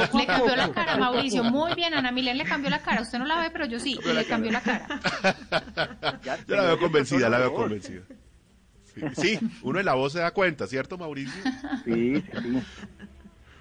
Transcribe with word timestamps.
Le 0.00 0.26
cambió 0.26 0.56
la 0.56 0.72
cara, 0.72 0.96
Mauricio. 0.96 1.44
Muy 1.44 1.74
bien, 1.74 1.94
Ana 1.94 2.10
Milén 2.10 2.38
le 2.38 2.44
cambió 2.44 2.70
la 2.70 2.80
cara. 2.80 3.02
Usted 3.02 3.18
no 3.18 3.26
la 3.26 3.40
ve, 3.40 3.50
pero 3.50 3.66
yo 3.66 3.78
sí. 3.78 3.98
Le 4.04 4.24
cambió 4.24 4.52
la 4.52 4.60
cara. 4.60 4.86
Yo 6.48 6.56
la 6.56 6.62
veo 6.62 6.78
convencida, 6.78 7.28
la 7.28 7.38
veo 7.38 7.54
convencida. 7.54 8.02
Sí, 9.16 9.38
uno 9.62 9.78
en 9.78 9.86
la 9.86 9.94
voz 9.94 10.14
se 10.14 10.20
da 10.20 10.30
cuenta, 10.30 10.66
¿cierto, 10.66 10.96
Mauricio? 10.96 11.42
Sí, 11.84 12.16
sí. 12.16 12.62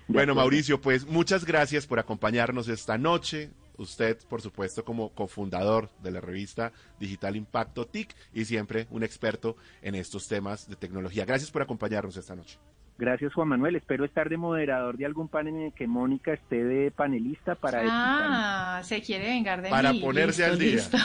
Bueno, 0.08 0.36
Mauricio, 0.36 0.79
pues 0.79 1.06
muchas 1.06 1.46
gracias 1.46 1.88
por 1.88 2.00
acompañarnos 2.00 2.67
esta 2.67 2.97
noche. 2.97 3.49
Usted, 3.78 4.17
por 4.29 4.42
supuesto, 4.42 4.86
como 4.86 5.10
cofundador 5.10 5.90
de 6.02 6.12
la 6.12 6.22
revista 6.22 6.72
Digital 6.99 7.36
Impacto 7.36 7.86
TIC 7.86 8.15
y 8.33 8.46
siempre 8.46 8.88
un 8.92 9.04
experto 9.04 9.58
en 9.81 9.96
estos 9.96 10.28
temas 10.28 10.70
de 10.70 10.76
tecnología. 10.76 11.26
Gracias 11.26 11.52
por 11.52 11.62
acompañarnos 11.62 12.15
esta 12.15 12.36
noche. 12.36 12.58
Gracias, 12.97 13.33
Juan 13.33 13.49
Manuel. 13.49 13.75
Espero 13.75 14.05
estar 14.05 14.29
de 14.29 14.37
moderador 14.37 14.95
de 14.95 15.05
algún 15.05 15.27
panel 15.27 15.53
en 15.55 15.62
el 15.63 15.73
que 15.73 15.85
Mónica 15.85 16.31
esté 16.31 16.63
de 16.63 16.91
panelista 16.91 17.53
para 17.55 17.81
Ah, 17.85 18.81
se 18.86 19.02
quiere 19.02 19.26
vengar 19.27 19.62
de 19.62 19.70
para 19.70 19.91
mí. 19.91 19.99
ponerse 19.99 20.44
Listo, 20.44 20.53
al 20.53 20.59
día. 20.59 20.76
listo. 20.76 20.98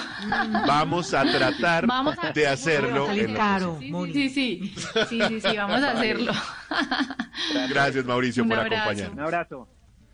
Vamos 0.69 1.13
a 1.15 1.25
tratar 1.25 1.87
Vamos 1.87 2.15
a- 2.23 2.31
de 2.33 2.47
hacerlo. 2.47 3.07
salir 3.07 3.25
en 3.25 3.33
lo 3.33 3.39
caro. 3.39 3.77
Sí, 3.81 3.93
sí, 4.13 4.29
sí, 4.29 4.29
sí, 4.31 5.07
sí, 5.09 5.21
sí, 5.29 5.41
sí, 5.41 5.57
vamos 5.57 5.83
a 5.83 5.91
hacerlo. 5.91 6.33
Gracias, 7.69 8.05
Mauricio, 8.05 8.43
Un 8.45 8.49
por 8.51 8.59
abrazo. 8.61 8.77
acompañarnos. 8.83 9.17
Un 9.19 9.25
abrazo. 9.25 9.69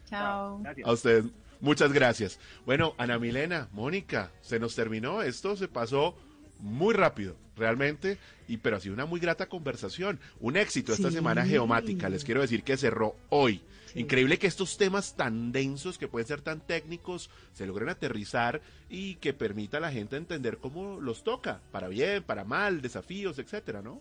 Chao. 0.09 0.59
Gracias. 0.63 0.89
A 0.89 0.93
ustedes, 0.93 1.25
muchas 1.61 1.93
gracias. 1.93 2.41
Bueno, 2.65 2.95
Ana 2.97 3.19
Milena, 3.19 3.69
Mónica, 3.73 4.31
se 4.41 4.59
nos 4.59 4.75
terminó. 4.75 5.21
Esto 5.23 5.57
se 5.57 5.69
pasó 5.69 6.17
muy 6.61 6.95
rápido, 6.95 7.37
realmente, 7.57 8.19
y 8.49 8.59
pero 8.59 8.77
ha 8.77 8.81
sido 8.81 8.95
una 8.95 9.07
muy 9.07 9.21
grata 9.21 9.49
conversación. 9.49 10.21
Un 10.41 10.57
éxito 10.57 10.93
esta 10.93 11.09
Sí. 11.09 11.15
semana 11.17 11.45
geomática. 11.47 12.09
Les 12.09 12.25
quiero 12.25 12.41
decir 12.43 12.63
que 12.63 12.77
cerró 12.77 13.17
hoy. 13.31 13.63
Increíble 13.95 14.39
que 14.39 14.47
estos 14.47 14.77
temas 14.77 15.17
tan 15.17 15.53
densos, 15.53 15.97
que 15.97 16.07
pueden 16.09 16.27
ser 16.29 16.43
tan 16.43 16.61
técnicos, 16.61 17.31
se 17.55 17.65
logren 17.67 17.89
aterrizar 17.89 18.61
y 18.91 19.15
que 19.17 19.33
permita 19.33 19.79
a 19.79 19.81
la 19.81 19.91
gente 19.91 20.17
entender 20.17 20.59
cómo 20.59 21.01
los 21.01 21.25
toca, 21.25 21.63
para 21.73 21.89
bien, 21.89 22.23
para 22.23 22.45
mal, 22.45 22.83
desafíos, 22.83 23.39
etcétera, 23.39 23.81
¿no? 23.81 24.01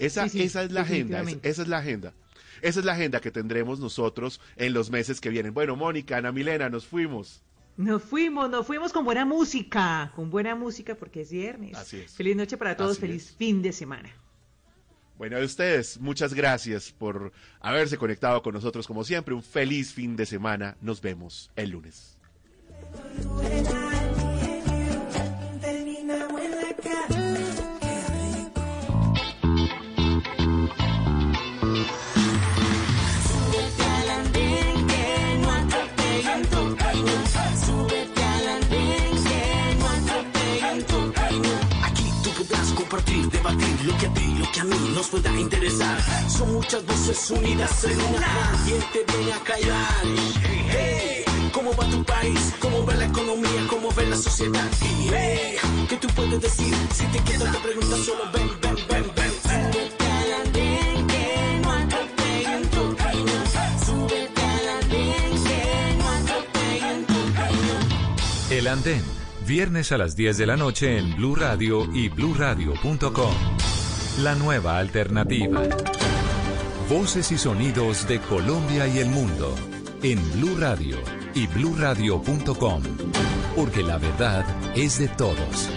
Esa, 0.00 0.28
Sí, 0.28 0.42
esa 0.42 0.62
es 0.64 0.72
la 0.72 0.80
agenda, 0.82 1.22
esa 1.42 1.62
es 1.62 1.68
la 1.68 1.78
agenda. 1.78 2.12
Esa 2.60 2.80
es 2.80 2.86
la 2.86 2.92
agenda 2.94 3.20
que 3.20 3.30
tendremos 3.30 3.78
nosotros 3.78 4.40
en 4.56 4.72
los 4.72 4.90
meses 4.90 5.20
que 5.20 5.28
vienen. 5.28 5.54
Bueno, 5.54 5.76
Mónica, 5.76 6.16
Ana 6.16 6.32
Milena, 6.32 6.68
nos 6.68 6.86
fuimos. 6.86 7.42
Nos 7.78 8.02
fuimos, 8.02 8.50
nos 8.50 8.66
fuimos 8.66 8.92
con 8.92 9.04
buena 9.04 9.24
música, 9.24 10.10
con 10.16 10.30
buena 10.30 10.56
música 10.56 10.96
porque 10.96 11.20
es 11.20 11.30
viernes. 11.30 11.76
Así 11.76 11.98
es. 11.98 12.12
Feliz 12.12 12.34
noche 12.34 12.56
para 12.56 12.76
todos, 12.76 12.92
Así 12.92 13.00
feliz 13.00 13.30
es. 13.30 13.36
fin 13.36 13.62
de 13.62 13.72
semana. 13.72 14.10
Bueno, 15.16 15.36
a 15.36 15.40
ustedes, 15.44 16.00
muchas 16.00 16.34
gracias 16.34 16.90
por 16.90 17.32
haberse 17.60 17.96
conectado 17.96 18.42
con 18.42 18.52
nosotros 18.52 18.84
como 18.84 19.04
siempre. 19.04 19.32
Un 19.32 19.44
feliz 19.44 19.92
fin 19.92 20.16
de 20.16 20.26
semana. 20.26 20.76
Nos 20.80 21.00
vemos 21.00 21.52
el 21.54 21.70
lunes. 21.70 22.18
Lo 43.52 43.96
que 43.98 44.06
a 44.06 44.14
ti, 44.14 44.34
lo 44.38 44.52
que 44.52 44.60
a 44.60 44.64
mí 44.64 44.92
nos 44.94 45.08
pueda 45.08 45.30
interesar. 45.38 45.98
Son 46.28 46.52
muchas 46.52 46.84
voces 46.84 47.30
unidas 47.30 47.84
en 47.84 48.00
una. 48.00 48.62
¿Quién 48.64 48.82
te 48.92 49.12
viene 49.12 49.32
a 49.32 49.40
callar? 49.40 50.02
Hey, 50.70 51.24
¿cómo 51.52 51.74
va 51.74 51.88
tu 51.88 52.04
país? 52.04 52.54
¿Cómo 52.60 52.84
va 52.84 52.94
la 52.94 53.06
economía? 53.06 53.66
¿Cómo 53.68 53.88
va 53.94 54.02
la 54.02 54.16
sociedad? 54.16 54.68
Y 54.82 55.08
hey, 55.12 55.56
¿qué 55.88 55.96
tú 55.96 56.08
puedes 56.08 56.40
decir? 56.40 56.74
Si 56.92 57.04
te 57.06 57.18
quedas 57.20 57.52
te 57.52 57.58
preguntas 57.58 58.00
solo 58.00 58.24
ven, 58.32 58.50
ven, 58.60 58.76
ven, 58.88 59.12
ven. 59.16 59.28
Camino. 67.34 67.72
El 68.50 68.66
Andén, 68.66 69.04
viernes 69.48 69.92
a 69.92 69.98
las 69.98 70.14
10 70.14 70.36
de 70.36 70.46
la 70.46 70.58
noche 70.58 70.98
en 70.98 71.16
Blue 71.16 71.34
Radio 71.34 71.88
y 71.94 72.10
bluradio.com. 72.10 73.32
La 74.18 74.34
nueva 74.34 74.76
alternativa. 74.76 75.62
Voces 76.90 77.32
y 77.32 77.38
sonidos 77.38 78.06
de 78.06 78.20
Colombia 78.20 78.86
y 78.86 78.98
el 78.98 79.08
mundo 79.08 79.54
en 80.02 80.18
Blue 80.32 80.54
Radio 80.58 80.98
y 81.34 81.46
bluradio.com. 81.46 82.82
Porque 83.56 83.82
la 83.82 83.96
verdad 83.96 84.44
es 84.76 84.98
de 84.98 85.08
todos. 85.08 85.70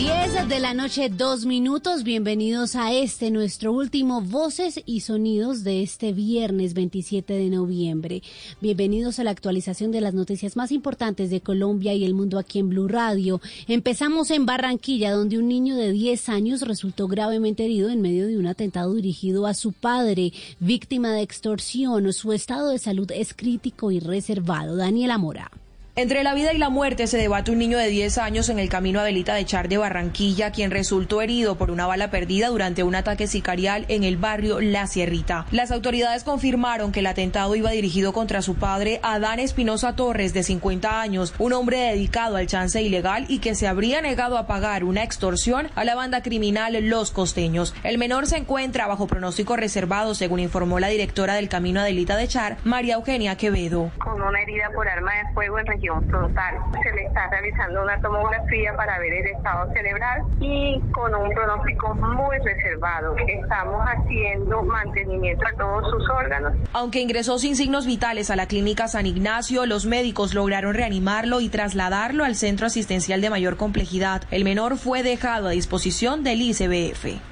10 0.00 0.48
de 0.48 0.60
la 0.60 0.72
noche, 0.72 1.10
dos 1.10 1.44
minutos. 1.44 2.04
Bienvenidos 2.04 2.74
a 2.74 2.90
este, 2.90 3.30
nuestro 3.30 3.70
último 3.70 4.22
Voces 4.22 4.80
y 4.86 5.00
Sonidos 5.00 5.62
de 5.62 5.82
este 5.82 6.14
viernes 6.14 6.72
27 6.72 7.34
de 7.34 7.50
noviembre. 7.50 8.22
Bienvenidos 8.62 9.18
a 9.18 9.24
la 9.24 9.30
actualización 9.30 9.92
de 9.92 10.00
las 10.00 10.14
noticias 10.14 10.56
más 10.56 10.72
importantes 10.72 11.28
de 11.28 11.42
Colombia 11.42 11.92
y 11.92 12.06
el 12.06 12.14
mundo 12.14 12.38
aquí 12.38 12.60
en 12.60 12.70
Blue 12.70 12.88
Radio. 12.88 13.42
Empezamos 13.68 14.30
en 14.30 14.46
Barranquilla, 14.46 15.12
donde 15.12 15.36
un 15.36 15.48
niño 15.48 15.76
de 15.76 15.92
10 15.92 16.30
años 16.30 16.62
resultó 16.62 17.06
gravemente 17.06 17.66
herido 17.66 17.90
en 17.90 18.00
medio 18.00 18.26
de 18.26 18.38
un 18.38 18.46
atentado 18.46 18.94
dirigido 18.94 19.46
a 19.46 19.52
su 19.52 19.74
padre, 19.74 20.32
víctima 20.60 21.12
de 21.12 21.20
extorsión. 21.20 22.10
Su 22.14 22.32
estado 22.32 22.70
de 22.70 22.78
salud 22.78 23.10
es 23.12 23.34
crítico 23.34 23.90
y 23.90 24.00
reservado. 24.00 24.76
Daniela 24.76 25.18
Mora. 25.18 25.50
Entre 25.96 26.22
la 26.22 26.34
vida 26.34 26.52
y 26.52 26.58
la 26.58 26.70
muerte 26.70 27.08
se 27.08 27.18
debate 27.18 27.50
un 27.50 27.58
niño 27.58 27.76
de 27.76 27.88
10 27.88 28.18
años 28.18 28.48
en 28.48 28.60
el 28.60 28.68
camino 28.68 29.00
a 29.00 29.04
Delita 29.04 29.34
de 29.34 29.44
Char 29.44 29.68
de 29.68 29.76
Barranquilla, 29.76 30.52
quien 30.52 30.70
resultó 30.70 31.20
herido 31.20 31.58
por 31.58 31.70
una 31.70 31.86
bala 31.86 32.10
perdida 32.10 32.46
durante 32.46 32.84
un 32.84 32.94
ataque 32.94 33.26
sicarial 33.26 33.86
en 33.88 34.04
el 34.04 34.16
barrio 34.16 34.60
La 34.60 34.86
Sierrita. 34.86 35.46
Las 35.50 35.72
autoridades 35.72 36.22
confirmaron 36.22 36.92
que 36.92 37.00
el 37.00 37.06
atentado 37.06 37.56
iba 37.56 37.72
dirigido 37.72 38.12
contra 38.12 38.40
su 38.40 38.54
padre, 38.54 39.00
Adán 39.02 39.40
Espinosa 39.40 39.96
Torres, 39.96 40.32
de 40.32 40.44
50 40.44 41.00
años, 41.00 41.34
un 41.38 41.52
hombre 41.52 41.78
dedicado 41.78 42.36
al 42.36 42.46
chance 42.46 42.80
ilegal 42.80 43.26
y 43.28 43.40
que 43.40 43.56
se 43.56 43.66
habría 43.66 44.00
negado 44.00 44.38
a 44.38 44.46
pagar 44.46 44.84
una 44.84 45.02
extorsión 45.02 45.70
a 45.74 45.84
la 45.84 45.96
banda 45.96 46.22
criminal 46.22 46.78
Los 46.88 47.10
Costeños. 47.10 47.74
El 47.82 47.98
menor 47.98 48.26
se 48.26 48.36
encuentra 48.36 48.86
bajo 48.86 49.08
pronóstico 49.08 49.56
reservado, 49.56 50.14
según 50.14 50.38
informó 50.38 50.78
la 50.78 50.88
directora 50.88 51.34
del 51.34 51.48
camino 51.48 51.80
a 51.80 51.84
Delita 51.84 52.16
de 52.16 52.28
Char, 52.28 52.58
María 52.62 52.94
Eugenia 52.94 53.36
Quevedo. 53.36 53.90
con 53.98 54.22
una 54.22 54.40
herida 54.40 54.70
por 54.72 54.88
arma 54.88 55.10
de 55.14 55.34
fuego 55.34 55.58
en 55.58 55.66
frontal. 56.08 56.54
Se 56.82 56.92
le 56.92 57.06
está 57.06 57.28
realizando 57.28 57.82
una 57.82 58.00
tomografía 58.00 58.74
para 58.76 58.98
ver 58.98 59.12
el 59.12 59.26
estado 59.26 59.72
cerebral 59.72 60.22
y 60.40 60.80
con 60.92 61.14
un 61.14 61.30
pronóstico 61.30 61.94
muy 61.94 62.36
reservado. 62.38 63.16
Estamos 63.16 63.80
haciendo 63.86 64.62
mantenimiento 64.62 65.44
a 65.46 65.56
todos 65.56 65.90
sus 65.90 66.10
órganos. 66.10 66.52
Aunque 66.72 67.00
ingresó 67.00 67.38
sin 67.38 67.56
signos 67.56 67.86
vitales 67.86 68.30
a 68.30 68.36
la 68.36 68.46
clínica 68.46 68.88
San 68.88 69.06
Ignacio, 69.06 69.66
los 69.66 69.86
médicos 69.86 70.34
lograron 70.34 70.74
reanimarlo 70.74 71.40
y 71.40 71.48
trasladarlo 71.48 72.24
al 72.24 72.34
centro 72.34 72.66
asistencial 72.66 73.20
de 73.20 73.30
mayor 73.30 73.56
complejidad. 73.56 74.22
El 74.30 74.44
menor 74.44 74.76
fue 74.76 75.02
dejado 75.02 75.48
a 75.48 75.52
disposición 75.52 76.24
del 76.24 76.42
ICBF. 76.42 77.29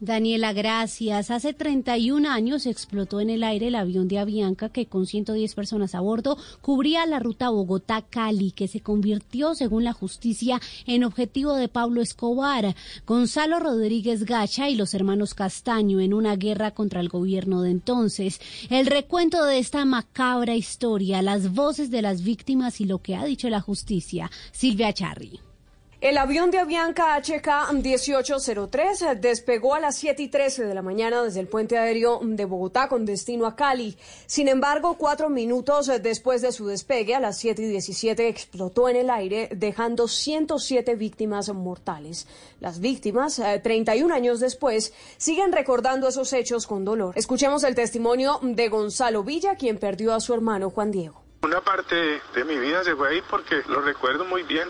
Daniela, 0.00 0.52
gracias. 0.52 1.32
Hace 1.32 1.54
31 1.54 2.30
años 2.30 2.66
explotó 2.66 3.20
en 3.20 3.30
el 3.30 3.42
aire 3.42 3.66
el 3.66 3.74
avión 3.74 4.06
de 4.06 4.20
Avianca 4.20 4.68
que 4.68 4.86
con 4.86 5.06
110 5.06 5.56
personas 5.56 5.96
a 5.96 6.00
bordo 6.00 6.38
cubría 6.60 7.04
la 7.04 7.18
ruta 7.18 7.50
Bogotá-Cali, 7.50 8.52
que 8.52 8.68
se 8.68 8.78
convirtió, 8.78 9.56
según 9.56 9.82
la 9.82 9.92
justicia, 9.92 10.60
en 10.86 11.02
objetivo 11.02 11.54
de 11.54 11.66
Pablo 11.66 12.00
Escobar, 12.00 12.76
Gonzalo 13.08 13.58
Rodríguez 13.58 14.24
Gacha 14.24 14.68
y 14.68 14.76
los 14.76 14.94
hermanos 14.94 15.34
Castaño 15.34 15.98
en 15.98 16.14
una 16.14 16.36
guerra 16.36 16.70
contra 16.70 17.00
el 17.00 17.08
gobierno 17.08 17.62
de 17.62 17.72
entonces. 17.72 18.40
El 18.70 18.86
recuento 18.86 19.44
de 19.46 19.58
esta 19.58 19.84
macabra 19.84 20.54
historia, 20.54 21.22
las 21.22 21.52
voces 21.54 21.90
de 21.90 22.02
las 22.02 22.22
víctimas 22.22 22.80
y 22.80 22.84
lo 22.84 23.02
que 23.02 23.16
ha 23.16 23.24
dicho 23.24 23.50
la 23.50 23.60
justicia. 23.60 24.30
Silvia 24.52 24.92
Charri. 24.92 25.40
El 26.00 26.16
avión 26.16 26.52
de 26.52 26.60
Avianca 26.60 27.16
HK 27.16 27.72
1803 27.72 29.20
despegó 29.20 29.74
a 29.74 29.80
las 29.80 29.96
7 29.96 30.22
y 30.22 30.28
13 30.28 30.64
de 30.64 30.72
la 30.72 30.80
mañana 30.80 31.24
desde 31.24 31.40
el 31.40 31.48
puente 31.48 31.76
aéreo 31.76 32.20
de 32.22 32.44
Bogotá 32.44 32.88
con 32.88 33.04
destino 33.04 33.46
a 33.46 33.56
Cali. 33.56 33.98
Sin 34.26 34.46
embargo, 34.46 34.94
cuatro 34.96 35.28
minutos 35.28 35.90
después 36.00 36.40
de 36.40 36.52
su 36.52 36.68
despegue, 36.68 37.16
a 37.16 37.20
las 37.20 37.38
7 37.38 37.62
y 37.62 37.66
17, 37.66 38.28
explotó 38.28 38.88
en 38.88 38.94
el 38.94 39.10
aire, 39.10 39.48
dejando 39.50 40.06
107 40.06 40.94
víctimas 40.94 41.52
mortales. 41.52 42.28
Las 42.60 42.78
víctimas, 42.78 43.40
eh, 43.40 43.60
31 43.60 44.14
años 44.14 44.38
después, 44.38 44.94
siguen 45.16 45.50
recordando 45.50 46.06
esos 46.06 46.32
hechos 46.32 46.68
con 46.68 46.84
dolor. 46.84 47.12
Escuchemos 47.16 47.64
el 47.64 47.74
testimonio 47.74 48.38
de 48.40 48.68
Gonzalo 48.68 49.24
Villa, 49.24 49.56
quien 49.56 49.78
perdió 49.78 50.14
a 50.14 50.20
su 50.20 50.32
hermano 50.32 50.70
Juan 50.70 50.92
Diego. 50.92 51.24
Una 51.42 51.60
parte 51.60 52.20
de 52.36 52.44
mi 52.44 52.56
vida 52.56 52.84
se 52.84 52.94
fue 52.94 53.08
ahí 53.08 53.22
porque 53.28 53.62
lo 53.66 53.80
recuerdo 53.80 54.24
muy 54.26 54.44
bien. 54.44 54.68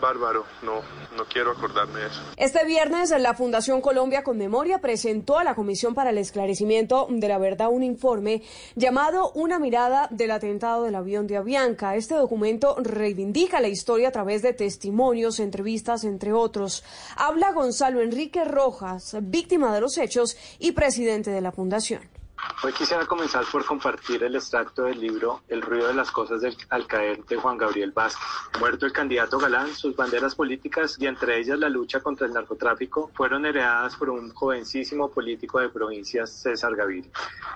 Bárbaro, 0.00 0.44
no, 0.62 0.82
no 1.16 1.24
quiero 1.26 1.52
acordarme 1.52 2.00
de 2.00 2.06
eso. 2.06 2.20
Este 2.36 2.64
viernes, 2.64 3.10
la 3.18 3.34
Fundación 3.34 3.80
Colombia 3.80 4.22
con 4.22 4.38
Memoria 4.38 4.78
presentó 4.78 5.38
a 5.38 5.44
la 5.44 5.54
Comisión 5.54 5.94
para 5.94 6.10
el 6.10 6.18
Esclarecimiento 6.18 7.06
de 7.10 7.28
la 7.28 7.38
Verdad 7.38 7.68
un 7.70 7.82
informe 7.82 8.42
llamado 8.76 9.32
Una 9.32 9.58
mirada 9.58 10.08
del 10.10 10.30
atentado 10.30 10.84
del 10.84 10.94
avión 10.94 11.26
de 11.26 11.36
Avianca. 11.36 11.96
Este 11.96 12.14
documento 12.14 12.76
reivindica 12.78 13.60
la 13.60 13.68
historia 13.68 14.08
a 14.08 14.12
través 14.12 14.42
de 14.42 14.52
testimonios, 14.52 15.40
entrevistas, 15.40 16.04
entre 16.04 16.32
otros. 16.32 16.84
Habla 17.16 17.52
Gonzalo 17.52 18.00
Enrique 18.00 18.44
Rojas, 18.44 19.16
víctima 19.22 19.74
de 19.74 19.80
los 19.80 19.98
hechos 19.98 20.36
y 20.58 20.72
presidente 20.72 21.30
de 21.30 21.40
la 21.40 21.52
Fundación. 21.52 22.17
Hoy 22.62 22.72
quisiera 22.72 23.06
comenzar 23.06 23.44
por 23.52 23.64
compartir 23.64 24.24
el 24.24 24.34
extracto 24.34 24.82
del 24.82 25.00
libro 25.00 25.42
El 25.48 25.62
ruido 25.62 25.86
de 25.86 25.94
las 25.94 26.10
cosas 26.10 26.40
del, 26.40 26.56
al 26.70 26.86
caer 26.86 27.24
de 27.24 27.36
Juan 27.36 27.56
Gabriel 27.56 27.92
Vázquez. 27.92 28.20
Muerto 28.58 28.84
el 28.84 28.92
candidato 28.92 29.38
Galán, 29.38 29.72
sus 29.74 29.94
banderas 29.94 30.34
políticas 30.34 30.96
y 30.98 31.06
entre 31.06 31.38
ellas 31.38 31.58
la 31.58 31.68
lucha 31.68 32.00
contra 32.00 32.26
el 32.26 32.32
narcotráfico 32.32 33.10
fueron 33.14 33.46
heredadas 33.46 33.94
por 33.96 34.10
un 34.10 34.34
jovencísimo 34.34 35.08
político 35.08 35.60
de 35.60 35.68
provincias, 35.68 36.30
César 36.30 36.74
Gaviria. 36.74 37.10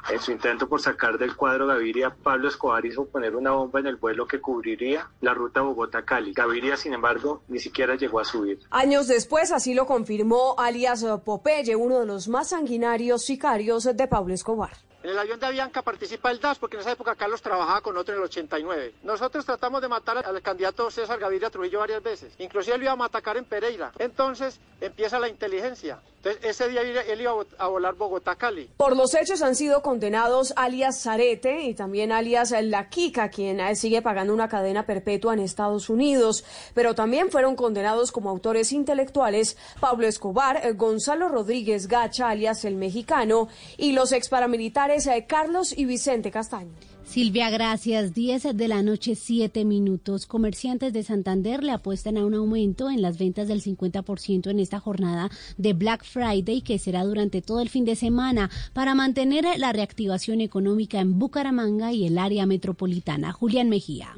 En 0.08 0.20
su 0.20 0.30
intento 0.30 0.68
por 0.68 0.80
sacar 0.80 1.18
del 1.18 1.36
cuadro 1.36 1.66
Gaviria, 1.66 2.10
Pablo 2.10 2.48
Escobar 2.48 2.84
hizo 2.86 3.04
poner 3.06 3.34
una 3.34 3.50
bomba 3.52 3.80
en 3.80 3.86
el 3.86 3.96
vuelo 3.96 4.26
que 4.26 4.40
cubriría 4.40 5.08
la 5.20 5.34
ruta 5.34 5.62
Bogotá-Cali. 5.62 6.32
Gaviria, 6.32 6.76
sin 6.76 6.94
embargo, 6.94 7.42
ni 7.48 7.58
siquiera 7.58 7.96
llegó 7.96 8.20
a 8.20 8.24
subir. 8.24 8.60
Años 8.70 9.08
después, 9.08 9.52
así 9.52 9.74
lo 9.74 9.86
confirmó 9.86 10.54
alias 10.58 11.04
Popeye, 11.24 11.74
uno 11.76 12.00
de 12.00 12.06
los 12.06 12.28
más 12.28 12.50
sanguinarios 12.50 13.24
sicarios 13.24 13.84
de 13.84 14.08
Pablo 14.08 14.34
Escobar. 14.34 14.71
off. 14.72 14.91
En 15.02 15.10
el 15.10 15.18
avión 15.18 15.40
de 15.40 15.46
Avianca 15.46 15.82
participa 15.82 16.30
el 16.30 16.38
DAS 16.38 16.60
porque 16.60 16.76
en 16.76 16.82
esa 16.82 16.92
época 16.92 17.16
Carlos 17.16 17.42
trabajaba 17.42 17.80
con 17.80 17.96
otro 17.96 18.14
en 18.14 18.20
el 18.20 18.26
89. 18.26 18.94
Nosotros 19.02 19.44
tratamos 19.44 19.82
de 19.82 19.88
matar 19.88 20.24
al 20.24 20.42
candidato 20.42 20.88
César 20.92 21.18
Gaviria 21.18 21.50
Trujillo 21.50 21.80
varias 21.80 22.04
veces. 22.04 22.32
Inclusive 22.38 22.78
lo 22.78 22.84
íbamos 22.84 23.06
a 23.06 23.08
atacar 23.08 23.36
en 23.36 23.44
Pereira. 23.44 23.90
Entonces 23.98 24.60
empieza 24.80 25.18
la 25.18 25.28
inteligencia. 25.28 26.00
Entonces 26.18 26.44
ese 26.44 26.68
día 26.68 26.82
él 26.82 27.20
iba 27.20 27.32
a 27.58 27.66
volar 27.66 27.96
Bogotá-Cali. 27.96 28.70
Por 28.76 28.96
los 28.96 29.12
hechos 29.14 29.42
han 29.42 29.56
sido 29.56 29.82
condenados 29.82 30.52
alias 30.54 31.02
Zarete 31.02 31.62
y 31.62 31.74
también 31.74 32.12
alias 32.12 32.54
La 32.62 32.88
Kika, 32.88 33.28
quien 33.28 33.74
sigue 33.74 34.02
pagando 34.02 34.32
una 34.32 34.48
cadena 34.48 34.86
perpetua 34.86 35.32
en 35.32 35.40
Estados 35.40 35.90
Unidos. 35.90 36.44
Pero 36.74 36.94
también 36.94 37.32
fueron 37.32 37.56
condenados 37.56 38.12
como 38.12 38.30
autores 38.30 38.70
intelectuales 38.70 39.56
Pablo 39.80 40.06
Escobar, 40.06 40.74
Gonzalo 40.74 41.28
Rodríguez 41.28 41.88
Gacha, 41.88 42.28
alias 42.28 42.64
El 42.64 42.76
Mexicano, 42.76 43.48
y 43.76 43.90
los 43.90 44.12
ex 44.12 44.28
paramilitares 44.28 44.91
Carlos 45.26 45.72
y 45.76 45.86
Vicente 45.86 46.30
Castaño. 46.30 46.70
Silvia, 47.04 47.48
gracias. 47.50 48.12
10 48.14 48.54
de 48.54 48.68
la 48.68 48.82
noche, 48.82 49.14
7 49.14 49.64
minutos. 49.64 50.26
Comerciantes 50.26 50.92
de 50.92 51.02
Santander 51.02 51.64
le 51.64 51.72
apuestan 51.72 52.18
a 52.18 52.26
un 52.26 52.34
aumento 52.34 52.90
en 52.90 53.00
las 53.00 53.18
ventas 53.18 53.48
del 53.48 53.62
50% 53.62 54.50
en 54.50 54.60
esta 54.60 54.80
jornada 54.80 55.30
de 55.56 55.72
Black 55.72 56.04
Friday, 56.04 56.60
que 56.60 56.78
será 56.78 57.04
durante 57.04 57.40
todo 57.40 57.60
el 57.60 57.70
fin 57.70 57.84
de 57.86 57.96
semana, 57.96 58.50
para 58.74 58.94
mantener 58.94 59.46
la 59.58 59.72
reactivación 59.72 60.40
económica 60.40 61.00
en 61.00 61.18
Bucaramanga 61.18 61.92
y 61.92 62.06
el 62.06 62.18
área 62.18 62.44
metropolitana. 62.44 63.32
Julián 63.32 63.70
Mejía. 63.70 64.16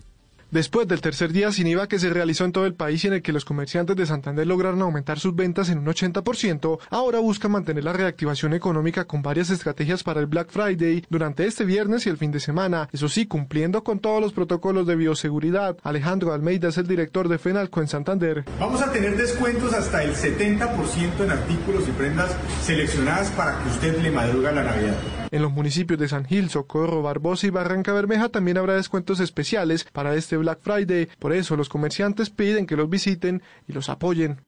Después 0.55 0.87
del 0.87 1.01
tercer 1.01 1.33
día 1.33 1.51
sin 1.51 1.67
IVA 1.67 1.89
que 1.89 1.99
se 1.99 2.11
realizó 2.11 2.45
en 2.45 2.53
todo 2.53 2.65
el 2.65 2.75
país 2.75 3.03
y 3.03 3.09
en 3.09 3.15
el 3.15 3.23
que 3.23 3.33
los 3.33 3.45
comerciantes 3.45 3.97
de 3.97 4.07
Santander 4.07 4.47
lograron 4.47 4.83
aumentar 4.83 5.19
sus 5.19 5.35
ventas 5.35 5.69
en 5.69 5.79
un 5.79 5.87
80%, 5.87 6.79
ahora 6.91 7.19
buscan 7.19 7.51
mantener 7.51 7.83
la 7.83 7.93
reactivación 7.93 8.55
económica 8.55 9.05
con 9.05 9.21
varias 9.21 9.51
estrategias 9.51 10.05
para 10.05 10.21
el 10.21 10.27
Black 10.27 10.53
Friday 10.53 11.05
durante 11.11 11.45
este 11.45 11.65
viernes 11.65 12.07
y 12.07 12.11
el 12.11 12.19
fin 12.19 12.31
de 12.31 12.39
semana, 12.39 12.89
eso 12.93 13.09
sí, 13.09 13.27
cumpliendo 13.27 13.83
con 13.83 13.99
todos 13.99 14.21
los 14.21 14.33
protocolos 14.33 14.87
de 14.87 14.95
bioseguridad. 14.95 15.77
Alejandro 15.83 16.33
Almeida 16.33 16.69
es 16.69 16.79
el 16.79 16.87
director 16.87 17.29
de 17.29 17.39
FENALCO 17.39 17.81
en 17.81 17.89
Santander. 17.89 18.45
Vamos 18.61 18.81
a 18.81 18.93
tener 18.93 19.17
descuentos 19.17 19.73
hasta 19.73 20.05
el 20.05 20.15
70% 20.15 21.25
en 21.25 21.31
artículos 21.33 21.89
y 21.89 21.91
prendas 21.91 22.31
seleccionadas 22.63 23.29
para 23.31 23.59
que 23.59 23.71
usted 23.71 24.01
le 24.01 24.13
madruga 24.13 24.53
la 24.53 24.63
Navidad. 24.63 24.95
En 25.35 25.43
los 25.43 25.51
municipios 25.51 25.99
de 25.99 26.07
San 26.07 26.25
Gil, 26.25 26.49
Socorro, 26.49 27.03
Barbosa 27.03 27.49
y 27.49 27.51
Barranca 27.51 27.93
Bermeja 27.93 28.29
también 28.29 28.57
habrá 28.57 28.75
descuentos 28.75 29.19
especiales 29.19 29.85
para 29.93 30.15
este 30.15 30.37
Black 30.45 30.61
Friday. 30.61 31.09
Por 31.19 31.33
eso 31.33 31.57
los 31.57 31.69
comerciantes 31.69 32.31
piden 32.31 32.67
que 32.67 32.77
los 32.77 32.89
visiten 32.89 33.43
y 33.67 33.73
los 33.73 33.89
apoyen. 33.89 34.41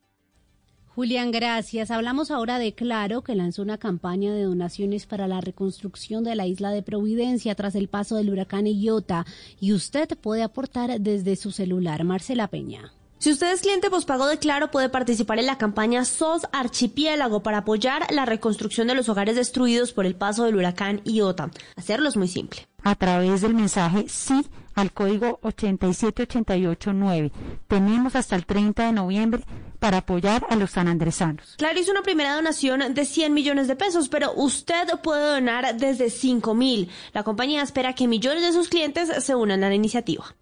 Julián, 0.96 1.31
gracias. 1.31 1.90
Hablamos 1.90 2.31
ahora 2.31 2.58
de 2.58 2.72
Claro, 2.72 3.20
que 3.20 3.34
lanzó 3.34 3.60
una 3.60 3.76
campaña 3.76 4.32
de 4.32 4.44
donaciones 4.44 5.04
para 5.04 5.28
la 5.28 5.43
reconstrucción 5.43 6.25
de 6.25 6.34
la 6.34 6.46
isla 6.46 6.70
de 6.70 6.82
Providencia 6.82 7.54
tras 7.54 7.75
el 7.75 7.88
paso 7.88 8.16
del 8.16 8.31
huracán 8.31 8.66
Iota. 8.66 9.26
Y 9.60 9.75
usted 9.75 10.08
puede 10.19 10.43
aportar 10.43 10.98
desde 10.98 11.37
su 11.37 11.50
celular. 11.52 12.02
Marcela 12.04 12.48
Peña. 12.48 12.94
Si 13.19 13.31
usted 13.31 13.52
es 13.52 13.60
cliente 13.60 13.90
pospago 13.90 14.26
de 14.26 14.38
Claro, 14.38 14.70
puede 14.70 14.88
participar 14.88 15.38
en 15.38 15.46
la 15.46 15.58
campaña 15.58 16.04
SOS 16.04 16.48
Archipiélago 16.52 17.43
para 17.43 17.58
apoyar 17.58 18.06
la 18.10 18.25
reconstrucción 18.25 18.88
de 18.88 18.94
los 18.94 19.10
hogares 19.10 19.37
destruidos 19.37 19.93
por 19.93 20.06
el 20.06 20.14
paso 20.14 20.44
del 20.44 20.56
huracán 20.56 21.02
Iota. 21.04 21.50
Hacerlo 21.76 22.08
es 22.08 22.16
muy 22.16 22.28
simple. 22.28 22.69
A 22.82 22.94
través 22.94 23.43
del 23.43 23.52
mensaje 23.52 24.06
sí 24.08 24.46
al 24.76 24.93
código 24.93 25.40
87889. 25.43 27.32
Tenemos 27.67 28.14
hasta 28.14 28.37
el 28.37 28.46
30 28.46 28.87
de 28.87 28.93
noviembre 28.93 29.43
para 29.81 29.99
apoyar 29.99 30.46
a 30.49 30.56
los 30.56 30.70
sanandresanos. 30.70 31.56
Claro 31.58 31.81
hizo 31.81 31.90
una 31.90 32.02
primera 32.02 32.34
donación 32.34 32.94
de 32.94 33.05
100 33.05 33.34
millones 33.34 33.67
de 33.69 33.76
pesos, 33.76 34.08
pero 34.08 34.32
usted 34.34 34.88
puede 35.02 35.34
donar 35.34 35.76
desde 35.76 36.11
5 36.11 36.55
mil. 36.55 36.88
La 37.12 37.25
compañía 37.25 37.62
espera 37.62 37.94
que 37.94 38.06
millones 38.06 38.43
de 38.43 38.52
sus 38.52 38.69
clientes 38.69 39.25
se 39.25 39.34
unan 39.34 39.64
a 39.64 39.69
la 39.69 39.75
iniciativa. 39.75 40.37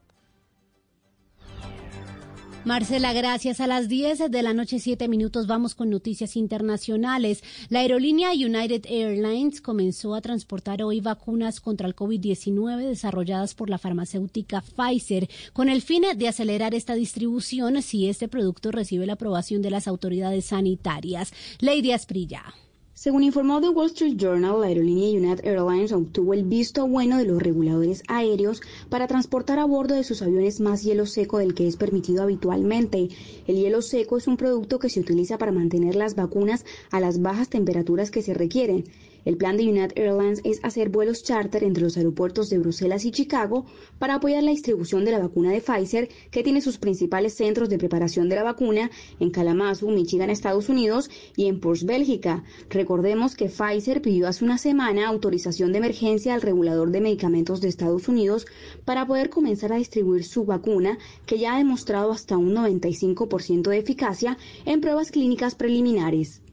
Marcela, 2.64 3.12
gracias. 3.12 3.60
A 3.60 3.66
las 3.66 3.88
10 3.88 4.30
de 4.30 4.42
la 4.42 4.54
noche, 4.54 4.78
7 4.78 5.06
minutos, 5.06 5.46
vamos 5.46 5.74
con 5.74 5.90
noticias 5.90 6.34
internacionales. 6.34 7.44
La 7.68 7.80
aerolínea 7.80 8.30
United 8.30 8.86
Airlines 8.88 9.60
comenzó 9.60 10.14
a 10.14 10.22
transportar 10.22 10.82
hoy 10.82 11.00
vacunas 11.00 11.60
contra 11.60 11.86
el 11.86 11.94
COVID-19 11.94 12.88
desarrolladas 12.88 13.54
por 13.54 13.68
la 13.68 13.76
farmacéutica 13.76 14.62
Pfizer 14.62 15.28
con 15.52 15.68
el 15.68 15.82
fin 15.82 16.04
de 16.16 16.26
acelerar 16.26 16.74
esta 16.74 16.94
distribución 16.94 17.82
si 17.82 18.08
este 18.08 18.28
producto 18.28 18.70
recibe 18.70 19.04
la 19.04 19.12
aprobación 19.12 19.60
de 19.60 19.70
las 19.70 19.86
autoridades 19.86 20.46
sanitarias. 20.46 21.34
Lady 21.60 21.92
Asprilla. 21.92 22.54
Según 23.04 23.22
informó 23.22 23.60
The 23.60 23.68
Wall 23.68 23.88
Street 23.88 24.16
Journal, 24.16 24.62
la 24.62 24.68
aerolínea 24.68 25.10
United 25.10 25.44
Airlines 25.44 25.92
obtuvo 25.92 26.32
el 26.32 26.42
visto 26.42 26.88
bueno 26.88 27.18
de 27.18 27.26
los 27.26 27.42
reguladores 27.42 28.02
aéreos 28.08 28.62
para 28.88 29.06
transportar 29.06 29.58
a 29.58 29.66
bordo 29.66 29.94
de 29.94 30.04
sus 30.04 30.22
aviones 30.22 30.58
más 30.58 30.82
hielo 30.84 31.04
seco 31.04 31.36
del 31.36 31.52
que 31.52 31.68
es 31.68 31.76
permitido 31.76 32.22
habitualmente. 32.22 33.10
El 33.46 33.56
hielo 33.56 33.82
seco 33.82 34.16
es 34.16 34.26
un 34.26 34.38
producto 34.38 34.78
que 34.78 34.88
se 34.88 35.00
utiliza 35.00 35.36
para 35.36 35.52
mantener 35.52 35.96
las 35.96 36.14
vacunas 36.14 36.64
a 36.90 36.98
las 36.98 37.20
bajas 37.20 37.50
temperaturas 37.50 38.10
que 38.10 38.22
se 38.22 38.32
requieren. 38.32 38.84
El 39.24 39.38
plan 39.38 39.56
de 39.56 39.62
United 39.62 39.96
Airlines 39.96 40.42
es 40.44 40.60
hacer 40.62 40.90
vuelos 40.90 41.22
charter 41.22 41.64
entre 41.64 41.82
los 41.82 41.96
aeropuertos 41.96 42.50
de 42.50 42.58
Bruselas 42.58 43.06
y 43.06 43.10
Chicago 43.10 43.64
para 43.98 44.16
apoyar 44.16 44.42
la 44.42 44.50
distribución 44.50 45.04
de 45.04 45.12
la 45.12 45.18
vacuna 45.18 45.50
de 45.50 45.62
Pfizer, 45.62 46.08
que 46.30 46.42
tiene 46.42 46.60
sus 46.60 46.76
principales 46.76 47.34
centros 47.34 47.70
de 47.70 47.78
preparación 47.78 48.28
de 48.28 48.36
la 48.36 48.42
vacuna 48.42 48.90
en 49.20 49.30
Kalamazoo, 49.30 49.90
Michigan, 49.90 50.28
Estados 50.28 50.68
Unidos 50.68 51.10
y 51.36 51.46
en 51.46 51.60
Ports, 51.60 51.84
Bélgica. 51.84 52.44
Recordemos 52.68 53.34
que 53.34 53.48
Pfizer 53.48 54.02
pidió 54.02 54.28
hace 54.28 54.44
una 54.44 54.58
semana 54.58 55.08
autorización 55.08 55.72
de 55.72 55.78
emergencia 55.78 56.34
al 56.34 56.42
regulador 56.42 56.90
de 56.90 57.00
medicamentos 57.00 57.62
de 57.62 57.68
Estados 57.68 58.08
Unidos 58.08 58.46
para 58.84 59.06
poder 59.06 59.30
comenzar 59.30 59.72
a 59.72 59.76
distribuir 59.76 60.24
su 60.24 60.44
vacuna, 60.44 60.98
que 61.24 61.38
ya 61.38 61.54
ha 61.54 61.58
demostrado 61.58 62.12
hasta 62.12 62.36
un 62.36 62.54
95% 62.54 63.70
de 63.70 63.78
eficacia 63.78 64.36
en 64.66 64.82
pruebas 64.82 65.10
clínicas 65.10 65.54
preliminares. 65.54 66.43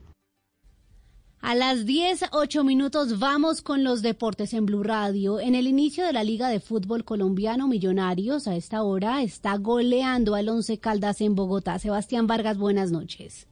A 1.44 1.56
las 1.56 1.88
10, 1.88 2.26
8 2.34 2.64
minutos 2.64 3.18
vamos 3.18 3.64
con 3.64 3.84
los 3.84 4.04
deportes 4.04 4.54
en 4.54 4.68
Blue 4.68 4.84
Radio. 4.84 5.40
En 5.40 5.56
el 5.56 5.66
inicio 5.66 6.06
de 6.06 6.14
la 6.14 6.24
Liga 6.24 6.50
de 6.50 6.60
Fútbol 6.60 7.04
Colombiano 7.04 7.68
Millonarios, 7.68 8.48
a 8.48 8.56
esta 8.56 8.84
hora 8.84 9.24
está 9.24 9.58
goleando 9.58 10.36
al 10.36 10.50
Once 10.50 10.78
Caldas 10.80 11.20
en 11.20 11.34
Bogotá. 11.34 11.80
Sebastián 11.80 12.28
Vargas, 12.28 12.60
buenas 12.60 12.92
noches. 12.92 13.48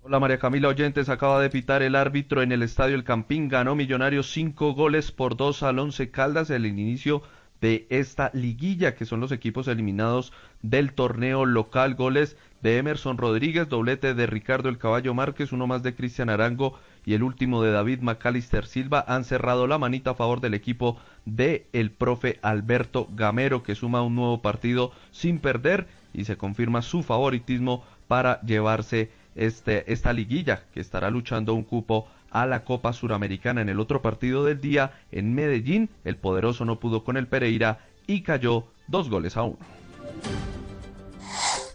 Hola 0.00 0.20
María 0.20 0.38
Camila 0.38 0.68
Oyentes, 0.68 1.10
acaba 1.10 1.38
de 1.42 1.50
pitar 1.50 1.82
el 1.82 1.94
árbitro 1.94 2.40
en 2.40 2.50
el 2.50 2.62
Estadio 2.62 2.96
El 2.96 3.04
Campín. 3.04 3.50
Ganó 3.50 3.74
Millonarios 3.74 4.32
cinco 4.32 4.72
goles 4.72 5.12
por 5.12 5.36
dos 5.36 5.62
al 5.62 5.78
Once 5.78 6.10
Caldas 6.10 6.48
en 6.48 6.64
el 6.64 6.66
inicio 6.66 7.22
de 7.60 7.86
esta 7.90 8.30
liguilla, 8.34 8.94
que 8.94 9.04
son 9.04 9.20
los 9.20 9.32
equipos 9.32 9.68
eliminados 9.68 10.32
del 10.62 10.92
torneo 10.92 11.44
local. 11.44 11.94
Goles 11.94 12.36
de 12.62 12.78
Emerson 12.78 13.18
Rodríguez, 13.18 13.68
doblete 13.68 14.14
de 14.14 14.26
Ricardo 14.26 14.68
El 14.68 14.78
Caballo 14.78 15.14
Márquez, 15.14 15.52
uno 15.52 15.66
más 15.66 15.82
de 15.82 15.94
Cristian 15.94 16.30
Arango 16.30 16.78
y 17.04 17.14
el 17.14 17.22
último 17.22 17.62
de 17.62 17.70
David 17.70 18.00
Macalister 18.00 18.66
Silva 18.66 19.04
han 19.06 19.24
cerrado 19.24 19.66
la 19.66 19.78
manita 19.78 20.10
a 20.10 20.14
favor 20.14 20.40
del 20.40 20.54
equipo 20.54 20.98
de 21.24 21.66
el 21.72 21.90
profe 21.90 22.38
Alberto 22.42 23.08
Gamero, 23.14 23.62
que 23.62 23.74
suma 23.74 24.02
un 24.02 24.14
nuevo 24.14 24.42
partido 24.42 24.92
sin 25.10 25.38
perder 25.38 25.86
y 26.12 26.24
se 26.24 26.36
confirma 26.36 26.82
su 26.82 27.02
favoritismo 27.02 27.84
para 28.08 28.40
llevarse 28.42 29.10
este, 29.34 29.92
esta 29.92 30.12
liguilla, 30.12 30.64
que 30.74 30.80
estará 30.80 31.10
luchando 31.10 31.54
un 31.54 31.62
cupo 31.62 32.08
a 32.30 32.46
la 32.46 32.64
Copa 32.64 32.92
Suramericana 32.92 33.60
en 33.60 33.68
el 33.68 33.80
otro 33.80 34.02
partido 34.02 34.44
del 34.44 34.60
día 34.60 34.92
en 35.12 35.34
Medellín. 35.34 35.90
El 36.04 36.16
poderoso 36.16 36.64
no 36.64 36.80
pudo 36.80 37.04
con 37.04 37.16
el 37.16 37.26
Pereira 37.26 37.80
y 38.06 38.22
cayó 38.22 38.64
dos 38.86 39.08
goles 39.08 39.36
a 39.36 39.42
uno. 39.42 39.58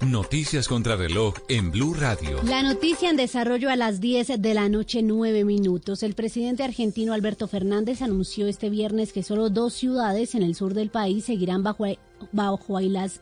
Noticias 0.05 0.67
contra 0.67 0.97
reloj 0.97 1.33
en 1.47 1.71
Blue 1.71 1.93
Radio. 1.93 2.41
La 2.43 2.61
noticia 2.61 3.09
en 3.09 3.15
desarrollo 3.15 3.69
a 3.69 3.75
las 3.75 4.01
10 4.01 4.41
de 4.41 4.53
la 4.53 4.67
noche, 4.67 5.01
9 5.01 5.45
minutos. 5.45 6.03
El 6.03 6.13
presidente 6.13 6.63
argentino 6.63 7.13
Alberto 7.13 7.47
Fernández 7.47 8.01
anunció 8.01 8.47
este 8.47 8.69
viernes 8.69 9.13
que 9.13 9.23
solo 9.23 9.49
dos 9.49 9.73
ciudades 9.73 10.35
en 10.35 10.43
el 10.43 10.55
sur 10.55 10.73
del 10.73 10.89
país 10.89 11.25
seguirán 11.25 11.63
bajo 11.63 11.85
bajo 12.31 12.77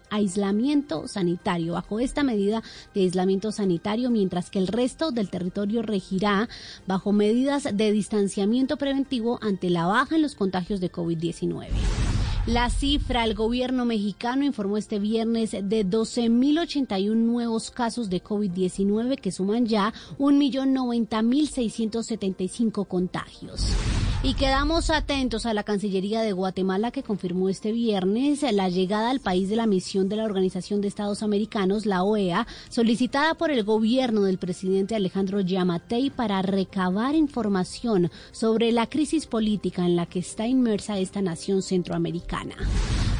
aislamiento 0.09 1.07
sanitario, 1.07 1.73
bajo 1.73 1.99
esta 1.99 2.23
medida 2.23 2.61
de 2.93 3.01
aislamiento 3.01 3.51
sanitario, 3.51 4.09
mientras 4.09 4.49
que 4.49 4.59
el 4.59 4.67
resto 4.67 5.11
del 5.11 5.29
territorio 5.29 5.81
regirá 5.81 6.49
bajo 6.87 7.11
medidas 7.11 7.67
de 7.73 7.91
distanciamiento 7.91 8.77
preventivo 8.77 9.39
ante 9.41 9.69
la 9.69 9.85
baja 9.85 10.15
en 10.15 10.21
los 10.21 10.35
contagios 10.35 10.79
de 10.79 10.91
COVID-19. 10.91 11.67
La 12.47 12.71
cifra, 12.71 13.23
el 13.23 13.35
gobierno 13.35 13.85
mexicano 13.85 14.43
informó 14.43 14.77
este 14.77 14.97
viernes 14.97 15.51
de 15.51 15.85
12.081 15.85 17.13
nuevos 17.13 17.69
casos 17.69 18.09
de 18.09 18.23
COVID-19 18.23 19.19
que 19.19 19.31
suman 19.31 19.67
ya 19.67 19.93
1.090.675 20.17 22.87
contagios. 22.87 23.67
Y 24.23 24.35
quedamos 24.35 24.91
atentos 24.91 25.47
a 25.47 25.53
la 25.53 25.63
Cancillería 25.63 26.21
de 26.21 26.31
Guatemala 26.31 26.91
que 26.91 27.03
confirmó 27.03 27.49
este 27.49 27.71
viernes 27.71 28.43
la 28.51 28.69
llegada 28.69 29.09
al 29.09 29.19
país 29.19 29.49
de 29.49 29.55
la 29.55 29.65
misión 29.67 30.09
de 30.09 30.15
la 30.15 30.25
Organización 30.25 30.81
de 30.81 30.87
Estados 30.87 31.23
Americanos, 31.23 31.87
la 31.87 32.03
OEA, 32.03 32.45
solicitada 32.69 33.33
por 33.35 33.49
el 33.51 33.63
gobierno 33.63 34.21
del 34.21 34.37
presidente 34.37 34.95
Alejandro 34.95 35.41
Yamatei 35.41 36.11
para 36.11 36.43
recabar 36.43 37.15
información 37.15 38.11
sobre 38.31 38.71
la 38.71 38.87
crisis 38.87 39.25
política 39.25 39.85
en 39.85 39.95
la 39.95 40.05
que 40.05 40.19
está 40.19 40.45
inmersa 40.47 40.99
esta 40.99 41.23
nación 41.23 41.63
centroamericana. 41.63 42.30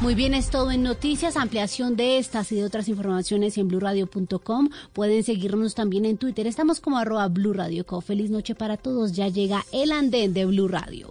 Muy 0.01 0.15
bien, 0.15 0.33
es 0.33 0.49
todo 0.49 0.71
en 0.71 0.83
noticias. 0.83 1.37
Ampliación 1.37 1.95
de 1.95 2.17
estas 2.17 2.51
y 2.51 2.55
de 2.55 2.65
otras 2.65 2.87
informaciones 2.87 3.57
en 3.57 3.67
blurradio.com. 3.67 4.69
Pueden 4.93 5.23
seguirnos 5.23 5.75
también 5.75 6.05
en 6.05 6.17
Twitter. 6.17 6.47
Estamos 6.47 6.79
como 6.79 6.97
arroba 6.97 7.27
Blue 7.27 7.53
Radio 7.53 7.85
Feliz 8.01 8.29
noche 8.29 8.55
para 8.55 8.77
todos. 8.77 9.11
Ya 9.13 9.27
llega 9.27 9.65
el 9.71 9.91
andén 9.91 10.33
de 10.33 10.45
Blue 10.45 10.67
Radio. 10.67 11.09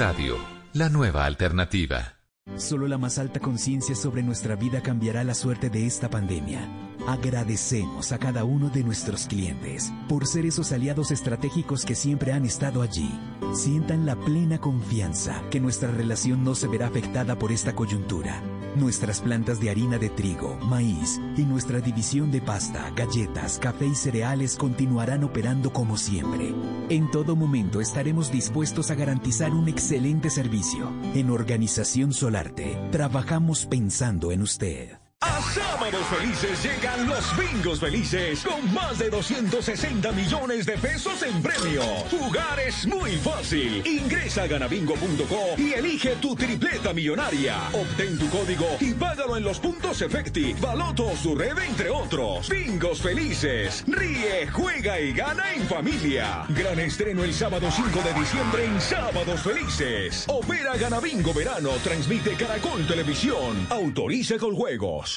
Radio, 0.00 0.38
la 0.72 0.88
nueva 0.88 1.26
alternativa. 1.26 2.14
Solo 2.56 2.88
la 2.88 2.96
más 2.96 3.18
alta 3.18 3.38
conciencia 3.38 3.94
sobre 3.94 4.22
nuestra 4.22 4.56
vida 4.56 4.80
cambiará 4.80 5.24
la 5.24 5.34
suerte 5.34 5.68
de 5.68 5.84
esta 5.84 6.08
pandemia. 6.08 6.66
Agradecemos 7.06 8.10
a 8.10 8.16
cada 8.16 8.44
uno 8.44 8.70
de 8.70 8.82
nuestros 8.82 9.26
clientes 9.26 9.92
por 10.08 10.26
ser 10.26 10.46
esos 10.46 10.72
aliados 10.72 11.10
estratégicos 11.10 11.84
que 11.84 11.94
siempre 11.94 12.32
han 12.32 12.46
estado 12.46 12.80
allí. 12.80 13.10
Sientan 13.52 14.06
la 14.06 14.16
plena 14.16 14.58
confianza 14.58 15.42
que 15.50 15.60
nuestra 15.60 15.90
relación 15.90 16.44
no 16.44 16.54
se 16.54 16.66
verá 16.66 16.86
afectada 16.86 17.38
por 17.38 17.52
esta 17.52 17.74
coyuntura. 17.74 18.42
Nuestras 18.76 19.20
plantas 19.20 19.60
de 19.60 19.70
harina 19.70 19.98
de 19.98 20.10
trigo, 20.10 20.56
maíz 20.62 21.20
y 21.36 21.42
nuestra 21.42 21.80
división 21.80 22.30
de 22.30 22.40
pasta, 22.40 22.90
galletas, 22.94 23.58
café 23.58 23.86
y 23.86 23.94
cereales 23.94 24.56
continuarán 24.56 25.24
operando 25.24 25.72
como 25.72 25.96
siempre. 25.96 26.54
En 26.88 27.10
todo 27.10 27.34
momento 27.34 27.80
estaremos 27.80 28.30
dispuestos 28.30 28.90
a 28.90 28.94
garantizar 28.94 29.52
un 29.52 29.68
excelente 29.68 30.30
servicio. 30.30 30.92
En 31.14 31.30
Organización 31.30 32.12
Solarte, 32.12 32.78
trabajamos 32.92 33.66
pensando 33.66 34.30
en 34.30 34.42
usted. 34.42 34.99
A 35.22 35.42
Sábados 35.42 36.06
Felices 36.06 36.62
llegan 36.62 37.06
los 37.06 37.36
bingos 37.36 37.78
felices 37.78 38.42
con 38.42 38.72
más 38.72 38.98
de 38.98 39.10
260 39.10 40.12
millones 40.12 40.64
de 40.64 40.78
pesos 40.78 41.22
en 41.22 41.42
premio. 41.42 41.82
Jugar 42.10 42.58
es 42.58 42.86
muy 42.86 43.16
fácil. 43.16 43.86
Ingresa 43.86 44.44
a 44.44 44.46
ganabingo.co 44.46 45.58
y 45.58 45.74
elige 45.74 46.16
tu 46.22 46.34
tripleta 46.34 46.94
millonaria. 46.94 47.58
Obtén 47.74 48.18
tu 48.18 48.30
código 48.30 48.66
y 48.80 48.94
págalo 48.94 49.36
en 49.36 49.44
los 49.44 49.58
puntos 49.58 50.00
Efecti, 50.00 50.54
Baloto 50.54 51.14
su 51.16 51.34
red, 51.34 51.58
entre 51.58 51.90
otros. 51.90 52.48
Bingos 52.48 53.02
felices. 53.02 53.84
Ríe, 53.86 54.48
juega 54.50 54.98
y 54.98 55.12
gana 55.12 55.52
en 55.52 55.66
familia. 55.66 56.46
Gran 56.48 56.78
estreno 56.80 57.24
el 57.24 57.34
sábado 57.34 57.70
5 57.70 57.88
de 58.02 58.14
diciembre 58.18 58.64
en 58.64 58.80
Sábados 58.80 59.42
Felices. 59.42 60.24
Opera 60.28 60.78
Ganabingo 60.78 61.34
Verano. 61.34 61.72
Transmite 61.84 62.36
Caracol 62.36 62.86
Televisión. 62.86 63.66
Autoriza 63.68 64.38
con 64.38 64.54
juegos. 64.54 65.09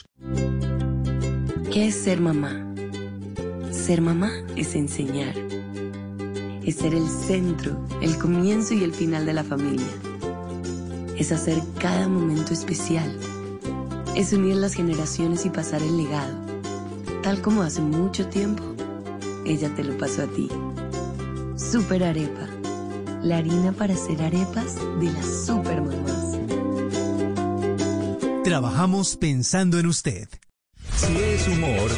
¿Qué 1.71 1.87
es 1.87 1.95
ser 1.95 2.21
mamá? 2.21 2.73
Ser 3.71 4.01
mamá 4.01 4.31
es 4.55 4.75
enseñar. 4.75 5.35
Es 6.63 6.75
ser 6.77 6.93
el 6.93 7.07
centro, 7.09 7.77
el 8.01 8.17
comienzo 8.17 8.73
y 8.73 8.83
el 8.83 8.93
final 8.93 9.25
de 9.25 9.33
la 9.33 9.43
familia. 9.43 9.87
Es 11.17 11.31
hacer 11.31 11.61
cada 11.79 12.07
momento 12.07 12.53
especial. 12.53 13.11
Es 14.15 14.31
unir 14.33 14.55
las 14.55 14.73
generaciones 14.73 15.45
y 15.45 15.49
pasar 15.49 15.81
el 15.81 15.97
legado. 15.97 16.33
Tal 17.21 17.41
como 17.41 17.63
hace 17.63 17.81
mucho 17.81 18.27
tiempo, 18.27 18.63
ella 19.45 19.73
te 19.75 19.83
lo 19.83 19.97
pasó 19.97 20.23
a 20.23 20.27
ti. 20.27 20.49
Super 21.55 22.03
Arepa. 22.03 22.47
La 23.23 23.37
harina 23.37 23.71
para 23.71 23.93
hacer 23.93 24.21
arepas 24.21 24.75
de 24.99 25.11
las 25.11 25.45
super 25.45 25.81
mamás. 25.81 26.22
Trabajamos 28.43 29.15
pensando 29.15 29.79
en 29.79 29.87
usted. 29.87 30.27
Si 30.97 31.15
es 31.15 31.47
humor. 31.47 31.91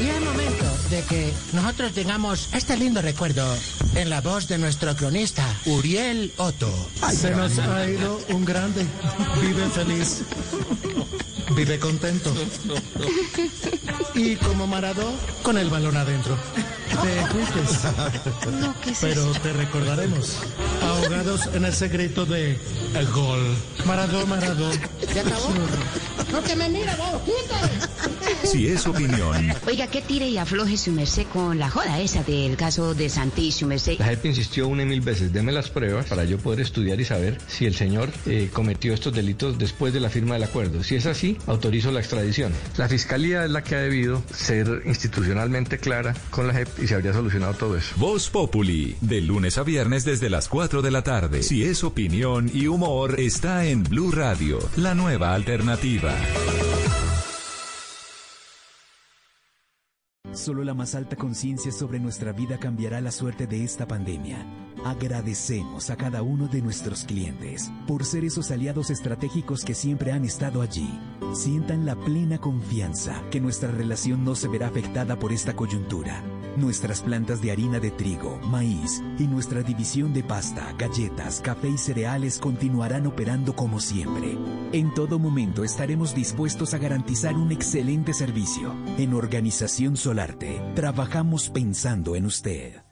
Y 0.00 0.08
es 0.08 0.20
momento 0.22 0.64
de 0.88 1.02
que 1.02 1.32
nosotros 1.52 1.92
tengamos 1.92 2.48
este 2.54 2.78
lindo 2.78 3.02
recuerdo 3.02 3.46
en 3.94 4.08
la 4.08 4.22
voz 4.22 4.48
de 4.48 4.56
nuestro 4.56 4.96
cronista, 4.96 5.46
Uriel 5.66 6.32
Otto. 6.38 6.70
Se 7.12 7.32
nos 7.32 7.58
ha 7.58 7.88
ido 7.88 8.18
un 8.30 8.46
grande. 8.46 8.86
Vive 9.42 9.68
feliz. 9.68 10.22
Vive 11.54 11.78
contento. 11.78 12.32
Y 14.14 14.36
como 14.36 14.66
Maradó, 14.66 15.12
con 15.42 15.58
el 15.58 15.70
balón 15.70 15.96
adentro. 15.96 16.36
Te 17.02 17.26
fuiste. 17.26 17.60
Pero 19.00 19.32
te 19.32 19.52
recordaremos. 19.52 20.38
Ahogados 20.82 21.48
en 21.54 21.64
ese 21.64 21.88
grito 21.88 22.26
de 22.26 22.58
el 22.94 23.06
gol. 23.08 23.40
Maradó, 23.86 24.26
Maradó. 24.26 24.70
¿Ya 25.14 25.22
acabó? 25.22 25.54
No 26.32 26.42
que 26.44 26.54
me 26.54 26.68
mira, 26.68 26.96
vos, 26.96 27.22
Si 28.44 28.68
es 28.68 28.86
opinión. 28.86 29.52
Oiga, 29.66 29.86
¿qué 29.88 30.00
tire 30.00 30.28
y 30.28 30.38
afloje 30.38 30.76
su 30.76 30.92
merced 30.92 31.26
con 31.32 31.58
la 31.58 31.70
joda 31.70 32.00
esa 32.00 32.22
del 32.22 32.56
caso 32.56 32.94
de 32.94 33.08
Santi, 33.08 33.50
su 33.50 33.66
merced? 33.66 33.98
La 33.98 34.06
JEP 34.06 34.26
insistió 34.26 34.68
una 34.68 34.82
y 34.82 34.86
mil 34.86 35.00
veces, 35.00 35.32
deme 35.32 35.50
las 35.50 35.70
pruebas 35.70 36.06
para 36.06 36.24
yo 36.24 36.38
poder 36.38 36.60
estudiar 36.60 37.00
y 37.00 37.04
saber 37.04 37.38
si 37.48 37.66
el 37.66 37.74
señor 37.74 38.10
eh, 38.26 38.48
cometió 38.52 38.94
estos 38.94 39.12
delitos 39.12 39.58
después 39.58 39.92
de 39.92 40.00
la 40.00 40.10
firma 40.10 40.34
del 40.34 40.44
acuerdo. 40.44 40.84
Si 40.84 40.94
es 40.94 41.06
así, 41.06 41.36
autorizo 41.46 41.90
la 41.90 42.00
extradición. 42.00 42.52
La 42.76 42.88
fiscalía 42.88 43.44
es 43.44 43.50
la 43.50 43.62
que 43.64 43.74
ha 43.74 43.80
debido 43.80 43.99
ser 44.32 44.82
institucionalmente 44.84 45.78
clara 45.78 46.14
con 46.30 46.46
la 46.46 46.54
JEP 46.54 46.68
y 46.82 46.86
se 46.86 46.94
habría 46.94 47.12
solucionado 47.12 47.54
todo 47.54 47.76
eso. 47.76 47.94
Voz 47.96 48.30
Populi, 48.30 48.96
de 49.00 49.20
lunes 49.20 49.58
a 49.58 49.62
viernes 49.62 50.04
desde 50.04 50.30
las 50.30 50.48
4 50.48 50.82
de 50.82 50.90
la 50.90 51.02
tarde. 51.02 51.42
Si 51.42 51.64
es 51.64 51.84
opinión 51.84 52.50
y 52.52 52.66
humor, 52.66 53.18
está 53.18 53.64
en 53.64 53.82
Blue 53.82 54.10
Radio, 54.10 54.58
la 54.76 54.94
nueva 54.94 55.34
alternativa. 55.34 56.14
Solo 60.32 60.62
la 60.62 60.74
más 60.74 60.94
alta 60.94 61.16
conciencia 61.16 61.72
sobre 61.72 61.98
nuestra 61.98 62.32
vida 62.32 62.58
cambiará 62.58 63.00
la 63.00 63.10
suerte 63.10 63.46
de 63.46 63.64
esta 63.64 63.88
pandemia. 63.88 64.46
Agradecemos 64.84 65.90
a 65.90 65.96
cada 65.96 66.22
uno 66.22 66.48
de 66.48 66.62
nuestros 66.62 67.04
clientes 67.04 67.70
por 67.86 68.04
ser 68.04 68.24
esos 68.24 68.50
aliados 68.50 68.90
estratégicos 68.90 69.64
que 69.64 69.74
siempre 69.74 70.12
han 70.12 70.24
estado 70.24 70.62
allí. 70.62 70.98
Sientan 71.34 71.84
la 71.84 71.96
plena 71.96 72.38
confianza 72.38 73.22
que 73.30 73.40
nuestra 73.40 73.70
relación 73.70 74.24
no 74.24 74.34
se 74.34 74.48
verá 74.48 74.68
afectada 74.68 75.18
por 75.18 75.32
esta 75.32 75.54
coyuntura. 75.54 76.22
Nuestras 76.56 77.02
plantas 77.02 77.40
de 77.40 77.52
harina 77.52 77.78
de 77.78 77.90
trigo, 77.90 78.38
maíz 78.46 79.02
y 79.18 79.24
nuestra 79.24 79.62
división 79.62 80.12
de 80.12 80.24
pasta, 80.24 80.74
galletas, 80.78 81.40
café 81.40 81.68
y 81.68 81.78
cereales 81.78 82.38
continuarán 82.38 83.06
operando 83.06 83.54
como 83.54 83.80
siempre. 83.80 84.36
En 84.72 84.92
todo 84.94 85.18
momento 85.18 85.62
estaremos 85.62 86.14
dispuestos 86.14 86.74
a 86.74 86.78
garantizar 86.78 87.36
un 87.36 87.52
excelente 87.52 88.14
servicio. 88.14 88.74
En 88.98 89.14
Organización 89.14 89.96
Solarte, 89.96 90.60
trabajamos 90.74 91.50
pensando 91.50 92.16
en 92.16 92.26
usted. 92.26 92.89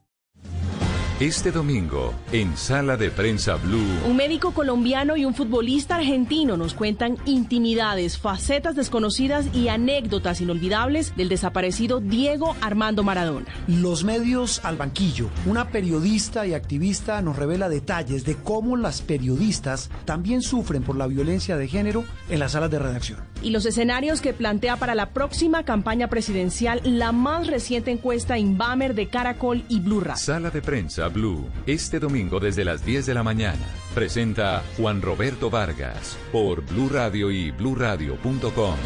Este 1.20 1.50
domingo, 1.50 2.14
en 2.30 2.56
Sala 2.56 2.96
de 2.96 3.10
Prensa 3.10 3.56
Blue. 3.56 3.82
Un 4.06 4.14
médico 4.14 4.52
colombiano 4.52 5.16
y 5.16 5.24
un 5.24 5.34
futbolista 5.34 5.96
argentino 5.96 6.56
nos 6.56 6.74
cuentan 6.74 7.16
intimidades, 7.24 8.18
facetas 8.18 8.76
desconocidas 8.76 9.46
y 9.52 9.66
anécdotas 9.66 10.40
inolvidables 10.40 11.16
del 11.16 11.28
desaparecido 11.28 11.98
Diego 11.98 12.54
Armando 12.60 13.02
Maradona. 13.02 13.46
Los 13.66 14.04
medios 14.04 14.64
al 14.64 14.76
banquillo. 14.76 15.28
Una 15.44 15.70
periodista 15.70 16.46
y 16.46 16.54
activista 16.54 17.20
nos 17.20 17.34
revela 17.34 17.68
detalles 17.68 18.24
de 18.24 18.36
cómo 18.36 18.76
las 18.76 19.02
periodistas 19.02 19.90
también 20.04 20.40
sufren 20.40 20.84
por 20.84 20.94
la 20.94 21.08
violencia 21.08 21.56
de 21.56 21.66
género 21.66 22.04
en 22.28 22.38
las 22.38 22.52
salas 22.52 22.70
de 22.70 22.78
redacción. 22.78 23.18
Y 23.42 23.50
los 23.50 23.66
escenarios 23.66 24.20
que 24.20 24.34
plantea 24.34 24.76
para 24.76 24.94
la 24.94 25.10
próxima 25.10 25.64
campaña 25.64 26.06
presidencial 26.06 26.80
la 26.84 27.10
más 27.10 27.48
reciente 27.48 27.90
encuesta 27.90 28.38
Inbamer 28.38 28.94
de 28.94 29.08
Caracol 29.08 29.64
y 29.68 29.80
Blue 29.80 29.98
Radio. 29.98 30.22
Sala 30.22 30.50
de 30.50 30.62
Prensa 30.62 31.07
Blue, 31.08 31.48
este 31.66 31.98
domingo 31.98 32.40
desde 32.40 32.64
las 32.64 32.84
10 32.84 33.06
de 33.06 33.14
la 33.14 33.22
mañana. 33.22 33.66
Presenta 33.94 34.62
Juan 34.76 35.02
Roberto 35.02 35.50
Vargas 35.50 36.18
por 36.32 36.64
Blue 36.64 36.88
Radio 36.88 37.30
y 37.30 37.50
bluradio.com. 37.50 38.76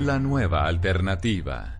La 0.00 0.18
nueva 0.18 0.66
alternativa. 0.66 1.77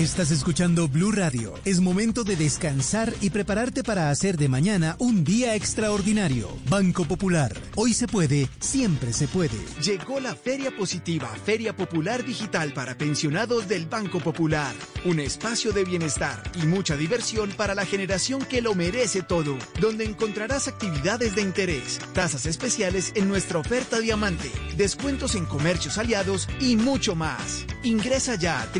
Estás 0.00 0.30
escuchando 0.30 0.88
Blue 0.88 1.12
Radio. 1.12 1.52
Es 1.66 1.78
momento 1.78 2.24
de 2.24 2.34
descansar 2.34 3.12
y 3.20 3.28
prepararte 3.28 3.84
para 3.84 4.08
hacer 4.08 4.38
de 4.38 4.48
mañana 4.48 4.96
un 4.98 5.24
día 5.24 5.54
extraordinario. 5.54 6.48
Banco 6.70 7.04
Popular. 7.04 7.54
Hoy 7.76 7.92
se 7.92 8.08
puede, 8.08 8.48
siempre 8.60 9.12
se 9.12 9.28
puede. 9.28 9.58
Llegó 9.82 10.18
la 10.18 10.34
Feria 10.34 10.74
Positiva, 10.74 11.28
Feria 11.44 11.76
Popular 11.76 12.24
Digital 12.24 12.72
para 12.72 12.96
pensionados 12.96 13.68
del 13.68 13.84
Banco 13.84 14.20
Popular. 14.20 14.74
Un 15.04 15.20
espacio 15.20 15.72
de 15.72 15.84
bienestar 15.84 16.50
y 16.54 16.64
mucha 16.64 16.96
diversión 16.96 17.50
para 17.50 17.74
la 17.74 17.84
generación 17.84 18.42
que 18.46 18.62
lo 18.62 18.74
merece 18.74 19.20
todo, 19.20 19.58
donde 19.82 20.06
encontrarás 20.06 20.66
actividades 20.66 21.34
de 21.34 21.42
interés, 21.42 22.00
tasas 22.14 22.46
especiales 22.46 23.12
en 23.16 23.28
nuestra 23.28 23.58
oferta 23.58 24.00
diamante, 24.00 24.50
descuentos 24.78 25.34
en 25.34 25.44
comercios 25.44 25.98
aliados 25.98 26.48
y 26.58 26.76
mucho 26.76 27.14
más. 27.14 27.66
Ingresa 27.82 28.36
ya 28.36 28.62
a 28.62 28.72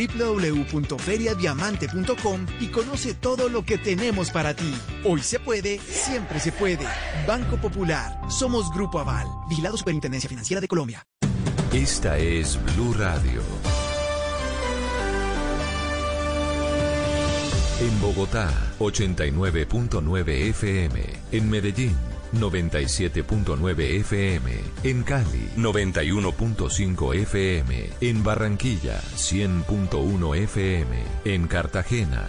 www.feriadiamante.com 1.11 2.47
y 2.61 2.67
conoce 2.69 3.14
todo 3.14 3.49
lo 3.49 3.64
que 3.64 3.79
tenemos 3.79 4.31
para 4.31 4.55
ti. 4.55 4.75
Hoy 5.05 5.21
se 5.23 5.40
puede, 5.40 5.79
siempre 5.79 6.40
se 6.40 6.52
puede. 6.52 6.87
Banco 7.26 7.57
Popular. 7.57 8.21
Somos 8.31 8.71
Grupo 8.73 8.99
Aval. 8.99 9.26
Vigilado 9.49 9.76
Superintendencia 9.76 10.29
Financiera 10.29 10.61
de 10.61 10.69
Colombia. 10.69 11.02
Esta 11.73 12.19
es 12.19 12.59
Blue 12.75 12.95
Radio. 12.95 13.43
En 17.81 18.00
Bogotá, 18.00 18.52
89.9 18.79 20.29
FM. 20.50 21.02
En 21.33 21.49
Medellín, 21.49 21.97
97.9 22.32 24.00
FM. 24.00 24.50
En 24.84 25.02
Cali, 25.02 25.49
91.5 25.56 27.14
FM. 27.14 27.90
En 28.00 28.22
Barranquilla, 28.22 29.00
100.1 29.16 30.37
FM. 30.37 31.02
En 31.25 31.46
Cartagena, 31.46 32.28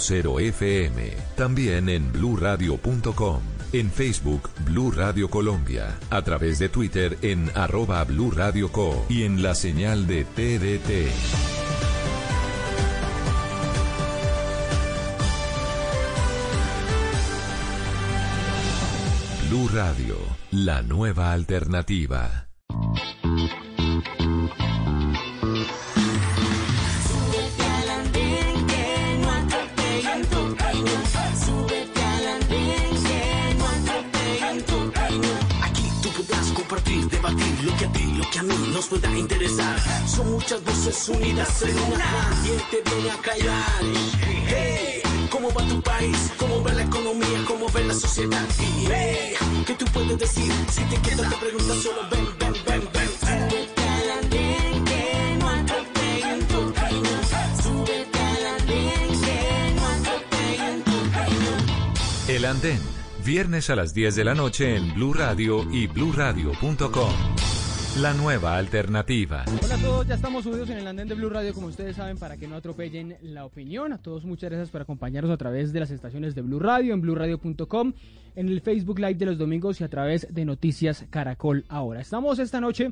96.0 0.01 0.41
FM. 0.41 1.13
También 1.35 1.89
en 1.89 2.11
bluradio.com. 2.11 3.41
En 3.73 3.91
Facebook, 3.91 4.49
Blue 4.65 4.91
Radio 4.91 5.29
Colombia. 5.29 5.97
A 6.09 6.21
través 6.23 6.59
de 6.59 6.69
Twitter 6.69 7.17
en 7.21 7.51
arroba 7.55 8.03
Blue 8.03 8.31
Radio 8.31 8.71
Co. 8.71 9.05
Y 9.09 9.23
en 9.23 9.43
la 9.43 9.55
señal 9.55 10.07
de 10.07 10.25
TDT. 10.25 11.11
Blue 19.49 19.69
Radio, 19.73 20.17
la 20.51 20.81
nueva 20.81 21.31
alternativa. 21.31 22.47
Debatir 36.99 37.63
lo 37.63 37.77
que 37.77 37.85
a 37.85 37.91
ti, 37.91 38.03
lo 38.17 38.29
que 38.29 38.39
a 38.39 38.43
mí 38.43 38.55
nos 38.73 38.87
pueda 38.87 39.09
interesar. 39.17 39.79
Son 40.07 40.31
muchas 40.31 40.63
voces 40.63 41.09
unidas 41.09 41.61
en 41.63 41.77
una. 41.93 42.05
¿Quién 42.43 42.57
te 42.69 42.89
viene 42.89 43.11
a 43.11 43.17
callar? 43.17 43.81
Hey, 44.47 45.01
¿cómo 45.29 45.51
va 45.53 45.65
tu 45.67 45.81
país? 45.81 46.31
¿Cómo 46.37 46.63
va 46.63 46.73
la 46.73 46.83
economía? 46.83 47.43
¿Cómo 47.47 47.67
va 47.71 47.79
la 47.81 47.93
sociedad? 47.93 48.47
Y 48.59 48.87
hey, 48.91 49.33
¿qué 49.65 49.73
tú 49.75 49.85
puedes 49.93 50.17
decir? 50.17 50.51
Si 50.71 50.83
te 50.85 50.97
quedas 51.01 51.29
te 51.29 51.35
preguntas 51.37 51.77
solo 51.77 52.01
ven, 52.11 52.25
ven, 52.39 52.53
ven, 52.67 52.89
ven. 52.93 53.09
Súbete 53.21 53.83
al 53.87 54.09
andén 54.19 54.85
que 54.85 55.37
no 55.39 55.49
atropellen 55.49 56.47
tu 56.47 56.57
opinión. 56.57 57.21
Súbete 57.63 58.19
al 58.19 58.45
andén 58.59 59.21
que 59.21 59.73
no 59.75 59.87
atropellen 59.87 60.83
tu 60.83 60.91
opinión. 60.91 61.59
El 62.27 62.45
Andén, 62.45 62.81
viernes 63.23 63.69
a 63.69 63.75
las 63.75 63.93
10 63.93 64.15
de 64.15 64.23
la 64.23 64.33
noche 64.33 64.75
en 64.75 64.93
Blue 64.93 65.13
Radio 65.13 65.65
y 65.71 65.87
bluradio.com. 65.87 67.13
La 67.97 68.13
nueva 68.13 68.57
alternativa. 68.57 69.43
Hola 69.63 69.75
a 69.75 69.77
todos, 69.77 70.07
ya 70.07 70.15
estamos 70.15 70.43
subidos 70.43 70.69
en 70.69 70.77
el 70.77 70.87
andén 70.87 71.07
de 71.07 71.15
Blue 71.15 71.29
Radio, 71.29 71.53
como 71.53 71.67
ustedes 71.67 71.97
saben, 71.97 72.17
para 72.17 72.37
que 72.37 72.47
no 72.47 72.55
atropellen 72.55 73.17
la 73.21 73.45
opinión. 73.45 73.93
A 73.93 73.97
todos 73.97 74.23
muchas 74.23 74.49
gracias 74.49 74.69
por 74.69 74.81
acompañarnos 74.81 75.31
a 75.31 75.37
través 75.37 75.73
de 75.73 75.81
las 75.81 75.91
estaciones 75.91 76.33
de 76.33 76.41
Blue 76.41 76.59
Radio, 76.59 76.93
en 76.93 77.01
bluradio.com, 77.01 77.93
en 78.35 78.47
el 78.47 78.61
Facebook 78.61 78.99
Live 78.99 79.15
de 79.15 79.25
los 79.25 79.37
domingos 79.37 79.81
y 79.81 79.83
a 79.83 79.89
través 79.89 80.33
de 80.33 80.45
Noticias 80.45 81.05
Caracol 81.09 81.65
ahora. 81.67 82.01
Estamos 82.01 82.39
esta 82.39 82.61
noche 82.61 82.91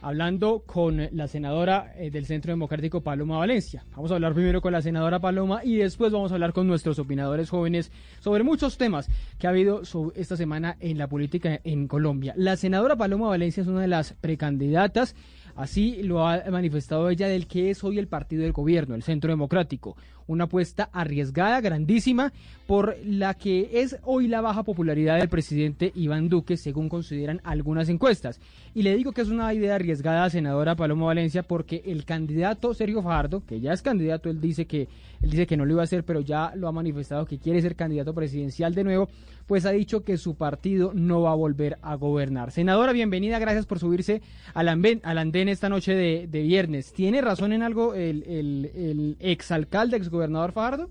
hablando 0.00 0.62
con 0.66 1.08
la 1.12 1.28
senadora 1.28 1.92
eh, 1.96 2.10
del 2.10 2.26
Centro 2.26 2.52
Democrático 2.52 3.02
Paloma 3.02 3.38
Valencia. 3.38 3.84
Vamos 3.94 4.10
a 4.10 4.14
hablar 4.14 4.34
primero 4.34 4.60
con 4.60 4.72
la 4.72 4.82
senadora 4.82 5.20
Paloma 5.20 5.62
y 5.64 5.76
después 5.76 6.12
vamos 6.12 6.32
a 6.32 6.34
hablar 6.34 6.52
con 6.52 6.66
nuestros 6.66 6.98
opinadores 6.98 7.50
jóvenes 7.50 7.92
sobre 8.20 8.42
muchos 8.42 8.78
temas 8.78 9.08
que 9.38 9.46
ha 9.46 9.50
habido 9.50 9.82
esta 10.14 10.36
semana 10.36 10.76
en 10.80 10.98
la 10.98 11.08
política 11.08 11.60
en 11.64 11.88
Colombia. 11.88 12.34
La 12.36 12.56
senadora 12.56 12.96
Paloma 12.96 13.28
Valencia 13.28 13.62
es 13.62 13.68
una 13.68 13.82
de 13.82 13.88
las 13.88 14.14
precandidatas 14.14 15.14
Así 15.60 16.02
lo 16.02 16.26
ha 16.26 16.42
manifestado 16.50 17.10
ella 17.10 17.28
del 17.28 17.46
que 17.46 17.70
es 17.70 17.82
hoy 17.84 17.98
el 17.98 18.08
partido 18.08 18.42
del 18.42 18.52
gobierno, 18.52 18.94
el 18.94 19.02
Centro 19.02 19.30
Democrático. 19.30 19.96
Una 20.26 20.44
apuesta 20.44 20.88
arriesgada, 20.92 21.60
grandísima, 21.60 22.32
por 22.70 22.96
la 23.04 23.34
que 23.34 23.68
es 23.82 23.98
hoy 24.04 24.28
la 24.28 24.40
baja 24.40 24.62
popularidad 24.62 25.18
del 25.18 25.28
presidente 25.28 25.90
Iván 25.96 26.28
Duque, 26.28 26.56
según 26.56 26.88
consideran 26.88 27.40
algunas 27.42 27.88
encuestas. 27.88 28.38
Y 28.76 28.84
le 28.84 28.96
digo 28.96 29.10
que 29.10 29.22
es 29.22 29.28
una 29.28 29.52
idea 29.52 29.74
arriesgada, 29.74 30.30
senadora 30.30 30.76
Paloma 30.76 31.06
Valencia, 31.06 31.42
porque 31.42 31.82
el 31.84 32.04
candidato 32.04 32.72
Sergio 32.72 33.02
Fajardo, 33.02 33.44
que 33.44 33.58
ya 33.58 33.72
es 33.72 33.82
candidato, 33.82 34.30
él 34.30 34.40
dice 34.40 34.66
que 34.66 34.82
él 35.20 35.30
dice 35.30 35.48
que 35.48 35.56
no 35.56 35.64
lo 35.64 35.72
iba 35.72 35.80
a 35.80 35.84
hacer, 35.84 36.04
pero 36.04 36.20
ya 36.20 36.52
lo 36.54 36.68
ha 36.68 36.72
manifestado 36.72 37.26
que 37.26 37.40
quiere 37.40 37.60
ser 37.60 37.74
candidato 37.74 38.14
presidencial 38.14 38.72
de 38.72 38.84
nuevo, 38.84 39.08
pues 39.48 39.66
ha 39.66 39.72
dicho 39.72 40.04
que 40.04 40.16
su 40.16 40.36
partido 40.36 40.92
no 40.94 41.22
va 41.22 41.32
a 41.32 41.34
volver 41.34 41.76
a 41.82 41.96
gobernar. 41.96 42.52
Senadora, 42.52 42.92
bienvenida, 42.92 43.40
gracias 43.40 43.66
por 43.66 43.80
subirse 43.80 44.22
al 44.54 44.68
andén, 44.68 45.00
andén 45.02 45.48
esta 45.48 45.68
noche 45.68 45.96
de, 45.96 46.28
de 46.28 46.42
viernes. 46.42 46.92
¿Tiene 46.92 47.20
razón 47.20 47.52
en 47.52 47.64
algo 47.64 47.94
el, 47.94 48.22
el, 48.28 48.70
el 48.76 49.16
exalcalde, 49.18 49.96
exgobernador 49.96 50.52
Fajardo? 50.52 50.88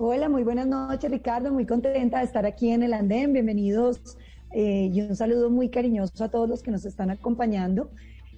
Hola, 0.00 0.28
muy 0.28 0.44
buenas 0.44 0.68
noches 0.68 1.10
Ricardo, 1.10 1.52
muy 1.52 1.66
contenta 1.66 2.20
de 2.20 2.24
estar 2.24 2.46
aquí 2.46 2.70
en 2.70 2.84
el 2.84 2.92
andén, 2.92 3.32
bienvenidos 3.32 4.16
eh, 4.52 4.88
y 4.92 5.00
un 5.00 5.16
saludo 5.16 5.50
muy 5.50 5.70
cariñoso 5.70 6.22
a 6.22 6.28
todos 6.28 6.48
los 6.48 6.62
que 6.62 6.70
nos 6.70 6.84
están 6.84 7.10
acompañando. 7.10 7.90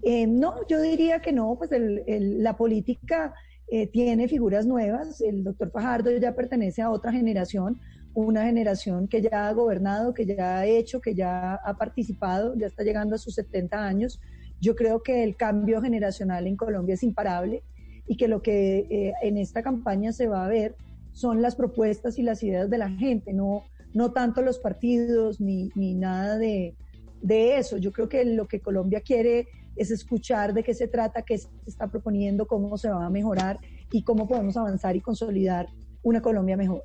Eh, 0.02 0.26
no, 0.26 0.66
yo 0.68 0.80
diría 0.80 1.20
que 1.20 1.32
no, 1.32 1.56
pues 1.58 1.70
el, 1.72 2.02
el, 2.06 2.42
la 2.42 2.56
política 2.56 3.34
eh, 3.70 3.88
tiene 3.88 4.26
figuras 4.26 4.64
nuevas, 4.64 5.20
el 5.20 5.44
doctor 5.44 5.70
Fajardo 5.70 6.10
ya 6.16 6.34
pertenece 6.34 6.80
a 6.80 6.88
otra 6.88 7.12
generación, 7.12 7.78
una 8.14 8.46
generación 8.46 9.06
que 9.06 9.20
ya 9.20 9.46
ha 9.46 9.52
gobernado, 9.52 10.14
que 10.14 10.24
ya 10.24 10.60
ha 10.60 10.66
hecho, 10.66 11.02
que 11.02 11.14
ya 11.14 11.56
ha 11.56 11.76
participado, 11.76 12.54
ya 12.56 12.68
está 12.68 12.84
llegando 12.84 13.16
a 13.16 13.18
sus 13.18 13.34
70 13.34 13.86
años. 13.86 14.18
Yo 14.62 14.74
creo 14.74 15.02
que 15.02 15.22
el 15.24 15.36
cambio 15.36 15.82
generacional 15.82 16.46
en 16.46 16.56
Colombia 16.56 16.94
es 16.94 17.02
imparable 17.02 17.62
y 18.06 18.16
que 18.16 18.28
lo 18.28 18.40
que 18.40 18.86
eh, 18.88 19.12
en 19.20 19.36
esta 19.36 19.62
campaña 19.62 20.12
se 20.12 20.26
va 20.26 20.46
a 20.46 20.48
ver 20.48 20.74
son 21.12 21.42
las 21.42 21.56
propuestas 21.56 22.18
y 22.18 22.22
las 22.22 22.42
ideas 22.42 22.70
de 22.70 22.78
la 22.78 22.90
gente, 22.90 23.32
no, 23.32 23.64
no 23.92 24.12
tanto 24.12 24.42
los 24.42 24.58
partidos 24.58 25.40
ni, 25.40 25.70
ni 25.74 25.94
nada 25.94 26.38
de, 26.38 26.74
de 27.22 27.58
eso. 27.58 27.76
Yo 27.76 27.92
creo 27.92 28.08
que 28.08 28.24
lo 28.24 28.46
que 28.46 28.60
Colombia 28.60 29.00
quiere 29.00 29.48
es 29.76 29.90
escuchar 29.90 30.52
de 30.52 30.62
qué 30.62 30.74
se 30.74 30.88
trata, 30.88 31.22
qué 31.22 31.38
se 31.38 31.48
está 31.66 31.88
proponiendo, 31.88 32.46
cómo 32.46 32.76
se 32.76 32.90
va 32.90 33.06
a 33.06 33.10
mejorar 33.10 33.58
y 33.90 34.02
cómo 34.02 34.28
podemos 34.28 34.56
avanzar 34.56 34.96
y 34.96 35.00
consolidar 35.00 35.68
una 36.02 36.20
Colombia 36.20 36.56
mejor. 36.56 36.82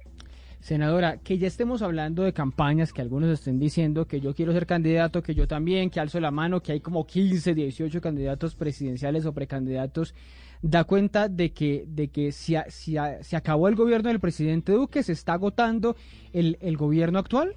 Senadora, 0.59 1.17
que 1.17 1.37
ya 1.37 1.47
estemos 1.47 1.83
hablando 1.83 2.23
de 2.23 2.33
campañas, 2.33 2.91
que 2.91 3.01
algunos 3.01 3.29
estén 3.29 3.59
diciendo 3.59 4.07
que 4.07 4.19
yo 4.19 4.33
quiero 4.33 4.51
ser 4.51 4.65
candidato, 4.65 5.21
que 5.21 5.35
yo 5.35 5.47
también, 5.47 5.91
que 5.91 5.99
alzo 5.99 6.19
la 6.19 6.31
mano, 6.31 6.63
que 6.63 6.71
hay 6.71 6.79
como 6.79 7.05
15, 7.05 7.53
18 7.53 8.01
candidatos 8.01 8.55
presidenciales 8.55 9.27
o 9.27 9.33
precandidatos, 9.33 10.15
da 10.61 10.83
cuenta 10.83 11.29
de 11.29 11.51
que, 11.53 11.85
de 11.87 12.07
que 12.09 12.31
si, 12.31 12.55
a- 12.55 12.65
si 12.69 12.95
se 13.21 13.35
acabó 13.35 13.67
el 13.67 13.75
gobierno 13.75 14.09
del 14.09 14.19
presidente 14.19 14.71
Duque, 14.71 15.03
se 15.03 15.11
está 15.13 15.33
agotando 15.33 15.95
el, 16.33 16.57
el 16.61 16.77
gobierno 16.77 17.19
actual. 17.19 17.55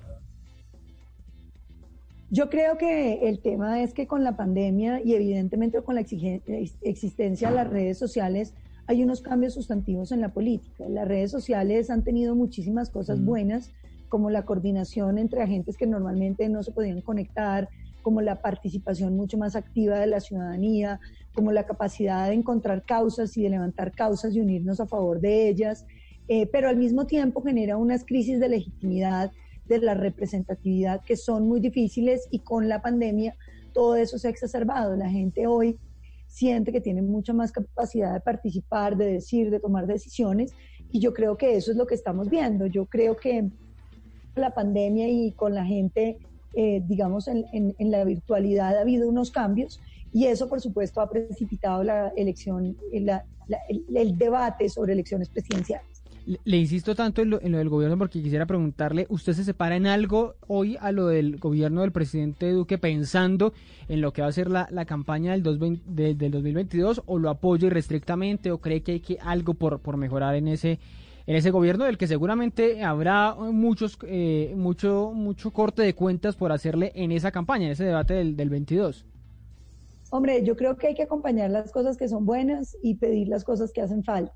Yo 2.30 2.50
creo 2.50 2.76
que 2.76 3.26
el 3.28 3.40
tema 3.40 3.82
es 3.82 3.94
que 3.94 4.06
con 4.06 4.22
la 4.22 4.36
pandemia 4.36 5.00
y 5.02 5.14
evidentemente 5.14 5.80
con 5.82 5.94
la 5.94 6.02
existencia 6.02 7.48
de 7.48 7.54
las 7.56 7.70
redes 7.70 7.98
sociales 7.98 8.52
hay 8.86 9.02
unos 9.02 9.22
cambios 9.22 9.54
sustantivos 9.54 10.12
en 10.12 10.20
la 10.20 10.30
política. 10.32 10.84
Las 10.88 11.08
redes 11.08 11.30
sociales 11.30 11.88
han 11.90 12.04
tenido 12.04 12.34
muchísimas 12.34 12.90
cosas 12.90 13.20
Mm. 13.20 13.24
buenas, 13.26 13.70
como 14.10 14.28
la 14.30 14.44
coordinación 14.44 15.18
entre 15.18 15.42
agentes 15.42 15.76
que 15.76 15.86
normalmente 15.86 16.48
no 16.48 16.62
se 16.62 16.72
podían 16.72 17.00
conectar, 17.02 17.68
como 18.02 18.20
la 18.22 18.40
participación 18.40 19.16
mucho 19.16 19.36
más 19.36 19.56
activa 19.56 19.98
de 19.98 20.06
la 20.06 20.20
ciudadanía, 20.20 21.00
como 21.38 21.52
la 21.52 21.64
capacidad 21.66 22.26
de 22.26 22.34
encontrar 22.34 22.84
causas 22.84 23.36
y 23.36 23.44
de 23.44 23.50
levantar 23.50 23.92
causas 23.94 24.34
y 24.34 24.40
unirnos 24.40 24.80
a 24.80 24.88
favor 24.88 25.20
de 25.20 25.48
ellas, 25.48 25.86
eh, 26.26 26.48
pero 26.50 26.68
al 26.68 26.76
mismo 26.76 27.06
tiempo 27.06 27.42
genera 27.42 27.76
unas 27.76 28.04
crisis 28.04 28.40
de 28.40 28.48
legitimidad 28.48 29.30
de 29.64 29.78
la 29.78 29.94
representatividad 29.94 31.00
que 31.06 31.16
son 31.16 31.46
muy 31.46 31.60
difíciles 31.60 32.26
y 32.32 32.40
con 32.40 32.68
la 32.68 32.82
pandemia 32.82 33.36
todo 33.72 33.94
eso 33.94 34.18
se 34.18 34.26
ha 34.26 34.30
exacerbado. 34.32 34.96
La 34.96 35.08
gente 35.08 35.46
hoy 35.46 35.78
siente 36.26 36.72
que 36.72 36.80
tiene 36.80 37.02
mucha 37.02 37.32
más 37.32 37.52
capacidad 37.52 38.12
de 38.14 38.20
participar, 38.20 38.96
de 38.96 39.12
decir, 39.12 39.48
de 39.52 39.60
tomar 39.60 39.86
decisiones 39.86 40.52
y 40.90 40.98
yo 40.98 41.12
creo 41.14 41.36
que 41.36 41.54
eso 41.54 41.70
es 41.70 41.76
lo 41.76 41.86
que 41.86 41.94
estamos 41.94 42.28
viendo. 42.28 42.66
Yo 42.66 42.86
creo 42.86 43.14
que 43.16 43.48
la 44.34 44.50
pandemia 44.50 45.06
y 45.08 45.34
con 45.34 45.54
la 45.54 45.64
gente, 45.64 46.18
eh, 46.54 46.82
digamos, 46.84 47.28
en, 47.28 47.44
en- 47.52 47.76
en 47.78 47.90
la 47.92 48.02
virtualidad 48.04 48.76
ha 48.76 48.80
habido 48.80 49.08
unos 49.08 49.30
cambios 49.30 49.78
y 50.12 50.26
eso, 50.26 50.48
por 50.48 50.60
supuesto, 50.60 51.00
ha 51.00 51.10
precipitado 51.10 51.82
la 51.84 52.08
elección, 52.16 52.76
eh, 52.92 53.06
el, 53.94 54.18
debate 54.18 54.68
sobre 54.68 54.92
elecciones 54.92 55.28
presidenciales. 55.28 55.86
Le, 56.44 56.56
insisto 56.58 56.94
tanto 56.94 57.22
en 57.22 57.30
lo, 57.30 57.40
en 57.40 57.52
lo 57.52 57.58
del 57.58 57.70
gobierno 57.70 57.96
porque 57.96 58.22
quisiera 58.22 58.44
preguntarle, 58.44 59.06
¿usted 59.08 59.32
se 59.32 59.44
separa 59.44 59.76
en 59.76 59.86
algo 59.86 60.34
hoy 60.46 60.76
a 60.78 60.92
lo 60.92 61.06
del 61.06 61.38
gobierno 61.38 61.80
del 61.80 61.92
presidente 61.92 62.50
Duque 62.50 62.76
pensando 62.76 63.54
en 63.88 64.02
lo 64.02 64.12
que 64.12 64.20
va 64.20 64.28
a 64.28 64.32
ser 64.32 64.50
la, 64.50 64.66
campaña 64.84 65.32
del, 65.32 65.42
2020 65.42 65.90
del, 65.90 66.18
del 66.18 66.30
2022 66.32 67.02
o 67.06 67.18
lo 67.18 67.30
apoya 67.30 67.68
irrestrictamente 67.68 68.50
o 68.50 68.58
cree 68.58 68.82
que 68.82 68.92
hay 68.92 69.00
que 69.00 69.18
algo 69.22 69.54
por, 69.54 69.80
por 69.80 69.96
mejorar 69.96 70.34
en 70.34 70.48
ese 70.48 70.78
en 71.26 71.36
ese 71.36 71.50
gobierno 71.50 71.84
del 71.84 71.98
que 71.98 72.06
seguramente 72.06 72.82
habrá 72.82 73.34
muchos 73.34 73.98
eh, 74.02 74.54
mucho 74.56 75.12
mucho 75.14 75.50
corte 75.50 75.82
de 75.82 75.94
cuentas 75.94 76.36
por 76.36 76.52
hacerle 76.52 76.90
en 76.94 77.12
esa 77.12 77.30
campaña, 77.30 77.66
en 77.66 77.72
ese 77.72 77.84
debate 77.84 78.14
del, 78.14 78.34
del 78.34 78.48
22? 78.48 79.04
Hombre, 80.10 80.42
yo 80.42 80.56
creo 80.56 80.76
que 80.76 80.88
hay 80.88 80.94
que 80.94 81.02
acompañar 81.02 81.50
las 81.50 81.70
cosas 81.70 81.96
que 81.96 82.08
son 82.08 82.24
buenas 82.24 82.76
y 82.82 82.96
pedir 82.96 83.28
las 83.28 83.44
cosas 83.44 83.72
que 83.72 83.82
hacen 83.82 84.04
falta. 84.04 84.34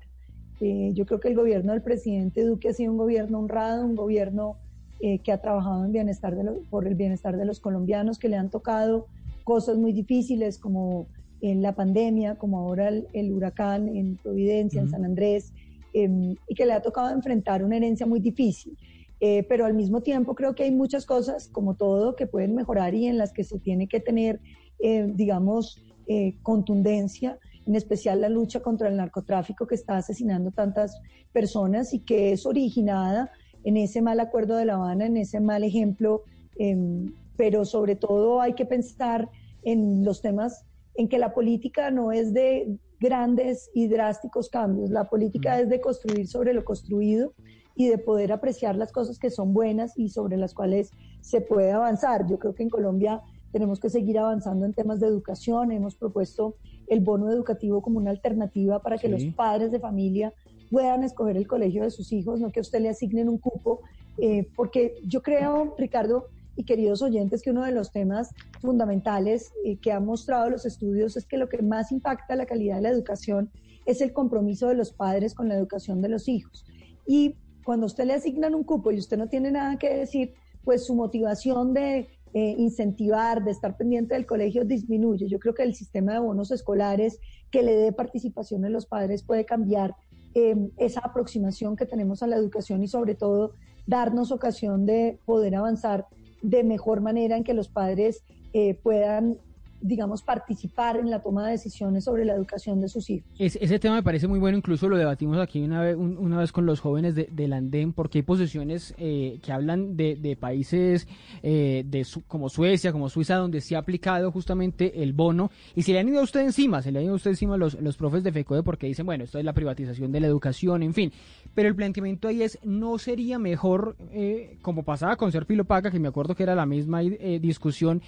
Eh, 0.59 0.91
yo 0.93 1.05
creo 1.05 1.19
que 1.19 1.29
el 1.29 1.35
gobierno 1.35 1.71
del 1.73 1.81
presidente 1.81 2.43
Duque 2.45 2.69
ha 2.69 2.73
sido 2.73 2.91
un 2.91 2.97
gobierno 2.97 3.39
honrado, 3.39 3.85
un 3.85 3.95
gobierno 3.95 4.59
eh, 4.99 5.21
que 5.21 5.31
ha 5.31 5.39
trabajado 5.39 5.83
en 5.83 5.91
bienestar 5.91 6.35
de 6.35 6.43
lo- 6.43 6.63
por 6.69 6.87
el 6.87 6.95
bienestar 6.95 7.35
de 7.37 7.45
los 7.45 7.59
colombianos, 7.59 8.19
que 8.19 8.29
le 8.29 8.37
han 8.37 8.49
tocado 8.49 9.07
cosas 9.43 9.77
muy 9.77 9.91
difíciles 9.93 10.59
como 10.59 11.09
en 11.41 11.61
la 11.61 11.75
pandemia, 11.75 12.35
como 12.37 12.59
ahora 12.59 12.87
el, 12.87 13.09
el 13.11 13.33
huracán 13.33 13.89
en 13.89 14.17
Providencia, 14.19 14.79
en 14.79 14.85
Ujú. 14.85 14.91
San 14.91 15.03
Andrés, 15.05 15.53
eh, 15.91 16.07
y 16.47 16.55
que 16.55 16.65
le 16.65 16.73
ha 16.73 16.81
tocado 16.81 17.09
enfrentar 17.13 17.63
una 17.65 17.75
herencia 17.77 18.05
muy 18.05 18.19
difícil. 18.21 18.77
Eh, 19.19 19.43
pero 19.49 19.65
al 19.65 19.73
mismo 19.73 20.01
tiempo 20.01 20.35
creo 20.35 20.53
que 20.55 20.63
hay 20.63 20.71
muchas 20.71 21.05
cosas, 21.05 21.49
como 21.51 21.75
todo, 21.75 22.15
que 22.15 22.27
pueden 22.27 22.55
mejorar 22.55 22.93
y 22.93 23.07
en 23.07 23.17
las 23.17 23.33
que 23.33 23.43
se 23.43 23.59
tiene 23.59 23.87
que 23.87 23.99
tener, 23.99 24.41
eh, 24.79 25.09
digamos, 25.13 25.83
eh, 26.07 26.35
contundencia, 26.41 27.39
en 27.65 27.75
especial 27.75 28.21
la 28.21 28.29
lucha 28.29 28.61
contra 28.61 28.89
el 28.89 28.97
narcotráfico 28.97 29.65
que 29.67 29.75
está 29.75 29.97
asesinando 29.97 30.51
tantas 30.51 30.99
personas 31.31 31.93
y 31.93 31.99
que 31.99 32.33
es 32.33 32.45
originada 32.45 33.31
en 33.63 33.77
ese 33.77 34.01
mal 34.01 34.19
acuerdo 34.19 34.57
de 34.57 34.65
La 34.65 34.75
Habana, 34.75 35.05
en 35.05 35.17
ese 35.17 35.39
mal 35.39 35.63
ejemplo, 35.63 36.23
em, 36.57 37.13
pero 37.37 37.63
sobre 37.65 37.95
todo 37.95 38.41
hay 38.41 38.53
que 38.53 38.65
pensar 38.65 39.29
en 39.63 40.03
los 40.03 40.21
temas 40.21 40.65
en 40.95 41.07
que 41.07 41.17
la 41.17 41.33
política 41.33 41.89
no 41.89 42.11
es 42.11 42.33
de 42.33 42.77
grandes 42.99 43.69
y 43.73 43.87
drásticos 43.87 44.49
cambios, 44.49 44.89
la 44.89 45.05
política 45.05 45.59
es 45.59 45.69
de 45.69 45.81
construir 45.81 46.27
sobre 46.27 46.53
lo 46.53 46.63
construido 46.63 47.33
y 47.75 47.87
de 47.87 47.97
poder 47.97 48.31
apreciar 48.31 48.75
las 48.75 48.91
cosas 48.91 49.17
que 49.17 49.29
son 49.29 49.53
buenas 49.53 49.97
y 49.97 50.09
sobre 50.09 50.37
las 50.37 50.53
cuales 50.53 50.91
se 51.21 51.41
puede 51.41 51.71
avanzar. 51.71 52.27
Yo 52.27 52.37
creo 52.37 52.53
que 52.53 52.63
en 52.63 52.69
Colombia 52.69 53.21
tenemos 53.53 53.79
que 53.79 53.89
seguir 53.89 54.17
avanzando 54.17 54.65
en 54.65 54.73
temas 54.73 54.99
de 54.99 55.07
educación. 55.07 55.71
Hemos 55.71 55.95
propuesto 55.95 56.55
el 56.87 56.99
bono 57.01 57.31
educativo 57.31 57.81
como 57.81 57.99
una 57.99 58.09
alternativa 58.09 58.81
para 58.81 58.97
que 58.97 59.07
Sí. 59.07 59.13
los 59.13 59.35
padres 59.35 59.71
de 59.71 59.79
familia 59.79 60.33
puedan 60.71 61.03
escoger 61.03 61.37
el 61.37 61.47
colegio 61.47 61.83
de 61.83 61.91
sus 61.91 62.11
hijos, 62.11 62.41
no 62.41 62.51
que 62.51 62.59
a 62.59 62.61
usted 62.61 62.81
le 62.81 62.89
asignen 62.89 63.29
un 63.29 63.37
cupo, 63.37 63.81
eh, 64.17 64.49
porque 64.55 64.95
yo 65.05 65.21
creo, 65.21 65.75
Ricardo 65.77 66.25
y 66.55 66.63
queridos 66.65 67.03
oyentes, 67.03 67.43
que 67.43 67.51
uno 67.51 67.63
de 67.63 67.71
los 67.71 67.91
temas 67.91 68.31
fundamentales 68.59 69.53
eh, 69.63 69.77
que 69.77 69.91
han 69.91 70.05
mostrado 70.05 70.49
los 70.49 70.65
estudios 70.65 71.15
es 71.15 71.25
que 71.25 71.37
lo 71.37 71.47
que 71.47 71.61
más 71.61 71.91
impacta 71.91 72.35
la 72.35 72.47
calidad 72.47 72.77
de 72.77 72.81
la 72.81 72.89
educación 72.89 73.51
es 73.85 74.01
el 74.01 74.13
compromiso 74.13 74.67
de 74.67 74.75
los 74.75 74.91
padres 74.91 75.35
con 75.35 75.47
la 75.47 75.55
educación 75.55 76.01
de 76.01 76.09
los 76.09 76.27
hijos. 76.27 76.65
Y 77.05 77.35
cuando 77.63 77.85
a 77.85 77.87
usted 77.87 78.05
le 78.05 78.13
asignan 78.13 78.55
un 78.55 78.63
cupo 78.63 78.91
y 78.91 78.97
usted 78.97 79.17
no 79.17 79.27
tiene 79.29 79.51
nada 79.51 79.77
que 79.77 79.93
decir, 79.95 80.33
pues 80.63 80.85
su 80.85 80.95
motivación 80.95 81.73
de 81.73 82.07
eh, 82.33 82.55
incentivar, 82.57 83.43
de 83.43 83.51
estar 83.51 83.77
pendiente 83.77 84.15
del 84.15 84.25
colegio 84.25 84.65
disminuye. 84.65 85.27
Yo 85.27 85.39
creo 85.39 85.53
que 85.53 85.63
el 85.63 85.75
sistema 85.75 86.13
de 86.13 86.19
bonos 86.19 86.51
escolares 86.51 87.19
que 87.51 87.61
le 87.61 87.75
dé 87.75 87.91
participación 87.91 88.65
a 88.65 88.69
los 88.69 88.87
padres 88.87 89.21
puede 89.21 89.45
cambiar 89.45 89.95
eh, 90.33 90.55
esa 90.77 91.01
aproximación 91.01 91.75
que 91.75 91.85
tenemos 91.85 92.23
a 92.23 92.27
la 92.27 92.35
educación 92.35 92.81
y 92.81 92.87
sobre 92.87 93.13
todo 93.13 93.53
darnos 93.85 94.31
ocasión 94.31 94.87
de 94.87 95.19
poder 95.25 95.55
avanzar 95.55 96.07
de 96.41 96.63
mejor 96.63 97.01
manera 97.01 97.37
en 97.37 97.43
que 97.43 97.53
los 97.53 97.69
padres 97.69 98.23
eh, 98.53 98.73
puedan, 98.81 99.37
digamos, 99.83 100.23
participar 100.23 100.97
en 100.97 101.09
la 101.09 101.21
toma 101.21 101.45
de 101.45 101.51
decisiones 101.51 102.05
sobre 102.05 102.25
la 102.25 102.33
educación 102.33 102.81
de 102.81 102.87
sus 102.87 103.09
hijos. 103.09 103.29
Es- 103.37 103.57
ese 103.61 103.79
tema 103.79 103.95
me 103.95 104.03
parece 104.03 104.27
muy 104.27 104.39
bueno, 104.39 104.57
incluso 104.57 104.87
lo 104.89 104.97
debatimos 104.97 105.37
aquí 105.37 105.61
una 105.61 105.81
vez, 105.81 105.95
un- 105.95 106.17
una 106.17 106.39
vez 106.39 106.51
con 106.51 106.65
los 106.65 106.79
jóvenes 106.79 107.15
de, 107.15 107.27
del 107.31 107.53
andén, 107.53 107.93
porque 107.93 108.19
hay 108.19 108.23
posiciones 108.23 108.95
eh, 108.97 109.39
que 109.43 109.51
hablan 109.51 109.95
de, 109.97 110.15
de 110.15 110.35
países 110.35 111.07
eh, 111.43 111.83
de 111.85 112.03
Su- 112.05 112.23
como 112.23 112.49
Suecia, 112.49 112.91
como 112.91 113.09
Suiza, 113.09 113.35
donde 113.35 113.61
se 113.61 113.75
ha 113.75 113.79
aplicado 113.79 114.31
justamente 114.31 115.03
el 115.03 115.13
bono, 115.13 115.51
y 115.75 115.81
se 115.83 115.91
le 115.93 115.99
han 115.99 116.07
ido 116.07 116.19
a 116.19 116.23
usted 116.23 116.39
encima, 116.41 116.81
se 116.81 116.91
le 116.91 116.99
han 116.99 117.05
ido 117.05 117.13
a 117.13 117.17
usted 117.17 117.31
encima 117.31 117.57
los, 117.57 117.73
los 117.81 117.97
profes 117.97 118.23
de 118.23 118.31
FECODE 118.31 118.63
porque 118.63 118.87
dicen, 118.87 119.05
bueno, 119.05 119.25
esto 119.25 119.37
es 119.37 119.45
la 119.45 119.53
privatización 119.53 120.11
de 120.11 120.19
la 120.21 120.27
educación, 120.27 120.81
en 120.83 120.93
fin, 120.93 121.11
pero 121.53 121.67
el 121.69 121.75
planteamiento 121.75 122.27
ahí 122.29 122.41
es, 122.41 122.57
¿no 122.63 122.97
sería 122.97 123.37
mejor, 123.37 123.95
eh, 124.11 124.57
como 124.61 124.83
pasaba 124.83 125.17
con 125.17 125.31
Serpilo 125.31 125.65
Paca, 125.65 125.91
que 125.91 125.99
me 125.99 126.07
acuerdo 126.07 126.35
que 126.35 126.43
era 126.43 126.55
la 126.55 126.65
misma 126.65 127.03
eh, 127.03 127.39
discusión, 127.41 128.01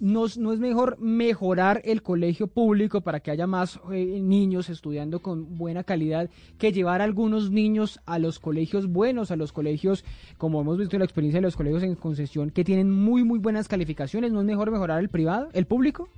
¿No, 0.00 0.24
es- 0.24 0.38
mejor 0.38 0.98
mejorar 0.98 1.82
el 1.84 2.02
colegio 2.02 2.46
público 2.46 3.02
para 3.02 3.20
que 3.20 3.30
haya 3.30 3.46
más 3.46 3.78
eh, 3.92 4.18
niños 4.22 4.70
estudiando 4.70 5.20
con 5.20 5.58
buena 5.58 5.84
calidad 5.84 6.30
que 6.58 6.72
llevar 6.72 7.02
a 7.02 7.04
algunos 7.04 7.50
niños 7.50 8.00
a 8.06 8.18
los 8.18 8.38
colegios 8.38 8.86
buenos, 8.90 9.30
a 9.30 9.36
los 9.36 9.52
colegios, 9.52 10.04
como 10.38 10.62
hemos 10.62 10.78
visto 10.78 10.96
en 10.96 11.00
la 11.00 11.04
experiencia 11.04 11.38
de 11.38 11.46
los 11.46 11.56
colegios 11.56 11.82
en 11.82 11.94
concesión, 11.96 12.50
que 12.50 12.64
tienen 12.64 12.90
muy, 12.90 13.24
muy 13.24 13.38
buenas 13.38 13.68
calificaciones? 13.68 14.32
¿No 14.32 14.40
es 14.40 14.46
mejor 14.46 14.70
mejorar 14.70 15.00
el 15.00 15.10
privado, 15.10 15.50
el 15.52 15.66
público? 15.66 16.08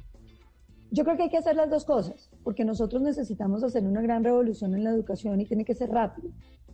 Yo 0.92 1.02
creo 1.04 1.16
que 1.16 1.24
hay 1.24 1.30
que 1.30 1.38
hacer 1.38 1.56
las 1.56 1.68
dos 1.70 1.84
cosas, 1.84 2.30
porque 2.44 2.64
nosotros 2.64 3.02
necesitamos 3.02 3.64
hacer 3.64 3.82
una 3.84 4.00
gran 4.02 4.22
revolución 4.22 4.74
en 4.74 4.84
la 4.84 4.90
educación 4.90 5.40
y 5.40 5.46
tiene 5.46 5.64
que 5.64 5.74
ser 5.74 5.90
rápido. 5.90 6.28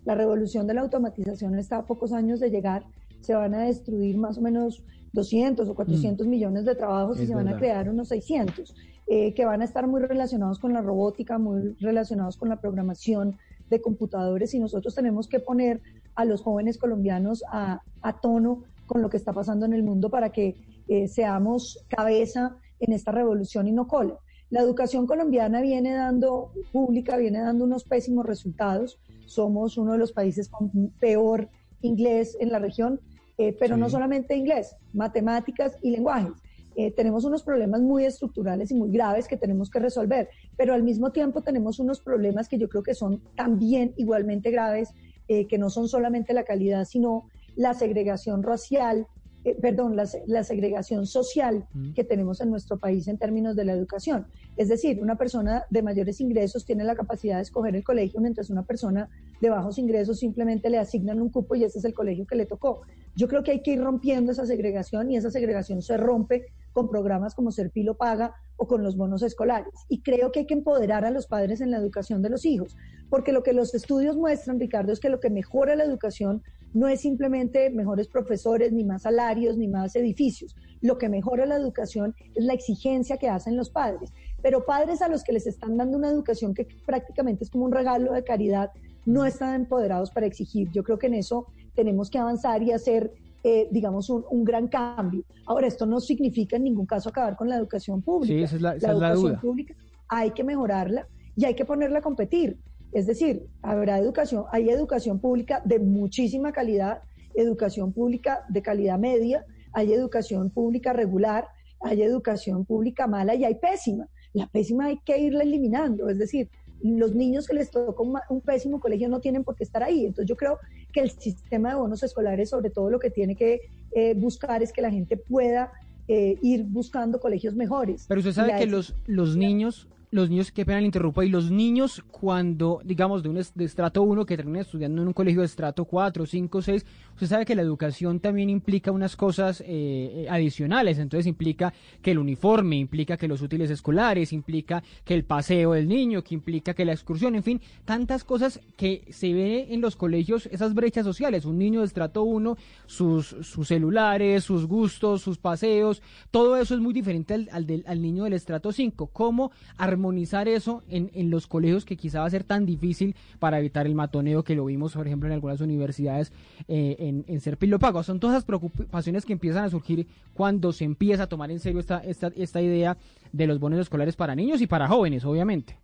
La 0.05 0.15
revolución 0.15 0.67
de 0.67 0.75
la 0.75 0.83
automatización 0.83 1.59
está 1.59 1.79
a 1.79 1.87
pocos 1.87 2.13
años 2.13 2.39
de 2.41 2.51
llegar, 2.51 2.85
se 3.21 3.35
van 3.35 3.55
a 3.55 3.63
destruir 3.65 4.17
más 4.19 4.37
o 4.39 4.41
menos 4.43 4.83
200 5.13 5.69
o 5.69 5.75
400 5.75 6.27
millones 6.27 6.65
de 6.65 6.75
trabajos 6.75 7.21
y 7.21 7.27
se 7.27 7.35
van 7.35 7.49
a 7.49 7.57
crear 7.57 7.89
unos 7.89 8.09
600, 8.09 8.75
eh, 9.07 9.35
que 9.35 9.45
van 9.45 9.63
a 9.63 9.65
estar 9.65 9.87
muy 9.87 10.01
relacionados 10.01 10.59
con 10.59 10.73
la 10.73 10.83
robótica, 10.83 11.39
muy 11.39 11.75
relacionados 11.81 12.37
con 12.37 12.49
la 12.49 12.61
programación 12.61 13.37
de 13.71 13.81
computadores 13.81 14.55
y 14.55 14.59
nosotros 14.59 14.95
tenemos 14.95 15.29
que 15.29 15.41
poner 15.41 15.81
a 16.15 16.25
los 16.25 16.43
jóvenes 16.43 16.79
colombianos 16.79 17.45
a, 17.51 17.83
a 18.03 18.21
tono 18.21 18.65
con 18.87 19.03
lo 19.03 19.11
que 19.11 19.17
está 19.17 19.33
pasando 19.33 19.67
en 19.67 19.73
el 19.73 19.83
mundo 19.83 20.11
para 20.11 20.31
que 20.31 20.57
eh, 20.89 21.07
seamos 21.07 21.85
cabeza 21.89 22.57
en 22.81 22.93
esta 22.93 23.13
revolución 23.13 23.69
y 23.69 23.73
no 23.73 23.87
cola. 23.87 24.19
La 24.51 24.61
educación 24.61 25.07
colombiana 25.07 25.61
viene 25.61 25.93
dando, 25.93 26.53
pública, 26.73 27.19
viene 27.19 27.41
dando 27.41 27.65
unos 27.65 27.85
pésimos 27.85 28.25
resultados. 28.25 28.99
Somos 29.27 29.77
uno 29.77 29.93
de 29.93 29.99
los 29.99 30.13
países 30.13 30.49
con 30.49 30.71
peor 30.99 31.51
inglés 31.83 32.37
en 32.41 32.51
la 32.51 32.59
región, 32.59 33.01
eh, 33.39 33.57
pero 33.59 33.77
no 33.77 33.89
solamente 33.89 34.37
inglés, 34.37 34.77
matemáticas 34.93 35.79
y 35.81 35.91
lenguajes. 35.93 36.33
Eh, 36.81 36.93
tenemos 36.93 37.25
unos 37.25 37.43
problemas 37.43 37.81
muy 37.81 38.05
estructurales 38.05 38.71
y 38.71 38.75
muy 38.75 38.91
graves 38.91 39.27
que 39.27 39.37
tenemos 39.37 39.71
que 39.71 39.81
resolver, 39.81 40.29
pero 40.57 40.75
al 40.75 40.83
mismo 40.83 41.11
tiempo 41.11 41.43
tenemos 41.43 41.81
unos 41.81 42.01
problemas 42.01 42.49
que 42.49 42.59
yo 42.59 42.69
creo 42.69 42.83
que 42.83 42.95
son 42.95 43.21
también 43.35 43.95
igualmente 43.97 44.51
graves, 44.51 44.91
eh, 45.27 45.47
que 45.47 45.59
no 45.59 45.71
son 45.71 45.89
solamente 45.89 46.33
la 46.33 46.45
calidad, 46.45 46.85
sino 46.85 47.29
la 47.57 47.75
segregación 47.75 48.45
racial, 48.45 49.09
eh, 49.49 49.57
perdón, 49.61 49.97
la, 49.97 50.09
la 50.27 50.45
segregación 50.45 51.07
social 51.07 51.67
que 51.95 52.05
tenemos 52.05 52.41
en 52.41 52.51
nuestro 52.51 52.79
país 52.79 53.09
en 53.09 53.19
términos 53.19 53.57
de 53.57 53.65
la 53.65 53.73
educación. 53.73 54.27
Es 54.57 54.69
decir, 54.69 55.01
una 55.01 55.17
persona 55.17 55.65
de 55.71 55.83
mayores 55.83 56.21
ingresos 56.21 56.65
tiene 56.65 56.85
la 56.85 56.95
capacidad 56.95 57.37
de 57.37 57.43
escoger 57.43 57.77
el 57.77 57.85
colegio, 57.85 58.21
mientras 58.21 58.51
una 58.51 58.65
persona 58.65 59.09
de 59.41 59.51
bajos 59.51 59.79
ingresos 59.79 60.19
simplemente 60.19 60.71
le 60.71 60.79
asignan 60.79 61.21
un 61.21 61.31
cupo 61.31 61.55
y 61.55 61.65
ese 61.65 61.79
es 61.79 61.85
el 61.85 61.95
colegio 61.95 62.27
que 62.27 62.37
le 62.37 62.47
tocó. 62.47 62.83
Yo 63.15 63.29
creo 63.29 63.43
que 63.43 63.53
hay 63.53 63.63
que 63.63 63.73
ir 63.73 63.83
rompiendo 63.83 64.33
esa 64.33 64.47
segregación 64.47 65.11
y 65.11 65.17
esa 65.17 65.31
segregación 65.31 65.83
se 65.83 65.97
rompe 65.97 66.47
con 66.73 66.89
programas 66.89 67.35
como 67.35 67.51
Serpilo 67.51 67.95
Paga 67.95 68.35
o 68.57 68.67
con 68.67 68.83
los 68.83 68.97
bonos 68.97 69.23
escolares. 69.23 69.73
Y 69.89 70.03
creo 70.03 70.31
que 70.31 70.41
hay 70.41 70.47
que 70.47 70.55
empoderar 70.55 71.05
a 71.05 71.11
los 71.11 71.27
padres 71.27 71.61
en 71.61 71.71
la 71.71 71.79
educación 71.79 72.23
de 72.23 72.31
los 72.31 72.45
hijos, 72.45 72.77
porque 73.09 73.33
lo 73.33 73.43
que 73.43 73.53
los 73.53 73.75
estudios 73.75 74.17
muestran, 74.17 74.61
Ricardo, 74.61 74.93
es 74.93 75.01
que 75.01 75.09
lo 75.09 75.21
que 75.21 75.31
mejora 75.31 75.77
la 75.77 75.85
educación 75.85 76.43
no 76.75 76.89
es 76.89 77.01
simplemente 77.01 77.71
mejores 77.71 78.09
profesores, 78.09 78.73
ni 78.73 78.85
más 78.85 79.03
salarios, 79.03 79.57
ni 79.57 79.69
más 79.69 79.97
edificios. 79.97 80.55
Lo 80.81 80.99
que 80.99 81.09
mejora 81.09 81.47
la 81.47 81.57
educación 81.57 82.15
es 82.35 82.45
la 82.45 82.53
exigencia 82.55 83.17
que 83.17 83.29
hacen 83.29 83.57
los 83.57 83.71
padres. 83.71 84.13
Pero 84.43 84.65
padres 84.65 85.03
a 85.03 85.09
los 85.09 85.25
que 85.25 85.33
les 85.33 85.47
están 85.47 85.77
dando 85.77 85.97
una 85.99 86.09
educación 86.11 86.55
que 86.55 86.67
prácticamente 86.87 87.45
es 87.45 87.51
como 87.51 87.65
un 87.65 87.73
regalo 87.73 88.13
de 88.13 88.23
caridad, 88.23 88.71
no 89.07 89.25
están 89.25 89.55
empoderados 89.55 90.11
para 90.11 90.27
exigir. 90.27 90.69
Yo 90.73 90.83
creo 90.85 90.99
que 90.99 91.07
en 91.09 91.15
eso 91.15 91.47
tenemos 91.75 92.11
que 92.11 92.19
avanzar 92.19 92.63
y 92.63 92.73
hacer, 92.73 93.11
eh, 93.43 93.69
digamos, 93.71 94.11
un, 94.11 94.25
un 94.31 94.45
gran 94.45 94.69
cambio. 94.69 95.25
Ahora, 95.47 95.67
esto 95.67 95.87
no 95.87 95.99
significa 96.01 96.57
en 96.57 96.65
ningún 96.65 96.87
caso 96.87 97.09
acabar 97.09 97.35
con 97.37 97.49
la 97.49 97.57
educación 97.57 98.03
pública. 98.03 98.35
Sí, 98.35 98.43
esa 98.43 98.57
es 98.57 98.63
la- 98.63 98.75
esa 98.77 98.93
es 98.93 98.99
la 98.99 99.07
educación 99.09 99.33
duda. 99.33 99.41
pública 99.41 99.75
hay 100.11 100.31
que 100.31 100.45
mejorarla 100.45 101.07
y 101.37 101.45
hay 101.45 101.55
que 101.55 101.65
ponerla 101.65 101.99
a 101.99 102.03
competir. 102.03 102.59
Es 102.93 103.07
decir, 103.07 103.47
habrá 103.63 103.99
educación, 103.99 104.45
hay 104.51 104.71
educación 104.71 105.21
pública 105.21 105.63
de 105.65 105.79
muchísima 105.79 106.53
calidad, 106.53 107.03
educación 107.35 107.93
pública 107.93 108.45
de 108.49 108.63
calidad 108.63 108.99
media, 108.99 109.45
hay 109.73 109.93
educación 109.93 110.51
pública 110.51 110.93
regular, 110.93 111.47
hay 111.81 112.03
educación 112.03 112.65
pública 112.65 113.07
mala 113.07 113.35
y 113.35 113.45
hay 113.45 113.55
pésima. 113.57 114.09
La 114.33 114.47
pésima 114.47 114.87
hay 114.87 114.99
que 115.05 115.19
irla 115.19 115.43
eliminando, 115.43 116.09
es 116.09 116.19
decir, 116.19 116.49
los 116.83 117.15
niños 117.15 117.47
que 117.47 117.55
les 117.55 117.71
tocó 117.71 118.05
un, 118.29 118.41
pésimo 118.41 118.81
colegio 118.81 119.09
no 119.09 119.21
tienen 119.21 119.45
por 119.45 119.57
qué 119.57 119.65
estar 119.65 119.83
ahí. 119.83 120.07
Entonces 120.07 120.29
yo 120.29 120.37
creo 120.37 120.59
que 120.93 121.01
el 121.01 121.11
sistema 121.11 121.71
de 121.71 121.77
bonos 121.77 122.03
escolares 122.03 122.51
sobre 122.51 122.71
todo 122.71 122.91
lo 122.91 122.99
que 122.99 123.11
tiene 123.11 123.35
que 123.35 123.61
eh, 123.93 124.15
buscar 124.15 124.63
es 124.63 124.73
que 124.73 124.81
la 124.81 124.91
gente 124.91 125.17
pueda 125.17 125.73
eh, 126.07 126.39
ir 126.41 126.65
buscando 126.65 127.21
colegios 127.21 127.55
mejores. 127.55 128.07
Pero 128.09 128.21
usted 128.21 128.33
sabe 128.33 128.53
la 128.53 128.59
que 128.59 128.67
los, 128.67 128.95
los 129.07 129.37
niños, 129.37 129.89
los 130.11 130.31
niños, 130.31 130.51
qué 130.53 130.65
pena 130.65 130.81
le 130.81 130.87
interrumpa, 130.87 131.25
y 131.25 131.29
los 131.29 131.51
niños 131.51 132.03
cuando, 132.11 132.81
digamos, 132.85 133.23
de 133.23 133.29
un 133.29 133.41
de 133.55 133.65
estrato 133.65 134.03
1 134.03 134.25
que 134.25 134.37
terminan 134.37 134.63
estudiando 134.63 135.03
en 135.03 135.09
un 135.09 135.13
colegio 135.15 135.41
de 135.41 135.47
estrato 135.47 135.85
4, 135.85 136.25
5, 136.25 136.63
6, 136.63 136.87
usted 137.15 137.27
sabe 137.27 137.45
que 137.45 137.55
la 137.55 137.63
educación 137.63 138.19
también 138.21 138.49
implica 138.49 138.91
unas 138.91 139.17
cosas 139.17 139.61
eh, 139.61 139.67
eh, 139.69 140.27
adicionales, 140.31 140.99
entonces 140.99 141.27
implica 141.27 141.75
que 142.01 142.13
el 142.13 142.19
uniforme, 142.19 142.77
implica 142.77 143.17
que 143.17 143.29
los 143.29 143.43
útiles 143.43 143.71
escolares, 143.71 144.33
implica 144.33 144.83
que 145.05 145.15
el 145.15 145.25
paseo 145.25 145.73
del 145.73 145.89
niño, 145.89 146.25
que 146.25 146.35
implica 146.35 146.75
que 146.75 146.85
la 146.85 146.93
excursión, 146.93 147.35
en 147.35 147.43
fin, 147.43 147.61
tantas 147.85 148.25
cosas 148.25 148.61
que 148.77 149.05
se 149.11 149.33
ve 149.35 149.67
en 149.71 149.81
los 149.81 149.97
colegios, 149.97 150.47
esas 150.47 150.75
brechas 150.75 151.05
sociales, 151.05 151.45
un 151.45 151.59
niño 151.59 151.81
de 151.81 151.87
estrato 151.87 152.23
1, 152.23 152.57
sus, 152.87 153.27
sus 153.43 153.69
celulares, 153.69 154.45
sus 154.45 154.67
gustos, 154.67 155.23
sus 155.23 155.39
paseos, 155.39 156.03
todo 156.31 156.57
eso 156.57 156.75
es 156.75 156.81
muy 156.81 156.95
diferente 156.95 157.35
al, 157.35 157.49
al 157.53 157.67
del- 157.67 157.85
niño 158.03 158.25
del 158.25 158.33
estrato 158.33 158.73
5. 158.73 159.09
¿Cómo 159.09 159.51
armonizar 159.99 160.49
eso 160.49 160.83
en, 160.89 161.11
en 161.13 161.31
los 161.31 161.47
colegios 161.47 161.85
que 161.85 161.97
quizá 161.97 162.21
va 162.21 162.27
a 162.27 162.31
ser 162.31 162.45
tan 162.45 162.65
difícil 162.65 163.17
para 163.39 163.59
evitar 163.59 163.87
el 163.87 163.95
matoneo 163.95 164.45
que 164.45 164.55
lo 164.55 164.65
vimos, 164.65 164.95
por 164.95 165.07
ejemplo, 165.07 165.29
en 165.29 165.35
algunas 165.35 165.61
universidades 165.61 166.33
eh, 166.69 166.97
en, 167.01 167.25
en 167.27 167.41
Serpilo 167.41 167.79
Pago? 167.79 168.03
Son 168.03 168.21
todas 168.21 168.37
esas 168.37 168.45
preocupaciones 168.45 169.25
que 169.25 169.33
empiezan 169.33 169.65
a 169.65 169.71
surgir 169.71 170.07
cuando 170.35 170.73
se 170.73 170.85
empieza 170.85 171.25
a 171.25 171.27
tomar 171.27 171.51
en 171.51 171.59
serio 171.59 171.81
esta, 171.81 171.99
esta, 171.99 172.29
esta 172.37 172.63
idea 172.63 172.97
de 173.33 173.47
los 173.47 173.59
bonos 173.59 173.81
escolares 173.81 174.17
para 174.17 174.35
niños 174.35 174.61
y 174.61 174.67
para 174.67 174.89
jóvenes, 174.89 175.25
obviamente. 175.25 175.77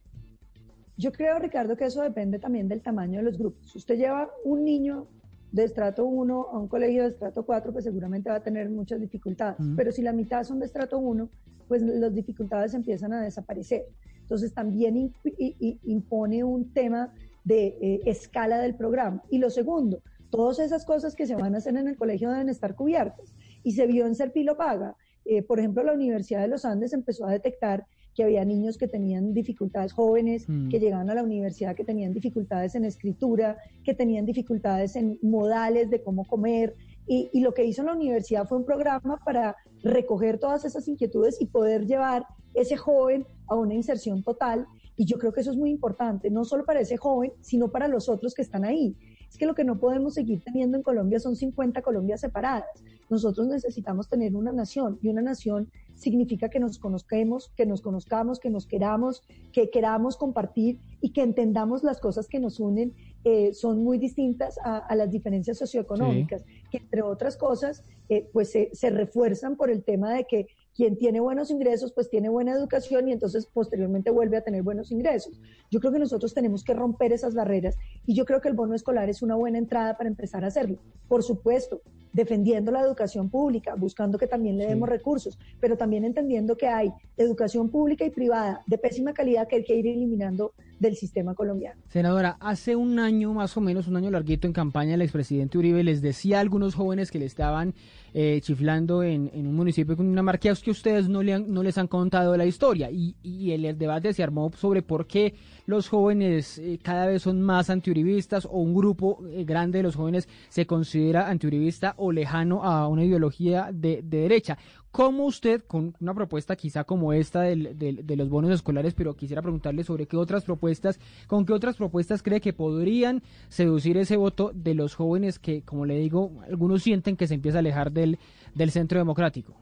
Yo 0.96 1.10
creo, 1.10 1.38
Ricardo, 1.40 1.76
que 1.76 1.86
eso 1.86 2.02
depende 2.02 2.38
también 2.38 2.68
del 2.68 2.80
tamaño 2.80 3.18
de 3.18 3.24
los 3.24 3.36
grupos. 3.36 3.74
Usted 3.74 3.96
lleva 3.96 4.30
un 4.44 4.64
niño 4.64 5.08
de 5.54 5.64
estrato 5.64 6.04
1 6.04 6.48
a 6.52 6.58
un 6.58 6.66
colegio 6.66 7.02
de 7.04 7.10
estrato 7.10 7.46
4, 7.46 7.72
pues 7.72 7.84
seguramente 7.84 8.28
va 8.28 8.36
a 8.36 8.42
tener 8.42 8.68
muchas 8.70 9.00
dificultades. 9.00 9.56
Pero 9.76 9.92
si 9.92 10.02
la 10.02 10.12
mitad 10.12 10.42
son 10.42 10.58
de 10.58 10.66
estrato 10.66 10.98
1, 10.98 11.28
pues 11.68 11.80
las 11.80 12.12
dificultades 12.12 12.74
empiezan 12.74 13.12
a 13.12 13.22
desaparecer. 13.22 13.84
Entonces 14.22 14.52
también 14.52 14.96
imp- 14.96 15.78
impone 15.84 16.42
un 16.42 16.72
tema 16.72 17.12
de 17.44 17.76
eh, 17.80 18.00
escala 18.06 18.58
del 18.58 18.74
programa. 18.74 19.22
Y 19.30 19.38
lo 19.38 19.48
segundo, 19.48 20.02
todas 20.28 20.58
esas 20.58 20.84
cosas 20.84 21.14
que 21.14 21.26
se 21.26 21.36
van 21.36 21.54
a 21.54 21.58
hacer 21.58 21.76
en 21.76 21.86
el 21.86 21.96
colegio 21.96 22.30
deben 22.32 22.48
estar 22.48 22.74
cubiertas. 22.74 23.32
Y 23.62 23.72
se 23.72 23.86
vio 23.86 24.06
en 24.06 24.16
Serpilo 24.16 24.56
Paga. 24.56 24.96
Eh, 25.24 25.42
por 25.42 25.60
ejemplo, 25.60 25.84
la 25.84 25.92
Universidad 25.92 26.40
de 26.42 26.48
los 26.48 26.64
Andes 26.64 26.92
empezó 26.92 27.26
a 27.26 27.30
detectar 27.32 27.86
que 28.14 28.24
había 28.24 28.44
niños 28.44 28.78
que 28.78 28.88
tenían 28.88 29.34
dificultades 29.34 29.92
jóvenes, 29.92 30.48
Mm. 30.48 30.68
que 30.68 30.78
llegaban 30.80 31.10
a 31.10 31.14
la 31.14 31.22
universidad, 31.22 31.74
que 31.74 31.84
tenían 31.84 32.12
dificultades 32.12 32.74
en 32.74 32.84
escritura, 32.84 33.58
que 33.82 33.94
tenían 33.94 34.24
dificultades 34.26 34.96
en 34.96 35.18
modales 35.22 35.90
de 35.90 36.02
cómo 36.02 36.24
comer. 36.26 36.74
Y, 37.06 37.28
y 37.32 37.40
lo 37.40 37.52
que 37.52 37.64
hizo 37.64 37.82
la 37.82 37.92
universidad 37.94 38.46
fue 38.48 38.58
un 38.58 38.64
programa 38.64 39.20
para 39.24 39.56
recoger 39.82 40.38
todas 40.38 40.64
esas 40.64 40.86
inquietudes 40.88 41.40
y 41.40 41.46
poder 41.46 41.86
llevar 41.86 42.24
ese 42.54 42.76
joven 42.76 43.26
a 43.48 43.54
una 43.56 43.74
inserción 43.74 44.22
total. 44.22 44.66
Y 44.96 45.04
yo 45.06 45.18
creo 45.18 45.32
que 45.32 45.40
eso 45.40 45.50
es 45.50 45.56
muy 45.56 45.70
importante, 45.70 46.30
no 46.30 46.44
solo 46.44 46.64
para 46.64 46.80
ese 46.80 46.96
joven, 46.96 47.32
sino 47.40 47.68
para 47.68 47.88
los 47.88 48.08
otros 48.08 48.32
que 48.32 48.42
están 48.42 48.64
ahí. 48.64 48.96
Es 49.28 49.36
que 49.36 49.46
lo 49.46 49.54
que 49.56 49.64
no 49.64 49.80
podemos 49.80 50.14
seguir 50.14 50.40
teniendo 50.42 50.76
en 50.76 50.84
Colombia 50.84 51.18
son 51.18 51.34
50 51.34 51.82
Colombias 51.82 52.20
separadas. 52.20 52.68
Nosotros 53.14 53.46
necesitamos 53.46 54.08
tener 54.08 54.34
una 54.34 54.50
nación 54.50 54.98
y 55.00 55.08
una 55.08 55.22
nación 55.22 55.70
significa 55.94 56.48
que 56.48 56.58
nos 56.58 56.80
conozcamos, 56.80 57.52
que 57.56 57.64
nos 57.64 57.80
conozcamos, 57.80 58.40
que 58.40 58.50
nos 58.50 58.66
queramos, 58.66 59.22
que 59.52 59.70
queramos 59.70 60.16
compartir 60.16 60.80
y 61.00 61.12
que 61.12 61.22
entendamos 61.22 61.84
las 61.84 62.00
cosas 62.00 62.26
que 62.26 62.40
nos 62.40 62.58
unen 62.58 62.92
eh, 63.22 63.54
son 63.54 63.84
muy 63.84 63.98
distintas 63.98 64.58
a, 64.64 64.78
a 64.78 64.96
las 64.96 65.12
diferencias 65.12 65.58
socioeconómicas, 65.58 66.44
que 66.72 66.78
entre 66.78 67.02
otras 67.02 67.36
cosas 67.36 67.84
eh, 68.08 68.28
pues 68.32 68.50
se, 68.50 68.70
se 68.72 68.90
refuerzan 68.90 69.54
por 69.54 69.70
el 69.70 69.84
tema 69.84 70.12
de 70.12 70.24
que 70.24 70.48
quien 70.74 70.96
tiene 70.96 71.20
buenos 71.20 71.50
ingresos 71.50 71.92
pues 71.92 72.10
tiene 72.10 72.28
buena 72.28 72.52
educación 72.52 73.08
y 73.08 73.12
entonces 73.12 73.46
posteriormente 73.46 74.10
vuelve 74.10 74.36
a 74.36 74.42
tener 74.42 74.62
buenos 74.62 74.90
ingresos. 74.90 75.40
Yo 75.70 75.80
creo 75.80 75.92
que 75.92 75.98
nosotros 75.98 76.34
tenemos 76.34 76.64
que 76.64 76.74
romper 76.74 77.12
esas 77.12 77.34
barreras 77.34 77.76
y 78.06 78.14
yo 78.14 78.24
creo 78.24 78.40
que 78.40 78.48
el 78.48 78.54
bono 78.54 78.74
escolar 78.74 79.08
es 79.08 79.22
una 79.22 79.36
buena 79.36 79.58
entrada 79.58 79.96
para 79.96 80.08
empezar 80.08 80.44
a 80.44 80.48
hacerlo. 80.48 80.78
Por 81.08 81.22
supuesto, 81.22 81.80
defendiendo 82.12 82.70
la 82.70 82.80
educación 82.80 83.28
pública, 83.28 83.74
buscando 83.74 84.18
que 84.18 84.28
también 84.28 84.56
le 84.56 84.66
demos 84.66 84.88
recursos, 84.88 85.38
pero 85.60 85.76
también 85.76 86.04
entendiendo 86.04 86.56
que 86.56 86.68
hay 86.68 86.92
educación 87.16 87.68
pública 87.70 88.04
y 88.04 88.10
privada 88.10 88.62
de 88.66 88.78
pésima 88.78 89.12
calidad 89.12 89.48
que 89.48 89.56
hay 89.56 89.64
que 89.64 89.74
ir 89.74 89.86
eliminando 89.86 90.54
del 90.78 90.96
sistema 90.96 91.34
colombiano. 91.34 91.80
Senadora, 91.88 92.36
hace 92.40 92.76
un 92.76 92.98
año 92.98 93.32
más 93.32 93.56
o 93.56 93.60
menos, 93.60 93.88
un 93.88 93.96
año 93.96 94.10
larguito 94.10 94.46
en 94.46 94.52
campaña, 94.52 94.94
el 94.94 95.02
expresidente 95.02 95.58
Uribe 95.58 95.82
les 95.82 96.02
decía 96.02 96.38
a 96.38 96.40
algunos 96.40 96.74
jóvenes 96.74 97.10
que 97.10 97.18
le 97.18 97.26
estaban 97.26 97.74
eh, 98.12 98.40
chiflando 98.42 99.02
en, 99.02 99.30
un 99.34 99.54
municipio 99.54 99.96
con 99.96 100.06
una 100.06 100.22
marca 100.22 100.54
que 100.62 100.70
ustedes 100.70 101.08
no, 101.08 101.22
le 101.22 101.34
han- 101.34 101.52
les 101.64 101.78
han 101.78 101.88
contado 101.88 102.36
la 102.36 102.44
historia. 102.46 102.90
Y, 102.90 103.14
el, 103.50 103.76
debate 103.78 104.12
se 104.12 104.22
armó 104.22 104.50
sobre 104.56 104.82
por 104.82 105.06
qué 105.06 105.34
los 105.66 105.88
jóvenes 105.88 106.58
eh, 106.58 106.78
cada 106.82 107.06
vez 107.06 107.22
son 107.22 107.40
más 107.40 107.70
antiuribistas 107.70 108.44
o 108.44 108.58
un 108.60 108.74
grupo 108.74 109.24
eh, 109.30 109.44
grande 109.44 109.78
de 109.78 109.84
los 109.84 109.96
jóvenes 109.96 110.28
se 110.48 110.66
considera 110.66 111.28
antiuribista 111.28 111.94
o 111.96 112.12
lejano 112.12 112.62
a 112.62 112.86
una 112.88 113.04
ideología 113.04 113.70
de, 113.72 114.02
de 114.02 114.18
derecha. 114.18 114.58
¿Cómo 114.94 115.24
usted, 115.26 115.60
con 115.66 115.92
una 116.00 116.14
propuesta 116.14 116.54
quizá 116.54 116.84
como 116.84 117.12
esta 117.12 117.40
del- 117.40 117.76
de 117.76 118.14
los 118.16 118.28
bonos 118.28 118.52
escolares, 118.52 118.94
pero 118.94 119.16
quisiera 119.16 119.42
preguntarle 119.42 119.82
sobre 119.82 120.06
qué 120.06 120.16
otras 120.16 120.44
propuestas, 120.44 121.00
con 121.26 121.44
qué 121.44 121.52
otras 121.52 121.74
propuestas 121.74 122.22
cree 122.22 122.40
que 122.40 122.52
podrían 122.52 123.20
seducir 123.48 123.96
ese 123.96 124.16
voto 124.16 124.52
de 124.54 124.74
los 124.74 124.94
jóvenes 124.94 125.40
que, 125.40 125.62
como 125.62 125.84
le 125.84 125.98
digo, 125.98 126.30
algunos 126.48 126.84
sienten 126.84 127.16
que 127.16 127.26
se 127.26 127.34
empieza 127.34 127.58
a 127.58 127.62
alejar 127.62 127.90
del, 127.90 128.20
del 128.54 128.70
centro 128.70 128.96
democrático? 129.00 129.54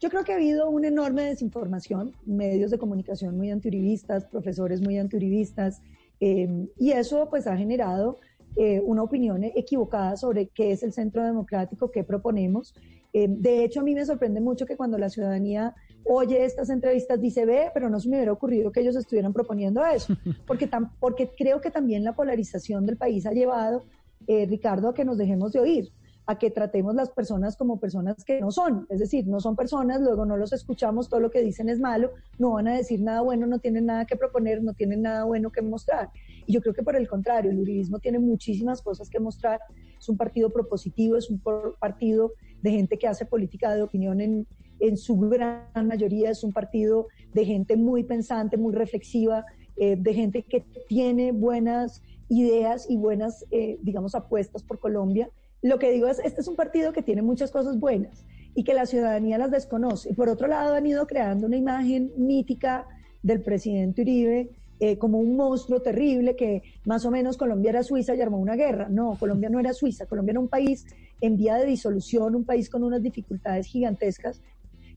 Yo 0.00 0.10
creo 0.10 0.24
que 0.24 0.32
ha 0.32 0.34
habido 0.34 0.68
una 0.68 0.88
enorme 0.88 1.22
desinformación, 1.22 2.10
medios 2.26 2.72
de 2.72 2.78
comunicación 2.78 3.36
muy 3.36 3.52
antiuribistas, 3.52 4.24
profesores 4.24 4.80
muy 4.80 4.98
antiuribistas, 4.98 5.80
eh, 6.18 6.66
y 6.76 6.90
eso 6.90 7.28
pues 7.30 7.46
ha 7.46 7.56
generado 7.56 8.18
eh, 8.56 8.82
una 8.84 9.04
opinión 9.04 9.44
equivocada 9.44 10.16
sobre 10.16 10.48
qué 10.48 10.72
es 10.72 10.82
el 10.82 10.92
centro 10.92 11.22
democrático, 11.22 11.92
qué 11.92 12.02
proponemos, 12.02 12.74
Eh, 13.12 13.26
de 13.28 13.64
hecho, 13.64 13.80
a 13.80 13.82
mí 13.82 13.94
me 13.94 14.04
sorprende 14.06 14.40
mucho 14.40 14.64
que 14.66 14.76
cuando 14.76 14.96
la 14.98 15.10
ciudadanía 15.10 15.74
oye 16.04 16.44
estas 16.44 16.70
entrevistas 16.70 17.20
dice, 17.20 17.44
ve, 17.44 17.70
pero 17.74 17.88
no 17.90 18.00
se 18.00 18.08
me 18.08 18.16
hubiera 18.16 18.32
ocurrido 18.32 18.72
que 18.72 18.80
ellos 18.80 18.96
estuvieran 18.96 19.32
proponiendo 19.32 19.84
eso, 19.84 20.14
porque, 20.46 20.68
tam- 20.68 20.92
porque 20.98 21.30
creo 21.36 21.60
que 21.60 21.70
también 21.70 22.04
la 22.04 22.14
polarización 22.14 22.86
del 22.86 22.96
país 22.96 23.26
ha 23.26 23.32
llevado, 23.32 23.84
eh, 24.26 24.46
Ricardo, 24.46 24.88
a 24.88 24.94
que 24.94 25.04
nos 25.04 25.18
dejemos 25.18 25.52
de 25.52 25.60
oír, 25.60 25.92
a 26.26 26.38
que 26.38 26.50
tratemos 26.50 26.94
las 26.94 27.10
personas 27.10 27.56
como 27.56 27.78
personas 27.80 28.24
que 28.24 28.40
no 28.40 28.50
son, 28.50 28.86
es 28.88 29.00
decir, 29.00 29.26
no 29.26 29.40
son 29.40 29.56
personas, 29.56 30.00
luego 30.00 30.24
no 30.24 30.36
los 30.36 30.52
escuchamos, 30.52 31.08
todo 31.08 31.20
lo 31.20 31.30
que 31.30 31.42
dicen 31.42 31.68
es 31.68 31.80
malo, 31.80 32.12
no 32.38 32.52
van 32.52 32.68
a 32.68 32.76
decir 32.76 33.02
nada 33.02 33.20
bueno, 33.20 33.46
no 33.46 33.58
tienen 33.58 33.86
nada 33.86 34.04
que 34.06 34.16
proponer, 34.16 34.62
no 34.62 34.72
tienen 34.72 35.02
nada 35.02 35.24
bueno 35.24 35.50
que 35.50 35.62
mostrar. 35.62 36.10
Y 36.46 36.52
yo 36.52 36.60
creo 36.60 36.74
que 36.74 36.82
por 36.82 36.96
el 36.96 37.08
contrario, 37.08 37.50
el 37.50 37.58
uribismo 37.58 37.98
tiene 37.98 38.18
muchísimas 38.18 38.82
cosas 38.82 39.08
que 39.08 39.20
mostrar, 39.20 39.60
es 39.98 40.08
un 40.08 40.16
partido 40.16 40.50
propositivo, 40.50 41.16
es 41.16 41.30
un 41.30 41.40
partido 41.78 42.32
de 42.62 42.70
gente 42.70 42.98
que 42.98 43.08
hace 43.08 43.26
política 43.26 43.74
de 43.74 43.82
opinión 43.82 44.20
en, 44.20 44.46
en 44.80 44.96
su 44.96 45.18
gran 45.18 45.86
mayoría, 45.86 46.30
es 46.30 46.44
un 46.44 46.52
partido 46.52 47.08
de 47.32 47.44
gente 47.44 47.76
muy 47.76 48.04
pensante, 48.04 48.56
muy 48.56 48.74
reflexiva, 48.74 49.44
eh, 49.76 49.96
de 49.96 50.14
gente 50.14 50.42
que 50.42 50.64
tiene 50.88 51.32
buenas 51.32 52.02
ideas 52.28 52.86
y 52.88 52.96
buenas, 52.96 53.44
eh, 53.50 53.78
digamos, 53.82 54.14
apuestas 54.14 54.62
por 54.62 54.78
Colombia. 54.78 55.30
Lo 55.62 55.78
que 55.78 55.90
digo 55.90 56.08
es, 56.08 56.18
este 56.18 56.40
es 56.40 56.48
un 56.48 56.56
partido 56.56 56.92
que 56.92 57.02
tiene 57.02 57.22
muchas 57.22 57.50
cosas 57.50 57.78
buenas 57.78 58.24
y 58.54 58.64
que 58.64 58.74
la 58.74 58.86
ciudadanía 58.86 59.38
las 59.38 59.50
desconoce. 59.50 60.14
Por 60.14 60.28
otro 60.28 60.46
lado, 60.46 60.74
han 60.74 60.86
ido 60.86 61.06
creando 61.06 61.46
una 61.46 61.56
imagen 61.56 62.12
mítica 62.16 62.86
del 63.22 63.40
presidente 63.40 64.02
Uribe 64.02 64.50
eh, 64.84 64.98
como 64.98 65.20
un 65.20 65.36
monstruo 65.36 65.80
terrible 65.80 66.34
que 66.34 66.64
más 66.86 67.04
o 67.04 67.10
menos 67.12 67.36
Colombia 67.36 67.70
era 67.70 67.84
Suiza 67.84 68.16
y 68.16 68.20
armó 68.20 68.38
una 68.38 68.56
guerra. 68.56 68.88
No, 68.88 69.16
Colombia 69.16 69.48
no 69.48 69.60
era 69.60 69.72
Suiza, 69.72 70.06
Colombia 70.06 70.32
era 70.32 70.40
un 70.40 70.48
país 70.48 70.84
en 71.20 71.36
vía 71.36 71.54
de 71.54 71.66
disolución, 71.66 72.34
un 72.34 72.44
país 72.44 72.68
con 72.68 72.82
unas 72.82 73.00
dificultades 73.00 73.68
gigantescas 73.68 74.42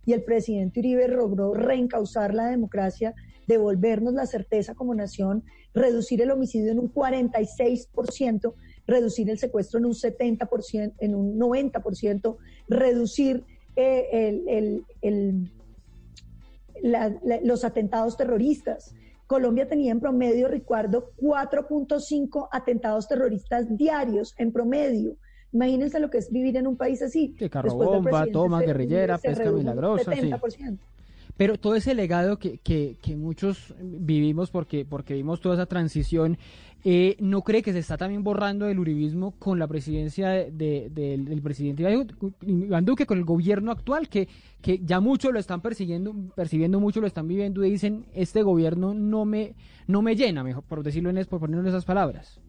y 0.04 0.14
el 0.14 0.24
presidente 0.24 0.80
Uribe 0.80 1.08
logró 1.08 1.54
reencauzar 1.54 2.34
la 2.34 2.48
democracia, 2.48 3.14
devolvernos 3.46 4.16
la 4.16 4.26
certeza 4.26 4.74
como 4.74 4.96
nación, 4.96 5.44
reducir 5.76 6.20
el 6.20 6.32
homicidio 6.32 6.72
en 6.72 6.80
un 6.80 6.92
46%, 6.92 8.56
reducir 8.88 9.30
el 9.30 9.38
secuestro 9.38 9.78
en 9.78 9.86
un 9.86 9.94
70%, 9.94 10.94
en 10.98 11.14
un 11.14 11.38
90%, 11.38 12.38
reducir 12.68 13.44
eh, 13.76 14.82
los 17.44 17.64
atentados 17.64 18.18
terroristas. 18.18 18.96
Colombia 19.28 19.68
tenía 19.68 19.92
en 19.92 20.00
promedio, 20.00 20.48
Ricardo, 20.48 21.12
4.5 21.18 22.48
atentados 22.52 23.08
terroristas 23.08 23.66
diarios 23.76 24.36
en 24.38 24.52
promedio. 24.52 25.18
Imagínense 25.52 26.00
lo 26.00 26.10
que 26.10 26.18
es 26.18 26.32
vivir 26.32 26.58
en 26.58 26.68
un 26.68 26.76
país 26.76 27.02
así. 27.02 27.36
Sí, 27.40 27.50
carro 27.50 27.74
bomba, 27.76 28.26
toma 28.32 28.62
guerrillera, 28.62 29.18
pesca 29.18 29.52
milagrosa, 29.52 30.14
sí. 30.14 30.32
70%. 31.36 31.38
Pero 31.38 31.58
todo 31.58 31.76
ese 31.76 31.94
legado 31.94 32.38
que, 32.40 32.58
que, 32.60 32.98
que 33.02 33.16
muchos 33.16 33.74
vivimos 33.82 34.52
porque, 34.52 34.86
porque 34.86 35.14
vimos 35.14 35.42
toda 35.42 35.56
esa 35.56 35.66
transición, 35.66 36.38
eh, 36.84 37.18
¿no 37.20 37.42
cree 37.42 37.62
que 37.64 37.74
se 37.74 37.80
está 37.80 37.98
también 37.98 38.24
borrando 38.24 38.68
el 38.68 38.80
uribismo 38.80 39.32
con 39.40 39.58
la 39.60 39.68
presidencia 39.68 40.30
de- 40.30 40.52
de- 40.52 40.90
del, 40.92 41.26
del 41.26 41.42
presidente 41.42 41.84
Iván 42.46 42.86
Duque, 42.86 43.06
con 43.06 43.18
el 43.18 43.26
gobierno 43.26 43.72
actual, 43.72 44.08
que, 44.08 44.28
que 44.62 44.80
ya 44.84 45.00
muchos 45.00 45.34
lo 45.34 45.40
están 45.40 45.62
persiguiendo, 45.62 46.14
percibiendo 46.36 46.80
mucho, 46.80 47.02
lo 47.02 47.08
están 47.08 47.28
viviendo 47.28 47.66
y 47.66 47.72
dicen, 47.72 48.06
este 48.14 48.44
gobierno 48.44 48.94
no 48.94 49.26
me, 49.26 49.56
no 49.88 50.02
me 50.02 50.16
llena, 50.16 50.44
mejor 50.44 50.64
por 50.64 50.84
decirlo 50.84 51.10
en, 51.10 51.18
es- 51.18 51.28
por 51.28 51.40
ponerlo 51.40 51.62
en 51.64 51.68
esas 51.70 51.86
palabras? 51.86 52.40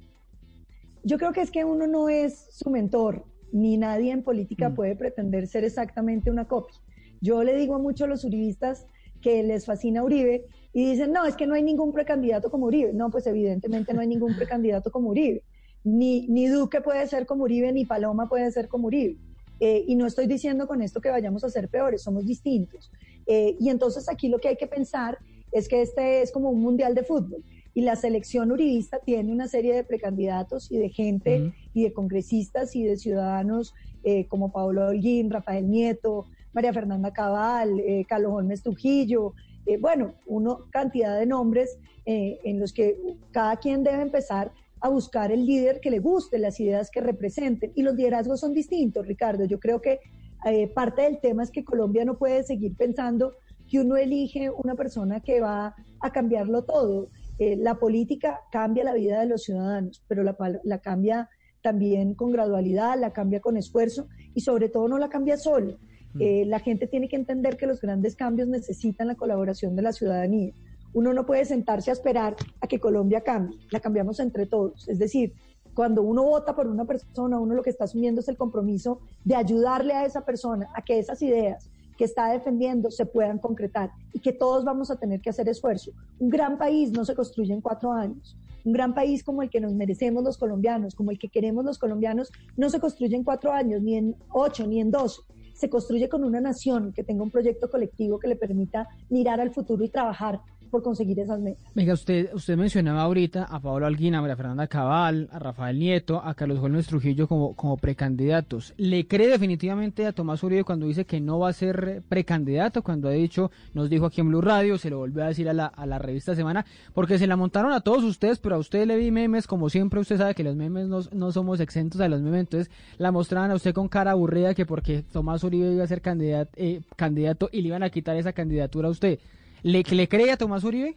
Yo 1.02 1.18
creo 1.18 1.32
que 1.32 1.40
es 1.40 1.50
que 1.50 1.64
uno 1.64 1.86
no 1.86 2.08
es 2.08 2.48
su 2.50 2.68
mentor, 2.70 3.24
ni 3.52 3.76
nadie 3.78 4.12
en 4.12 4.22
política 4.22 4.74
puede 4.74 4.96
pretender 4.96 5.46
ser 5.46 5.64
exactamente 5.64 6.30
una 6.30 6.46
copia. 6.46 6.76
Yo 7.20 7.42
le 7.42 7.54
digo 7.54 7.74
a 7.74 7.78
muchos 7.78 8.08
los 8.08 8.24
uribistas 8.24 8.86
que 9.20 9.42
les 9.42 9.66
fascina 9.66 10.02
Uribe 10.02 10.46
y 10.72 10.90
dicen, 10.90 11.12
no, 11.12 11.24
es 11.24 11.36
que 11.36 11.46
no 11.46 11.54
hay 11.54 11.62
ningún 11.62 11.92
precandidato 11.92 12.50
como 12.50 12.66
Uribe. 12.66 12.92
No, 12.92 13.10
pues 13.10 13.26
evidentemente 13.26 13.94
no 13.94 14.00
hay 14.00 14.06
ningún 14.06 14.36
precandidato 14.36 14.90
como 14.90 15.10
Uribe. 15.10 15.42
Ni, 15.84 16.26
ni 16.28 16.48
Duque 16.48 16.80
puede 16.80 17.06
ser 17.06 17.26
como 17.26 17.44
Uribe, 17.44 17.72
ni 17.72 17.86
Paloma 17.86 18.28
puede 18.28 18.50
ser 18.50 18.68
como 18.68 18.88
Uribe. 18.88 19.16
Eh, 19.58 19.84
y 19.86 19.96
no 19.96 20.06
estoy 20.06 20.26
diciendo 20.26 20.66
con 20.66 20.82
esto 20.82 21.00
que 21.00 21.08
vayamos 21.08 21.44
a 21.44 21.50
ser 21.50 21.68
peores, 21.68 22.02
somos 22.02 22.26
distintos. 22.26 22.90
Eh, 23.26 23.56
y 23.58 23.70
entonces 23.70 24.08
aquí 24.08 24.28
lo 24.28 24.38
que 24.38 24.48
hay 24.48 24.56
que 24.56 24.66
pensar 24.66 25.18
es 25.52 25.68
que 25.68 25.80
este 25.80 26.22
es 26.22 26.30
como 26.30 26.50
un 26.50 26.60
mundial 26.60 26.94
de 26.94 27.02
fútbol 27.02 27.42
y 27.76 27.82
la 27.82 27.96
selección 27.96 28.52
uribista 28.52 29.00
tiene 29.00 29.32
una 29.32 29.48
serie 29.48 29.74
de 29.74 29.84
precandidatos 29.84 30.70
y 30.70 30.78
de 30.78 30.88
gente 30.88 31.52
y 31.74 31.84
de 31.84 31.92
congresistas 31.92 32.74
y 32.74 32.84
de 32.84 32.96
ciudadanos 32.96 33.74
eh, 34.02 34.26
como 34.28 34.50
Pablo 34.50 34.86
Holguín, 34.88 35.30
Rafael 35.30 35.68
Nieto, 35.68 36.26
María 36.56 36.72
Fernanda 36.72 37.12
Cabal, 37.12 37.78
eh, 37.80 38.06
Carlos 38.08 38.32
Holmes 38.32 38.62
Trujillo, 38.62 39.34
eh, 39.66 39.76
bueno, 39.78 40.14
una 40.26 40.56
cantidad 40.70 41.18
de 41.18 41.26
nombres 41.26 41.78
eh, 42.06 42.38
en 42.44 42.58
los 42.58 42.72
que 42.72 42.96
cada 43.30 43.56
quien 43.56 43.82
debe 43.82 44.00
empezar 44.00 44.52
a 44.80 44.88
buscar 44.88 45.32
el 45.32 45.44
líder 45.44 45.80
que 45.80 45.90
le 45.90 45.98
guste, 45.98 46.38
las 46.38 46.58
ideas 46.58 46.90
que 46.90 47.00
representen. 47.00 47.72
Y 47.74 47.82
los 47.82 47.94
liderazgos 47.94 48.40
son 48.40 48.54
distintos, 48.54 49.06
Ricardo. 49.06 49.44
Yo 49.44 49.60
creo 49.60 49.82
que 49.82 50.00
eh, 50.46 50.68
parte 50.68 51.02
del 51.02 51.20
tema 51.20 51.42
es 51.42 51.50
que 51.50 51.62
Colombia 51.62 52.06
no 52.06 52.16
puede 52.16 52.42
seguir 52.42 52.74
pensando 52.74 53.34
que 53.68 53.80
uno 53.80 53.96
elige 53.96 54.48
una 54.50 54.76
persona 54.76 55.20
que 55.20 55.40
va 55.40 55.74
a 56.00 56.10
cambiarlo 56.12 56.64
todo. 56.64 57.10
La 57.38 57.74
política 57.74 58.40
cambia 58.50 58.84
la 58.84 58.94
vida 58.94 59.20
de 59.20 59.26
los 59.26 59.42
ciudadanos, 59.42 60.02
pero 60.08 60.22
la 60.22 60.78
cambia 60.78 61.28
también 61.62 62.14
con 62.14 62.30
gradualidad, 62.30 62.98
la 62.98 63.12
cambia 63.12 63.40
con 63.40 63.56
esfuerzo 63.56 64.06
y 64.34 64.40
sobre 64.40 64.68
todo 64.68 64.86
no 64.88 64.98
la 64.98 65.08
cambia 65.08 65.36
solo. 65.36 65.78
Eh, 66.18 66.44
la 66.46 66.60
gente 66.60 66.86
tiene 66.86 67.08
que 67.08 67.16
entender 67.16 67.56
que 67.56 67.66
los 67.66 67.80
grandes 67.80 68.16
cambios 68.16 68.48
necesitan 68.48 69.08
la 69.08 69.14
colaboración 69.14 69.76
de 69.76 69.82
la 69.82 69.92
ciudadanía. 69.92 70.52
Uno 70.94 71.12
no 71.12 71.26
puede 71.26 71.44
sentarse 71.44 71.90
a 71.90 71.92
esperar 71.92 72.36
a 72.60 72.66
que 72.66 72.78
Colombia 72.78 73.20
cambie, 73.20 73.58
la 73.70 73.80
cambiamos 73.80 74.18
entre 74.20 74.46
todos. 74.46 74.88
Es 74.88 74.98
decir, 74.98 75.34
cuando 75.74 76.02
uno 76.02 76.22
vota 76.22 76.56
por 76.56 76.66
una 76.66 76.86
persona, 76.86 77.38
uno 77.38 77.54
lo 77.54 77.62
que 77.62 77.70
está 77.70 77.84
asumiendo 77.84 78.22
es 78.22 78.28
el 78.28 78.38
compromiso 78.38 79.00
de 79.24 79.34
ayudarle 79.34 79.92
a 79.92 80.06
esa 80.06 80.24
persona 80.24 80.68
a 80.74 80.82
que 80.82 80.98
esas 80.98 81.20
ideas 81.20 81.68
que 81.98 82.04
está 82.04 82.32
defendiendo 82.32 82.90
se 82.90 83.06
puedan 83.06 83.38
concretar 83.38 83.90
y 84.12 84.20
que 84.20 84.32
todos 84.32 84.64
vamos 84.64 84.90
a 84.90 84.96
tener 84.96 85.20
que 85.20 85.30
hacer 85.30 85.48
esfuerzo. 85.48 85.92
Un 86.18 86.30
gran 86.30 86.56
país 86.56 86.92
no 86.92 87.04
se 87.04 87.14
construye 87.14 87.52
en 87.52 87.60
cuatro 87.60 87.92
años. 87.92 88.36
Un 88.64 88.72
gran 88.72 88.94
país 88.94 89.22
como 89.22 89.42
el 89.42 89.50
que 89.50 89.60
nos 89.60 89.74
merecemos 89.74 90.24
los 90.24 90.38
colombianos, 90.38 90.94
como 90.94 91.10
el 91.10 91.18
que 91.18 91.28
queremos 91.28 91.64
los 91.64 91.78
colombianos, 91.78 92.32
no 92.56 92.68
se 92.68 92.80
construye 92.80 93.14
en 93.14 93.22
cuatro 93.22 93.52
años, 93.52 93.82
ni 93.82 93.96
en 93.96 94.16
ocho, 94.30 94.66
ni 94.66 94.80
en 94.80 94.90
doce. 94.90 95.22
Se 95.56 95.70
construye 95.70 96.10
con 96.10 96.22
una 96.22 96.38
nación 96.38 96.92
que 96.92 97.02
tenga 97.02 97.22
un 97.22 97.30
proyecto 97.30 97.70
colectivo 97.70 98.18
que 98.18 98.28
le 98.28 98.36
permita 98.36 98.88
mirar 99.08 99.40
al 99.40 99.54
futuro 99.54 99.82
y 99.82 99.88
trabajar 99.88 100.42
por 100.66 100.82
conseguir 100.82 101.18
esas 101.20 101.40
metas. 101.40 101.64
Venga, 101.74 101.94
usted, 101.94 102.30
usted 102.34 102.56
mencionaba 102.56 103.02
ahorita 103.02 103.44
a 103.44 103.60
Pablo 103.60 103.86
Alguín, 103.86 104.14
a 104.14 104.20
María 104.20 104.36
Fernanda 104.36 104.66
Cabal, 104.66 105.28
a 105.32 105.38
Rafael 105.38 105.78
Nieto, 105.78 106.22
a 106.22 106.34
Carlos 106.34 106.58
Holmes 106.60 106.86
Trujillo 106.86 107.28
como, 107.28 107.54
como 107.54 107.76
precandidatos. 107.76 108.74
¿Le 108.76 109.06
cree 109.06 109.28
definitivamente 109.28 110.06
a 110.06 110.12
Tomás 110.12 110.42
Uribe 110.42 110.64
cuando 110.64 110.86
dice 110.86 111.04
que 111.04 111.20
no 111.20 111.38
va 111.38 111.50
a 111.50 111.52
ser 111.52 112.02
precandidato? 112.08 112.82
Cuando 112.82 113.08
ha 113.08 113.12
dicho, 113.12 113.50
nos 113.74 113.90
dijo 113.90 114.06
aquí 114.06 114.20
en 114.20 114.28
Blue 114.28 114.40
Radio, 114.40 114.78
se 114.78 114.90
lo 114.90 114.98
volvió 114.98 115.24
a 115.24 115.28
decir 115.28 115.48
a 115.48 115.52
la, 115.52 115.66
a 115.66 115.86
la 115.86 115.98
revista 115.98 116.34
Semana, 116.34 116.64
porque 116.94 117.18
se 117.18 117.26
la 117.26 117.36
montaron 117.36 117.72
a 117.72 117.80
todos 117.80 118.04
ustedes, 118.04 118.38
pero 118.38 118.56
a 118.56 118.58
usted 118.58 118.86
le 118.86 118.96
vi 118.96 119.10
memes, 119.10 119.46
como 119.46 119.70
siempre 119.70 120.00
usted 120.00 120.18
sabe 120.18 120.34
que 120.34 120.44
los 120.44 120.56
memes 120.56 120.88
no, 120.88 121.00
no 121.12 121.32
somos 121.32 121.60
exentos 121.60 122.00
a 122.00 122.08
los 122.08 122.20
memes, 122.20 122.40
entonces 122.40 122.70
la 122.98 123.12
mostraban 123.12 123.50
a 123.50 123.54
usted 123.54 123.72
con 123.72 123.88
cara 123.88 124.12
aburrida 124.12 124.54
que 124.54 124.66
porque 124.66 125.02
Tomás 125.02 125.44
Uribe 125.44 125.72
iba 125.72 125.84
a 125.84 125.86
ser 125.86 126.00
candidato, 126.00 126.50
eh, 126.56 126.80
candidato 126.96 127.48
y 127.52 127.62
le 127.62 127.68
iban 127.68 127.82
a 127.82 127.90
quitar 127.90 128.16
esa 128.16 128.32
candidatura 128.32 128.88
a 128.88 128.90
usted. 128.90 129.18
¿Le, 129.66 129.82
le 129.82 130.08
cree 130.08 130.30
a 130.30 130.36
Tomás 130.36 130.62
Uribe? 130.62 130.94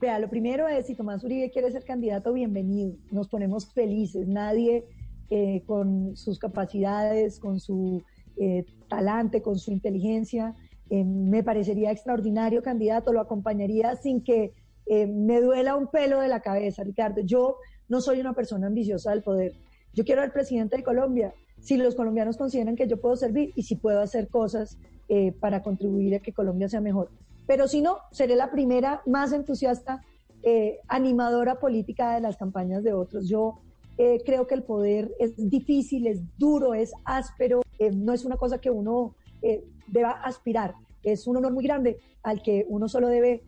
Vea, 0.00 0.18
lo 0.18 0.30
primero 0.30 0.66
es, 0.68 0.86
si 0.86 0.94
Tomás 0.94 1.22
Uribe 1.22 1.50
quiere 1.50 1.70
ser 1.70 1.84
candidato, 1.84 2.32
bienvenido. 2.32 2.96
Nos 3.10 3.28
ponemos 3.28 3.70
felices. 3.74 4.26
Nadie 4.26 4.86
eh, 5.28 5.64
con 5.66 6.16
sus 6.16 6.38
capacidades, 6.38 7.38
con 7.38 7.60
su 7.60 8.02
eh, 8.38 8.64
talante, 8.88 9.42
con 9.42 9.58
su 9.58 9.70
inteligencia, 9.70 10.54
eh, 10.88 11.04
me 11.04 11.44
parecería 11.44 11.90
extraordinario 11.90 12.62
candidato. 12.62 13.12
Lo 13.12 13.20
acompañaría 13.20 13.96
sin 13.96 14.24
que 14.24 14.54
eh, 14.86 15.06
me 15.06 15.42
duela 15.42 15.76
un 15.76 15.88
pelo 15.88 16.20
de 16.20 16.28
la 16.28 16.40
cabeza, 16.40 16.84
Ricardo. 16.84 17.20
Yo 17.20 17.58
no 17.86 18.00
soy 18.00 18.18
una 18.18 18.32
persona 18.32 18.68
ambiciosa 18.68 19.10
del 19.10 19.22
poder. 19.22 19.52
Yo 19.92 20.06
quiero 20.06 20.22
ser 20.22 20.32
presidente 20.32 20.78
de 20.78 20.84
Colombia. 20.84 21.34
Si 21.60 21.76
los 21.76 21.94
colombianos 21.94 22.38
consideran 22.38 22.76
que 22.76 22.88
yo 22.88 22.98
puedo 22.98 23.16
servir 23.16 23.52
y 23.56 23.64
si 23.64 23.76
puedo 23.76 24.00
hacer 24.00 24.28
cosas 24.28 24.78
para 25.40 25.62
contribuir 25.62 26.14
a 26.14 26.20
que 26.20 26.34
Colombia 26.34 26.68
sea 26.68 26.82
mejor. 26.82 27.10
Pero 27.48 27.66
si 27.66 27.80
no, 27.80 27.96
seré 28.12 28.36
la 28.36 28.50
primera 28.50 29.02
más 29.06 29.32
entusiasta, 29.32 30.02
eh, 30.42 30.78
animadora 30.86 31.58
política 31.58 32.14
de 32.14 32.20
las 32.20 32.36
campañas 32.36 32.84
de 32.84 32.92
otros. 32.92 33.26
Yo 33.26 33.58
eh, 33.96 34.22
creo 34.24 34.46
que 34.46 34.54
el 34.54 34.62
poder 34.62 35.10
es 35.18 35.32
difícil, 35.50 36.06
es 36.06 36.20
duro, 36.36 36.74
es 36.74 36.92
áspero, 37.04 37.62
eh, 37.78 37.90
no 37.90 38.12
es 38.12 38.26
una 38.26 38.36
cosa 38.36 38.58
que 38.58 38.70
uno 38.70 39.14
eh, 39.40 39.64
deba 39.86 40.10
aspirar. 40.10 40.74
Es 41.02 41.26
un 41.26 41.38
honor 41.38 41.54
muy 41.54 41.64
grande 41.64 41.98
al 42.22 42.42
que 42.42 42.66
uno 42.68 42.86
solo 42.86 43.08
debe 43.08 43.42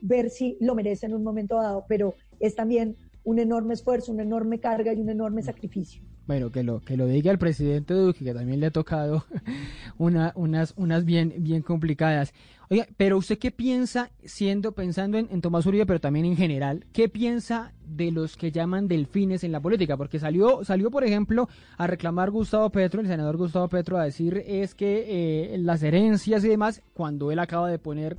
ver 0.00 0.30
si 0.30 0.56
lo 0.60 0.76
merece 0.76 1.06
en 1.06 1.14
un 1.14 1.24
momento 1.24 1.56
dado, 1.56 1.84
pero 1.88 2.14
es 2.38 2.54
también 2.54 2.96
un 3.24 3.40
enorme 3.40 3.74
esfuerzo, 3.74 4.12
una 4.12 4.22
enorme 4.22 4.60
carga 4.60 4.92
y 4.92 5.00
un 5.00 5.10
enorme 5.10 5.42
sacrificio. 5.42 6.02
Bueno, 6.28 6.52
que 6.52 6.62
lo, 6.62 6.80
que 6.80 6.98
lo 6.98 7.06
diga 7.06 7.32
el 7.32 7.38
presidente 7.38 7.94
Duque, 7.94 8.22
que 8.22 8.34
también 8.34 8.60
le 8.60 8.66
ha 8.66 8.70
tocado 8.70 9.24
una, 9.96 10.32
unas, 10.36 10.74
unas 10.76 11.06
bien, 11.06 11.32
bien 11.38 11.62
complicadas. 11.62 12.34
Oiga, 12.68 12.86
pero 12.98 13.16
usted 13.16 13.38
qué 13.38 13.50
piensa, 13.50 14.10
siendo, 14.22 14.72
pensando 14.72 15.16
en, 15.16 15.28
en 15.30 15.40
Tomás 15.40 15.64
Uribe, 15.64 15.86
pero 15.86 16.00
también 16.00 16.26
en 16.26 16.36
general, 16.36 16.84
qué 16.92 17.08
piensa 17.08 17.72
de 17.86 18.10
los 18.10 18.36
que 18.36 18.52
llaman 18.52 18.88
delfines 18.88 19.42
en 19.42 19.52
la 19.52 19.60
política? 19.60 19.96
Porque 19.96 20.18
salió, 20.18 20.62
salió, 20.66 20.90
por 20.90 21.02
ejemplo, 21.02 21.48
a 21.78 21.86
reclamar 21.86 22.30
Gustavo 22.30 22.68
Petro, 22.68 23.00
el 23.00 23.06
senador 23.06 23.38
Gustavo 23.38 23.68
Petro, 23.68 23.96
a 23.96 24.04
decir 24.04 24.44
es 24.46 24.74
que 24.74 25.54
eh, 25.54 25.56
las 25.56 25.82
herencias 25.82 26.44
y 26.44 26.48
demás, 26.48 26.82
cuando 26.92 27.32
él 27.32 27.38
acaba 27.38 27.70
de 27.70 27.78
poner 27.78 28.18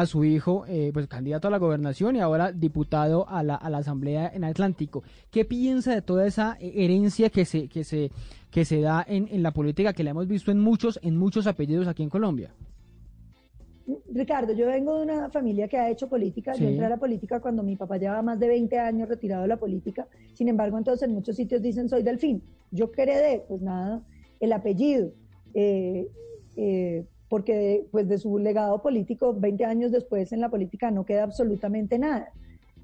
a 0.00 0.06
su 0.06 0.24
hijo, 0.24 0.64
eh, 0.66 0.90
pues 0.92 1.06
candidato 1.06 1.48
a 1.48 1.50
la 1.50 1.58
gobernación 1.58 2.16
y 2.16 2.20
ahora 2.20 2.50
diputado 2.50 3.28
a 3.28 3.42
la, 3.42 3.54
a 3.54 3.70
la 3.70 3.78
Asamblea 3.78 4.30
en 4.34 4.42
Atlántico. 4.42 5.04
¿Qué 5.30 5.44
piensa 5.44 5.94
de 5.94 6.02
toda 6.02 6.26
esa 6.26 6.56
eh, 6.60 6.72
herencia 6.84 7.30
que 7.30 7.44
se, 7.44 7.68
que 7.68 7.84
se, 7.84 8.10
que 8.50 8.64
se 8.64 8.80
da 8.80 9.04
en, 9.06 9.28
en 9.30 9.42
la 9.42 9.52
política, 9.52 9.92
que 9.92 10.02
la 10.02 10.10
hemos 10.10 10.26
visto 10.26 10.50
en 10.50 10.58
muchos, 10.58 10.98
en 11.02 11.16
muchos 11.16 11.46
apellidos 11.46 11.86
aquí 11.86 12.02
en 12.02 12.10
Colombia? 12.10 12.52
Ricardo, 14.12 14.52
yo 14.54 14.66
vengo 14.66 14.96
de 14.96 15.02
una 15.04 15.30
familia 15.30 15.68
que 15.68 15.76
ha 15.76 15.90
hecho 15.90 16.08
política. 16.08 16.54
Sí. 16.54 16.62
Yo 16.62 16.70
entré 16.70 16.86
a 16.86 16.88
la 16.88 16.96
política 16.96 17.40
cuando 17.40 17.62
mi 17.62 17.76
papá 17.76 17.98
llevaba 17.98 18.22
más 18.22 18.40
de 18.40 18.48
20 18.48 18.78
años 18.78 19.08
retirado 19.08 19.42
de 19.42 19.48
la 19.48 19.58
política. 19.58 20.08
Sin 20.32 20.48
embargo, 20.48 20.76
entonces 20.78 21.06
en 21.06 21.14
muchos 21.14 21.36
sitios 21.36 21.62
dicen 21.62 21.88
soy 21.88 22.02
delfín. 22.02 22.42
Yo 22.70 22.90
heredé, 22.96 23.44
pues 23.46 23.60
nada, 23.60 24.02
el 24.40 24.52
apellido. 24.52 25.12
Eh, 25.52 26.08
eh, 26.56 27.06
porque 27.34 27.84
pues 27.90 28.08
de 28.08 28.16
su 28.16 28.38
legado 28.38 28.80
político, 28.80 29.34
20 29.34 29.64
años 29.64 29.90
después 29.90 30.30
en 30.30 30.40
la 30.40 30.50
política 30.50 30.92
no 30.92 31.04
queda 31.04 31.24
absolutamente 31.24 31.98
nada. 31.98 32.30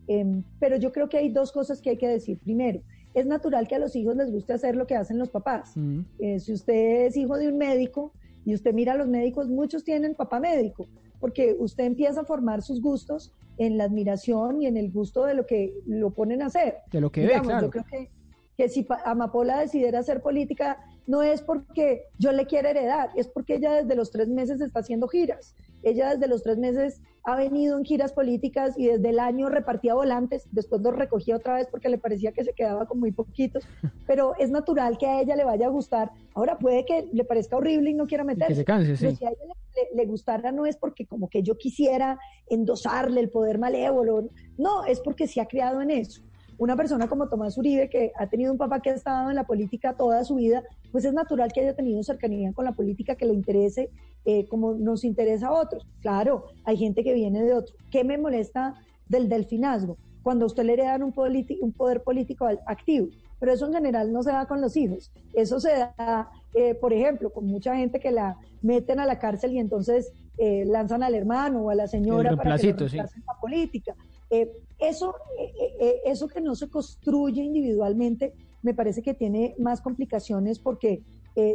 Em, 0.09 0.43
pero 0.59 0.75
yo 0.75 0.91
creo 0.91 1.09
que 1.09 1.19
hay 1.19 1.29
dos 1.29 1.53
cosas 1.53 1.81
que 1.81 1.91
hay 1.91 1.99
que 1.99 2.09
decir. 2.09 2.37
Primero, 2.41 2.81
es 3.15 3.27
natural 3.27 3.69
que 3.69 3.77
a 3.77 3.79
los 3.79 3.95
hijos 3.95 4.17
les 4.17 4.33
guste 4.33 4.53
hacer 4.53 4.75
lo 4.75 4.89
que 4.89 4.97
hacen 4.97 5.21
los 5.21 5.31
papás. 5.31 5.75
Eh, 6.19 6.41
si 6.41 6.53
usted 6.53 7.07
es 7.07 7.17
hijo 7.17 7.39
de 7.39 7.47
un 7.47 7.59
médico 7.59 8.13
y 8.45 8.53
usted 8.53 8.75
mira 8.75 8.95
a 8.95 8.97
los 8.97 9.07
médicos, 9.07 9.49
muchos 9.49 9.85
tienen 9.85 10.17
papá 10.17 10.41
médico, 10.41 10.89
porque 11.21 11.55
usted 11.57 11.85
empieza 11.85 12.23
a 12.23 12.25
formar 12.25 12.63
sus 12.63 12.83
gustos 12.83 13.33
en 13.57 13.79
la 13.79 13.85
admiración 13.85 14.63
y 14.63 14.67
en 14.67 14.77
el 14.77 14.91
gusto 14.91 15.27
de 15.27 15.35
lo 15.35 15.47
que 15.47 15.73
lo 15.87 16.11
ponen 16.11 16.43
a 16.43 16.47
hacer. 16.47 16.79
De 16.91 17.01
lo 17.01 17.13
que 17.13 17.21
ve, 17.21 17.27
Digamos, 17.29 17.47
claro. 17.47 17.67
Yo 17.69 17.71
creo 17.71 17.85
que, 17.89 18.11
que 18.57 18.69
si 18.69 18.85
Amapola 19.05 19.61
decidiera 19.61 20.01
hacer 20.01 20.21
política, 20.21 20.77
no 21.07 21.23
es 21.23 21.43
porque 21.43 22.05
yo 22.19 22.33
le 22.33 22.47
quiera 22.47 22.71
heredar, 22.71 23.11
es 23.17 23.29
porque 23.29 23.57
ella 23.57 23.73
desde 23.73 23.95
los 23.97 24.11
tres 24.11 24.29
meses 24.29 24.61
está 24.61 24.81
haciendo 24.81 25.09
giras. 25.09 25.55
Ella 25.83 26.15
desde 26.15 26.29
los 26.29 26.43
tres 26.43 26.59
meses 26.59 27.01
ha 27.25 27.37
venido 27.37 27.79
en 27.79 27.85
giras 27.85 28.13
políticas 28.13 28.79
y 28.79 28.87
desde 28.87 29.11
el 29.11 29.19
año 29.19 29.49
repartía 29.49 29.95
volantes, 29.95 30.47
después 30.53 30.81
los 30.83 30.95
recogía 30.95 31.37
otra 31.37 31.55
vez 31.55 31.69
porque 31.71 31.89
le 31.89 31.99
parecía 31.99 32.33
que 32.33 32.45
se 32.45 32.53
quedaba 32.53 32.87
con 32.87 33.01
muy 33.01 33.13
poquitos, 33.13 33.65
pero 34.07 34.35
es 34.39 34.51
natural 34.51 34.99
que 34.99 35.07
a 35.07 35.21
ella 35.21 35.37
le 35.37 35.45
vaya 35.45 35.67
a 35.67 35.71
gustar. 35.71 36.11
Ahora 36.35 36.59
puede 36.59 36.85
que 36.85 37.09
le 37.13 37.25
parezca 37.25 37.57
horrible 37.57 37.91
y 37.91 37.95
no 37.95 38.07
quiera 38.07 38.25
meterse. 38.25 38.55
se 38.55 38.65
canse, 38.65 38.95
pero 38.99 39.11
sí. 39.11 39.17
si 39.17 39.25
a 39.25 39.31
ella 39.31 39.55
le, 39.95 40.07
gustara 40.07 40.53
no 40.53 40.67
es 40.67 40.77
porque 40.77 41.07
como 41.07 41.29
que 41.29 41.43
yo 41.43 41.57
quisiera 41.57 42.19
endosarle 42.49 43.21
el 43.21 43.31
poder 43.31 43.59
malévolo, 43.59 44.29
no, 44.59 44.85
es 44.85 45.01
porque 45.01 45.27
se 45.27 45.41
ha 45.41 45.47
criado 45.47 45.81
en 45.81 45.91
eso. 45.91 46.23
Una 46.61 46.77
persona 46.77 47.09
como 47.09 47.27
Tomás 47.27 47.57
Uribe, 47.57 47.89
que 47.89 48.13
ha 48.15 48.27
tenido 48.27 48.53
un 48.53 48.59
papá 48.59 48.81
que 48.81 48.91
ha 48.91 48.95
estado 48.95 49.31
en 49.31 49.37
la 49.37 49.45
política 49.45 49.95
toda 49.95 50.23
su 50.25 50.35
vida, 50.35 50.63
pues 50.93 51.07
es 51.07 51.15
natural 51.15 51.51
que 51.55 51.63
haya 51.63 51.75
tenido 51.75 52.03
cercanía 52.03 52.53
con 52.53 52.67
la 52.67 52.73
política, 52.73 53.15
que 53.15 53.25
le 53.25 53.33
interese 53.33 53.89
eh, 54.27 54.47
como 54.47 54.75
nos 54.75 55.03
interesa 55.05 55.47
a 55.47 55.53
otros. 55.53 55.89
Claro, 56.03 56.49
hay 56.65 56.77
gente 56.77 57.03
que 57.03 57.15
viene 57.15 57.43
de 57.43 57.55
otro. 57.55 57.75
¿Qué 57.91 58.05
me 58.05 58.19
molesta 58.19 58.75
del 59.09 59.31
delfinazgo? 59.31 59.97
Cuando 60.23 60.45
a 60.45 60.49
usted 60.49 60.65
le 60.65 60.75
heredan 60.75 61.03
un, 61.03 61.13
poder 61.15 62.03
político 62.03 62.47
activo. 62.67 63.09
Pero 63.39 63.53
eso 63.53 63.65
en 63.65 63.73
general 63.73 64.13
no 64.13 64.23
se 64.23 64.31
da 64.31 64.45
con 64.45 64.61
los 64.61 64.77
hijos. 64.77 65.11
Eso 65.33 65.61
se 65.61 65.71
da, 65.71 66.29
eh, 66.53 66.75
por 66.75 66.93
ejemplo, 66.93 67.31
con 67.31 67.47
mucha 67.47 67.75
gente 67.75 68.01
que 68.01 68.11
la 68.11 68.37
meten 68.61 69.01
a 69.01 69.07
la 69.07 69.19
cárcel 69.19 69.55
y 69.55 69.61
entonces 69.61 70.13
eh, 70.37 70.67
lanzan 70.67 71.03
al 71.03 71.15
hermano 71.15 71.63
o 71.63 71.71
a 71.71 71.75
la 71.75 71.87
señora 71.87 72.37
para 72.37 72.59
que 72.59 72.75
lo 72.75 72.87
sí. 72.87 72.99
la 72.99 73.09
política. 73.41 73.97
Eh, 74.31 74.49
eso, 74.79 75.15
eh, 75.39 75.53
eh, 75.81 76.01
eso 76.07 76.29
que 76.29 76.41
no 76.41 76.55
se 76.55 76.69
construye 76.69 77.43
individualmente, 77.43 78.33
me 78.63 78.75
parece 78.75 79.03
que 79.03 79.15
tiene 79.15 79.55
más 79.59 79.81
complicaciones 79.81 80.59
porque 80.59 81.03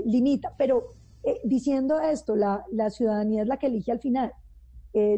limita. 0.06 0.56
Pero 0.58 0.94
diciendo 1.44 2.00
esto, 2.00 2.36
la, 2.36 2.66
la 2.72 2.90
ciudadanía 2.90 3.44
es 3.44 3.48
la 3.48 3.58
que 3.58 3.68
elige 3.68 3.92
al 3.92 4.00
final. 4.00 4.32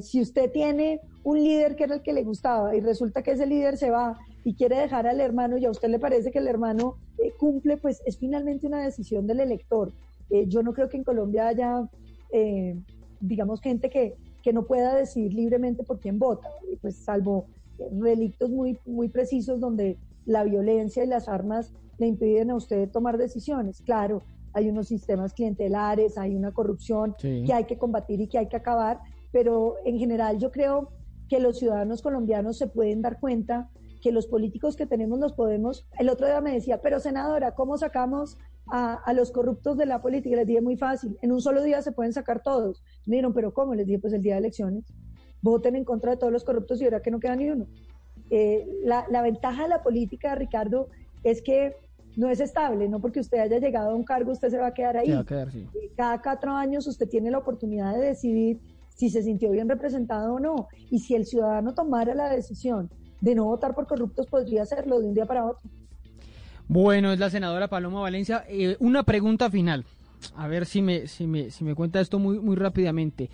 Si 0.01 0.19
usted 0.19 0.51
tiene 0.51 0.99
un 1.23 1.41
líder 1.41 1.77
que 1.77 1.85
era 1.85 1.95
el 1.95 2.01
que 2.01 2.11
le 2.11 2.23
gustaba 2.23 2.75
y 2.75 2.81
resulta 2.81 3.21
que 3.21 3.31
ese 3.31 3.45
líder 3.45 3.77
se 3.77 3.91
va 3.91 4.17
y 4.43 4.55
quiere 4.55 4.77
dejar 4.77 5.07
al 5.07 5.21
hermano 5.21 5.57
y 5.57 5.63
a 5.63 5.71
usted 5.71 5.87
le 5.87 5.99
parece 5.99 6.31
que 6.31 6.39
el 6.39 6.47
hermano 6.47 6.97
cumple, 7.39 7.77
pues 7.77 8.01
es 8.05 8.17
finalmente 8.17 8.67
una 8.67 8.83
decisión 8.83 9.27
del 9.27 9.39
elector. 9.39 9.93
Yo 10.47 10.61
no 10.63 10.73
creo 10.73 10.89
que 10.89 10.97
en 10.97 11.05
Colombia 11.05 11.47
haya, 11.47 11.87
digamos, 13.21 13.61
gente 13.61 13.89
que, 13.89 14.17
que 14.47 14.53
no 14.53 14.63
pueda 14.65 14.95
decidir 14.95 15.33
libremente 15.33 15.83
por 15.83 15.99
quién 15.99 16.19
vota, 16.19 16.47
pues 16.81 16.95
salvo 17.03 17.47
relictos 17.99 18.49
muy, 18.49 18.79
muy 18.85 19.09
precisos 19.09 19.59
donde 19.59 19.97
la 20.25 20.45
violencia 20.45 21.03
y 21.03 21.07
las 21.07 21.27
armas 21.27 21.73
le 21.97 22.07
impiden 22.07 22.51
a 22.51 22.55
usted 22.55 22.89
tomar 22.89 23.17
decisiones. 23.17 23.81
Claro, 23.81 24.23
hay 24.53 24.69
unos 24.69 24.87
sistemas 24.87 25.33
clientelares, 25.33 26.17
hay 26.17 26.33
una 26.33 26.53
corrupción 26.53 27.13
Sí. 27.19 27.43
que 27.45 27.51
hay 27.51 27.65
que 27.65 27.77
combatir 27.77 28.21
y 28.21 28.29
que 28.29 28.37
hay 28.37 28.47
que 28.47 28.55
acabar, 28.55 29.01
pero 29.33 29.75
en 29.83 29.97
general 29.99 30.37
yo 30.39 30.49
creo 30.49 30.91
que 31.27 31.41
los 31.41 31.59
ciudadanos 31.59 32.01
colombianos 32.01 32.57
se 32.57 32.67
pueden 32.67 33.01
dar 33.01 33.19
cuenta 33.19 33.69
que 34.01 34.13
los 34.13 34.27
políticos 34.27 34.77
que 34.77 34.85
tenemos 34.85 35.19
los 35.19 35.33
podemos. 35.33 35.85
El 35.99 36.07
otro 36.07 36.25
día 36.25 36.39
me 36.39 36.53
decía, 36.53 36.79
pero 36.81 37.01
senadora, 37.01 37.51
¿cómo 37.53 37.77
sacamos 37.77 38.37
a, 38.71 38.95
a 38.95 39.13
los 39.13 39.31
corruptos 39.31 39.77
de 39.77 39.85
la 39.85 40.01
política? 40.01 40.35
Les 40.35 40.47
dije, 40.47 40.61
muy 40.61 40.77
fácil, 40.77 41.17
en 41.21 41.31
un 41.31 41.41
solo 41.41 41.63
día 41.63 41.81
se 41.81 41.91
pueden 41.91 42.13
sacar 42.13 42.41
todos. 42.41 42.83
Me 43.05 43.15
dijeron, 43.15 43.33
pero 43.33 43.53
¿cómo? 43.53 43.75
Les 43.75 43.85
dije, 43.85 43.99
pues 43.99 44.13
el 44.13 44.21
día 44.21 44.33
de 44.33 44.39
elecciones. 44.39 44.85
Voten 45.41 45.75
en 45.75 45.85
contra 45.85 46.11
de 46.11 46.17
todos 46.17 46.33
los 46.33 46.43
corruptos 46.43 46.81
y 46.81 46.85
verá 46.85 47.01
que 47.01 47.11
no 47.11 47.19
queda 47.19 47.35
ni 47.35 47.49
uno. 47.49 47.67
Eh, 48.29 48.67
la, 48.83 49.05
la 49.09 49.21
ventaja 49.21 49.63
de 49.63 49.69
la 49.69 49.81
política, 49.83 50.35
Ricardo, 50.35 50.89
es 51.23 51.41
que 51.41 51.75
no 52.15 52.29
es 52.29 52.39
estable, 52.39 52.89
no 52.89 52.99
porque 52.99 53.19
usted 53.19 53.37
haya 53.37 53.59
llegado 53.59 53.91
a 53.91 53.95
un 53.95 54.03
cargo, 54.03 54.31
usted 54.31 54.49
se 54.49 54.57
va 54.57 54.67
a 54.67 54.73
quedar 54.73 54.97
ahí. 54.97 55.07
Se 55.07 55.13
va 55.13 55.19
a 55.21 55.25
quedar, 55.25 55.51
sí. 55.51 55.67
Eh, 55.75 55.91
Cada 55.95 56.21
cuatro 56.21 56.51
años 56.51 56.87
usted 56.87 57.07
tiene 57.07 57.29
la 57.29 57.37
oportunidad 57.37 57.93
de 57.93 58.07
decidir 58.07 58.59
si 58.95 59.11
se 59.11 59.21
sintió 59.21 59.51
bien 59.51 59.69
representado 59.69 60.33
o 60.33 60.39
no. 60.39 60.67
Y 60.89 60.99
si 60.99 61.13
el 61.13 61.25
ciudadano 61.27 61.75
tomara 61.75 62.15
la 62.15 62.29
decisión 62.29 62.89
de 63.21 63.35
no 63.35 63.45
votar 63.45 63.75
por 63.75 63.85
corruptos, 63.85 64.25
podría 64.25 64.63
hacerlo 64.63 64.99
de 64.99 65.07
un 65.07 65.13
día 65.13 65.25
para 65.27 65.45
otro. 65.45 65.69
Bueno, 66.69 67.13
es 67.13 67.19
la 67.19 67.29
senadora 67.29 67.69
Paloma 67.69 68.01
Valencia. 68.01 68.43
Eh, 68.49 68.75
una 68.79 69.03
pregunta 69.03 69.49
final. 69.49 69.85
A 70.35 70.47
ver 70.47 70.65
si 70.65 70.81
me, 70.81 71.07
si 71.07 71.25
me, 71.25 71.49
si 71.49 71.63
me 71.63 71.75
cuenta 71.75 72.01
esto 72.01 72.19
muy, 72.19 72.39
muy 72.39 72.57
rápidamente. 72.57 73.29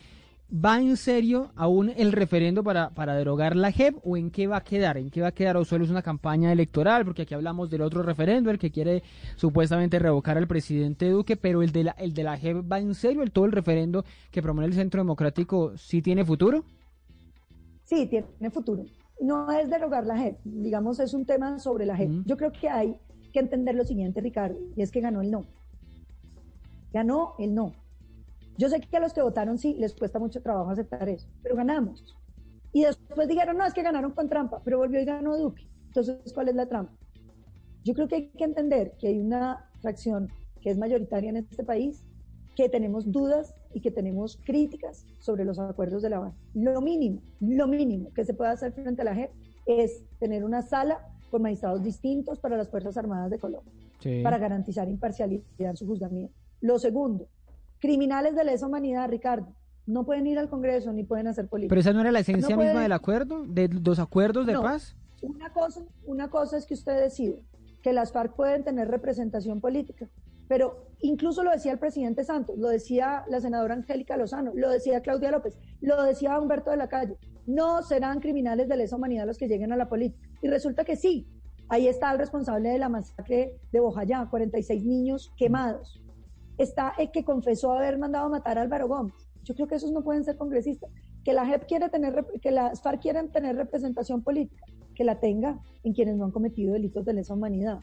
¿Va 0.54 0.80
en 0.80 0.98
serio 0.98 1.52
aún 1.56 1.92
el 1.98 2.12
referendo 2.12 2.64
para, 2.64 2.92
para 2.92 3.16
derogar 3.16 3.56
la 3.56 3.72
JEP 3.72 3.96
o 4.04 4.18
en 4.18 4.30
qué 4.30 4.46
va 4.46 4.58
a 4.58 4.64
quedar? 4.64 4.98
¿En 4.98 5.10
qué 5.10 5.22
va 5.22 5.30
a 5.30 5.32
quedar? 5.32 5.58
¿O 5.58 5.66
solo 5.66 5.84
es 5.84 5.90
una 5.90 6.04
campaña 6.04 6.52
electoral? 6.52 7.06
Porque 7.06 7.24
aquí 7.24 7.34
hablamos 7.34 7.72
del 7.72 7.82
otro 7.82 8.04
referendo, 8.04 8.52
el 8.52 8.60
que 8.60 8.70
quiere 8.70 9.02
supuestamente 9.36 9.98
revocar 9.98 10.38
al 10.38 10.48
presidente 10.48 11.10
Duque, 11.10 11.36
pero 11.36 11.64
el 11.64 11.72
de 11.72 11.86
la, 11.86 11.92
el 11.94 12.14
de 12.14 12.22
la 12.22 12.38
JEP 12.38 12.72
va 12.72 12.78
en 12.78 12.94
serio, 12.94 13.24
el 13.24 13.32
todo 13.32 13.46
el 13.46 13.52
referendo 13.52 14.06
que 14.30 14.44
promueve 14.44 14.68
el 14.68 14.76
Centro 14.76 15.02
Democrático, 15.02 15.76
¿sí 15.76 16.04
tiene 16.04 16.24
futuro? 16.24 16.66
Sí, 17.86 18.06
tiene 18.06 18.52
futuro. 18.52 18.86
No 19.22 19.52
es 19.52 19.72
derogar 19.72 20.06
la 20.06 20.20
JEP, 20.20 20.38
digamos, 20.44 21.00
es 21.00 21.16
un 21.16 21.26
tema 21.26 21.58
sobre 21.58 21.88
la 21.88 21.98
JEP. 21.98 22.26
Yo 22.26 22.38
creo 22.38 22.52
que 22.52 22.70
hay 22.70 22.96
que 23.34 23.40
entender 23.40 23.76
lo 23.76 23.84
siguiente, 23.84 24.22
Ricardo, 24.22 24.58
y 24.76 24.82
es 24.82 24.92
que 24.92 25.02
ganó 25.02 25.22
el 25.22 25.32
no. 25.32 25.46
Ganó 26.94 27.34
el 27.40 27.54
no. 27.54 27.74
Yo 28.58 28.70
sé 28.70 28.80
que 28.80 28.98
a 28.98 29.00
los 29.00 29.14
que 29.14 29.22
votaron 29.22 29.58
sí 29.58 29.74
les 29.74 29.96
cuesta 29.96 30.20
mucho 30.20 30.42
trabajo 30.42 30.70
aceptar 30.70 31.10
eso, 31.10 31.28
pero 31.42 31.56
ganamos. 31.56 32.16
Y 32.72 32.84
después 32.84 33.28
dijeron, 33.28 33.58
no, 33.58 33.66
es 33.66 33.74
que 33.74 33.82
ganaron 33.82 34.12
con 34.12 34.30
trampa, 34.30 34.62
pero 34.64 34.78
volvió 34.78 35.02
y 35.02 35.06
ganó 35.06 35.38
Duque. 35.38 35.68
Entonces, 35.88 36.32
¿cuál 36.34 36.50
es 36.50 36.56
la 36.56 36.68
trampa? 36.68 36.94
Yo 37.84 37.94
creo 37.94 38.08
que 38.08 38.16
hay 38.16 38.30
que 38.30 38.44
entender 38.44 38.94
que 38.98 39.08
hay 39.08 39.20
una 39.20 39.70
fracción 39.82 40.32
que 40.62 40.70
es 40.70 40.78
mayoritaria 40.78 41.30
en 41.30 41.38
este 41.38 41.64
país, 41.64 42.04
que 42.56 42.70
tenemos 42.70 43.12
dudas 43.12 43.56
y 43.74 43.82
que 43.82 43.92
tenemos 43.92 44.40
críticas 44.46 45.06
sobre 45.20 45.44
los 45.44 45.60
acuerdos 45.60 46.02
de 46.04 46.10
La 46.10 46.18
Habana. 46.18 46.36
Lo 46.54 46.82
mínimo, 46.82 47.22
lo 47.42 47.68
mínimo 47.68 48.14
que 48.14 48.24
se 48.24 48.34
puede 48.34 48.52
hacer 48.52 48.72
frente 48.74 49.02
a 49.02 49.06
la 49.06 49.16
JEP 49.16 49.32
es 49.66 50.04
tener 50.20 50.44
una 50.46 50.62
sala 50.62 51.13
con 51.34 51.42
magistrados 51.42 51.82
distintos 51.82 52.38
para 52.38 52.56
las 52.56 52.70
Fuerzas 52.70 52.96
Armadas 52.96 53.32
de 53.32 53.40
Colombia, 53.40 53.74
Sí. 54.00 54.22
para 54.22 54.38
garantizar 54.38 54.88
imparcialidad 54.88 55.44
en 55.58 55.76
su 55.76 55.88
juzgamiento. 55.88 56.32
Lo 56.62 56.78
segundo, 56.78 57.28
criminales 57.80 58.36
de 58.36 58.44
lesa 58.44 58.68
humanidad, 58.68 59.10
Ricardo, 59.10 59.48
no 59.88 60.06
pueden 60.06 60.28
ir 60.28 60.38
al 60.38 60.48
Congreso 60.48 60.94
ni 60.94 61.04
pueden 61.04 61.26
hacer 61.26 61.48
política. 61.48 61.70
Pero 61.72 61.82
esa 61.82 61.92
no 61.92 62.02
era 62.02 62.12
la 62.12 62.20
esencia 62.20 62.56
No 62.56 62.58
misma 62.62 62.74
pueden- 62.74 62.84
del 62.84 62.92
acuerdo, 62.92 63.44
de 63.48 63.68
los 63.68 63.98
acuerdos 63.98 64.46
de 64.46 64.54
No. 64.54 64.62
paz. 64.62 64.96
Una 65.24 65.52
cosa, 65.52 65.82
una 66.06 66.30
cosa 66.30 66.56
es 66.58 66.68
que 66.68 66.76
usted 66.76 67.02
decide 67.02 67.42
que 67.82 67.92
las 67.94 68.12
FARC 68.12 68.36
pueden 68.36 68.64
tener 68.64 68.88
representación 68.90 69.60
política, 69.60 70.08
pero 70.48 70.86
incluso 71.02 71.42
lo 71.44 71.50
decía 71.50 71.72
el 71.72 71.80
presidente 71.80 72.24
Santos, 72.24 72.60
lo 72.60 72.68
decía 72.70 73.24
la 73.28 73.42
senadora 73.42 73.74
Angélica 73.74 74.18
Lozano, 74.18 74.52
lo 74.54 74.70
decía 74.70 75.02
Claudia 75.02 75.32
López, 75.32 75.58
lo 75.82 76.02
decía 76.04 76.40
Humberto 76.40 76.70
de 76.70 76.78
la 76.78 76.90
Calle, 76.90 77.18
no 77.46 77.82
serán 77.84 78.20
criminales 78.20 78.68
de 78.68 78.78
lesa 78.78 78.96
humanidad 78.96 79.26
los 79.26 79.38
que 79.38 79.48
lleguen 79.48 79.72
a 79.72 79.78
la 79.78 79.90
política. 79.90 80.28
Y 80.42 80.48
resulta 80.48 80.84
que 80.84 80.96
sí, 80.96 81.28
Ahí 81.70 81.88
está 81.88 82.12
el 82.12 82.20
responsable 82.20 82.70
de 82.70 82.78
la 82.78 82.90
masacre 82.90 83.56
de 83.72 83.80
Bojayá, 83.80 84.28
46 84.30 84.84
niños 84.84 85.34
quemados. 85.38 86.02
Está 86.58 86.94
el 87.00 87.10
que 87.12 87.24
confesó 87.24 87.74
haber 87.74 87.98
mandado 87.98 88.30
matar 88.30 88.58
a 88.58 88.62
Álvaro 88.62 88.88
Gómez. 88.88 89.16
Yo 89.44 89.56
creo 89.56 89.68
que 89.68 89.76
esos 89.76 89.92
no 89.92 90.04
pueden 90.04 90.24
ser 90.24 90.38
congresistas. 90.38 90.92
Que 91.24 91.34
la 91.34 91.46
JEP 91.46 91.66
quiere 91.66 91.90
tener, 91.90 92.26
que 92.42 92.52
las 92.52 92.82
FARC 92.82 93.02
quieren 93.02 93.32
tener 93.32 93.56
representación 93.56 94.22
política, 94.22 94.66
que 94.94 95.04
la 95.04 95.20
tenga 95.20 95.60
en 95.84 95.94
quienes 95.94 96.16
no 96.18 96.26
han 96.26 96.32
cometido 96.32 96.74
delitos 96.74 97.06
de 97.06 97.14
lesa 97.14 97.34
humanidad. 97.34 97.80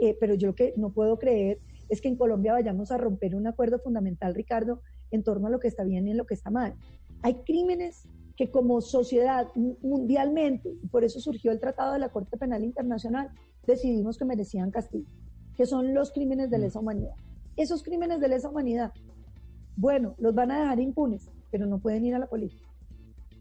Eh, 0.00 0.16
pero 0.20 0.34
yo 0.34 0.48
lo 0.48 0.54
que 0.54 0.74
no 0.76 0.90
puedo 0.90 1.18
creer 1.18 1.58
es 1.88 2.00
que 2.00 2.08
en 2.08 2.16
Colombia 2.16 2.52
vayamos 2.52 2.92
a 2.92 2.98
romper 2.98 3.34
un 3.34 3.46
acuerdo 3.46 3.78
fundamental, 3.78 4.34
Ricardo, 4.34 4.82
en 5.10 5.22
torno 5.22 5.48
a 5.48 5.50
lo 5.50 5.58
que 5.58 5.68
está 5.68 5.84
bien 5.84 6.06
y 6.06 6.12
en 6.12 6.16
lo 6.16 6.26
que 6.26 6.34
está 6.34 6.50
mal. 6.50 6.74
Hay 7.22 7.34
crímenes 7.44 8.06
que 8.36 8.50
como 8.50 8.80
sociedad 8.80 9.48
mu- 9.54 9.76
mundialmente, 9.82 10.70
y 10.82 10.86
por 10.88 11.04
eso 11.04 11.20
surgió 11.20 11.52
el 11.52 11.60
Tratado 11.60 11.92
de 11.92 11.98
la 11.98 12.08
Corte 12.08 12.36
Penal 12.36 12.64
Internacional, 12.64 13.30
decidimos 13.66 14.18
que 14.18 14.24
merecían 14.24 14.70
castigo, 14.70 15.06
que 15.56 15.66
son 15.66 15.94
los 15.94 16.12
crímenes 16.12 16.50
de 16.50 16.58
lesa 16.58 16.80
humanidad. 16.80 17.14
Esos 17.56 17.82
crímenes 17.82 18.20
de 18.20 18.28
lesa 18.28 18.48
humanidad, 18.48 18.92
bueno, 19.76 20.14
los 20.18 20.34
van 20.34 20.50
a 20.50 20.60
dejar 20.60 20.80
impunes, 20.80 21.30
pero 21.50 21.66
no 21.66 21.78
pueden 21.78 22.04
ir 22.04 22.14
a 22.14 22.18
la 22.18 22.26
política. 22.26 22.66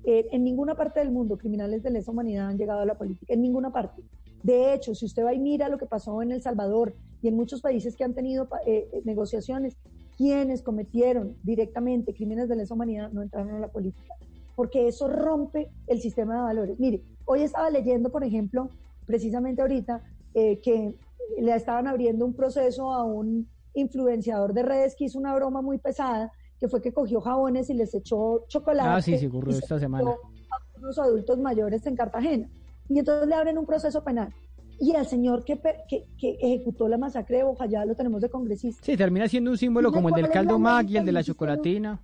Eh, 0.03 0.27
en 0.31 0.43
ninguna 0.43 0.75
parte 0.75 0.99
del 0.99 1.11
mundo 1.11 1.37
criminales 1.37 1.83
de 1.83 1.91
lesa 1.91 2.11
humanidad 2.11 2.47
han 2.47 2.57
llegado 2.57 2.81
a 2.81 2.85
la 2.85 2.97
política, 2.97 3.33
en 3.33 3.41
ninguna 3.41 3.71
parte. 3.71 4.01
De 4.43 4.73
hecho, 4.73 4.95
si 4.95 5.05
usted 5.05 5.23
va 5.23 5.33
y 5.33 5.39
mira 5.39 5.69
lo 5.69 5.77
que 5.77 5.85
pasó 5.85 6.21
en 6.21 6.31
El 6.31 6.41
Salvador 6.41 6.95
y 7.21 7.27
en 7.27 7.35
muchos 7.35 7.61
países 7.61 7.95
que 7.95 8.03
han 8.03 8.15
tenido 8.15 8.49
eh, 8.65 8.89
eh, 8.91 9.01
negociaciones, 9.05 9.77
quienes 10.17 10.63
cometieron 10.63 11.37
directamente 11.43 12.13
crímenes 12.13 12.49
de 12.49 12.55
lesa 12.55 12.73
humanidad 12.73 13.11
no 13.11 13.21
entraron 13.21 13.55
a 13.55 13.59
la 13.59 13.67
política, 13.67 14.13
porque 14.55 14.87
eso 14.87 15.07
rompe 15.07 15.69
el 15.87 15.99
sistema 16.01 16.35
de 16.35 16.41
valores. 16.41 16.79
Mire, 16.79 17.03
hoy 17.25 17.41
estaba 17.41 17.69
leyendo, 17.69 18.09
por 18.09 18.23
ejemplo, 18.23 18.69
precisamente 19.05 19.61
ahorita, 19.61 20.03
eh, 20.33 20.59
que 20.61 20.95
le 21.39 21.55
estaban 21.55 21.87
abriendo 21.87 22.25
un 22.25 22.33
proceso 22.33 22.91
a 22.93 23.03
un 23.03 23.47
influenciador 23.73 24.53
de 24.53 24.63
redes 24.63 24.95
que 24.95 25.05
hizo 25.05 25.17
una 25.19 25.33
broma 25.35 25.61
muy 25.61 25.77
pesada, 25.77 26.31
que 26.59 26.67
fue 26.67 26.81
que 26.81 26.93
cogió 26.93 27.21
jabones 27.21 27.69
y 27.69 27.73
les 27.73 27.93
ejó 27.93 28.45
chocolate. 28.47 28.89
Ah, 28.89 29.01
sí, 29.01 29.17
sí, 29.17 29.27
ocurrió 29.27 29.57
esta 29.57 29.79
semana. 29.79 30.11
a 30.11 30.79
unos 30.79 30.99
adultos 30.99 31.39
mayores 31.39 31.85
en 31.87 31.95
Cartagena. 31.95 32.49
Y 32.89 32.99
entonces 32.99 33.27
le 33.27 33.35
abren 33.35 33.57
un 33.57 33.65
proceso 33.65 34.03
penal. 34.03 34.33
Y 34.79 34.95
al 34.95 35.05
señor 35.05 35.45
que, 35.45 35.59
que, 35.87 36.05
que 36.17 36.37
ejecutó 36.41 36.87
la 36.87 36.97
masacre 36.97 37.37
de 37.37 37.43
Bojayá 37.43 37.85
lo 37.85 37.95
tenemos 37.95 38.21
de 38.21 38.29
congresista. 38.29 38.83
Sí, 38.83 38.97
termina 38.97 39.27
siendo 39.27 39.51
un 39.51 39.57
símbolo 39.57 39.91
como 39.91 40.09
el 40.09 40.15
del 40.15 40.29
caldo 40.29 40.57
Mac 40.57 40.87
y 40.89 40.97
el 40.97 41.05
de 41.05 41.11
la 41.11 41.23
chocolatina. 41.23 42.01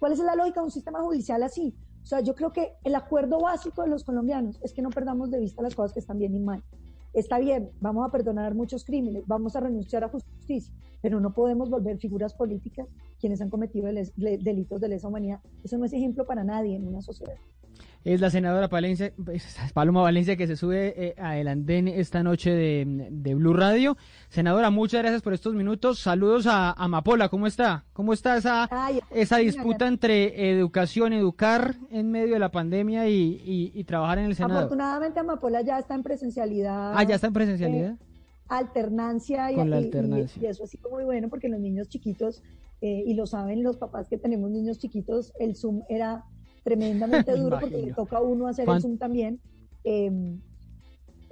¿Cuál 0.00 0.12
es 0.12 0.18
la 0.18 0.34
lógica 0.34 0.60
de 0.60 0.64
un 0.64 0.70
sistema 0.70 1.02
judicial 1.02 1.42
así? 1.42 1.76
O 2.02 2.06
sea, 2.06 2.20
yo 2.20 2.34
creo 2.34 2.54
que 2.54 2.72
el 2.84 2.94
acuerdo 2.94 3.38
básico 3.38 3.82
de 3.82 3.88
los 3.88 4.02
colombianos 4.02 4.58
es 4.62 4.72
que 4.72 4.80
no 4.80 4.88
perdamos 4.88 5.30
de 5.30 5.38
vista 5.38 5.62
las 5.62 5.74
cosas 5.74 5.92
que 5.92 6.00
están 6.00 6.18
bien 6.18 6.34
y 6.34 6.40
mal. 6.40 6.64
Está 7.12 7.38
bien, 7.38 7.70
vamos 7.80 8.08
a 8.08 8.10
perdonar 8.10 8.54
muchos 8.54 8.84
crímenes, 8.84 9.24
vamos 9.26 9.56
a 9.56 9.60
renunciar 9.60 10.02
a 10.02 10.08
justicia, 10.08 10.72
pero 11.02 11.20
no 11.20 11.34
podemos 11.34 11.68
volver 11.68 11.98
figuras 11.98 12.32
políticas 12.32 12.88
quienes 13.20 13.42
han 13.42 13.50
cometido 13.50 13.88
delitos 14.16 14.80
de 14.80 14.88
lesa 14.88 15.08
humanidad. 15.08 15.40
Eso 15.62 15.76
no 15.76 15.84
es 15.84 15.92
ejemplo 15.92 16.24
para 16.24 16.44
nadie 16.44 16.76
en 16.76 16.88
una 16.88 17.02
sociedad. 17.02 17.36
Es 18.02 18.18
la 18.18 18.30
senadora 18.30 18.68
Palencia, 18.68 19.12
Paloma 19.74 20.00
Valencia 20.00 20.34
que 20.34 20.46
se 20.46 20.56
sube 20.56 20.94
eh, 20.96 21.14
a 21.18 21.36
el 21.36 21.48
andén 21.48 21.86
esta 21.86 22.22
noche 22.22 22.50
de, 22.50 23.08
de 23.10 23.34
Blue 23.34 23.52
Radio. 23.52 23.98
Senadora, 24.30 24.70
muchas 24.70 25.02
gracias 25.02 25.20
por 25.20 25.34
estos 25.34 25.52
minutos. 25.54 25.98
Saludos 25.98 26.46
a 26.46 26.72
Amapola, 26.72 27.28
¿cómo 27.28 27.46
está? 27.46 27.84
¿Cómo 27.92 28.14
está 28.14 28.38
esa, 28.38 28.70
esa 29.10 29.36
disputa 29.36 29.86
entre 29.86 30.50
educación, 30.50 31.12
educar 31.12 31.74
en 31.90 32.10
medio 32.10 32.32
de 32.34 32.38
la 32.38 32.50
pandemia 32.50 33.06
y, 33.06 33.12
y- 33.44 33.72
y 33.74 33.84
trabajar 33.84 34.18
en 34.20 34.24
el 34.26 34.34
Senado? 34.34 34.60
Afortunadamente 34.60 35.20
Amapola 35.20 35.60
ya 35.60 35.78
está 35.78 35.94
en 35.94 36.02
presencialidad. 36.02 36.94
Ah, 36.96 37.02
ya 37.04 37.16
está 37.16 37.26
en 37.26 37.32
presencialidad. 37.34 37.92
eh, 37.92 37.96
alternancia 38.48 39.52
y, 39.52 39.56
Con 39.56 39.68
la 39.68 39.78
y- 39.78 39.82
y- 39.82 39.84
alternancia. 39.84 40.42
y 40.42 40.46
eso 40.46 40.64
ha 40.64 40.66
sido 40.66 40.88
muy 40.90 41.04
bueno 41.04 41.28
porque 41.28 41.48
los 41.50 41.60
niños 41.60 41.88
chiquitos, 41.90 42.42
eh, 42.80 43.04
y 43.06 43.12
lo 43.12 43.26
saben 43.26 43.62
los 43.62 43.76
papás 43.76 44.08
que 44.08 44.16
tenemos 44.16 44.50
niños 44.50 44.78
chiquitos, 44.78 45.34
el 45.38 45.54
Zoom 45.54 45.82
era 45.90 46.24
tremendamente 46.62 47.32
duro 47.36 47.58
porque 47.60 47.78
le 47.78 47.92
toca 47.94 48.18
a 48.18 48.22
uno 48.22 48.46
hacer 48.46 48.64
¿Cuán- 48.66 48.76
el 48.76 48.82
Zoom 48.82 48.98
también. 48.98 49.40
eh, 49.84 50.10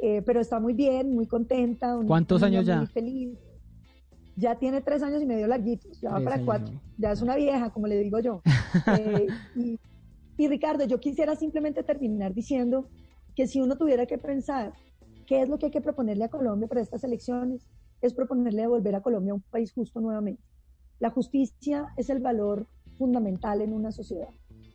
eh, 0.01 0.23
pero 0.23 0.41
está 0.41 0.61
muy 0.61 0.75
bien, 0.75 1.13
muy 1.13 1.27
contenta. 1.27 1.97
un- 1.97 2.07
¿Cuántos 2.07 2.43
años 2.43 2.65
ya? 2.65 2.77
Muy 2.79 2.87
feliz. 2.87 3.39
Ya 4.37 4.57
tiene 4.57 4.81
tres 4.81 5.03
años 5.03 5.21
y 5.21 5.27
medio 5.27 5.49
larguitos, 5.49 6.01
ya 6.01 6.11
va 6.13 6.21
para 6.21 6.45
cuatro. 6.45 6.81
Ya 6.97 7.11
es 7.13 7.21
una 7.23 7.35
vieja, 7.35 7.71
como 7.71 7.87
le 7.89 7.97
digo 7.99 8.19
yo. 8.21 8.41
Eh, 8.87 9.29
y, 9.57 9.77
y 10.37 10.49
Ricardo, 10.49 10.85
yo 10.85 11.01
quisiera 11.01 11.35
simplemente 11.35 11.83
terminar 11.83 12.33
diciendo 12.33 12.87
que 13.35 13.47
si 13.49 13.61
uno 13.61 13.77
tuviera 13.77 14.07
que 14.07 14.19
pensar 14.19 14.73
qué 15.27 15.43
es 15.43 15.49
lo 15.49 15.59
que 15.59 15.67
hay 15.67 15.73
que 15.73 15.81
proponerle 15.81 16.25
a 16.25 16.29
Colombia 16.29 16.69
para 16.69 16.81
estas 16.81 17.03
elecciones, 17.05 17.69
es 18.01 18.15
proponerle 18.15 18.63
devolver 18.63 18.95
a 18.95 19.01
Colombia 19.03 19.35
un 19.35 19.43
país 19.51 19.73
justo 19.73 20.01
nuevamente. 20.01 20.43
La 21.01 21.11
justicia 21.11 21.89
es 21.97 22.09
el 22.09 22.21
valor 22.21 22.67
fundamental 22.97 23.61
en 23.63 23.73
una 23.73 23.91
sociedad. 23.91 24.29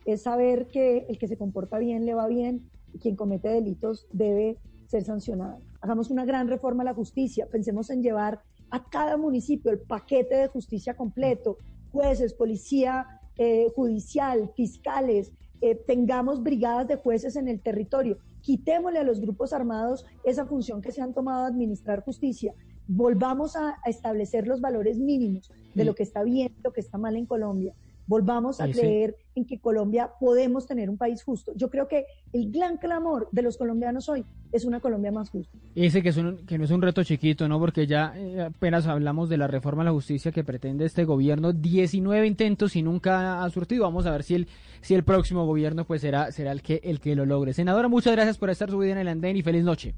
Es 0.06 0.24
saber 0.24 0.68
que 0.68 1.06
el 1.10 1.18
que 1.18 1.28
se 1.28 1.38
comporta 1.38 1.78
bien 1.80 2.06
le 2.06 2.14
va 2.14 2.28
bien 2.28 2.70
y 2.94 3.00
quien 3.00 3.16
comete 3.16 3.50
delitos 3.50 4.08
debe 4.12 4.58
ser 4.88 5.04
sancionado. 5.04 5.60
Hagamos 5.82 6.10
una 6.12 6.26
gran 6.26 6.48
reforma 6.48 6.84
a 6.84 6.86
la 6.86 6.94
justicia. 6.94 7.48
Pensemos 7.52 7.90
en 7.90 8.04
llevar 8.04 8.42
a 8.70 8.90
cada 8.90 9.18
municipio 9.18 9.72
el 9.72 9.80
paquete 9.80 10.36
de 10.36 10.48
justicia 10.48 10.96
completo, 10.96 11.58
jueces, 11.92 12.34
policía 12.34 13.06
eh, 13.38 13.68
judicial, 13.76 14.52
fiscales, 14.56 15.32
eh, 15.62 15.76
tengamos 15.76 16.44
brigadas 16.44 16.88
de 16.88 16.98
jueces 16.98 17.36
en 17.36 17.48
el 17.48 17.62
territorio, 17.62 18.18
quitémosle 18.42 19.00
a 19.00 19.04
los 19.04 19.22
grupos 19.22 19.54
armados 19.54 20.06
esa 20.24 20.46
función 20.46 20.82
que 20.82 20.92
se 20.92 21.02
han 21.02 21.14
tomado 21.14 21.44
de 21.44 21.52
administrar 21.52 22.04
justicia, 22.04 22.54
volvamos 22.88 23.56
a, 23.56 23.78
a 23.84 23.90
establecer 23.90 24.48
los 24.48 24.60
valores 24.60 25.00
mínimos 25.00 25.50
de 25.74 25.84
Mm. 25.84 25.88
lo 25.88 25.96
que 25.96 26.04
está 26.04 26.24
bien, 26.24 26.54
lo 26.64 26.74
que 26.74 26.82
está 26.82 26.98
mal 26.98 27.16
en 27.16 27.26
Colombia, 27.26 27.74
volvamos 28.08 28.60
a 28.62 28.68
Sí, 28.68 28.74
sí. 28.74 28.80
creer 28.80 29.16
en 29.36 29.46
que 29.46 29.60
Colombia 29.60 30.12
podemos 30.20 30.68
tener 30.68 30.90
un 30.90 30.98
país 30.98 31.24
justo. 31.24 31.54
Yo 31.56 31.70
creo 31.70 31.88
que 31.88 32.06
el 32.34 32.52
gran 32.52 32.78
clamor 32.78 33.30
de 33.32 33.42
los 33.42 33.58
colombianos 33.58 34.10
hoy 34.10 34.26
es 34.52 34.66
una 34.66 34.80
Colombia 34.80 35.12
más 35.12 35.30
justa. 35.30 35.58
Y 35.74 35.82
dice 35.84 36.04
que, 36.04 36.10
es 36.10 36.18
un- 36.18 36.46
que 36.46 36.58
no 36.58 36.66
es 36.66 36.72
un 36.72 36.82
reto 36.82 37.04
chiquito, 37.04 37.48
¿no? 37.48 37.60
Porque 37.60 37.88
ya 37.88 38.14
eh, 38.16 38.42
apenas 38.42 38.86
hablamos 38.88 39.30
de 39.30 39.38
la 39.38 39.48
reforma 39.48 39.82
a 39.82 39.86
la 39.86 39.92
justicia 39.92 40.32
que 40.32 40.44
pretende 40.44 40.86
este 40.86 41.06
gobierno, 41.06 41.54
19 41.54 42.28
intentos 42.28 42.76
y 42.76 42.84
nunca 42.84 43.44
ha 43.44 43.50
surtido. 43.50 43.84
Vamos 43.84 44.06
a 44.06 44.12
ver 44.12 44.24
si 44.24 44.36
el, 44.36 44.48
si 44.82 44.94
el 44.94 45.04
próximo 45.04 45.46
gobierno 45.46 45.86
pues 45.86 46.02
será, 46.02 46.32
será 46.32 46.52
el 46.52 46.62
que, 46.62 46.82
el 46.84 47.00
que 47.00 47.16
lo 47.16 47.26
logre. 47.26 47.54
Senadora, 47.54 47.88
muchas 47.88 48.14
gracias 48.14 48.38
por 48.38 48.50
estar 48.50 48.70
subida 48.70 48.92
en 48.92 48.98
el 49.00 49.08
andén 49.08 49.36
y 49.38 49.42
feliz 49.42 49.64
noche. 49.64 49.96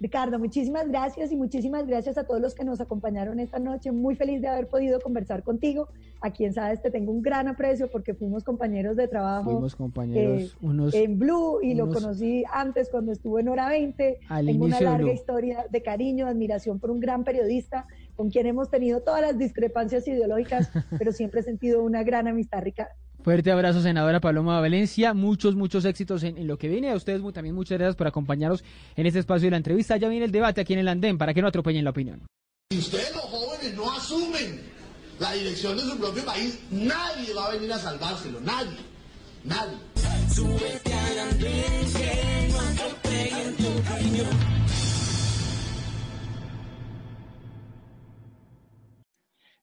Ricardo, 0.00 0.38
muchísimas 0.38 0.86
gracias 0.88 1.32
y 1.32 1.36
muchísimas 1.36 1.86
gracias 1.86 2.16
a 2.18 2.24
todos 2.24 2.40
los 2.40 2.54
que 2.54 2.64
nos 2.64 2.80
acompañaron 2.80 3.40
esta 3.40 3.58
noche. 3.58 3.90
Muy 3.90 4.14
feliz 4.14 4.40
de 4.40 4.46
haber 4.46 4.68
podido 4.68 5.00
conversar 5.00 5.42
contigo. 5.42 5.88
A 6.20 6.30
quien 6.30 6.52
sabes 6.54 6.80
te 6.82 6.90
tengo 6.90 7.10
un 7.10 7.20
gran 7.20 7.48
aprecio 7.48 7.90
porque 7.90 8.14
fuimos 8.14 8.44
compañeros 8.44 8.96
de 8.96 9.08
trabajo. 9.08 9.50
Fuimos 9.50 9.74
compañeros, 9.74 10.42
eh, 10.42 10.56
unos- 10.60 10.94
en 10.94 11.18
Blue 11.18 11.60
y 11.62 11.74
lo 11.74 11.84
unos- 11.84 11.96
conocí 12.02 12.44
antes 12.52 12.88
cuando 12.90 13.10
estuvo 13.12 13.38
en 13.40 13.48
Hora 13.48 13.68
20. 13.68 14.18
Al 14.28 14.46
tengo 14.46 14.66
una 14.66 14.76
larga 14.80 15.12
historia 15.12 15.66
de 15.68 15.82
cariño, 15.82 16.26
de 16.26 16.30
admiración 16.32 16.78
por 16.78 16.90
un 16.92 17.00
gran 17.00 17.24
periodista 17.24 17.86
con 18.14 18.30
quien 18.30 18.46
hemos 18.46 18.70
tenido 18.70 19.00
todas 19.00 19.20
las 19.20 19.36
discrepancias 19.38 20.06
ideológicas, 20.06 20.70
pero 21.02 21.12
siempre 21.12 21.40
he 21.40 21.42
sentido 21.42 21.82
una 21.82 22.04
gran 22.04 22.28
amistad, 22.28 22.62
Ricardo. 22.62 22.92
Fuerte 23.28 23.52
abrazo, 23.52 23.82
senadora 23.82 24.20
Paloma 24.20 24.58
Valencia. 24.58 25.12
Muchos, 25.12 25.54
muchos 25.54 25.84
éxitos 25.84 26.22
en, 26.22 26.38
en 26.38 26.46
lo 26.46 26.56
que 26.56 26.66
viene. 26.66 26.90
A 26.90 26.94
ustedes 26.94 27.20
también 27.34 27.54
muchas 27.54 27.76
gracias 27.76 27.94
por 27.94 28.06
acompañarnos 28.06 28.64
en 28.96 29.04
este 29.04 29.18
espacio 29.18 29.48
de 29.48 29.50
la 29.50 29.58
entrevista. 29.58 29.98
Ya 29.98 30.08
viene 30.08 30.24
el 30.24 30.32
debate 30.32 30.62
aquí 30.62 30.72
en 30.72 30.78
el 30.78 30.88
andén 30.88 31.18
para 31.18 31.34
que 31.34 31.42
no 31.42 31.48
atropellen 31.48 31.84
la 31.84 31.90
opinión. 31.90 32.22
Si 32.72 32.78
ustedes 32.78 33.14
los 33.14 33.24
jóvenes 33.24 33.74
no 33.74 33.92
asumen 33.92 34.62
la 35.20 35.34
dirección 35.34 35.76
de 35.76 35.82
su 35.82 35.98
propio 35.98 36.24
país, 36.24 36.58
nadie 36.70 37.34
va 37.34 37.48
a 37.48 37.52
venir 37.52 37.70
a 37.70 37.78
salvárselo, 37.78 38.40
nadie, 38.40 38.78
nadie. 39.44 39.76
Súbete 40.34 40.94
al 40.94 41.18
andén 41.18 41.92
que 41.92 42.48
no 42.50 42.60
atropellen 42.60 43.56
tu 43.56 43.92
opinión. 43.92 44.67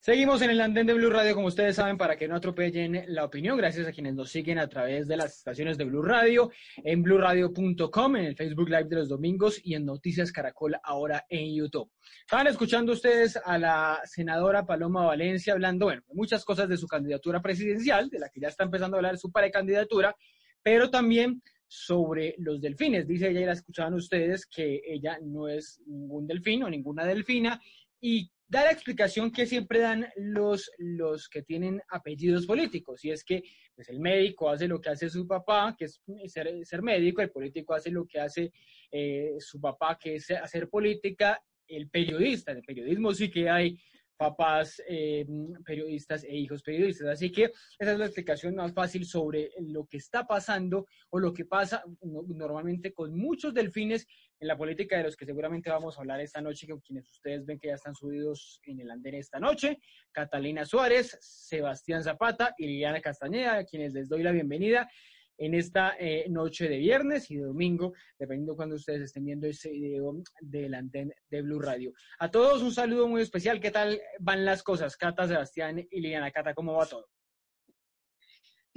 Seguimos 0.05 0.43
en 0.43 0.51
el 0.51 0.61
andén 0.61 0.85
de 0.85 0.93
Blue 0.93 1.09
Radio, 1.09 1.33
como 1.33 1.47
ustedes 1.47 1.77
saben, 1.77 1.97
para 1.97 2.15
que 2.15 2.27
no 2.27 2.35
atropellen 2.35 3.05
la 3.07 3.25
opinión. 3.25 3.57
Gracias 3.57 3.87
a 3.87 3.91
quienes 3.91 4.13
nos 4.13 4.29
siguen 4.29 4.59
a 4.59 4.69
través 4.69 5.07
de 5.07 5.17
las 5.17 5.37
estaciones 5.37 5.79
de 5.79 5.85
Blue 5.85 6.03
Radio, 6.03 6.51
en 6.83 7.01
blueradio.com, 7.01 8.15
en 8.15 8.25
el 8.25 8.35
Facebook 8.35 8.69
Live 8.69 8.83
de 8.83 8.97
los 8.97 9.09
domingos 9.09 9.59
y 9.63 9.73
en 9.73 9.83
Noticias 9.83 10.31
Caracol 10.31 10.75
ahora 10.83 11.25
en 11.27 11.55
YouTube. 11.55 11.89
Estaban 12.19 12.45
escuchando 12.45 12.93
ustedes 12.93 13.35
a 13.43 13.57
la 13.57 13.99
senadora 14.05 14.63
Paloma 14.63 15.07
Valencia 15.07 15.53
hablando, 15.53 15.87
bueno, 15.87 16.03
muchas 16.13 16.45
cosas 16.45 16.69
de 16.69 16.77
su 16.77 16.85
candidatura 16.85 17.41
presidencial, 17.41 18.07
de 18.11 18.19
la 18.19 18.29
que 18.29 18.41
ya 18.41 18.49
está 18.49 18.63
empezando 18.63 18.97
a 18.97 18.99
hablar 18.99 19.17
su 19.17 19.31
precandidatura, 19.31 20.15
pero 20.61 20.91
también 20.91 21.41
sobre 21.67 22.35
los 22.37 22.61
delfines. 22.61 23.07
Dice 23.07 23.31
ella, 23.31 23.41
y 23.41 23.45
la 23.45 23.53
escuchaban 23.53 23.95
ustedes, 23.95 24.45
que 24.45 24.83
ella 24.85 25.17
no 25.23 25.47
es 25.47 25.81
ningún 25.87 26.27
delfín 26.27 26.61
o 26.61 26.69
ninguna 26.69 27.05
delfina 27.05 27.59
y 27.99 28.29
da 28.47 28.63
la 28.63 28.71
explicación 28.71 29.31
que 29.31 29.45
siempre 29.45 29.79
dan 29.79 30.07
los, 30.15 30.71
los 30.77 31.27
que 31.29 31.41
tienen 31.41 31.81
apellidos 31.89 32.45
políticos, 32.45 33.03
y 33.03 33.11
es 33.11 33.23
que 33.23 33.43
pues, 33.75 33.89
el 33.89 33.99
médico 33.99 34.49
hace 34.49 34.67
lo 34.67 34.79
que 34.79 34.89
hace 34.89 35.09
su 35.09 35.27
papá, 35.27 35.75
que 35.77 35.85
es 35.85 36.01
ser, 36.27 36.65
ser 36.65 36.81
médico, 36.81 37.21
el 37.21 37.31
político 37.31 37.73
hace 37.73 37.91
lo 37.91 38.05
que 38.05 38.19
hace 38.19 38.51
eh, 38.91 39.35
su 39.39 39.59
papá, 39.59 39.97
que 39.99 40.15
es 40.15 40.29
hacer 40.31 40.69
política, 40.69 41.41
el 41.67 41.89
periodista, 41.89 42.53
de 42.53 42.61
periodismo 42.61 43.13
sí 43.13 43.31
que 43.31 43.49
hay 43.49 43.79
papás 44.17 44.81
eh, 44.87 45.25
periodistas 45.65 46.23
e 46.23 46.35
hijos 46.35 46.63
periodistas. 46.63 47.07
Así 47.07 47.31
que 47.31 47.51
esa 47.79 47.91
es 47.93 47.99
la 47.99 48.05
explicación 48.05 48.55
más 48.55 48.73
fácil 48.73 49.05
sobre 49.05 49.51
lo 49.59 49.85
que 49.85 49.97
está 49.97 50.25
pasando 50.25 50.85
o 51.09 51.19
lo 51.19 51.33
que 51.33 51.45
pasa 51.45 51.83
no- 52.01 52.23
normalmente 52.27 52.93
con 52.93 53.17
muchos 53.17 53.53
delfines 53.53 54.07
en 54.39 54.47
la 54.47 54.57
política 54.57 54.97
de 54.97 55.03
los 55.03 55.15
que 55.15 55.25
seguramente 55.25 55.69
vamos 55.69 55.97
a 55.97 56.01
hablar 56.01 56.19
esta 56.19 56.41
noche, 56.41 56.67
con 56.67 56.79
quienes 56.81 57.09
ustedes 57.09 57.45
ven 57.45 57.57
que 57.59 57.67
ya 57.67 57.75
están 57.75 57.95
subidos 57.95 58.59
en 58.65 58.79
el 58.81 58.91
andén 58.91 59.15
esta 59.15 59.39
noche. 59.39 59.79
Catalina 60.11 60.65
Suárez, 60.65 61.17
Sebastián 61.21 62.03
Zapata 62.03 62.53
y 62.57 62.67
Liliana 62.67 63.01
Castañeda, 63.01 63.57
a 63.57 63.65
quienes 63.65 63.93
les 63.93 64.09
doy 64.09 64.23
la 64.23 64.31
bienvenida 64.31 64.89
en 65.37 65.53
esta 65.53 65.95
eh, 65.99 66.25
noche 66.29 66.67
de 66.69 66.77
viernes 66.77 67.29
y 67.31 67.37
de 67.37 67.43
domingo, 67.43 67.93
dependiendo 68.17 68.55
cuando 68.55 68.75
ustedes 68.75 69.01
estén 69.01 69.25
viendo 69.25 69.47
ese 69.47 69.71
video 69.71 70.21
del 70.41 70.73
antén 70.73 71.13
de 71.29 71.41
Blue 71.41 71.59
Radio. 71.59 71.93
A 72.19 72.29
todos 72.31 72.61
un 72.61 72.71
saludo 72.71 73.07
muy 73.07 73.21
especial. 73.21 73.59
¿Qué 73.59 73.71
tal 73.71 73.99
van 74.19 74.45
las 74.45 74.63
cosas? 74.63 74.95
Cata, 74.97 75.27
Sebastián 75.27 75.79
y 75.91 76.01
Liliana. 76.01 76.31
Cata, 76.31 76.53
¿cómo 76.53 76.73
va 76.73 76.85
todo? 76.85 77.07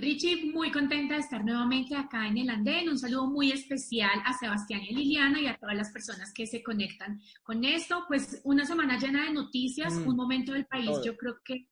Richie, 0.00 0.52
muy 0.52 0.70
contenta 0.70 1.14
de 1.14 1.20
estar 1.20 1.44
nuevamente 1.44 1.96
acá 1.96 2.28
en 2.28 2.38
el 2.38 2.50
andén. 2.50 2.88
Un 2.88 2.98
saludo 2.98 3.26
muy 3.26 3.50
especial 3.50 4.22
a 4.24 4.32
Sebastián 4.32 4.80
y 4.82 4.94
a 4.94 4.96
Liliana 4.96 5.40
y 5.40 5.48
a 5.48 5.56
todas 5.56 5.74
las 5.74 5.90
personas 5.90 6.32
que 6.32 6.46
se 6.46 6.62
conectan 6.62 7.20
con 7.42 7.64
esto. 7.64 8.04
Pues 8.06 8.40
una 8.44 8.64
semana 8.64 8.96
llena 8.96 9.24
de 9.24 9.32
noticias, 9.32 9.94
Mm, 9.94 10.06
un 10.08 10.16
momento 10.16 10.52
del 10.52 10.66
país, 10.66 10.86
todo. 10.86 11.04
yo 11.04 11.16
creo 11.16 11.38
que 11.44 11.66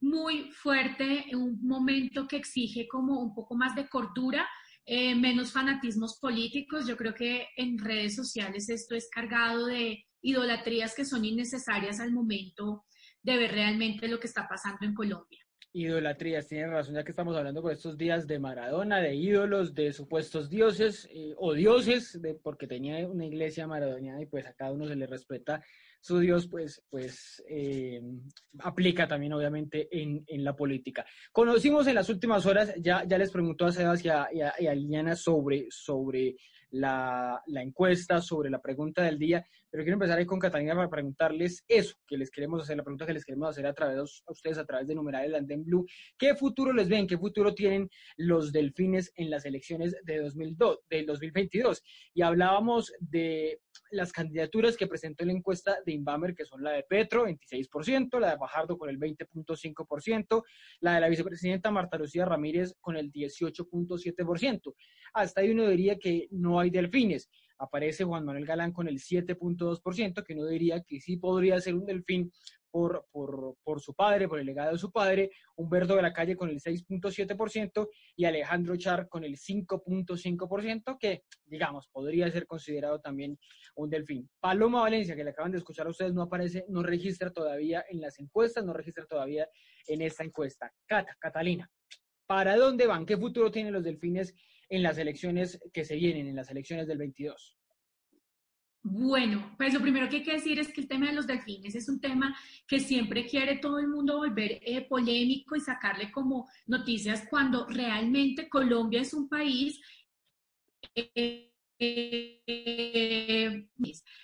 muy 0.00 0.50
fuerte, 0.52 1.24
un 1.34 1.58
momento 1.66 2.26
que 2.26 2.36
exige 2.36 2.86
como 2.88 3.20
un 3.20 3.34
poco 3.34 3.54
más 3.54 3.74
de 3.74 3.88
cordura, 3.88 4.48
eh, 4.86 5.14
menos 5.14 5.52
fanatismos 5.52 6.18
políticos. 6.20 6.86
Yo 6.86 6.96
creo 6.96 7.14
que 7.14 7.46
en 7.56 7.78
redes 7.78 8.14
sociales 8.14 8.68
esto 8.68 8.94
es 8.94 9.08
cargado 9.10 9.66
de 9.66 10.04
idolatrías 10.22 10.94
que 10.94 11.04
son 11.04 11.24
innecesarias 11.24 12.00
al 12.00 12.12
momento 12.12 12.84
de 13.22 13.36
ver 13.36 13.52
realmente 13.52 14.08
lo 14.08 14.18
que 14.18 14.26
está 14.26 14.46
pasando 14.48 14.86
en 14.86 14.94
Colombia. 14.94 15.38
Idolatrías, 15.74 16.48
tienen 16.48 16.70
razón, 16.70 16.94
ya 16.94 17.04
que 17.04 17.10
estamos 17.10 17.36
hablando 17.36 17.60
por 17.60 17.72
estos 17.72 17.98
días 17.98 18.26
de 18.26 18.38
Maradona, 18.38 19.00
de 19.00 19.14
ídolos, 19.14 19.74
de 19.74 19.92
supuestos 19.92 20.48
dioses 20.48 21.06
eh, 21.12 21.34
o 21.36 21.52
dioses, 21.52 22.20
de, 22.22 22.34
porque 22.34 22.66
tenía 22.66 23.06
una 23.06 23.26
iglesia 23.26 23.66
maradoniana 23.66 24.22
y 24.22 24.26
pues 24.26 24.46
a 24.46 24.54
cada 24.54 24.72
uno 24.72 24.86
se 24.86 24.96
le 24.96 25.06
respeta 25.06 25.62
su 26.00 26.18
dios, 26.20 26.48
pues, 26.48 26.82
pues 26.90 27.42
eh, 27.48 28.00
aplica 28.60 29.06
también 29.06 29.32
obviamente 29.32 29.88
en, 29.90 30.24
en 30.26 30.44
la 30.44 30.54
política. 30.54 31.04
Conocimos 31.32 31.86
en 31.86 31.94
las 31.96 32.08
últimas 32.08 32.46
horas, 32.46 32.72
ya, 32.80 33.04
ya 33.06 33.18
les 33.18 33.30
preguntó 33.30 33.66
a 33.66 33.72
Sebas 33.72 34.04
y 34.04 34.08
a, 34.08 34.28
y 34.32 34.66
a- 34.66 34.74
Liliana 34.74 35.16
sobre, 35.16 35.66
sobre 35.70 36.36
la, 36.70 37.42
la 37.46 37.62
encuesta, 37.62 38.20
sobre 38.20 38.50
la 38.50 38.60
pregunta 38.60 39.02
del 39.02 39.18
día, 39.18 39.44
pero 39.70 39.84
quiero 39.84 39.96
empezar 39.96 40.18
ahí 40.18 40.26
con 40.26 40.38
Catalina 40.38 40.74
para 40.74 40.88
preguntarles 40.88 41.64
eso 41.68 41.96
que 42.06 42.16
les 42.16 42.30
queremos 42.30 42.62
hacer, 42.62 42.76
la 42.76 42.82
pregunta 42.82 43.06
que 43.06 43.12
les 43.12 43.24
queremos 43.24 43.50
hacer 43.50 43.66
a 43.66 43.74
través 43.74 44.22
a 44.26 44.32
ustedes 44.32 44.58
a 44.58 44.64
través 44.64 44.88
de 44.88 44.94
numeral 44.94 45.34
Andén 45.34 45.64
Blue. 45.64 45.86
¿Qué 46.16 46.34
futuro 46.34 46.72
les 46.72 46.88
ven? 46.88 47.06
¿Qué 47.06 47.18
futuro 47.18 47.54
tienen 47.54 47.88
los 48.16 48.50
delfines 48.52 49.12
en 49.16 49.30
las 49.30 49.44
elecciones 49.44 49.94
de 50.04 50.18
2002, 50.20 50.80
del 50.88 51.06
2022? 51.06 51.82
Y 52.14 52.22
hablábamos 52.22 52.92
de 53.00 53.60
las 53.90 54.12
candidaturas 54.12 54.76
que 54.76 54.86
presentó 54.86 55.24
la 55.24 55.32
encuesta 55.32 55.78
de 55.84 55.92
Inbamer, 55.92 56.34
que 56.34 56.44
son 56.44 56.62
la 56.62 56.72
de 56.72 56.84
Petro, 56.84 57.26
26%, 57.26 58.18
la 58.18 58.30
de 58.30 58.36
Bajardo 58.36 58.78
con 58.78 58.88
el 58.88 58.98
20.5%, 58.98 60.42
la 60.80 60.94
de 60.94 61.00
la 61.00 61.08
vicepresidenta 61.08 61.70
Marta 61.70 61.98
Lucía 61.98 62.24
Ramírez 62.24 62.74
con 62.80 62.96
el 62.96 63.12
18.7%. 63.12 64.74
Hasta 65.14 65.40
ahí 65.40 65.50
uno 65.50 65.68
diría 65.68 65.98
que 65.98 66.28
no 66.30 66.57
hay 66.60 66.70
delfines. 66.70 67.28
Aparece 67.58 68.04
Juan 68.04 68.24
Manuel 68.24 68.46
Galán 68.46 68.72
con 68.72 68.86
el 68.86 68.98
7.2%, 68.98 70.24
que 70.24 70.34
uno 70.34 70.46
diría 70.46 70.82
que 70.82 71.00
sí 71.00 71.16
podría 71.16 71.60
ser 71.60 71.74
un 71.74 71.86
delfín 71.86 72.32
por 72.70 73.04
su 73.80 73.94
padre, 73.94 74.28
por 74.28 74.38
el 74.38 74.46
legado 74.46 74.72
de 74.72 74.78
su 74.78 74.92
padre, 74.92 75.30
Humberto 75.56 75.96
de 75.96 76.02
la 76.02 76.12
Calle 76.12 76.36
con 76.36 76.50
el 76.50 76.60
6.7% 76.60 77.88
y 78.14 78.26
Alejandro 78.26 78.76
Char 78.76 79.08
con 79.08 79.24
el 79.24 79.36
5.5%, 79.36 80.98
que, 81.00 81.24
digamos, 81.46 81.88
podría 81.88 82.30
ser 82.30 82.46
considerado 82.46 83.00
también 83.00 83.38
un 83.74 83.90
delfín. 83.90 84.28
Paloma 84.38 84.82
Valencia, 84.82 85.16
que 85.16 85.24
le 85.24 85.30
acaban 85.30 85.50
de 85.50 85.58
escuchar 85.58 85.86
a 85.88 85.90
ustedes, 85.90 86.14
no 86.14 86.22
aparece, 86.22 86.64
no 86.68 86.82
registra 86.82 87.30
todavía 87.30 87.84
en 87.88 88.00
las 88.00 88.20
encuestas, 88.20 88.64
no 88.64 88.72
registra 88.72 89.04
todavía 89.06 89.48
en 89.86 90.02
esta 90.02 90.22
encuesta. 90.22 90.72
Cata, 90.86 91.16
Catalina, 91.18 91.68
¿para 92.26 92.56
dónde 92.56 92.86
van? 92.86 93.06
¿Qué 93.06 93.16
futuro 93.16 93.50
tienen 93.50 93.72
los 93.72 93.82
delfines 93.82 94.34
en 94.68 94.82
las 94.82 94.98
elecciones 94.98 95.58
que 95.72 95.84
se 95.84 95.96
vienen, 95.96 96.28
en 96.28 96.36
las 96.36 96.50
elecciones 96.50 96.86
del 96.86 96.98
22? 96.98 97.58
Bueno, 98.82 99.54
pues 99.58 99.74
lo 99.74 99.80
primero 99.80 100.08
que 100.08 100.16
hay 100.16 100.22
que 100.22 100.32
decir 100.32 100.58
es 100.58 100.72
que 100.72 100.80
el 100.80 100.88
tema 100.88 101.08
de 101.08 101.12
los 101.12 101.26
delfines 101.26 101.74
es 101.74 101.88
un 101.88 102.00
tema 102.00 102.34
que 102.66 102.80
siempre 102.80 103.26
quiere 103.26 103.58
todo 103.58 103.78
el 103.78 103.88
mundo 103.88 104.18
volver 104.18 104.60
eh, 104.62 104.86
polémico 104.88 105.56
y 105.56 105.60
sacarle 105.60 106.10
como 106.12 106.48
noticias 106.66 107.26
cuando 107.28 107.66
realmente 107.66 108.48
Colombia 108.48 109.00
es 109.00 109.12
un 109.12 109.28
país 109.28 109.80
eh, 110.94 111.47
eh, 111.78 113.68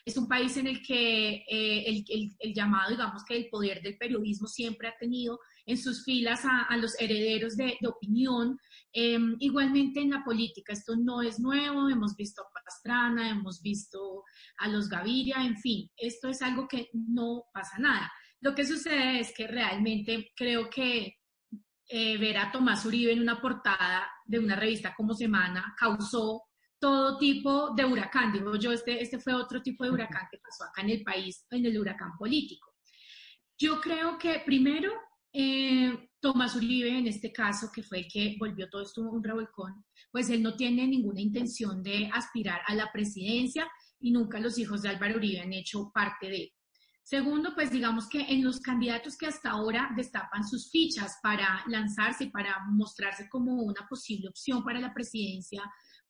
es 0.05 0.16
un 0.16 0.28
país 0.28 0.57
en 0.57 0.66
el 0.66 0.82
que 0.82 1.44
eh, 1.48 1.84
el, 1.86 2.05
el- 2.38 2.55
llamado, 2.55 2.90
digamos 2.90 3.24
que 3.24 3.36
el 3.36 3.48
poder 3.48 3.82
del 3.82 3.96
periodismo 3.96 4.46
siempre 4.46 4.88
ha 4.88 4.96
tenido 4.98 5.38
en 5.66 5.78
sus 5.78 6.05
filas 6.05 6.44
a, 6.44 6.76
los 6.76 6.98
herederos 7.00 7.57
de, 7.57 7.78
opinión. 7.86 8.59
Eh, 8.92 9.18
igualmente 9.40 10.00
en 10.00 10.11
la 10.11 10.22
política, 10.24 10.72
esto 10.72 10.94
no 10.96 11.22
es 11.22 11.38
nuevo, 11.40 11.88
hemos 11.88 12.16
visto 12.16 12.42
a 12.42 12.62
Pastrana, 12.64 13.30
hemos 13.30 13.61
visto 13.62 14.24
a 14.59 14.68
los 14.68 14.88
Gaviria, 14.88 15.44
en 15.44 15.57
fin, 15.59 15.90
esto 15.96 16.28
es 16.28 16.42
algo 16.42 16.68
que 16.68 16.88
no 16.92 17.44
pasa 17.52 17.78
nada. 17.78 18.12
Lo 18.40 18.55
que 18.55 18.66
sucede 18.66 19.20
es 19.20 19.32
que 19.34 19.46
realmente 19.46 20.32
creo 20.36 20.68
que 20.68 21.16
eh, 21.88 22.18
ver 22.18 22.38
a 22.38 22.50
Tomás 22.50 22.84
Uribe 22.86 23.12
en 23.12 23.20
una 23.20 23.40
portada 23.40 24.07
de 24.26 24.38
una 24.38 24.57
revista 24.57 24.94
como 24.96 25.14
Semana 25.14 25.74
causó 25.78 26.42
todo 26.78 27.18
tipo 27.18 27.74
de 27.74 27.84
huracán. 27.84 28.32
Digo 28.32 28.56
yo, 28.56 28.72
este, 28.72 29.02
este 29.02 29.18
fue 29.18 29.34
otro 29.34 29.62
tipo 29.62 29.84
de 29.84 29.90
huracán 29.90 30.26
que 30.30 30.38
pasó 30.38 30.64
acá 30.64 30.82
en 30.82 30.90
el 30.90 31.02
país, 31.02 31.46
en 31.50 31.64
el 31.64 31.78
huracán 31.78 32.12
político. 32.18 32.74
Yo 33.58 33.80
creo 33.80 34.18
que 34.18 34.42
primero, 34.44 34.92
eh, 35.32 36.08
Tomás 36.20 36.56
Uribe, 36.56 36.96
en 36.96 37.06
este 37.06 37.32
caso, 37.32 37.70
que 37.72 37.82
fue 37.82 38.00
el 38.00 38.08
que 38.08 38.36
volvió 38.38 38.68
todo 38.68 38.82
esto 38.82 39.02
un 39.02 39.22
revolcón, 39.22 39.84
pues 40.10 40.30
él 40.30 40.42
no 40.42 40.56
tiene 40.56 40.86
ninguna 40.86 41.20
intención 41.20 41.82
de 41.82 42.10
aspirar 42.12 42.62
a 42.66 42.74
la 42.74 42.90
presidencia 42.92 43.68
y 44.00 44.10
nunca 44.10 44.40
los 44.40 44.58
hijos 44.58 44.82
de 44.82 44.88
Álvaro 44.88 45.16
Uribe 45.16 45.40
han 45.40 45.52
hecho 45.52 45.90
parte 45.92 46.28
de. 46.28 46.52
Segundo, 47.02 47.54
pues 47.54 47.70
digamos 47.70 48.08
que 48.08 48.20
en 48.20 48.42
los 48.42 48.60
candidatos 48.60 49.16
que 49.18 49.26
hasta 49.26 49.50
ahora 49.50 49.90
destapan 49.94 50.42
sus 50.46 50.70
fichas 50.70 51.18
para 51.22 51.62
lanzarse, 51.68 52.28
para 52.28 52.64
mostrarse 52.70 53.28
como 53.28 53.62
una 53.62 53.86
posible 53.88 54.28
opción 54.28 54.64
para 54.64 54.80
la 54.80 54.94
presidencia 54.94 55.62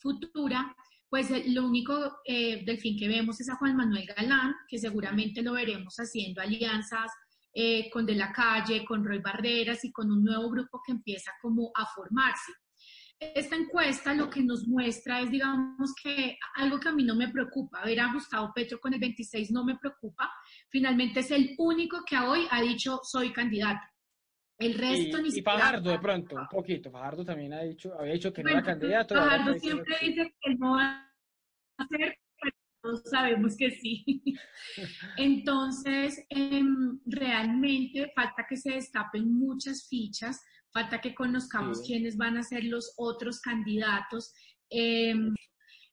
futura, 0.04 0.76
pues 1.08 1.30
eh, 1.30 1.44
lo 1.48 1.66
único 1.66 2.18
eh, 2.26 2.62
del 2.64 2.78
fin 2.78 2.98
que 2.98 3.08
vemos 3.08 3.40
es 3.40 3.48
a 3.48 3.56
Juan 3.56 3.74
Manuel 3.74 4.06
Galán, 4.06 4.54
que 4.68 4.78
seguramente 4.78 5.42
lo 5.42 5.54
veremos 5.54 5.94
haciendo 5.96 6.42
alianzas 6.42 7.10
eh, 7.54 7.88
con 7.90 8.04
De 8.04 8.14
la 8.14 8.30
Calle, 8.30 8.84
con 8.84 9.02
Roy 9.02 9.20
Barreras 9.20 9.82
y 9.84 9.92
con 9.92 10.10
un 10.10 10.22
nuevo 10.22 10.50
grupo 10.50 10.82
que 10.84 10.92
empieza 10.92 11.32
como 11.40 11.72
a 11.74 11.86
formarse. 11.86 12.52
Esta 13.18 13.56
encuesta 13.56 14.12
lo 14.12 14.28
que 14.28 14.42
nos 14.42 14.66
muestra 14.66 15.20
es, 15.20 15.30
digamos, 15.30 15.94
que 16.02 16.36
algo 16.56 16.78
que 16.78 16.88
a 16.88 16.92
mí 16.92 17.04
no 17.04 17.14
me 17.14 17.28
preocupa, 17.28 17.82
ver 17.84 18.00
a 18.00 18.12
Gustavo 18.12 18.52
Petro 18.54 18.78
con 18.78 18.92
el 18.92 19.00
26 19.00 19.52
no 19.52 19.64
me 19.64 19.78
preocupa, 19.78 20.30
finalmente 20.68 21.20
es 21.20 21.30
el 21.30 21.54
único 21.56 22.02
que 22.04 22.18
hoy 22.18 22.46
ha 22.50 22.60
dicho 22.60 23.00
soy 23.02 23.32
candidato. 23.32 23.93
El 24.58 24.74
resto 24.74 25.18
y, 25.18 25.22
ni 25.22 25.28
y 25.28 25.32
siquiera... 25.32 25.58
Fajardo 25.58 25.90
de 25.90 25.98
pronto, 25.98 26.36
un 26.36 26.48
poquito. 26.48 26.90
Fajardo 26.90 27.24
también 27.24 27.52
ha 27.54 27.62
dicho, 27.62 27.92
había 27.98 28.12
dicho 28.14 28.32
que 28.32 28.42
no 28.42 28.50
Bueno, 28.50 28.58
era 28.60 28.66
candidato. 28.66 29.14
Fajardo 29.14 29.54
siempre 29.58 29.96
que 29.98 30.06
dice 30.08 30.34
que 30.40 30.54
no 30.54 30.72
va 30.76 31.10
a 31.78 31.86
ser, 31.88 32.18
pero 32.40 32.56
todos 32.82 33.02
sabemos 33.10 33.56
que 33.56 33.70
sí. 33.70 34.04
Entonces, 35.16 36.24
em, 36.28 37.00
realmente 37.06 38.12
falta 38.14 38.46
que 38.48 38.56
se 38.56 38.72
destapen 38.72 39.32
muchas 39.32 39.88
fichas, 39.88 40.40
falta 40.72 41.00
que 41.00 41.14
conozcamos 41.14 41.80
Sí. 41.80 41.92
quiénes 41.92 42.16
van 42.16 42.36
a 42.36 42.42
ser 42.42 42.64
los 42.64 42.94
otros 42.96 43.40
candidatos. 43.40 44.32
Em, 44.70 45.34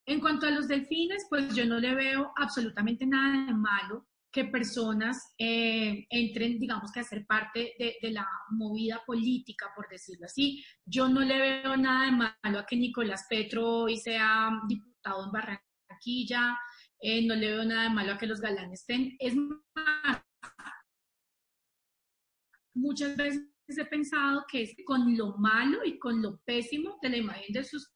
en 0.06 0.20
cuanto 0.20 0.46
a 0.48 0.52
los 0.52 0.68
delfines, 0.68 1.26
pues 1.30 1.56
yo 1.56 1.66
no 1.66 1.80
le 1.80 1.96
veo 1.96 2.32
absolutamente 2.36 3.06
nada 3.06 3.46
de 3.48 3.54
malo 3.54 4.08
que 4.32 4.46
personas 4.46 5.34
eh, 5.38 6.06
entren, 6.10 6.58
digamos 6.58 6.92
que 6.92 7.02
a 7.02 7.04
ser 7.04 7.26
parte 7.26 7.74
de, 7.78 8.12
la 8.12 8.26
movida 8.52 9.02
política, 9.06 9.72
por 9.76 9.90
decirlo 9.90 10.26
así. 10.26 10.64
Yo 10.86 11.10
no 11.10 11.20
le 11.22 11.38
veo 11.40 11.76
nada 11.76 12.06
de 12.06 12.12
malo 12.12 12.60
a 12.60 12.66
que 12.66 12.78
Nicolás 12.78 13.26
Petro 13.30 13.68
hoy 13.84 13.98
sea 13.98 14.50
diputado 14.68 15.26
en 15.26 15.32
Barranquilla, 15.32 16.58
eh, 17.02 17.26
no 17.26 17.36
le 17.36 17.48
veo 17.52 17.66
nada 17.66 17.84
de 17.84 17.90
malo 17.90 18.14
a 18.14 18.18
que 18.18 18.28
los 18.28 18.40
galanes 18.40 18.82
estén. 18.82 19.16
Es 19.20 19.36
más, 19.36 20.22
muchas 22.74 23.18
veces 23.18 23.48
he 23.68 23.86
pensado 23.86 24.46
que 24.50 24.64
es 24.64 24.76
con 24.86 25.18
lo 25.18 25.38
malo 25.38 25.84
y 25.84 26.00
con 26.00 26.22
lo 26.22 26.40
pésimo 26.46 26.98
de 27.02 27.10
la 27.10 27.18
imagen 27.18 27.52
de 27.54 27.64
sus 27.64 27.92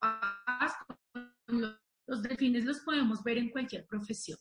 papás, 0.00 0.72
con 1.46 1.60
lo- 1.60 1.78
los 2.06 2.22
delfines 2.22 2.64
los 2.64 2.80
podemos 2.80 3.22
ver 3.24 3.38
en 3.38 3.50
cualquier 3.50 3.86
profesión. 3.86 4.38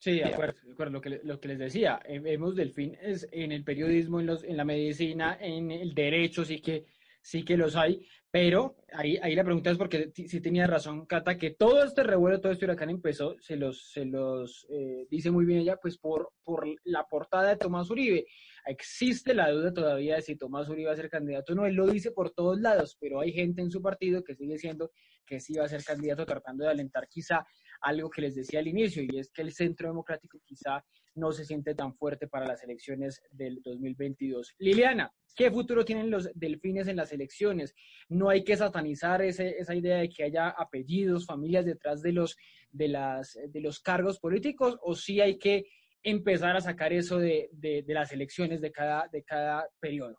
Sí, 0.00 0.12
de 0.12 0.24
acuerdo, 0.24 0.58
de 0.64 0.72
acuerdo. 0.72 0.92
Lo 0.94 1.00
que, 1.02 1.20
lo 1.22 1.38
que 1.38 1.48
les 1.48 1.58
decía, 1.58 2.00
vemos 2.22 2.56
delfines 2.56 3.28
en 3.32 3.52
el 3.52 3.64
periodismo, 3.64 4.18
en, 4.18 4.26
los, 4.26 4.42
en 4.44 4.56
la 4.56 4.64
medicina, 4.64 5.36
en 5.38 5.70
el 5.70 5.94
derecho, 5.94 6.42
sí 6.42 6.62
que, 6.62 6.86
sí 7.20 7.44
que 7.44 7.58
los 7.58 7.76
hay, 7.76 8.06
pero 8.30 8.76
ahí, 8.94 9.18
ahí 9.20 9.34
la 9.34 9.44
pregunta 9.44 9.70
es 9.70 9.76
porque 9.76 10.10
sí 10.14 10.40
tenía 10.40 10.66
razón 10.66 11.04
Cata, 11.04 11.36
que 11.36 11.50
todo 11.50 11.84
este 11.84 12.02
revuelo, 12.02 12.40
todo 12.40 12.50
este 12.50 12.64
huracán 12.64 12.88
empezó, 12.88 13.36
se 13.40 13.56
los, 13.56 13.90
se 13.90 14.06
los 14.06 14.66
eh, 14.70 15.06
dice 15.10 15.30
muy 15.30 15.44
bien 15.44 15.60
ella, 15.60 15.76
pues 15.76 15.98
por, 15.98 16.32
por 16.44 16.64
la 16.84 17.04
portada 17.04 17.50
de 17.50 17.56
Tomás 17.56 17.90
Uribe. 17.90 18.24
Existe 18.66 19.34
la 19.34 19.50
duda 19.50 19.72
todavía 19.74 20.16
de 20.16 20.22
si 20.22 20.36
Tomás 20.36 20.68
Uribe 20.70 20.86
va 20.86 20.92
a 20.94 20.96
ser 20.96 21.10
candidato 21.10 21.52
o 21.52 21.56
no, 21.56 21.66
él 21.66 21.74
lo 21.74 21.86
dice 21.86 22.10
por 22.12 22.30
todos 22.30 22.58
lados, 22.58 22.96
pero 22.98 23.20
hay 23.20 23.32
gente 23.32 23.60
en 23.60 23.70
su 23.70 23.82
partido 23.82 24.24
que 24.24 24.34
sigue 24.34 24.56
siendo 24.56 24.92
que 25.26 25.40
sí 25.40 25.54
va 25.54 25.64
a 25.64 25.68
ser 25.68 25.84
candidato, 25.84 26.24
tratando 26.24 26.64
de 26.64 26.70
alentar 26.70 27.06
quizá 27.08 27.44
algo 27.80 28.10
que 28.10 28.22
les 28.22 28.34
decía 28.34 28.60
al 28.60 28.68
inicio, 28.68 29.02
y 29.02 29.18
es 29.18 29.30
que 29.30 29.42
el 29.42 29.52
centro 29.52 29.88
democrático 29.88 30.38
quizá 30.44 30.84
no 31.14 31.32
se 31.32 31.44
siente 31.44 31.74
tan 31.74 31.94
fuerte 31.94 32.28
para 32.28 32.46
las 32.46 32.62
elecciones 32.62 33.22
del 33.30 33.60
2022. 33.62 34.54
Liliana, 34.58 35.12
¿qué 35.34 35.50
futuro 35.50 35.84
tienen 35.84 36.10
los 36.10 36.30
delfines 36.34 36.86
en 36.88 36.96
las 36.96 37.12
elecciones? 37.12 37.74
No 38.08 38.28
hay 38.30 38.44
que 38.44 38.56
satanizar 38.56 39.20
ese- 39.22 39.58
esa 39.58 39.74
idea 39.74 39.96
de 39.98 40.08
que 40.08 40.24
haya 40.24 40.48
apellidos, 40.50 41.26
familias 41.26 41.64
detrás 41.66 42.00
de 42.02 42.12
los, 42.12 42.36
de 42.70 42.88
las, 42.88 43.36
de 43.48 43.60
los 43.60 43.80
cargos 43.80 44.18
políticos, 44.20 44.78
o 44.82 44.94
sí 44.94 45.20
hay 45.20 45.36
que 45.38 45.64
empezar 46.02 46.56
a 46.56 46.60
sacar 46.60 46.92
eso 46.92 47.18
de, 47.18 47.50
de- 47.52 47.84
las 47.88 48.12
elecciones 48.12 48.60
de 48.60 48.70
cada, 48.72 49.08
de 49.08 49.22
cada 49.24 49.68
periodo. 49.80 50.18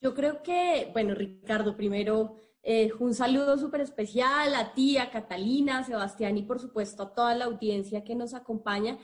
Yo 0.00 0.14
creo 0.14 0.42
que, 0.42 0.88
bueno, 0.92 1.14
Ricardo, 1.14 1.76
primero 1.76 2.36
eh, 2.62 2.92
un 2.98 3.14
saludo 3.14 3.56
súper 3.56 3.80
especial 3.80 4.54
a 4.54 4.74
ti, 4.74 4.98
a 4.98 5.10
Catalina, 5.10 5.78
a 5.78 5.84
Sebastián 5.84 6.36
y 6.36 6.42
por 6.42 6.60
supuesto 6.60 7.02
a 7.02 7.14
toda 7.14 7.34
la 7.34 7.46
audiencia 7.46 8.04
que 8.04 8.14
nos 8.14 8.34
acompaña. 8.34 8.98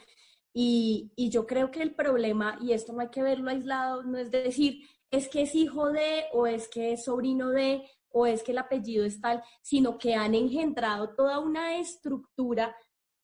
Y, 0.53 1.13
y 1.17 1.29
yo 1.31 1.47
creo 1.47 1.71
que 1.71 1.83
el 1.83 1.95
problema, 1.95 2.59
y 2.63 2.73
esto 2.73 2.93
no 2.93 3.01
hay 3.01 3.11
que 3.11 3.23
verlo 3.23 3.51
aislado, 3.51 4.03
no 4.03 4.19
es 4.19 4.31
decir, 4.31 4.83
es 5.11 5.29
que 5.29 5.43
es 5.43 5.55
hijo 5.55 5.91
de, 5.91 6.25
o 6.33 6.47
es 6.47 6.69
que 6.69 6.93
es 6.93 7.05
sobrino 7.05 7.51
de, 7.51 7.89
o 8.11 8.27
es 8.27 8.43
que 8.43 8.53
el 8.53 8.59
apellido 8.59 9.05
es 9.05 9.21
tal, 9.21 9.43
sino 9.63 9.99
que 9.99 10.15
han 10.15 10.35
engendrado 10.35 11.15
toda 11.15 11.39
una 11.39 11.79
estructura 11.79 12.75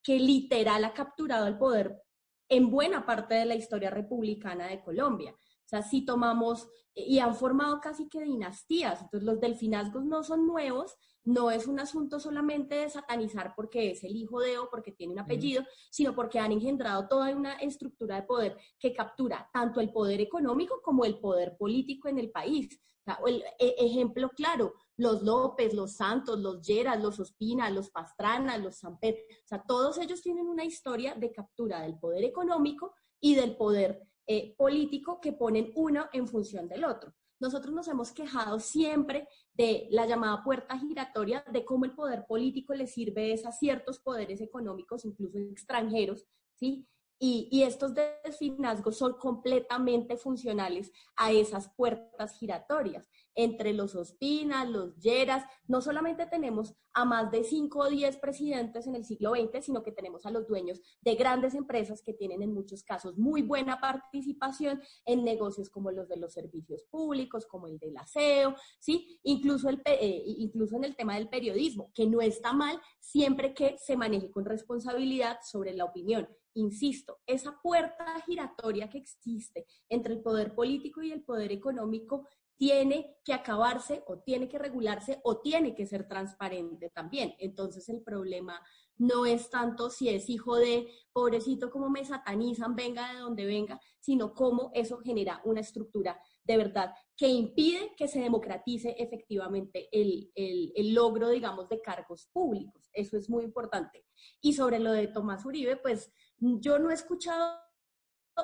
que 0.02 0.18
literal 0.18 0.84
ha 0.84 0.92
capturado 0.92 1.46
el 1.46 1.56
poder 1.56 2.02
en 2.48 2.70
buena 2.70 3.06
parte 3.06 3.34
de 3.34 3.46
la 3.46 3.54
historia 3.54 3.90
republicana 3.90 4.66
de 4.66 4.82
Colombia. 4.82 5.34
Sea, 5.72 5.82
si 5.82 6.04
tomamos 6.04 6.68
y 6.94 7.18
han 7.18 7.34
formado 7.34 7.80
casi 7.80 8.06
que 8.06 8.20
dinastías, 8.20 9.00
entonces 9.00 9.22
los 9.26 9.40
delfinazgos 9.40 10.04
no 10.04 10.22
son 10.22 10.46
nuevos, 10.46 10.94
no 11.24 11.50
es 11.50 11.66
un 11.66 11.80
asunto 11.80 12.20
solamente 12.20 12.74
de 12.74 12.90
satanizar 12.90 13.54
porque 13.56 13.92
es 13.92 14.04
el 14.04 14.14
hijo 14.14 14.40
de 14.40 14.58
o 14.58 14.68
porque 14.68 14.92
tiene 14.92 15.14
un 15.14 15.20
apellido, 15.20 15.64
sino 15.90 16.14
porque 16.14 16.38
han 16.38 16.52
engendrado 16.52 17.08
toda 17.08 17.34
una 17.34 17.54
estructura 17.54 18.16
de 18.16 18.26
poder 18.26 18.58
que 18.78 18.92
captura 18.92 19.48
tanto 19.50 19.80
el 19.80 19.92
poder 19.92 20.20
económico 20.20 20.82
como 20.82 21.06
el 21.06 21.18
poder 21.18 21.56
político 21.56 22.08
en 22.08 22.18
el 22.18 22.30
país. 22.30 22.78
O 23.00 23.04
sea, 23.04 23.18
el 23.26 23.42
e- 23.58 23.74
ejemplo 23.78 24.28
claro, 24.36 24.74
los 24.98 25.22
López, 25.22 25.72
los 25.72 25.96
Santos, 25.96 26.38
los 26.38 26.60
Lleras, 26.66 27.02
los 27.02 27.18
Ospina, 27.18 27.70
los 27.70 27.88
Pastrana, 27.88 28.58
los 28.58 28.76
Samper, 28.76 29.14
o 29.14 29.46
sea, 29.46 29.64
todos 29.66 29.96
ellos 29.96 30.20
tienen 30.20 30.46
una 30.46 30.66
historia 30.66 31.14
de 31.14 31.32
captura 31.32 31.80
del 31.80 31.98
poder 31.98 32.24
económico 32.24 32.92
y 33.20 33.36
del 33.36 33.56
poder 33.56 34.02
eh, 34.26 34.54
político 34.56 35.20
que 35.20 35.32
ponen 35.32 35.72
uno 35.74 36.06
en 36.12 36.28
función 36.28 36.68
del 36.68 36.84
otro. 36.84 37.14
Nosotros 37.40 37.74
nos 37.74 37.88
hemos 37.88 38.12
quejado 38.12 38.60
siempre 38.60 39.26
de 39.52 39.88
la 39.90 40.06
llamada 40.06 40.44
puerta 40.44 40.78
giratoria, 40.78 41.44
de 41.50 41.64
cómo 41.64 41.84
el 41.84 41.92
poder 41.92 42.24
político 42.26 42.72
le 42.72 42.86
sirve 42.86 43.34
a 43.44 43.50
ciertos 43.50 43.98
poderes 43.98 44.40
económicos, 44.40 45.04
incluso 45.04 45.38
extranjeros, 45.38 46.24
¿sí? 46.54 46.86
Y, 47.24 47.62
estos 47.62 47.94
delfinazgos 47.94 48.96
son 48.96 49.12
completamente 49.12 50.16
funcionales 50.16 50.90
a 51.14 51.30
esas 51.30 51.72
puertas 51.76 52.32
giratorias. 52.32 53.08
Entre 53.36 53.72
los 53.72 53.94
Ospinas, 53.94 54.68
los 54.68 54.96
Lleras, 54.98 55.44
no 55.68 55.80
solamente 55.80 56.26
tenemos 56.26 56.74
a 56.94 57.04
más 57.04 57.30
de 57.30 57.44
5 57.44 57.78
o 57.78 57.88
10 57.88 58.16
presidentes 58.16 58.88
en 58.88 58.96
el 58.96 59.04
siglo 59.04 59.36
XX, 59.36 59.64
sino 59.64 59.84
que 59.84 59.92
tenemos 59.92 60.26
a 60.26 60.32
los 60.32 60.48
dueños 60.48 60.80
de 61.00 61.14
grandes 61.14 61.54
empresas 61.54 62.02
que 62.02 62.12
tienen 62.12 62.42
en 62.42 62.52
muchos 62.52 62.82
casos 62.82 63.16
muy 63.16 63.42
buena 63.42 63.80
participación 63.80 64.82
en 65.04 65.22
negocios 65.22 65.70
como 65.70 65.92
los 65.92 66.08
de 66.08 66.16
los 66.16 66.32
servicios 66.32 66.82
públicos, 66.90 67.46
como 67.46 67.68
el 67.68 67.78
del 67.78 67.96
aseo, 67.98 68.56
¿sí? 68.80 69.20
Incluso, 69.22 69.68
el, 69.68 69.80
eh, 69.84 70.24
incluso 70.26 70.74
en 70.74 70.82
el 70.82 70.96
tema 70.96 71.14
del 71.14 71.28
periodismo, 71.28 71.92
que 71.94 72.08
no 72.08 72.20
está 72.20 72.52
mal 72.52 72.80
siempre 72.98 73.54
que 73.54 73.78
se 73.78 73.96
maneje 73.96 74.28
con 74.28 74.44
responsabilidad 74.44 75.38
sobre 75.44 75.72
la 75.72 75.84
opinión. 75.84 76.28
Insisto, 76.54 77.20
esa 77.26 77.58
puerta 77.62 78.20
giratoria 78.26 78.88
que 78.90 78.98
existe 78.98 79.66
entre 79.88 80.14
el 80.14 80.22
poder 80.22 80.54
político 80.54 81.02
y 81.02 81.12
el 81.12 81.22
poder 81.24 81.52
económico 81.52 82.28
tiene 82.56 83.16
que 83.24 83.32
acabarse 83.32 84.04
o 84.06 84.20
tiene 84.20 84.48
que 84.48 84.58
regularse 84.58 85.20
o 85.24 85.40
tiene 85.40 85.74
que 85.74 85.86
ser 85.86 86.06
transparente 86.06 86.90
también. 86.90 87.34
Entonces 87.38 87.88
el 87.88 88.02
problema 88.02 88.60
no 88.98 89.26
es 89.26 89.50
tanto 89.50 89.90
si 89.90 90.08
es 90.10 90.28
hijo 90.28 90.56
de 90.56 90.86
pobrecito 91.12 91.70
como 91.70 91.88
me 91.90 92.04
satanizan, 92.04 92.76
venga 92.76 93.12
de 93.12 93.18
donde 93.20 93.46
venga, 93.46 93.80
sino 93.98 94.32
cómo 94.34 94.70
eso 94.74 94.98
genera 94.98 95.40
una 95.44 95.60
estructura 95.60 96.20
de 96.44 96.56
verdad 96.56 96.92
que 97.16 97.28
impide 97.28 97.94
que 97.96 98.06
se 98.08 98.20
democratice 98.20 98.94
efectivamente 98.98 99.88
el, 99.92 100.30
el- 100.34 100.94
logro, 100.94 101.30
digamos, 101.30 101.68
de 101.68 101.80
cargos 101.80 102.28
públicos. 102.32 102.88
Eso 102.92 103.16
es 103.16 103.30
muy 103.30 103.44
importante. 103.44 104.04
Y 104.40 104.52
sobre 104.52 104.78
lo 104.78 104.92
de 104.92 105.08
Tomás 105.08 105.44
Uribe, 105.46 105.76
pues 105.76 106.12
yo 106.60 106.78
no 106.78 106.90
he 106.90 106.94
escuchado 106.94 107.56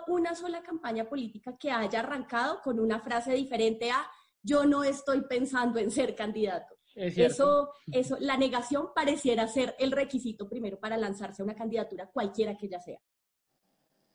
una 0.07 0.35
sola 0.35 0.63
campaña 0.63 1.09
política 1.09 1.57
que 1.59 1.71
haya 1.71 2.01
arrancado 2.01 2.61
con 2.63 2.79
una 2.79 3.01
frase 3.01 3.33
diferente 3.35 3.91
a 3.91 4.07
yo 4.43 4.65
no 4.65 4.85
estoy 4.85 5.23
pensando 5.23 5.79
en 5.79 5.91
ser 5.91 6.15
candidato. 6.15 6.77
Es. 6.95 7.17
Eso, 7.17 7.73
eso, 7.93 8.17
la 8.21 8.37
negación 8.37 8.89
pareciera 8.95 9.47
ser 9.47 9.75
el 9.79 9.93
requisito 9.93 10.49
primero 10.49 10.79
para 10.79 10.97
lanzarse 10.97 11.43
a 11.43 11.45
una 11.45 11.55
candidatura, 11.55 12.11
cualquiera 12.13 12.57
que 12.57 12.67
ella 12.67 12.81
sea. 12.81 12.99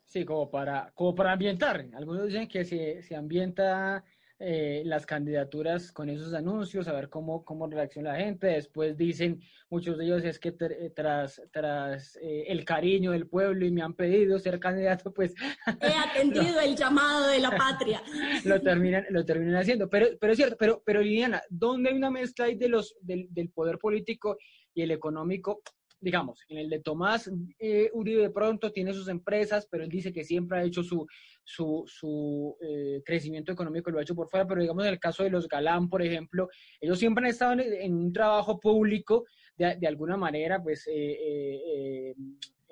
Sí, 0.06 0.24
como 0.24 0.50
para, 0.50 0.92
como 0.94 1.14
para 1.14 1.32
ambientar. 1.32 1.88
Algunos 1.94 2.26
dicen 2.26 2.46
que 2.46 2.64
se, 2.64 3.02
se 3.02 3.16
ambienta 3.16 4.04
eh, 4.40 4.82
las 4.84 5.06
candidaturas 5.06 5.92
con 5.92 6.08
esos 6.08 6.34
anuncios, 6.34 6.88
a 6.88 6.92
ver 6.92 7.08
cómo, 7.08 7.44
cómo 7.44 7.68
reacciona 7.68 8.12
la 8.12 8.18
gente. 8.18 8.48
Después 8.48 8.96
dicen, 8.96 9.40
muchos 9.70 9.96
de 9.96 10.06
ellos 10.06 10.24
es 10.24 10.40
que 10.40 10.48
eh, 10.58 10.90
tras, 10.94 11.40
tras 11.52 12.16
eh, 12.16 12.44
el 12.48 12.64
cariño 12.64 13.12
del 13.12 13.28
pueblo 13.28 13.64
y 13.64 13.70
me 13.70 13.82
han 13.82 13.94
pedido 13.94 14.38
ser 14.40 14.58
candidato, 14.58 15.12
pues 15.12 15.34
He 15.80 15.92
atendido 15.92 16.60
el 16.60 16.74
llamado 16.74 17.28
de 17.28 17.38
la 17.38 17.52
patria. 17.52 18.02
lo 18.44 18.60
terminan, 18.60 19.06
lo 19.10 19.24
terminan 19.24 19.56
haciendo. 19.56 19.88
Pero, 19.88 20.08
pero 20.20 20.32
es 20.32 20.36
cierto, 20.36 20.56
pero, 20.58 20.82
pero 20.84 21.00
Liliana, 21.00 21.40
¿dónde 21.48 21.90
hay 21.90 21.96
una 21.96 22.10
mezcla 22.10 22.46
ahí 22.46 22.56
de 22.56 22.68
los, 22.68 22.96
del, 23.00 23.28
del 23.30 23.50
poder 23.50 23.78
político 23.78 24.36
y 24.74 24.82
el 24.82 24.90
económico? 24.90 25.62
Digamos, 26.04 26.44
en 26.48 26.58
el 26.58 26.68
de 26.68 26.80
Tomás 26.80 27.30
eh, 27.58 27.90
Uribe 27.94 28.20
de 28.20 28.30
pronto 28.30 28.70
tiene 28.70 28.92
sus 28.92 29.08
empresas, 29.08 29.66
pero 29.70 29.84
él 29.84 29.88
dice 29.88 30.12
que 30.12 30.22
siempre 30.22 30.58
ha 30.58 30.64
hecho 30.64 30.82
su, 30.82 31.06
su, 31.42 31.82
su 31.86 32.56
eh, 32.60 33.02
crecimiento 33.04 33.52
económico, 33.52 33.90
lo 33.90 33.98
ha 33.98 34.02
hecho 34.02 34.14
por 34.14 34.28
fuera, 34.28 34.46
pero 34.46 34.60
digamos 34.60 34.84
en 34.84 34.92
el 34.92 35.00
caso 35.00 35.22
de 35.22 35.30
los 35.30 35.48
Galán, 35.48 35.88
por 35.88 36.02
ejemplo, 36.02 36.50
ellos 36.78 36.98
siempre 36.98 37.24
han 37.24 37.30
estado 37.30 37.58
en, 37.58 37.94
un 37.94 38.12
trabajo 38.12 38.60
público, 38.60 39.24
de, 39.56 39.86
alguna 39.86 40.16
manera, 40.16 40.62
pues 40.62 40.86
eh, 40.86 40.92
eh, 40.94 42.14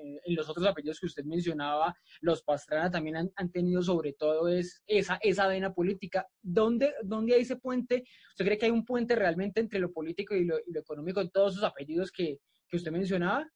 eh, 0.03 0.21
en 0.25 0.35
los 0.35 0.49
otros 0.49 0.67
apellidos 0.67 1.01
que 1.01 1.07
usted 1.07 1.25
mencionaba, 1.25 1.95
los 2.21 2.43
Pastrana 2.43 2.91
también 2.91 3.17
han, 3.17 3.33
han 3.37 3.51
tenido 3.51 3.83
sobre 3.83 4.13
todo 4.13 4.49
es 4.49 4.83
esa, 4.87 5.19
esa 5.23 5.47
vena 5.47 5.73
política. 5.73 6.27
¿Dónde, 6.41 6.93
¿Dónde 7.05 7.35
hay 7.35 7.43
ese 7.43 7.57
puente? 7.57 8.05
¿Usted 8.31 8.45
cree 8.45 8.59
que 8.59 8.67
hay 8.67 8.73
un 8.73 8.85
puente 8.85 9.15
realmente 9.15 9.61
entre 9.61 9.79
lo 9.79 9.93
político 9.93 10.35
y 10.35 10.45
lo, 10.45 10.59
y 10.59 10.73
lo 10.73 10.81
económico 10.81 11.21
en 11.21 11.31
todos 11.31 11.53
esos 11.53 11.65
apellidos 11.65 12.11
que, 12.11 12.39
que 12.73 12.79
usted 12.79 12.91
mencionaba? 12.91 13.47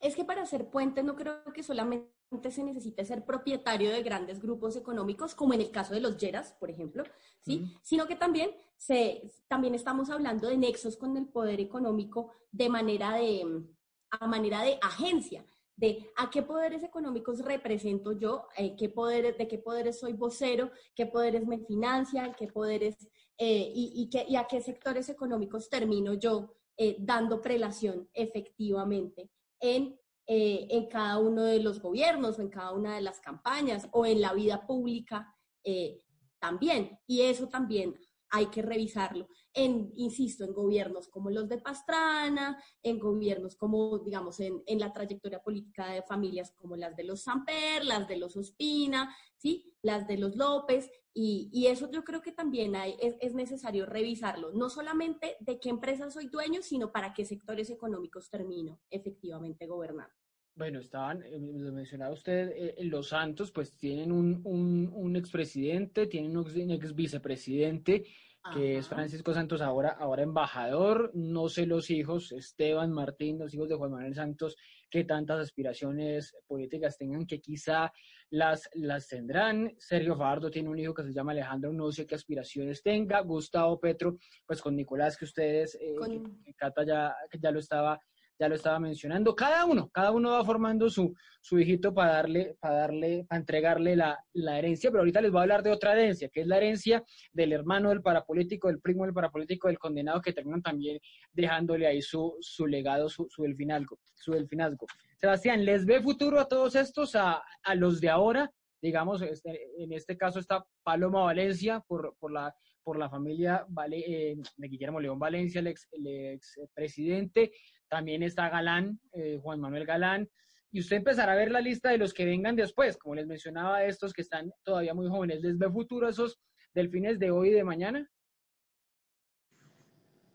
Es 0.00 0.14
que 0.16 0.24
para 0.24 0.46
ser 0.46 0.70
puente 0.70 1.02
no 1.02 1.16
creo 1.16 1.42
que 1.52 1.62
solamente 1.64 2.08
se 2.50 2.62
necesite 2.62 3.04
ser 3.04 3.24
propietario 3.24 3.90
de 3.90 4.02
grandes 4.02 4.40
grupos 4.40 4.76
económicos, 4.76 5.34
como 5.34 5.52
en 5.54 5.60
el 5.60 5.70
caso 5.72 5.92
de 5.92 6.00
los 6.00 6.16
Lleras, 6.16 6.52
por 6.52 6.70
ejemplo, 6.70 7.02
¿sí? 7.40 7.76
Sino 7.82 8.06
que 8.06 8.14
también, 8.16 8.52
se, 8.76 9.30
también 9.48 9.74
estamos 9.74 10.08
hablando 10.08 10.48
de 10.48 10.56
nexos 10.56 10.96
con 10.96 11.16
el 11.16 11.26
poder 11.26 11.60
económico 11.60 12.30
de 12.52 12.68
manera 12.68 13.14
de, 13.14 13.64
a 14.12 14.26
manera 14.28 14.62
de 14.62 14.78
agencia, 14.80 15.44
de 15.76 16.10
a 16.16 16.30
qué 16.30 16.42
poderes 16.42 16.82
económicos 16.84 17.40
represento 17.44 18.12
yo, 18.12 18.46
eh, 18.56 18.76
qué 18.76 18.88
poderes, 18.88 19.36
de 19.36 19.48
qué 19.48 19.58
poderes 19.58 19.98
soy 19.98 20.12
vocero, 20.12 20.70
qué 20.94 21.06
poderes 21.06 21.44
me 21.46 21.58
financian, 21.58 22.34
qué 22.38 22.46
poderes 22.46 22.96
eh, 23.36 23.70
y, 23.74 23.92
y, 23.96 24.08
qué- 24.08 24.26
y 24.28 24.36
a 24.36 24.44
qué 24.46 24.60
sectores 24.62 25.08
económicos 25.08 25.68
termino 25.68 26.14
yo 26.14 26.54
eh, 26.82 26.96
dando 26.98 27.42
prelación 27.42 28.08
efectivamente 28.14 29.30
en 29.60 30.00
eh, 30.32 30.68
en 30.70 30.86
cada 30.86 31.18
uno 31.18 31.42
de 31.42 31.58
los 31.58 31.82
gobiernos 31.82 32.38
o 32.38 32.42
en 32.42 32.50
cada 32.50 32.70
una 32.70 32.94
de 32.94 33.00
las 33.00 33.18
campañas 33.18 33.88
o 33.90 34.06
en 34.06 34.20
la 34.20 34.32
vida 34.32 34.64
pública 34.64 35.34
eh, 35.64 35.98
también. 36.38 37.00
Y 37.08 37.22
eso 37.22 37.48
también 37.48 37.96
hay 38.28 38.46
que 38.46 38.62
revisarlo. 38.62 39.26
En, 39.52 39.90
insisto, 39.96 40.44
en 40.44 40.52
gobiernos 40.52 41.08
como 41.08 41.30
los 41.30 41.48
de 41.48 41.58
Pastrana, 41.58 42.62
en 42.80 43.00
gobiernos 43.00 43.56
como, 43.56 43.98
digamos, 43.98 44.38
en, 44.38 44.62
en 44.66 44.78
la 44.78 44.92
trayectoria 44.92 45.42
política 45.42 45.88
de 45.88 46.02
familias 46.02 46.52
como 46.52 46.76
las 46.76 46.94
de 46.94 47.02
los 47.02 47.22
Samper, 47.22 47.84
las 47.84 48.06
de 48.06 48.16
los 48.16 48.36
Ospina, 48.36 49.12
¿sí? 49.36 49.74
las 49.82 50.06
de 50.06 50.16
los 50.16 50.36
López, 50.36 50.88
y, 51.12 51.66
eso 51.66 51.90
yo 51.90 52.04
creo 52.04 52.22
que 52.22 52.32
también 52.32 52.76
hay, 52.76 52.94
es, 53.00 53.16
es 53.20 53.34
necesario 53.34 53.86
revisarlo, 53.86 54.52
no 54.52 54.68
solamente 54.68 55.36
de 55.40 55.58
qué 55.58 55.68
empresas 55.68 56.14
soy 56.14 56.28
dueño, 56.28 56.62
sino 56.62 56.92
para 56.92 57.12
qué 57.12 57.24
sectores 57.24 57.70
económicos 57.70 58.30
termino 58.30 58.80
efectivamente 58.90 59.66
gobernando. 59.66 60.14
Bueno, 60.54 60.80
estaban, 60.80 61.22
eh, 61.22 61.38
lo 61.38 61.72
mencionaba 61.72 62.12
usted, 62.12 62.50
eh, 62.50 62.74
en 62.78 62.90
Los 62.90 63.08
Santos, 63.08 63.50
pues 63.50 63.76
tienen 63.76 64.12
un, 64.12 64.40
un, 64.44 64.90
un 64.92 65.16
expresidente, 65.16 66.06
tienen 66.06 66.36
un 66.36 66.70
ex 66.70 66.94
vicepresidente, 66.94 68.04
que 68.52 68.78
es 68.78 68.88
Francisco 68.88 69.32
Santos, 69.32 69.60
ahora, 69.60 69.90
ahora 69.90 70.22
embajador, 70.22 71.10
no 71.14 71.48
sé 71.48 71.66
los 71.66 71.90
hijos, 71.90 72.32
Esteban, 72.32 72.92
Martín, 72.92 73.38
los 73.38 73.54
hijos 73.54 73.68
de 73.68 73.76
Juan 73.76 73.92
Manuel 73.92 74.14
Santos, 74.14 74.56
que 74.90 75.04
tantas 75.04 75.40
aspiraciones 75.40 76.34
políticas 76.46 76.96
tengan, 76.98 77.26
que 77.26 77.40
quizá 77.40 77.92
las, 78.30 78.68
las 78.74 79.08
tendrán. 79.08 79.74
Sergio 79.78 80.16
Fajardo 80.16 80.50
tiene 80.50 80.68
un 80.68 80.78
hijo 80.78 80.94
que 80.94 81.04
se 81.04 81.12
llama 81.12 81.32
Alejandro, 81.32 81.72
no 81.72 81.90
sé 81.92 82.06
qué 82.06 82.14
aspiraciones 82.14 82.82
tenga. 82.82 83.20
Gustavo 83.20 83.78
Petro, 83.78 84.16
pues 84.46 84.60
con 84.60 84.76
Nicolás, 84.76 85.16
que 85.16 85.24
ustedes, 85.24 85.76
eh, 85.76 85.94
que, 86.06 86.22
que 86.44 86.54
Cata 86.54 86.84
ya, 86.84 87.14
ya 87.40 87.50
lo 87.50 87.60
estaba 87.60 88.00
ya 88.40 88.48
lo 88.48 88.54
estaba 88.54 88.80
mencionando, 88.80 89.36
cada 89.36 89.66
uno, 89.66 89.90
cada 89.90 90.12
uno 90.12 90.30
va 90.30 90.42
formando 90.42 90.88
su, 90.88 91.14
su 91.42 91.58
hijito 91.58 91.92
para 91.92 92.14
darle, 92.14 92.56
para 92.58 92.74
darle, 92.76 93.26
para 93.28 93.38
entregarle 93.38 93.94
la, 93.94 94.18
la, 94.32 94.58
herencia, 94.58 94.90
pero 94.90 95.02
ahorita 95.02 95.20
les 95.20 95.30
voy 95.30 95.40
a 95.40 95.42
hablar 95.42 95.62
de 95.62 95.70
otra 95.70 95.92
herencia, 95.92 96.30
que 96.30 96.40
es 96.40 96.46
la 96.46 96.56
herencia 96.56 97.04
del 97.34 97.52
hermano 97.52 97.90
del 97.90 98.00
parapolítico, 98.00 98.68
del 98.68 98.80
primo 98.80 99.04
del 99.04 99.12
parapolítico, 99.12 99.68
del 99.68 99.78
condenado, 99.78 100.22
que 100.22 100.32
terminan 100.32 100.62
también 100.62 100.98
dejándole 101.32 101.86
ahí 101.86 102.00
su, 102.00 102.34
su 102.40 102.66
legado, 102.66 103.10
su, 103.10 103.26
su 103.28 103.42
delfinazgo, 103.42 103.98
su 104.14 104.32
delfinazgo. 104.32 104.86
Sebastián, 105.18 105.66
¿les 105.66 105.84
ve 105.84 106.00
futuro 106.00 106.40
a 106.40 106.48
todos 106.48 106.76
estos, 106.76 107.14
a, 107.16 107.42
a 107.62 107.74
los 107.74 108.00
de 108.00 108.08
ahora? 108.08 108.50
Digamos, 108.80 109.20
este, 109.20 109.68
en 109.76 109.92
este 109.92 110.16
caso 110.16 110.38
está 110.38 110.64
Paloma 110.82 111.24
Valencia 111.24 111.84
por, 111.86 112.16
por 112.18 112.32
la 112.32 112.54
por 112.82 112.98
la 112.98 113.10
familia 113.10 113.66
eh, 113.92 114.36
de 114.56 114.68
Guillermo 114.68 114.98
León 114.98 115.18
Valencia, 115.18 115.60
el 115.60 115.68
ex, 115.68 115.86
el 115.92 116.06
ex 116.06 116.58
presidente, 116.74 117.52
también 117.90 118.22
está 118.22 118.48
Galán, 118.48 118.98
eh, 119.12 119.38
Juan 119.42 119.60
Manuel 119.60 119.84
Galán, 119.84 120.28
y 120.72 120.80
usted 120.80 120.98
empezará 120.98 121.32
a 121.32 121.36
ver 121.36 121.50
la 121.50 121.60
lista 121.60 121.90
de 121.90 121.98
los 121.98 122.14
que 122.14 122.24
vengan 122.24 122.54
después, 122.54 122.96
como 122.96 123.16
les 123.16 123.26
mencionaba, 123.26 123.84
estos 123.84 124.12
que 124.12 124.22
están 124.22 124.52
todavía 124.62 124.94
muy 124.94 125.08
jóvenes. 125.08 125.42
¿Les 125.42 125.58
ve 125.58 125.68
futuro 125.68 126.06
a 126.06 126.10
esos 126.10 126.40
delfines 126.72 127.18
de 127.18 127.32
hoy 127.32 127.48
y 127.48 127.52
de 127.52 127.64
mañana? 127.64 128.08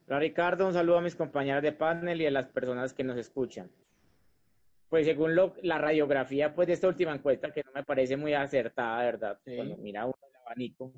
Hola 0.07 0.19
Ricardo, 0.19 0.67
un 0.67 0.73
saludo 0.73 0.97
a 0.97 1.01
mis 1.01 1.15
compañeros 1.15 1.63
de 1.63 1.71
panel 1.71 2.21
y 2.21 2.25
a 2.25 2.31
las 2.31 2.49
personas 2.49 2.93
que 2.93 3.03
nos 3.03 3.17
escuchan. 3.17 3.71
Pues 4.89 5.05
según 5.05 5.35
lo, 5.35 5.55
la 5.63 5.77
radiografía 5.77 6.53
pues, 6.53 6.67
de 6.67 6.73
esta 6.73 6.89
última 6.89 7.13
encuesta, 7.13 7.51
que 7.51 7.63
no 7.63 7.71
me 7.73 7.83
parece 7.83 8.17
muy 8.17 8.33
acertada, 8.33 9.03
¿verdad? 9.03 9.39
Sí. 9.45 9.55
Cuando 9.55 9.77
mira 9.77 10.05
uno 10.05 10.15
el 10.29 10.35
abanico, 10.41 10.93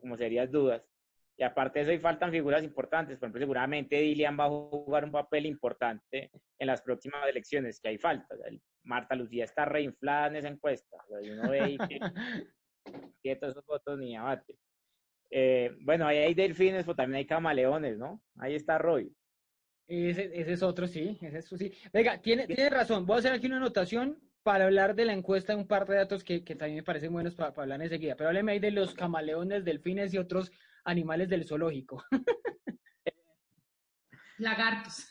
como 0.00 0.16
serias 0.16 0.50
dudas. 0.52 0.82
Y 1.40 1.42
aparte 1.42 1.78
de 1.78 1.82
eso, 1.84 1.90
ahí 1.92 1.98
faltan 1.98 2.30
figuras 2.30 2.62
importantes. 2.62 3.18
Por 3.18 3.28
ejemplo, 3.28 3.40
seguramente 3.40 3.96
Dilian 3.96 4.38
va 4.38 4.44
a 4.44 4.50
jugar 4.50 5.06
un 5.06 5.10
papel 5.10 5.46
importante 5.46 6.30
en 6.58 6.66
las 6.66 6.82
próximas 6.82 7.26
elecciones, 7.26 7.80
que 7.80 7.88
hay 7.88 7.96
falta. 7.96 8.36
Marta 8.84 9.14
Lucía 9.14 9.44
está 9.44 9.64
reinflada 9.64 10.26
en 10.26 10.36
esa 10.36 10.48
encuesta. 10.48 10.98
Uno 11.08 11.48
ve 11.48 11.78
que, 11.88 11.98
que 13.22 13.36
todos 13.36 13.52
esos 13.52 13.64
votos 13.64 13.98
ni 13.98 14.14
abate. 14.14 14.58
Eh, 15.30 15.74
bueno, 15.80 16.06
ahí 16.06 16.18
hay 16.18 16.34
delfines, 16.34 16.84
pero 16.84 16.96
también 16.96 17.20
hay 17.20 17.26
camaleones, 17.26 17.96
¿no? 17.96 18.22
Ahí 18.36 18.54
está 18.54 18.76
Roy. 18.76 19.10
Ese, 19.88 20.30
ese 20.38 20.52
es 20.52 20.62
otro, 20.62 20.86
sí. 20.86 21.16
Ese 21.22 21.38
es, 21.38 21.48
sí. 21.48 21.72
Venga, 21.90 22.20
tiene, 22.20 22.48
tiene 22.48 22.68
razón. 22.68 23.06
Voy 23.06 23.16
a 23.16 23.18
hacer 23.20 23.32
aquí 23.32 23.46
una 23.46 23.56
anotación 23.56 24.20
para 24.42 24.66
hablar 24.66 24.94
de 24.94 25.06
la 25.06 25.14
encuesta, 25.14 25.56
un 25.56 25.66
par 25.66 25.88
de 25.88 25.96
datos 25.96 26.22
que, 26.22 26.44
que 26.44 26.54
también 26.54 26.76
me 26.76 26.82
parecen 26.82 27.14
buenos 27.14 27.34
para, 27.34 27.54
para 27.54 27.62
hablar 27.62 27.80
enseguida. 27.80 28.14
Pero 28.14 28.28
hábleme 28.28 28.52
ahí 28.52 28.58
de 28.58 28.72
los 28.72 28.92
camaleones, 28.92 29.64
delfines 29.64 30.12
y 30.12 30.18
otros 30.18 30.52
animales 30.84 31.28
del 31.28 31.46
zoológico. 31.46 32.04
Lagartos. 34.38 35.08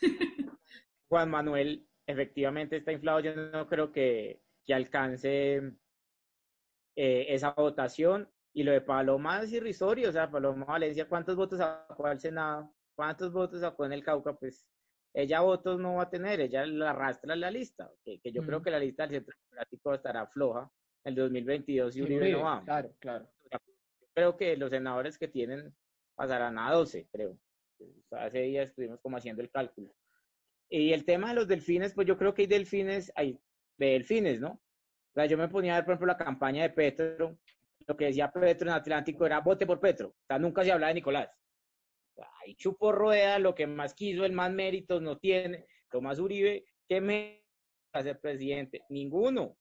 Juan 1.08 1.30
Manuel 1.30 1.86
efectivamente 2.06 2.76
está 2.76 2.92
inflado. 2.92 3.20
Yo 3.20 3.34
no 3.34 3.68
creo 3.68 3.92
que, 3.92 4.42
que 4.64 4.74
alcance 4.74 5.56
eh, 6.96 7.26
esa 7.28 7.50
votación. 7.52 8.28
Y 8.52 8.64
lo 8.64 8.72
de 8.72 8.80
Paloma 8.80 9.42
es 9.42 9.52
irrisorio. 9.52 10.08
O 10.08 10.12
sea, 10.12 10.30
Paloma 10.30 10.64
Valencia, 10.64 11.08
¿cuántos 11.08 11.36
votos 11.36 11.58
sacó 11.58 12.06
al 12.06 12.18
Senado? 12.18 12.74
¿Cuántos 12.96 13.32
votos 13.32 13.60
sacó 13.60 13.86
en 13.86 13.92
el 13.92 14.02
Cauca? 14.02 14.34
Pues 14.34 14.66
ella 15.14 15.40
votos 15.40 15.78
no 15.78 15.94
va 15.94 16.04
a 16.04 16.10
tener, 16.10 16.40
ella 16.40 16.64
la 16.66 16.90
arrastra 16.90 17.34
en 17.34 17.40
la 17.40 17.50
lista, 17.50 17.90
que, 18.04 18.20
que 18.20 18.30
yo 18.30 18.42
mm. 18.42 18.46
creo 18.46 18.62
que 18.62 18.70
la 18.70 18.78
lista 18.78 19.02
del 19.04 19.16
Centro 19.16 19.34
Democrático 19.36 19.94
estará 19.94 20.26
floja 20.26 20.70
en 21.04 21.10
el 21.10 21.14
2022 21.16 21.96
y 21.96 22.02
Uribe 22.02 22.32
no 22.32 22.42
va. 22.42 22.62
Claro, 22.64 22.94
claro. 23.00 23.28
Creo 24.14 24.36
que 24.36 24.56
los 24.56 24.70
senadores 24.70 25.18
que 25.18 25.28
tienen 25.28 25.74
pasarán 26.14 26.58
a 26.58 26.72
12, 26.72 27.08
creo. 27.10 27.38
Hace 28.10 28.42
días 28.42 28.68
estuvimos 28.68 29.00
como 29.00 29.16
haciendo 29.16 29.42
el 29.42 29.50
cálculo. 29.50 29.94
Y 30.68 30.92
el 30.92 31.04
tema 31.04 31.30
de 31.30 31.34
los 31.34 31.48
delfines, 31.48 31.94
pues 31.94 32.06
yo 32.06 32.16
creo 32.16 32.34
que 32.34 32.42
hay 32.42 32.48
delfines, 32.48 33.12
hay 33.16 33.38
de 33.78 33.86
delfines, 33.86 34.40
¿no? 34.40 34.50
O 34.52 35.14
sea, 35.14 35.26
yo 35.26 35.36
me 35.36 35.48
ponía 35.48 35.74
a 35.74 35.76
ver, 35.78 35.84
por 35.84 35.94
ejemplo, 35.94 36.06
la 36.06 36.16
campaña 36.16 36.62
de 36.62 36.70
Petro, 36.70 37.38
lo 37.86 37.96
que 37.96 38.06
decía 38.06 38.30
Petro 38.30 38.68
en 38.68 38.74
Atlántico 38.74 39.26
era 39.26 39.40
vote 39.40 39.66
por 39.66 39.80
Petro. 39.80 40.08
O 40.08 40.26
sea, 40.26 40.38
nunca 40.38 40.62
se 40.62 40.70
hablaba 40.70 40.88
de 40.88 40.94
Nicolás. 40.94 41.28
Ahí 42.42 42.54
chupó 42.54 42.92
rueda, 42.92 43.38
lo 43.38 43.54
que 43.54 43.66
más 43.66 43.94
quiso, 43.94 44.24
el 44.24 44.32
más 44.32 44.52
méritos 44.52 45.02
no 45.02 45.18
tiene. 45.18 45.66
Tomás 45.90 46.18
Uribe, 46.18 46.66
¿qué 46.88 47.00
me 47.00 47.44
a 47.92 48.02
ser 48.02 48.20
presidente? 48.20 48.82
Ninguno. 48.90 49.56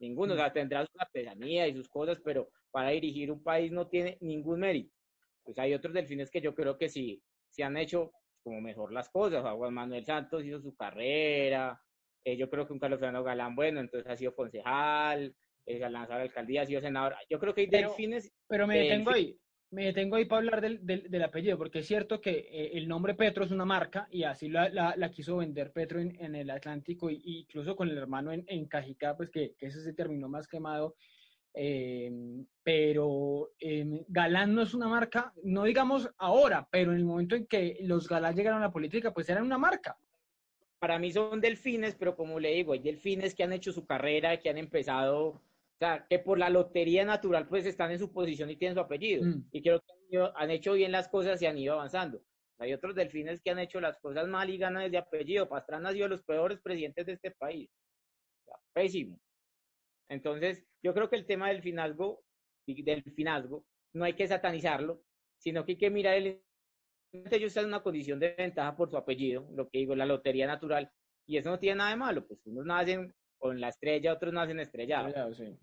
Ninguno. 0.00 0.34
O 0.34 0.36
sea, 0.36 0.52
tendrá 0.52 0.84
su 0.84 0.92
artesanía 0.98 1.66
y 1.66 1.74
sus 1.74 1.88
cosas, 1.88 2.20
pero 2.22 2.50
para 2.78 2.90
dirigir 2.90 3.32
un 3.32 3.42
país 3.42 3.72
no 3.72 3.88
tiene 3.88 4.18
ningún 4.20 4.60
mérito. 4.60 4.94
Pues 5.42 5.58
hay 5.58 5.74
otros 5.74 5.92
delfines 5.92 6.30
que 6.30 6.40
yo 6.40 6.54
creo 6.54 6.78
que 6.78 6.88
sí, 6.88 7.20
sí 7.50 7.62
han 7.62 7.76
hecho 7.76 8.12
como 8.44 8.60
mejor 8.60 8.92
las 8.92 9.08
cosas. 9.08 9.42
Juan 9.42 9.74
Manuel 9.74 10.04
Santos 10.04 10.44
hizo 10.44 10.60
su 10.60 10.76
carrera. 10.76 11.82
Eh, 12.22 12.36
yo 12.36 12.48
creo 12.48 12.68
que 12.68 12.72
un 12.72 12.78
Carlos 12.78 13.00
Fernando 13.00 13.24
Galán, 13.24 13.56
bueno, 13.56 13.80
entonces 13.80 14.08
ha 14.08 14.16
sido 14.16 14.32
concejal. 14.32 15.34
Eh, 15.66 15.82
ha 15.82 15.90
lanzado 15.90 16.20
la 16.20 16.26
alcaldía, 16.26 16.62
ha 16.62 16.66
sido 16.66 16.80
senador. 16.80 17.16
Yo 17.28 17.40
creo 17.40 17.52
que 17.52 17.62
hay 17.62 17.66
pero, 17.66 17.88
delfines. 17.88 18.32
Pero 18.46 18.68
me 18.68 18.78
detengo 18.78 19.10
ahí 19.10 19.36
me 19.70 19.86
detengo 19.86 20.16
ahí 20.16 20.24
para 20.24 20.38
hablar 20.38 20.60
del, 20.60 20.86
del, 20.86 21.10
del, 21.10 21.22
apellido, 21.22 21.58
porque 21.58 21.80
es 21.80 21.86
cierto 21.86 22.20
que 22.20 22.48
eh, 22.50 22.70
el 22.74 22.88
nombre 22.88 23.14
Petro 23.14 23.44
es 23.44 23.50
una 23.50 23.66
marca 23.66 24.08
y 24.10 24.22
así 24.22 24.48
la, 24.48 24.68
la, 24.70 24.94
la 24.96 25.10
quiso 25.10 25.36
vender 25.36 25.72
Petro 25.72 26.00
en, 26.00 26.16
en 26.24 26.34
el 26.34 26.48
Atlántico, 26.48 27.10
y, 27.10 27.20
incluso 27.24 27.76
con 27.76 27.90
el 27.90 27.98
hermano 27.98 28.32
en, 28.32 28.44
en 28.46 28.66
Cajicá, 28.66 29.16
pues 29.16 29.30
que, 29.30 29.56
que, 29.58 29.66
ese 29.66 29.82
se 29.82 29.92
terminó 29.92 30.28
más 30.28 30.48
quemado. 30.48 30.94
Eh, 31.60 32.44
pero 32.62 33.50
eh, 33.58 34.04
Galán 34.06 34.54
no 34.54 34.62
es 34.62 34.74
una 34.74 34.86
marca, 34.86 35.32
no 35.42 35.64
digamos 35.64 36.08
ahora, 36.18 36.68
pero 36.70 36.92
en 36.92 36.98
el 36.98 37.04
momento 37.04 37.34
en 37.34 37.46
que 37.46 37.78
los 37.80 38.08
Galán 38.08 38.36
llegaron 38.36 38.60
a 38.60 38.66
la 38.66 38.72
política, 38.72 39.12
pues 39.12 39.28
eran 39.28 39.42
una 39.44 39.58
marca. 39.58 39.98
Para 40.78 41.00
mí 41.00 41.10
son 41.10 41.40
delfines, 41.40 41.96
pero 41.96 42.14
como 42.14 42.38
le 42.38 42.52
digo, 42.52 42.74
hay 42.74 42.78
delfines 42.78 43.34
que 43.34 43.42
han 43.42 43.52
hecho 43.52 43.72
su 43.72 43.84
carrera, 43.86 44.36
que 44.38 44.50
han 44.50 44.58
empezado 44.58 45.42
o 45.78 45.78
sea, 45.78 46.04
que 46.10 46.18
por 46.18 46.40
la 46.40 46.50
lotería 46.50 47.04
natural 47.04 47.46
pues 47.46 47.64
están 47.64 47.92
en 47.92 48.00
su 48.00 48.10
posición 48.12 48.50
y 48.50 48.56
tienen 48.56 48.74
su 48.74 48.80
apellido. 48.80 49.24
Mm. 49.24 49.44
Y 49.52 49.62
creo 49.62 49.80
que 49.80 50.28
han 50.34 50.50
hecho 50.50 50.72
bien 50.72 50.90
las 50.90 51.06
cosas 51.06 51.40
y 51.40 51.46
han 51.46 51.56
ido 51.56 51.74
avanzando. 51.74 52.20
Hay 52.58 52.72
otros 52.72 52.96
delfines 52.96 53.40
que 53.40 53.50
han 53.50 53.60
hecho 53.60 53.80
las 53.80 53.96
cosas 54.00 54.26
mal 54.26 54.50
y 54.50 54.58
ganan 54.58 54.82
desde 54.82 54.98
apellido. 54.98 55.48
Pastrana 55.48 55.90
ha 55.90 55.92
sido 55.92 56.06
de 56.06 56.10
los 56.10 56.24
peores 56.24 56.58
presidentes 56.58 57.06
de 57.06 57.12
este 57.12 57.30
país. 57.30 57.70
O 58.42 58.44
sea, 58.46 58.56
pésimo. 58.72 59.20
Entonces, 60.08 60.66
yo 60.82 60.94
creo 60.94 61.08
que 61.08 61.16
el 61.16 61.26
tema 61.26 61.48
del 61.48 61.62
finazgo, 61.62 62.22
del 62.66 63.02
finazgo, 63.14 63.64
no 63.92 64.04
hay 64.04 64.14
que 64.14 64.28
satanizarlo, 64.28 65.02
sino 65.38 65.64
que 65.64 65.72
hay 65.72 65.78
que 65.78 65.90
mirar 65.90 66.14
el 66.14 66.42
ellos 67.10 67.48
están 67.48 67.64
en 67.64 67.70
una 67.70 67.82
condición 67.82 68.20
de 68.20 68.34
ventaja 68.36 68.76
por 68.76 68.90
su 68.90 68.96
apellido, 68.98 69.48
lo 69.54 69.70
que 69.70 69.78
digo, 69.78 69.96
la 69.96 70.04
lotería 70.04 70.46
natural, 70.46 70.92
y 71.26 71.38
eso 71.38 71.48
no 71.48 71.58
tiene 71.58 71.76
nada 71.76 71.90
de 71.90 71.96
malo, 71.96 72.26
pues 72.26 72.38
unos 72.44 72.66
nacen 72.66 73.14
con 73.38 73.58
la 73.58 73.70
estrella, 73.70 74.12
otros 74.12 74.34
nacen 74.34 74.60
estrellados. 74.60 75.36
Sí 75.38 75.56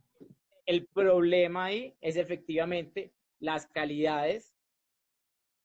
el 0.66 0.88
problema 0.88 1.66
ahí 1.66 1.96
es 2.02 2.18
efectivamente 2.18 3.14
las 3.40 3.68
calidades 3.68 4.56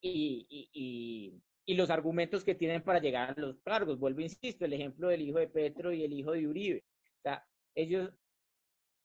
y, 0.01 0.47
y, 0.49 0.71
y, 0.73 1.43
y, 1.65 1.75
los 1.75 1.91
argumentos 1.91 2.45
que 2.45 2.55
tienen 2.55 2.83
para 2.83 3.01
llegar 3.01 3.31
a 3.31 3.41
los 3.41 3.61
cargos. 3.61 3.99
Vuelvo, 3.99 4.21
insisto, 4.21 4.65
el 4.65 4.73
ejemplo 4.73 5.09
del 5.09 5.23
hijo 5.23 5.39
de 5.39 5.49
Petro 5.49 5.93
y 5.93 6.05
el 6.05 6.13
hijo 6.13 6.33
de 6.33 6.47
Uribe. 6.47 6.85
O 7.19 7.23
sea, 7.23 7.47
ellos, 7.75 8.11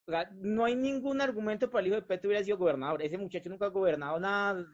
o 0.07 0.11
sea, 0.11 0.29
no 0.35 0.65
hay 0.65 0.75
ningún 0.75 1.21
argumento 1.21 1.69
para 1.69 1.81
el 1.81 1.87
hijo 1.87 1.95
de 1.95 2.01
Petro 2.03 2.29
hubiera 2.29 2.43
sido 2.43 2.57
gobernador. 2.57 3.01
Ese 3.01 3.17
muchacho 3.17 3.49
nunca 3.49 3.65
ha 3.65 3.69
gobernado 3.69 4.19
nada, 4.19 4.65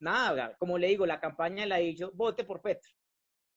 nada. 0.00 0.56
Como 0.58 0.78
le 0.78 0.88
digo, 0.88 1.06
la 1.06 1.20
campaña 1.20 1.66
le 1.66 1.74
ha 1.74 1.78
dicho, 1.78 2.12
vote 2.14 2.44
por 2.44 2.62
Petro. 2.62 2.90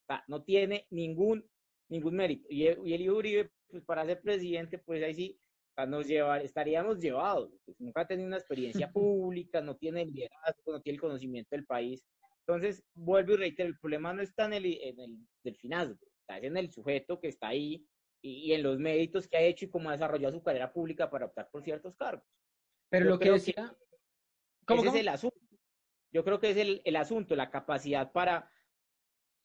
O 0.04 0.06
sea, 0.08 0.24
no 0.28 0.44
tiene 0.44 0.88
ningún 0.90 1.46
ningún 1.92 2.16
mérito. 2.16 2.46
Y, 2.52 2.68
el- 2.68 2.86
y 2.88 2.94
Eli 2.94 3.10
Uribe, 3.10 3.52
pues 3.68 3.84
para 3.84 4.06
ser 4.06 4.22
presidente, 4.22 4.78
pues 4.78 5.04
ahí 5.04 5.14
sí 5.16 5.40
o 5.76 5.86
nos 5.88 6.08
llevar, 6.08 6.42
estaríamos 6.44 7.00
llevados. 7.00 7.52
pues, 7.66 7.80
nunca 7.80 8.02
ha 8.02 8.08
tenido 8.08 8.28
una 8.28 8.38
experiencia 8.38 8.92
pública, 8.94 9.62
no 9.62 9.76
tiene 9.76 10.04
el 10.04 10.12
liderazgo, 10.12 10.72
no 10.74 10.82
tiene 10.82 10.96
el 10.96 11.02
conocimiento 11.02 11.50
del 11.56 11.66
país. 11.66 12.04
Entonces, 12.46 12.84
vuelvo 12.94 13.34
y 13.34 13.38
reitero, 13.38 13.70
el 13.70 13.80
problema 13.80 14.14
no 14.14 14.22
está 14.22 14.46
en 14.46 14.54
el, 14.54 14.66
en 14.66 15.00
el 15.00 15.18
delfinazgo, 15.44 15.98
está 16.22 16.38
en 16.40 16.58
el 16.58 16.72
sujeto 16.72 17.20
que 17.20 17.28
está 17.30 17.48
ahí 17.50 17.84
y, 18.22 18.48
y 18.50 18.54
en 18.54 18.64
los 18.64 18.78
méritos 18.80 19.28
que 19.28 19.38
ha 19.38 19.42
hecho 19.42 19.66
y 19.66 19.70
cómo 19.70 19.90
ha 19.90 19.94
desarrollado 19.94 20.34
su 20.34 20.44
carrera 20.44 20.72
pública 20.72 21.10
para 21.10 21.26
optar 21.28 21.50
por 21.52 21.64
ciertos 21.64 21.96
cargos. 21.96 22.26
Pero 22.90 23.06
Yo 23.06 23.12
lo 23.12 23.20
que 23.20 23.32
decía... 23.32 23.76
¿Cómo, 24.66 24.82
ese 24.82 24.88
cómo? 24.88 24.96
es 24.98 25.02
el 25.02 25.08
asunto. 25.10 25.40
Yo 26.12 26.24
creo 26.24 26.40
que 26.40 26.50
es 26.52 26.58
el, 26.58 26.82
el 26.86 26.96
asunto, 26.96 27.36
la 27.36 27.50
capacidad 27.50 28.12
para, 28.12 28.52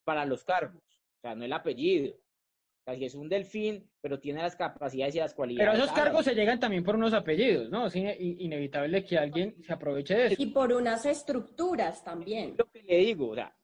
para 0.03 0.25
los 0.25 0.43
cargos, 0.43 0.81
o 0.83 1.21
sea, 1.21 1.35
no 1.35 1.45
el 1.45 1.53
apellido. 1.53 2.15
O 2.15 2.83
sea, 2.91 2.95
si 2.95 3.05
es 3.05 3.15
un 3.15 3.29
delfín, 3.29 3.89
pero 4.01 4.19
tiene 4.19 4.43
las 4.43 4.55
capacidades 4.55 5.15
y 5.15 5.19
las 5.19 5.33
cualidades. 5.33 5.71
Pero 5.71 5.83
esos 5.83 5.95
cargos 5.95 6.25
se 6.25 6.35
llegan 6.35 6.59
también 6.59 6.83
por 6.83 6.95
unos 6.95 7.13
apellidos, 7.13 7.69
¿no? 7.71 7.87
Es 7.87 7.95
in- 7.95 8.39
inevitable 8.39 9.03
que 9.03 9.17
alguien 9.17 9.55
se 9.63 9.73
aproveche 9.73 10.15
de 10.15 10.25
eso. 10.27 10.35
Y 10.37 10.47
por 10.47 10.71
unas 10.71 11.05
estructuras 11.07 12.03
también. 12.03 12.55
lo 12.57 12.65
que 12.69 12.83
le 12.83 12.97
digo, 12.97 13.29
o 13.29 13.35
sea, 13.35 13.55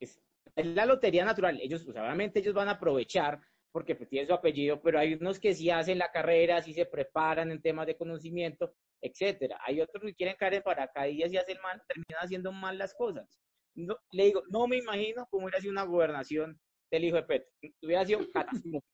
es, 0.00 0.20
es 0.56 0.66
la 0.66 0.86
lotería 0.86 1.24
natural. 1.24 1.60
Ellos, 1.60 1.84
pues, 1.84 1.96
obviamente, 1.96 2.40
ellos 2.40 2.54
van 2.54 2.68
a 2.68 2.72
aprovechar 2.72 3.40
porque 3.74 3.96
pues, 3.96 4.08
tienen 4.08 4.28
su 4.28 4.32
apellido, 4.32 4.80
pero 4.80 5.00
hay 5.00 5.14
unos 5.14 5.40
que 5.40 5.52
sí 5.52 5.68
hacen 5.68 5.98
la 5.98 6.12
carrera, 6.12 6.62
sí 6.62 6.72
se 6.72 6.86
preparan 6.86 7.50
en 7.50 7.60
temas 7.60 7.88
de 7.88 7.96
conocimiento, 7.96 8.72
etcétera. 9.00 9.58
Hay 9.66 9.80
otros 9.80 10.04
que 10.04 10.14
quieren 10.14 10.36
caer 10.38 10.54
en 10.54 10.62
paracaídas 10.62 11.32
y 11.32 11.38
hacen 11.38 11.58
mal, 11.60 11.82
terminan 11.88 12.20
haciendo 12.22 12.52
mal 12.52 12.78
las 12.78 12.94
cosas. 12.94 13.28
No, 13.74 13.96
le 14.12 14.26
digo, 14.26 14.44
no 14.48 14.68
me 14.68 14.76
imagino 14.76 15.26
cómo 15.28 15.46
hubiera 15.46 15.60
sido 15.60 15.72
una 15.72 15.82
gobernación 15.82 16.56
del 16.88 17.04
hijo 17.04 17.16
de 17.16 17.24
Petro. 17.24 17.50
Hubiera 17.82 18.04
sido 18.06 18.20
catastrófico. 18.32 18.84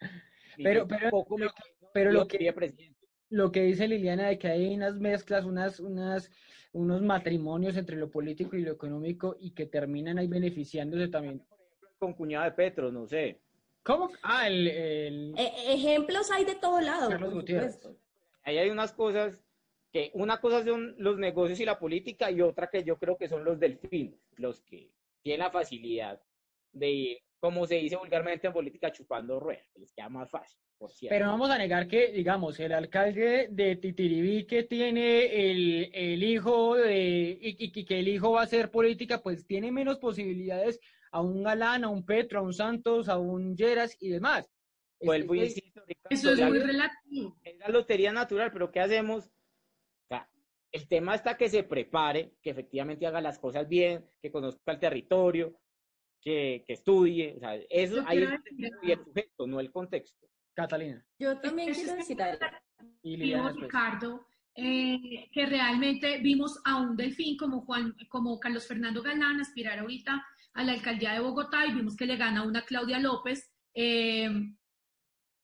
Pero, 0.56 0.86
pero, 0.86 1.10
me 1.38 1.46
pero 1.94 2.28
que, 2.28 2.54
lo 3.30 3.50
que 3.50 3.62
dice 3.62 3.88
Liliana 3.88 4.28
de 4.28 4.38
que 4.38 4.48
hay 4.48 4.74
unas 4.74 4.96
mezclas, 4.96 5.46
unas, 5.46 5.80
unas, 5.80 6.30
unos 6.72 7.00
matrimonios 7.00 7.78
entre 7.78 7.96
lo 7.96 8.10
político 8.10 8.54
y 8.56 8.60
lo 8.60 8.72
económico 8.72 9.34
y 9.40 9.54
que 9.54 9.64
terminan 9.64 10.18
ahí 10.18 10.26
beneficiándose 10.26 11.08
también. 11.08 11.42
Con 11.98 12.12
cuñado 12.12 12.44
de 12.44 12.52
Petro, 12.52 12.92
no 12.92 13.06
sé. 13.06 13.40
¿Cómo? 13.82 14.10
Ah, 14.22 14.46
el, 14.46 14.68
el- 14.68 15.34
E- 15.36 15.74
ejemplos 15.74 16.30
hay 16.30 16.44
de 16.44 16.54
todo 16.54 16.80
lado. 16.80 17.10
Carlos 17.10 17.34
Gutiérrez. 17.34 17.80
ahí 18.44 18.58
hay 18.58 18.70
unas 18.70 18.92
cosas 18.92 19.42
que 19.92 20.10
una 20.14 20.40
cosa 20.40 20.64
son 20.64 20.94
los 20.98 21.18
negocios 21.18 21.60
y 21.60 21.64
la 21.64 21.78
política 21.78 22.30
y 22.30 22.40
otra 22.40 22.68
que 22.70 22.82
yo 22.84 22.96
creo 22.96 23.16
que 23.18 23.28
son 23.28 23.44
los 23.44 23.58
delfines, 23.58 24.18
los 24.36 24.60
que 24.62 24.90
tienen 25.22 25.40
la 25.40 25.50
facilidad 25.50 26.20
de 26.72 26.90
ir, 26.90 27.18
como 27.40 27.66
se 27.66 27.74
dice 27.76 27.96
vulgarmente 27.96 28.46
en 28.46 28.52
política, 28.52 28.90
chupando 28.92 29.38
ruedas, 29.38 29.68
que 29.74 29.80
les 29.80 29.92
queda 29.92 30.08
más 30.08 30.30
fácil, 30.30 30.58
por 30.78 30.90
cierto. 30.92 31.12
Pero 31.14 31.26
no 31.26 31.32
vamos 31.32 31.50
a 31.50 31.58
negar 31.58 31.86
que, 31.88 32.08
digamos, 32.12 32.58
el 32.60 32.72
alcalde 32.72 33.48
de 33.50 33.76
Titiribí 33.76 34.44
que 34.46 34.62
tiene 34.62 35.50
el, 35.50 35.90
el 35.92 36.22
hijo 36.22 36.76
de, 36.76 37.38
y, 37.40 37.48
y- 37.66 37.72
y 37.80 37.84
que 37.84 37.98
el 37.98 38.08
hijo 38.08 38.32
va 38.32 38.40
a 38.40 38.44
hacer 38.44 38.70
política, 38.70 39.20
pues 39.22 39.44
tiene 39.46 39.70
menos 39.70 39.98
posibilidades 39.98 40.80
a 41.12 41.20
un 41.20 41.42
Galán, 41.42 41.84
a 41.84 41.88
un 41.88 42.04
Petro, 42.04 42.40
a 42.40 42.42
un 42.42 42.52
Santos, 42.54 43.08
a 43.08 43.18
un 43.18 43.56
Lleras 43.56 43.96
y 44.00 44.08
demás. 44.08 44.50
Vuelvo 45.00 45.34
y 45.34 45.40
Es- 45.40 45.50
es- 45.52 45.56
insisto, 45.58 45.82
Ricardo, 45.86 46.08
Eso 46.10 46.32
es 46.32 46.40
muy 46.48 46.58
relativo. 46.58 47.36
es 47.44 47.58
la 47.58 47.68
lotería 47.68 48.12
natural, 48.12 48.50
pero 48.52 48.70
¿qué 48.70 48.80
hacemos? 48.80 49.26
O 49.26 50.06
sea, 50.08 50.28
el 50.72 50.88
tema 50.88 51.14
está 51.14 51.36
que 51.36 51.48
se 51.48 51.64
prepare, 51.64 52.34
que 52.42 52.50
efectivamente 52.50 53.06
haga 53.06 53.20
las 53.20 53.38
cosas 53.38 53.68
bien, 53.68 54.04
que 54.20 54.30
conozca 54.30 54.72
el 54.72 54.78
territorio, 54.78 55.58
que, 56.20 56.62
que 56.66 56.72
estudie, 56.74 57.34
o 57.36 57.40
sea, 57.40 57.56
eso 57.68 57.96
Yo 57.96 58.04
ahí 58.06 58.22
es 58.22 58.30
el 58.90 59.04
sujeto, 59.04 59.46
no 59.46 59.60
el 59.60 59.70
contexto. 59.72 60.26
Catalina. 60.54 61.04
Yo 61.18 61.38
también 61.40 61.72
quiero 61.74 61.94
decir 61.96 62.22
algo. 62.22 62.44
Y 63.02 63.10
dijo 63.16 63.22
Liliana 63.24 63.44
después. 63.48 63.64
Ricardo, 63.64 64.26
eh, 64.54 65.28
que 65.32 65.46
realmente 65.46 66.18
vimos 66.18 66.60
a 66.64 66.76
un 66.80 66.94
delfín 66.96 67.36
como 67.38 67.62
Juan, 67.62 67.96
como 68.10 68.38
Carlos 68.38 68.68
Fernando 68.68 69.02
Galán 69.02 69.40
aspirar 69.40 69.78
ahorita 69.78 70.22
a 70.54 70.64
la 70.64 70.72
alcaldía 70.72 71.12
de 71.12 71.20
Bogotá 71.20 71.66
y 71.66 71.74
vimos 71.74 71.96
que 71.96 72.06
le 72.06 72.16
gana 72.16 72.42
una 72.42 72.62
Claudia 72.62 72.98
López 72.98 73.50
eh, 73.74 74.30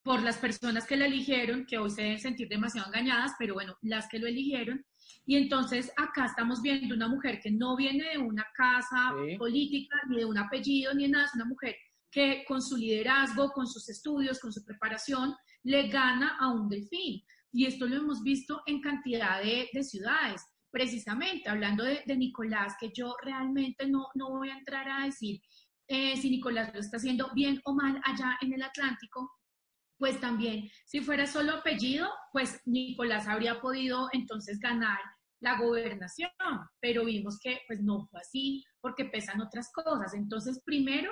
por 0.03 0.23
las 0.23 0.39
personas 0.39 0.87
que 0.87 0.97
la 0.97 1.07
eligieron, 1.07 1.67
que 1.67 1.79
hoy 1.79 1.91
se 1.91 2.03
deben 2.03 2.19
sentir 2.21 2.49
demasiado 2.49 2.89
engañadas, 2.89 3.33
pero 3.39 3.55
bueno, 3.55 3.77
las 3.83 4.09
que 4.09 4.19
lo 4.19 4.27
eligieron. 4.27 4.85
Y 5.27 5.37
entonces 5.37 5.93
acá 5.97 6.27
estamos 6.27 6.63
viendo 6.63 6.95
una 6.95 7.09
mujer 7.09 7.41
que 7.43 7.51
no 7.51 7.77
viene 7.77 8.11
de 8.13 8.19
una 8.19 8.47
casa 8.57 9.13
Sí. 9.29 9.37
política, 9.37 9.97
ni 10.09 10.19
de 10.19 10.25
un 10.25 10.39
apellido, 10.39 10.95
ni 10.95 11.05
de 11.05 11.11
nada, 11.11 11.27
es 11.27 11.35
una 11.35 11.45
mujer 11.45 11.77
que 12.11 12.45
con 12.49 12.63
su 12.63 12.77
liderazgo, 12.79 13.51
con 13.51 13.67
sus 13.67 13.87
estudios, 13.91 14.41
con 14.41 14.51
su 14.53 14.65
preparación, 14.65 15.35
le 15.63 15.89
gana 15.89 16.39
a 16.41 16.49
un 16.53 16.69
delfín. 16.71 17.23
Y 17.53 17.67
esto 17.67 17.87
lo 17.87 17.97
hemos 17.97 18.23
visto 18.23 18.63
en 18.67 18.81
cantidad 18.81 19.43
de, 19.43 19.69
de 19.73 19.83
ciudades. 19.85 20.43
Precisamente, 20.71 21.49
hablando 21.49 21.85
de, 21.85 22.03
de 22.07 22.17
Nicolás, 22.17 22.75
que 22.79 22.91
yo 22.95 23.15
realmente 23.23 23.87
no, 23.87 24.09
no 24.15 24.31
voy 24.31 24.51
a 24.51 24.59
entrar 24.59 24.89
a 24.89 25.05
decir 25.07 25.41
eh, 25.89 26.17
si 26.17 26.29
Nicolás 26.31 26.73
lo 26.75 26.81
está 26.81 26.99
haciendo 26.99 27.31
bien 27.35 27.61
o 27.65 27.75
mal 27.75 28.01
allá 28.05 28.37
en 28.43 28.53
el 28.53 28.63
Atlántico, 28.63 29.31
pues 29.99 30.21
también, 30.21 30.71
si 30.85 31.01
fuera 31.01 31.27
solo 31.27 31.55
apellido, 31.55 32.09
pues 32.33 32.61
Nicolás 32.67 33.27
habría 33.27 33.61
podido 33.61 34.09
entonces 34.13 34.61
ganar 34.61 34.99
la 35.41 35.59
gobernación, 35.59 36.31
pero 36.81 37.05
vimos 37.05 37.39
que 37.43 37.61
pues 37.67 37.81
no 37.81 38.07
fue 38.11 38.21
así 38.21 38.65
porque 38.81 39.07
pesan 39.07 39.41
otras 39.41 39.71
cosas. 39.73 40.15
Entonces, 40.15 40.61
primero, 40.65 41.11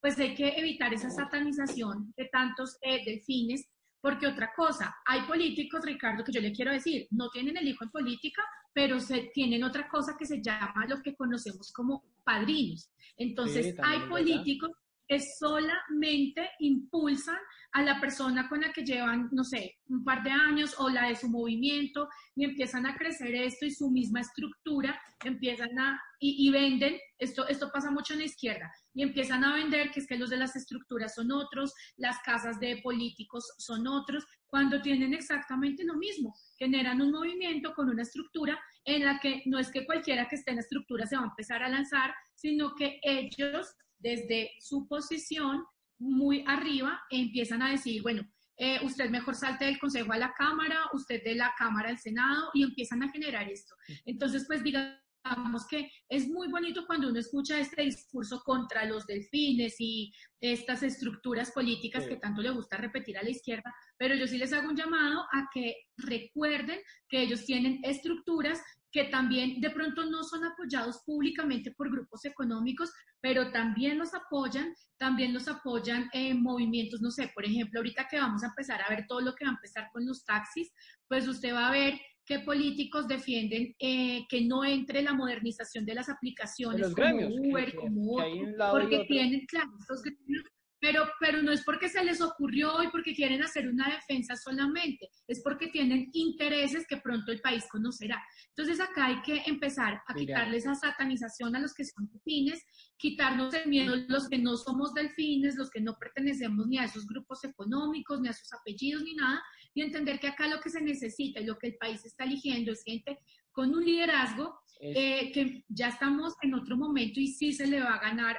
pues 0.00 0.18
hay 0.18 0.34
que 0.34 0.48
evitar 0.56 0.92
esa 0.92 1.10
satanización 1.10 2.12
de 2.16 2.28
tantos 2.30 2.76
eh, 2.82 3.04
delfines, 3.04 3.66
porque 4.00 4.26
otra 4.28 4.52
cosa, 4.54 4.94
hay 5.06 5.22
políticos, 5.22 5.80
Ricardo, 5.84 6.22
que 6.22 6.32
yo 6.32 6.40
le 6.40 6.52
quiero 6.52 6.70
decir, 6.70 7.08
no 7.10 7.30
tienen 7.30 7.56
el 7.56 7.66
hijo 7.66 7.82
en 7.84 7.90
política, 7.90 8.42
pero 8.72 9.00
se, 9.00 9.30
tienen 9.34 9.64
otra 9.64 9.88
cosa 9.88 10.16
que 10.18 10.26
se 10.26 10.42
llama 10.42 10.86
lo 10.88 11.02
que 11.02 11.14
conocemos 11.14 11.72
como 11.72 12.04
padrinos. 12.24 12.90
Entonces, 13.16 13.74
Sí, 13.74 13.82
hay 13.82 14.00
políticos 14.08 14.70
que 15.08 15.18
solamente 15.20 16.50
impulsan 16.58 17.38
a 17.72 17.82
la 17.82 18.00
persona 18.00 18.48
con 18.48 18.60
la 18.60 18.72
que 18.72 18.84
llevan, 18.84 19.28
no 19.32 19.42
sé, 19.42 19.78
un 19.88 20.04
par 20.04 20.22
de 20.22 20.30
años 20.30 20.74
o 20.78 20.88
la 20.88 21.08
de 21.08 21.16
su 21.16 21.28
movimiento 21.28 22.08
y 22.34 22.44
empiezan 22.44 22.86
a 22.86 22.96
crecer 22.96 23.34
esto 23.34 23.66
y 23.66 23.70
su 23.70 23.90
misma 23.90 24.20
estructura, 24.20 25.00
empiezan 25.24 25.78
a, 25.78 26.00
y, 26.20 26.46
y 26.46 26.50
venden, 26.50 26.98
esto, 27.18 27.48
esto 27.48 27.70
pasa 27.72 27.90
mucho 27.90 28.12
en 28.12 28.20
la 28.20 28.26
izquierda, 28.26 28.70
y 28.94 29.02
empiezan 29.02 29.44
a 29.44 29.54
vender 29.54 29.90
que 29.90 30.00
es 30.00 30.06
que 30.06 30.18
los 30.18 30.30
de 30.30 30.36
las 30.36 30.56
estructuras 30.56 31.14
son 31.14 31.32
otros, 31.32 31.72
las 31.96 32.18
casas 32.20 32.60
de 32.60 32.80
políticos 32.82 33.52
son 33.58 33.86
otros, 33.86 34.26
cuando 34.46 34.80
tienen 34.80 35.14
exactamente 35.14 35.84
lo 35.84 35.94
mismo, 35.94 36.34
generan 36.58 37.00
un 37.00 37.12
movimiento 37.12 37.72
con 37.74 37.88
una 37.88 38.02
estructura 38.02 38.58
en 38.84 39.04
la 39.04 39.18
que 39.20 39.42
no 39.46 39.58
es 39.58 39.70
que 39.70 39.84
cualquiera 39.84 40.26
que 40.28 40.36
esté 40.36 40.50
en 40.50 40.56
la 40.56 40.62
estructura 40.62 41.06
se 41.06 41.16
va 41.16 41.22
a 41.22 41.26
empezar 41.26 41.62
a 41.62 41.68
lanzar, 41.68 42.14
sino 42.34 42.74
que 42.74 42.98
ellos 43.02 43.74
desde 43.98 44.52
su 44.60 44.86
posición 44.88 45.64
muy 45.98 46.44
arriba 46.46 47.00
empiezan 47.10 47.62
a 47.62 47.70
decir, 47.70 48.02
bueno, 48.02 48.22
eh, 48.56 48.80
usted 48.82 49.10
mejor 49.10 49.34
salte 49.36 49.66
del 49.66 49.78
Consejo 49.78 50.12
a 50.12 50.18
la 50.18 50.32
Cámara, 50.36 50.80
usted 50.92 51.22
de 51.22 51.34
la 51.36 51.54
Cámara 51.56 51.90
al 51.90 51.98
Senado, 51.98 52.50
y 52.54 52.64
empiezan 52.64 53.02
a 53.02 53.10
generar 53.10 53.48
esto. 53.48 53.74
Entonces, 54.04 54.44
pues 54.48 54.62
digamos 54.64 55.66
que 55.68 55.90
es 56.08 56.28
muy 56.28 56.48
bonito 56.48 56.84
cuando 56.86 57.08
uno 57.08 57.20
escucha 57.20 57.58
este 57.58 57.82
discurso 57.82 58.42
contra 58.44 58.84
los 58.84 59.06
delfines 59.06 59.76
y 59.78 60.12
estas 60.40 60.82
estructuras 60.82 61.52
políticas 61.52 62.04
Sí. 62.04 62.10
que 62.10 62.16
tanto 62.16 62.40
le 62.42 62.50
gusta 62.50 62.76
repetir 62.76 63.18
a 63.18 63.22
la 63.22 63.30
izquierda, 63.30 63.72
pero 63.96 64.14
yo 64.14 64.26
sí 64.26 64.38
les 64.38 64.52
hago 64.52 64.68
un 64.68 64.76
llamado 64.76 65.20
a 65.32 65.48
que 65.52 65.76
recuerden 65.96 66.80
que 67.08 67.22
ellos 67.22 67.44
tienen 67.44 67.80
estructuras 67.84 68.60
que 68.90 69.04
también 69.04 69.60
de 69.60 69.70
pronto 69.70 70.04
no 70.06 70.22
son 70.24 70.44
apoyados 70.44 71.02
públicamente 71.04 71.72
por 71.72 71.90
grupos 71.90 72.24
económicos, 72.24 72.90
pero 73.20 73.50
también 73.52 73.98
los 73.98 74.14
apoyan, 74.14 74.74
también 74.96 75.34
los 75.34 75.46
apoyan 75.48 76.08
en 76.12 76.42
movimientos, 76.42 77.00
no 77.00 77.10
sé, 77.10 77.30
por 77.34 77.44
ejemplo, 77.44 77.80
ahorita 77.80 78.08
que 78.10 78.18
vamos 78.18 78.42
a 78.42 78.48
empezar 78.48 78.80
a 78.82 78.88
ver 78.88 79.04
todo 79.06 79.20
lo 79.20 79.34
que 79.34 79.44
va 79.44 79.50
a 79.50 79.54
empezar 79.54 79.88
con 79.92 80.06
los 80.06 80.24
taxis, 80.24 80.72
pues 81.06 81.28
usted 81.28 81.52
va 81.52 81.68
a 81.68 81.72
ver 81.72 82.00
que 82.24 82.40
políticos 82.40 83.08
defienden 83.08 83.74
eh, 83.78 84.26
que 84.28 84.42
no 84.42 84.64
entre 84.64 85.02
la 85.02 85.14
modernización 85.14 85.84
de 85.86 85.94
las 85.94 86.08
aplicaciones 86.10 86.80
como 86.94 86.94
gremios, 87.16 87.32
Uber, 87.52 87.70
que- 87.70 87.76
como 87.76 88.16
que 88.16 88.22
otro, 88.22 88.36
porque 88.72 88.96
tienen, 89.08 89.46
claro, 89.46 89.70
estos 89.80 90.02
gremios 90.02 90.44
pero, 90.80 91.08
pero 91.18 91.42
no 91.42 91.52
es 91.52 91.64
porque 91.64 91.88
se 91.88 92.04
les 92.04 92.20
ocurrió 92.20 92.82
y 92.82 92.88
porque 92.88 93.14
quieren 93.14 93.42
hacer 93.42 93.68
una 93.68 93.88
defensa 93.90 94.36
solamente, 94.36 95.10
es 95.26 95.42
porque 95.42 95.68
tienen 95.68 96.08
intereses 96.12 96.86
que 96.86 96.98
pronto 96.98 97.32
el 97.32 97.40
país 97.40 97.66
conocerá. 97.70 98.22
Entonces 98.48 98.80
acá 98.80 99.06
hay 99.06 99.22
que 99.22 99.42
empezar 99.46 100.02
a 100.06 100.14
Mira. 100.14 100.26
quitarle 100.26 100.56
esa 100.58 100.74
satanización 100.74 101.56
a 101.56 101.60
los 101.60 101.74
que 101.74 101.84
son 101.84 102.08
delfines, 102.08 102.64
quitarnos 102.96 103.52
el 103.54 103.68
miedo 103.68 103.96
los 104.08 104.28
que 104.28 104.38
no 104.38 104.56
somos 104.56 104.94
delfines, 104.94 105.56
los 105.56 105.70
que 105.70 105.80
no 105.80 105.96
pertenecemos 105.98 106.66
ni 106.66 106.78
a 106.78 106.84
esos 106.84 107.06
grupos 107.06 107.44
económicos, 107.44 108.20
ni 108.20 108.28
a 108.28 108.32
sus 108.32 108.52
apellidos, 108.52 109.02
ni 109.02 109.14
nada, 109.14 109.42
y 109.74 109.82
entender 109.82 110.18
que 110.20 110.28
acá 110.28 110.46
lo 110.48 110.60
que 110.60 110.70
se 110.70 110.80
necesita 110.80 111.40
y 111.40 111.46
lo 111.46 111.58
que 111.58 111.68
el 111.68 111.76
país 111.76 112.04
está 112.04 112.24
eligiendo 112.24 112.72
es 112.72 112.82
gente 112.84 113.18
con 113.52 113.74
un 113.74 113.84
liderazgo 113.84 114.60
eh, 114.80 115.32
que 115.32 115.64
ya 115.68 115.88
estamos 115.88 116.34
en 116.42 116.54
otro 116.54 116.76
momento 116.76 117.18
y 117.18 117.26
sí 117.26 117.52
se 117.52 117.66
le 117.66 117.80
va 117.80 117.94
a 117.94 118.00
ganar 118.00 118.36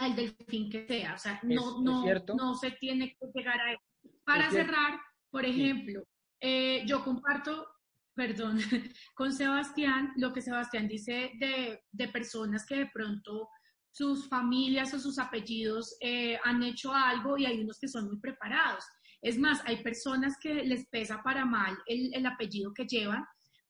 al 0.00 0.16
delfín 0.16 0.70
que 0.70 0.86
sea. 0.86 1.14
O 1.14 1.18
sea, 1.18 1.40
no, 1.42 1.54
es 1.54 2.24
no, 2.26 2.34
no 2.36 2.54
se 2.54 2.72
tiene 2.72 3.16
que 3.18 3.26
llegar 3.34 3.60
a 3.60 3.72
eso. 3.72 3.82
Para 4.24 4.50
cerrar, 4.50 5.00
por 5.30 5.44
ejemplo, 5.44 6.02
eh, 6.40 6.82
yo 6.86 7.04
comparto, 7.04 7.66
perdón, 8.14 8.58
con 9.14 9.32
Sebastián, 9.32 10.12
lo 10.16 10.32
que 10.32 10.42
Sebastián 10.42 10.88
dice 10.88 11.32
de, 11.38 11.82
de 11.90 12.08
personas 12.08 12.66
que 12.66 12.76
de 12.76 12.90
pronto 12.92 13.48
sus 13.90 14.28
familias 14.28 14.94
o 14.94 14.98
sus 15.00 15.18
apellidos 15.18 15.96
eh, 16.00 16.38
han 16.44 16.62
hecho 16.62 16.92
algo 16.94 17.36
y 17.36 17.46
hay 17.46 17.60
unos 17.60 17.78
que 17.78 17.88
son 17.88 18.06
muy 18.06 18.18
preparados. 18.20 18.84
Es 19.20 19.38
más, 19.38 19.60
hay 19.64 19.82
personas 19.82 20.36
que 20.40 20.54
les 20.54 20.86
pesa 20.88 21.20
para 21.22 21.44
mal 21.44 21.76
el, 21.86 22.14
el 22.14 22.26
apellido 22.26 22.72
que 22.72 22.86
llevan 22.86 23.24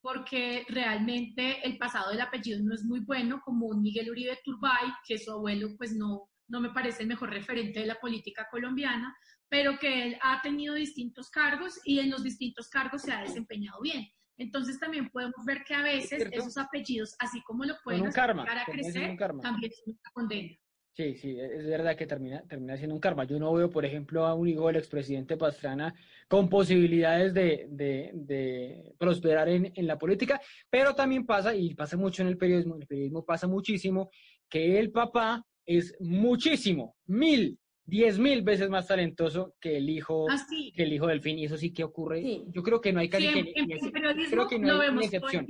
porque 0.09 0.65
realmente 0.71 1.61
el 1.67 1.77
pasado 1.77 2.11
del 2.11 2.23
apellido 2.23 2.59
no 2.63 2.75
es 2.75 2.83
muy 2.83 3.01
bueno, 3.01 3.43
como 3.45 3.69
Miguel 3.75 4.11
Uribe 4.11 4.39
Turbay, 4.43 4.91
que 5.07 5.19
su 5.19 5.31
abuelo 5.31 5.69
pues 5.77 5.93
no, 5.95 6.31
no 6.49 6.63
me 6.63 6.71
parece 6.71 7.03
el 7.03 7.09
mejor 7.09 7.29
referente 7.29 7.81
de 7.81 7.87
la 7.87 7.97
política 7.97 8.49
colombiana, 8.51 9.15
pero 9.51 9.79
que 9.79 10.05
él 10.05 10.19
ha 10.23 10.41
tenido 10.41 10.75
distintos 10.75 11.29
cargos 11.29 11.79
y 11.85 11.99
en 11.99 12.11
los 12.11 12.23
distintos 12.23 12.71
cargos 12.71 13.03
se 13.03 13.13
ha 13.13 13.21
desempeñado 13.21 13.83
bien. 13.83 14.09
Entonces 14.39 14.81
también 14.81 15.11
podemos 15.11 15.45
ver 15.45 15.63
que 15.63 15.75
a 15.75 15.83
veces 15.83 16.27
esos 16.33 16.57
apellidos, 16.57 17.15
así 17.19 17.43
como 17.43 17.67
lo 17.67 17.75
pueden 17.85 18.07
hacer 18.07 18.15
karma, 18.15 18.45
llegar 18.45 18.59
a 18.61 18.65
crecer, 18.65 19.19
también 19.43 19.73
son 19.73 19.93
una 19.93 20.11
condena. 20.15 20.57
Sí, 20.99 21.15
sí, 21.15 21.39
es 21.39 21.65
verdad 21.65 21.95
que 21.95 22.09
termina, 22.09 22.43
termina 22.49 22.77
siendo 22.77 22.93
un 22.93 23.01
karma. 23.01 23.23
Yo 23.23 23.39
no 23.39 23.53
veo, 23.55 23.71
por 23.71 23.85
ejemplo, 23.85 24.27
a 24.27 24.35
un 24.35 24.49
hijo 24.49 24.67
del 24.67 24.75
expresidente 24.79 25.37
Pastrana 25.37 25.95
con 26.27 26.49
posibilidades 26.49 27.33
de, 27.35 27.69
de- 27.71 28.11
de 28.15 28.95
prosperar 28.99 29.49
en, 29.49 29.71
en 29.77 29.87
la 29.87 29.97
política, 29.97 30.41
pero 30.69 30.97
también 30.97 31.25
pasa, 31.25 31.55
y 31.55 31.73
pasa 31.75 31.97
mucho 31.97 32.23
en 32.23 32.29
el 32.29 32.37
periodismo, 32.37 32.75
en 32.75 32.83
el 32.83 32.89
periodismo 32.89 33.25
pasa 33.25 33.47
muchísimo, 33.47 34.11
que 34.49 34.81
el 34.81 34.91
papá 34.91 35.47
es 35.65 35.95
muchísimo, 36.01 36.97
mil, 37.07 37.61
diez 37.87 38.19
mil 38.19 38.43
veces 38.43 38.69
más 38.69 38.89
talentoso 38.89 39.55
que 39.61 39.77
el 39.77 39.89
hijo, 39.91 40.27
Ah, 40.29 40.37
sí. 40.51 40.73
que 40.75 40.83
el 40.83 40.93
hijo 40.95 41.07
del 41.07 41.21
fin, 41.21 41.39
y 41.39 41.45
eso 41.45 41.57
sí 41.57 41.73
que 41.73 41.85
ocurre. 41.85 42.43
Yo 42.49 42.65
creo 42.65 42.81
que 42.81 42.93
no 42.93 42.99
hay 42.99 43.09
casi 43.09 43.29
Sí, 43.29 43.39
en, 43.39 43.71
en 43.71 43.93
periodismo 43.93 44.31
creo 44.33 44.49
que 44.49 44.59
no 44.59 44.67
lo 44.75 44.81
hay 44.81 44.89
vemos 44.89 45.05
excepción. 45.05 45.47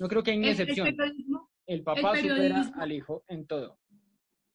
No 0.00 0.08
creo 0.08 0.24
que 0.24 0.32
hay 0.32 0.38
El- 0.38 0.44
el 0.46 0.50
excepción. 0.50 0.96
El 1.66 1.84
papá 1.84 2.18
el 2.18 2.28
supera 2.28 2.72
al 2.74 2.90
hijo 2.90 3.22
en 3.28 3.46
todo. 3.46 3.78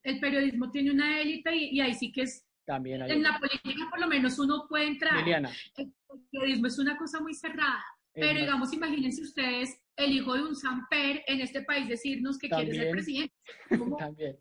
El 0.05 0.19
periodismo 0.19 0.71
tiene 0.71 0.91
una 0.91 1.19
élite 1.19 1.53
y, 1.53 1.69
y 1.71 1.81
ahí 1.81 1.93
sí 1.93 2.11
que 2.11 2.21
es, 2.21 2.45
También 2.63 3.01
hay 3.01 3.11
en 3.11 3.23
la 3.23 3.39
política 3.39 3.87
por 3.89 3.99
lo 3.99 4.07
menos 4.07 4.37
uno 4.39 4.65
puede 4.69 4.87
entrar. 4.87 5.17
Liliana. 5.17 5.51
El 5.75 5.91
periodismo 6.31 6.67
es 6.67 6.79
una 6.79 6.95
cosa 6.95 7.19
muy 7.19 7.33
cerrada, 7.33 7.83
pero 8.13 8.39
digamos, 8.39 8.71
imagínense 8.71 9.21
ustedes 9.21 9.81
el 9.97 10.11
hijo 10.11 10.35
de 10.35 10.43
un 10.43 10.55
Samper 10.55 11.23
en 11.27 11.41
este 11.41 11.63
país 11.63 11.89
decirnos 11.89 12.37
que 12.37 12.49
quiere 12.49 12.73
ser 12.73 12.91
presidente. 12.91 13.33
También. 13.99 14.37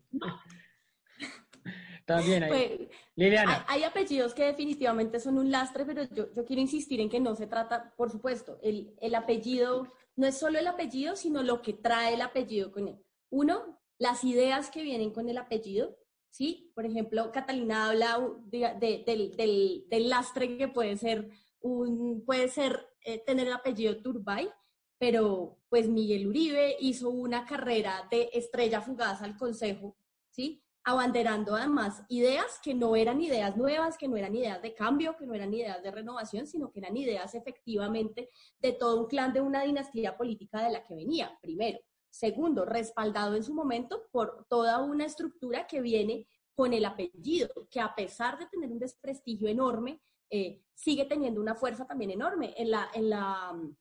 También 2.05 2.43
hay. 2.43 2.49
Pues, 2.49 2.89
Liliana. 3.15 3.65
Hay, 3.67 3.79
hay 3.79 3.83
apellidos 3.83 4.35
que 4.35 4.43
definitivamente 4.43 5.19
son 5.19 5.39
un 5.39 5.49
lastre, 5.49 5.83
pero 5.85 6.03
yo, 6.13 6.31
yo 6.31 6.45
quiero 6.45 6.61
insistir 6.61 7.01
en 7.01 7.09
que 7.09 7.19
no 7.19 7.35
se 7.35 7.47
trata, 7.47 7.91
por 7.97 8.11
supuesto, 8.11 8.59
el, 8.61 8.93
el 9.01 9.15
apellido 9.15 9.91
no 10.15 10.27
es 10.27 10.37
solo 10.37 10.59
el 10.59 10.67
apellido, 10.67 11.15
sino 11.15 11.41
lo 11.41 11.63
que 11.63 11.73
trae 11.73 12.13
el 12.13 12.21
apellido 12.21 12.71
con 12.71 12.87
él. 12.87 12.99
Uno, 13.31 13.79
las 13.97 14.23
ideas 14.23 14.69
que 14.69 14.81
vienen 14.83 15.11
con 15.11 15.29
el 15.29 15.37
apellido, 15.37 15.97
¿sí? 16.29 16.71
Por 16.75 16.85
ejemplo, 16.85 17.31
Catalina 17.31 17.89
habla 17.89 18.19
diga, 18.45 18.73
de- 18.73 19.03
del, 19.05 19.35
del- 19.37 19.85
del 19.89 20.09
lastre 20.09 20.57
que 20.57 20.67
puede 20.67 20.97
ser, 20.97 21.29
un, 21.61 22.23
puede 22.25 22.47
ser 22.49 22.87
eh, 23.01 23.19
tener 23.25 23.47
el 23.47 23.53
apellido 23.53 24.01
Turbay, 24.01 24.49
pero 24.97 25.59
pues 25.69 25.87
Miguel 25.89 26.27
Uribe 26.27 26.75
hizo 26.79 27.09
una 27.09 27.45
carrera 27.45 28.07
de 28.11 28.29
estrella 28.33 28.81
fugaz 28.81 29.21
al 29.21 29.37
Consejo, 29.37 29.97
¿sí? 30.29 30.61
Abanderando 30.83 31.55
además 31.55 32.03
ideas 32.09 32.59
que 32.63 32.73
no 32.73 32.95
eran 32.95 33.19
ideas 33.21 33.57
nuevas, 33.57 33.97
que 33.97 34.07
no 34.07 34.17
eran 34.17 34.35
ideas 34.35 34.61
de 34.61 34.73
cambio, 34.75 35.15
que 35.17 35.25
no 35.25 35.33
eran 35.33 35.53
ideas 35.53 35.81
de 35.81 35.91
renovación, 35.91 36.45
sino 36.47 36.71
que 36.71 36.79
eran 36.79 36.95
ideas 36.95 37.33
efectivamente 37.35 38.29
de 38.59 38.73
todo 38.73 39.01
un 39.01 39.07
clan 39.07 39.33
de 39.33 39.41
una 39.41 39.63
dinastía 39.63 40.15
política 40.15 40.63
de 40.63 40.71
la 40.71 40.83
que 40.83 40.95
venía, 40.95 41.37
primero. 41.41 41.79
Segundo, 42.19 42.63
respaldado 42.63 43.35
en 43.35 43.43
su 43.43 43.53
momento 43.53 44.03
por 44.09 44.45
toda 44.47 44.81
una 44.81 45.03
estructura 45.03 45.67
que 45.67 45.81
viene 45.81 46.25
con 46.53 46.71
el 46.71 46.85
apellido, 46.85 47.49
que 47.69 47.81
a 47.81 47.93
pesar 47.93 48.39
de 48.39 48.45
tener 48.45 48.71
un 48.71 48.79
desprestigio 48.79 49.49
enorme, 49.49 49.99
eh, 50.29 50.61
sigue 50.73 51.03
teniendo 51.03 51.41
una 51.41 51.55
fuerza 51.55 51.85
también 51.85 52.11
enorme. 52.11 52.53
En 52.55 52.71
la, 52.71 52.89
en 52.93 53.09
la 53.09 53.51
mm, 53.51 53.75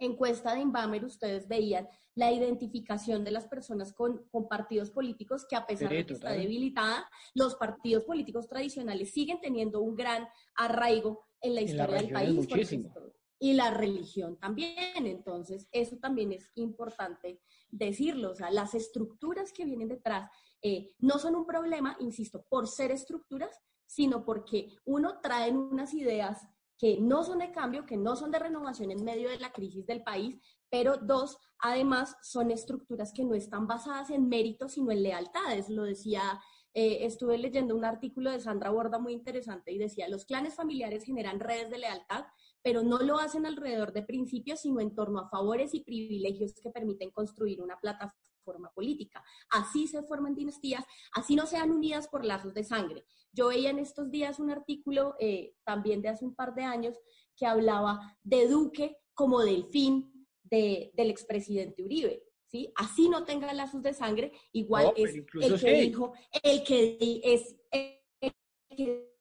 encuesta 0.00 0.52
de 0.54 0.62
Inbamer 0.62 1.04
ustedes 1.04 1.46
veían 1.46 1.88
la 2.16 2.32
identificación 2.32 3.22
de 3.22 3.30
las 3.30 3.46
personas 3.46 3.92
con, 3.92 4.26
con 4.32 4.48
partidos 4.48 4.90
políticos 4.90 5.46
que 5.48 5.54
a 5.54 5.64
pesar 5.64 5.88
de 5.90 6.04
que 6.04 6.14
está 6.14 6.32
debilitada, 6.32 7.08
los 7.34 7.54
partidos 7.54 8.02
políticos 8.02 8.48
tradicionales 8.48 9.12
siguen 9.12 9.40
teniendo 9.40 9.80
un 9.80 9.94
gran 9.94 10.26
arraigo 10.56 11.24
en 11.40 11.54
la 11.54 11.60
En 11.60 11.68
historia 11.68 11.96
del 11.98 12.10
país. 12.12 12.34
muchísimo. 12.34 12.88
esto- 12.88 13.12
y 13.38 13.54
la 13.54 13.70
religión 13.70 14.38
también. 14.38 15.06
Entonces, 15.06 15.68
eso 15.72 15.96
también 15.96 16.32
es 16.32 16.50
importante 16.54 17.40
decirlo. 17.70 18.32
O 18.32 18.34
sea, 18.34 18.50
las 18.50 18.74
estructuras 18.74 19.52
que 19.52 19.64
vienen 19.64 19.88
detrás 19.88 20.30
eh, 20.62 20.94
no 20.98 21.18
son 21.18 21.36
un 21.36 21.46
problema, 21.46 21.96
insisto, 22.00 22.44
por 22.48 22.66
ser 22.66 22.90
estructuras, 22.90 23.60
sino 23.86 24.24
porque 24.24 24.76
uno 24.84 25.20
trae 25.20 25.52
unas 25.52 25.94
ideas 25.94 26.46
que 26.78 26.98
no 27.00 27.24
son 27.24 27.38
de 27.38 27.52
cambio, 27.52 27.86
que 27.86 27.96
no 27.96 28.16
son 28.16 28.30
de 28.30 28.38
renovación 28.38 28.90
en 28.90 29.04
medio 29.04 29.30
de 29.30 29.38
la 29.38 29.52
crisis 29.52 29.86
del 29.86 30.02
país, 30.02 30.38
pero 30.68 30.96
dos, 30.98 31.38
además, 31.58 32.16
son 32.22 32.50
estructuras 32.50 33.12
que 33.14 33.24
no 33.24 33.34
están 33.34 33.66
basadas 33.66 34.10
en 34.10 34.28
méritos, 34.28 34.72
sino 34.72 34.90
en 34.90 35.02
lealtades. 35.02 35.70
Lo 35.70 35.84
decía, 35.84 36.40
eh, 36.74 37.06
estuve 37.06 37.38
leyendo 37.38 37.74
un 37.74 37.86
artículo 37.86 38.30
de 38.30 38.40
Sandra 38.40 38.70
Borda 38.70 38.98
muy 38.98 39.14
interesante 39.14 39.72
y 39.72 39.78
decía, 39.78 40.08
los 40.08 40.26
clanes 40.26 40.54
familiares 40.54 41.04
generan 41.04 41.40
redes 41.40 41.70
de 41.70 41.78
lealtad, 41.78 42.26
pero 42.66 42.82
no 42.82 42.98
lo 42.98 43.16
hacen 43.20 43.46
alrededor 43.46 43.92
de 43.92 44.02
principios, 44.02 44.62
sino 44.62 44.80
en 44.80 44.92
torno 44.92 45.20
a 45.20 45.28
favores 45.28 45.72
y 45.72 45.84
privilegios 45.84 46.52
que 46.60 46.70
permiten 46.70 47.12
construir 47.12 47.62
una 47.62 47.78
plataforma 47.78 48.72
política. 48.74 49.22
Así 49.50 49.86
se 49.86 50.02
forman 50.02 50.34
dinastías, 50.34 50.84
así 51.12 51.36
no 51.36 51.46
sean 51.46 51.70
unidas 51.70 52.08
por 52.08 52.24
lazos 52.24 52.54
de 52.54 52.64
sangre. 52.64 53.06
Yo 53.30 53.50
veía 53.50 53.70
en 53.70 53.78
estos 53.78 54.10
días 54.10 54.40
un 54.40 54.50
artículo 54.50 55.14
eh, 55.20 55.54
también 55.62 56.02
de 56.02 56.08
hace 56.08 56.24
un 56.24 56.34
par 56.34 56.56
de 56.56 56.64
años 56.64 56.98
que 57.36 57.46
hablaba 57.46 58.00
de 58.24 58.48
Duque 58.48 58.96
como 59.14 59.42
delfín 59.42 60.26
de, 60.42 60.90
del 60.94 61.10
expresidente 61.10 61.84
Uribe. 61.84 62.24
¿Sí? 62.48 62.72
Así 62.74 63.08
no 63.08 63.24
tenga 63.24 63.54
lazos 63.54 63.80
de 63.84 63.94
sangre, 63.94 64.32
igual 64.50 64.86
No, 64.86 64.92
es 64.96 65.14
el 65.14 65.24
que 65.24 65.56
sí. 65.56 65.70
dijo, 65.70 66.14
el 66.42 66.64
que 66.64 66.98
es 67.22 67.54
el 67.70 68.34
que 68.76 69.15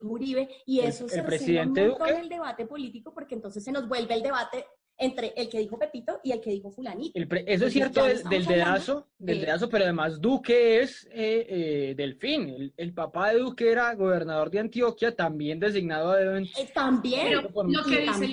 Uribe, 0.00 0.48
y 0.66 0.80
El- 0.80 0.86
eso 0.88 1.04
el 1.04 1.10
se 1.10 1.22
presidente 1.22 1.82
un 1.82 1.88
montón 1.90 2.08
Duque. 2.08 2.20
el 2.20 2.28
debate 2.28 2.66
político, 2.66 3.12
porque 3.14 3.34
entonces 3.34 3.62
se 3.64 3.72
nos 3.72 3.88
vuelve 3.88 4.14
el 4.14 4.22
debate 4.22 4.64
entre 5.02 5.32
el 5.34 5.48
que 5.48 5.58
dijo 5.60 5.78
Pepito 5.78 6.20
y 6.22 6.32
el 6.32 6.42
que 6.42 6.50
dijo 6.50 6.70
Fulanito. 6.70 7.18
El 7.18 7.26
pre- 7.26 7.42
eso 7.46 7.64
es 7.64 7.72
cierto 7.72 8.04
del, 8.04 8.22
dedazo, 8.44 9.06
del 9.18 9.38
de- 9.40 9.46
dedazo, 9.46 9.70
pero 9.70 9.84
además 9.84 10.20
Duque 10.20 10.82
es 10.82 11.06
eh, 11.10 11.46
eh, 11.48 11.94
Delfín. 11.96 12.50
El, 12.50 12.74
el 12.76 12.92
papá 12.92 13.30
de 13.32 13.38
Duque 13.38 13.70
era 13.72 13.94
gobernador 13.94 14.50
de 14.50 14.58
Antioquia, 14.58 15.16
también 15.16 15.58
designado 15.58 16.10
a 16.10 16.16
dedo 16.18 16.36
en- 16.36 16.48
También, 16.74 17.28
Pero 17.28 17.48
por- 17.50 17.72
lo 17.72 17.82
que 17.82 18.04
y 18.04 18.08
dice 18.08 18.24
el 18.26 18.32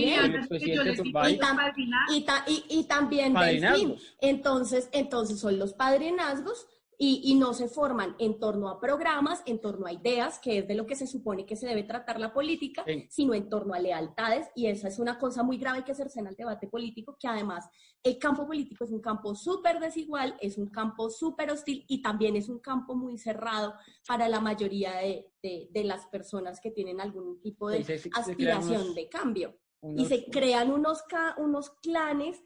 y, 2.10 2.22
ta- 2.26 2.43
y- 2.47 2.64
y 2.70 2.84
también 2.84 3.34
delfín. 3.34 3.95
Entonces, 4.20 4.89
entonces 4.91 5.39
son 5.39 5.58
los 5.60 5.74
padrinazgos 5.74 6.68
y, 7.00 7.22
y 7.32 7.36
no 7.36 7.54
se 7.54 7.68
forman 7.68 8.16
en 8.18 8.39
torno 8.39 8.70
a 8.70 8.80
programas, 8.80 9.43
en 9.45 9.60
torno 9.62 9.86
a 9.86 9.93
ideas, 9.93 10.39
que 10.39 10.58
es 10.60 10.68
de 10.68 10.74
lo 10.74 10.86
que 10.88 10.95
se 10.95 11.06
supone 11.06 11.45
que 11.45 11.56
se 11.56 11.68
debe 11.68 11.84
tratar 11.84 12.20
la 12.20 12.34
política, 12.34 12.84
Sí. 12.88 13.06
sino 13.10 13.34
en 13.36 13.50
torno 13.50 13.74
a 13.76 13.80
lealtades. 13.80 14.48
Y 14.56 14.66
esa 14.66 14.88
es 14.88 14.98
una 14.98 15.20
cosa 15.20 15.43
muy 15.43 15.58
grave 15.58 15.84
que 15.84 15.93
cercena 15.93 16.30
al 16.30 16.36
debate 16.36 16.68
político, 16.68 17.16
que 17.20 17.28
además 17.28 17.70
el 18.02 18.18
campo 18.18 18.48
político 18.48 18.84
es 18.84 18.91
un 18.91 19.02
campo 19.02 19.36
súper 19.36 19.80
desigual, 19.80 20.36
es 20.41 20.58
un 20.58 20.70
campo 20.70 21.10
súper 21.10 21.52
hostil 21.52 21.86
y 21.88 22.02
también 22.02 22.36
es 22.36 22.49
un 22.49 22.60
campo 22.60 22.95
muy 22.95 23.18
cerrado 23.18 23.76
para 24.07 24.28
la 24.28 24.40
mayoría 24.40 24.95
de, 24.95 25.32
de- 25.44 25.68
de 25.72 25.84
las 25.84 26.07
personas 26.07 26.60
que 26.61 26.72
tienen 26.72 26.99
algún 26.99 27.40
tipo 27.41 27.69
de 27.69 27.84
Sí, 27.84 28.10
aspiración 28.14 28.82
unos- 28.82 28.95
de 28.95 29.07
cambio 29.10 29.57
y 29.95 30.06
se 30.06 30.26
crean 30.26 30.72
unos, 30.72 31.03
unos 31.38 31.69
clanes 31.82 32.41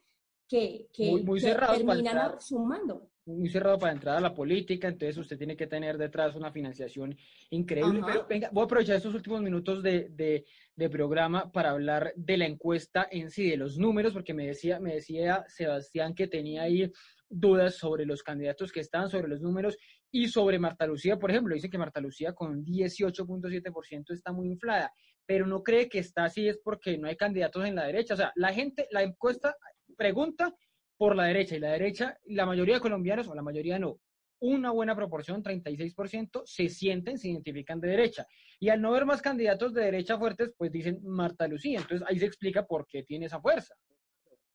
que, 0.48 0.90
que, 0.94 1.12
Muy- 1.12 1.24
muy 1.24 1.40
que 1.40 1.48
cerrados 1.48 1.80
para 1.84 1.94
terminan 2.04 2.42
sumando. 2.42 3.11
Muy 3.26 3.50
cerrado 3.50 3.78
para 3.78 3.94
entrar 3.94 4.18
a 4.18 4.22
la 4.22 4.34
política, 4.34 4.88
entonces 4.88 5.18
usted 5.18 5.38
tiene 5.38 5.56
que 5.56 5.68
tener 5.68 5.98
detrás 5.98 6.36
una 6.36 6.52
financiación 6.52 7.16
increíble. 7.52 8.00
Ajá. 8.00 8.08
Pero 8.12 8.28
venga, 8.28 8.50
voy 8.52 8.62
a 8.64 8.66
aprovechar 8.66 8.96
estos 8.96 9.14
últimos 9.14 9.42
minutos 9.42 9.84
de, 9.84 10.10
de- 10.10 10.46
de 10.76 10.90
programa 10.90 11.52
para 11.52 11.72
hablar 11.72 12.14
de 12.16 12.38
la 12.38 12.46
encuesta 12.48 13.08
en 13.12 13.30
sí, 13.30 13.50
de 13.50 13.58
los 13.58 13.78
números, 13.78 14.14
porque 14.14 14.34
me 14.34 14.48
decía, 14.48 14.80
me 14.80 14.96
decía 14.96 15.44
Sebastián 15.48 16.16
que 16.16 16.28
tenía 16.28 16.64
ahí 16.64 16.92
dudas 17.30 17.76
sobre 17.76 18.06
los 18.06 18.24
candidatos 18.24 18.72
que 18.72 18.80
estaban, 18.80 19.10
sobre 19.10 19.28
los 19.28 19.42
números 19.42 19.78
y 20.12 20.28
sobre 20.28 20.58
Marta 20.60 20.88
Lucía, 20.88 21.18
por 21.18 21.30
ejemplo. 21.32 21.54
Dice 21.54 21.70
que 21.70 21.78
Marta 21.78 22.02
Lucía 22.02 22.34
con 22.34 22.52
un 22.52 22.66
18.7% 22.66 24.14
está 24.14 24.32
muy 24.34 24.48
inflada, 24.48 24.92
pero 25.26 25.46
no 25.46 25.62
cree 25.62 25.88
que 25.88 26.00
está 26.00 26.26
así 26.26 26.48
es 26.48 26.60
porque 26.64 26.98
no 26.98 27.08
hay 27.08 27.16
candidatos 27.16 27.66
en 27.66 27.76
la 27.76 27.86
derecha. 27.86 28.16
O 28.16 28.18
sea, 28.18 28.32
la 28.36 28.52
gente, 28.54 28.88
la 28.92 29.04
encuesta 29.04 29.56
pregunta 29.98 30.54
por 31.02 31.16
la 31.16 31.24
derecha 31.24 31.56
y 31.56 31.60
la 31.60 31.72
derecha, 31.72 32.16
la 32.26 32.46
mayoría 32.46 32.76
de 32.76 32.80
colombianos, 32.80 33.28
o 33.28 33.34
la 33.34 33.42
mayoría 33.42 33.80
no, 33.80 34.00
una 34.40 34.70
buena 34.70 34.96
proporción, 34.96 35.42
36%, 35.42 36.44
se 36.46 36.70
sienten, 36.70 37.18
se 37.18 37.30
identifican 37.30 37.82
de 37.82 37.88
derecha. 37.88 38.28
Y 38.60 38.70
al 38.70 38.84
no 38.84 38.92
ver 38.92 39.08
más 39.08 39.20
candidatos 39.20 39.74
de 39.74 39.84
derecha 39.84 40.20
fuertes, 40.20 40.54
pues 40.56 40.72
dicen 40.72 41.00
Marta 41.04 41.48
Lucía. 41.48 41.80
Entonces 41.80 42.08
ahí 42.08 42.20
se 42.20 42.28
explica 42.28 42.68
por 42.68 42.86
qué 42.86 43.02
tiene 43.02 43.26
esa 43.26 43.42
fuerza. 43.42 43.74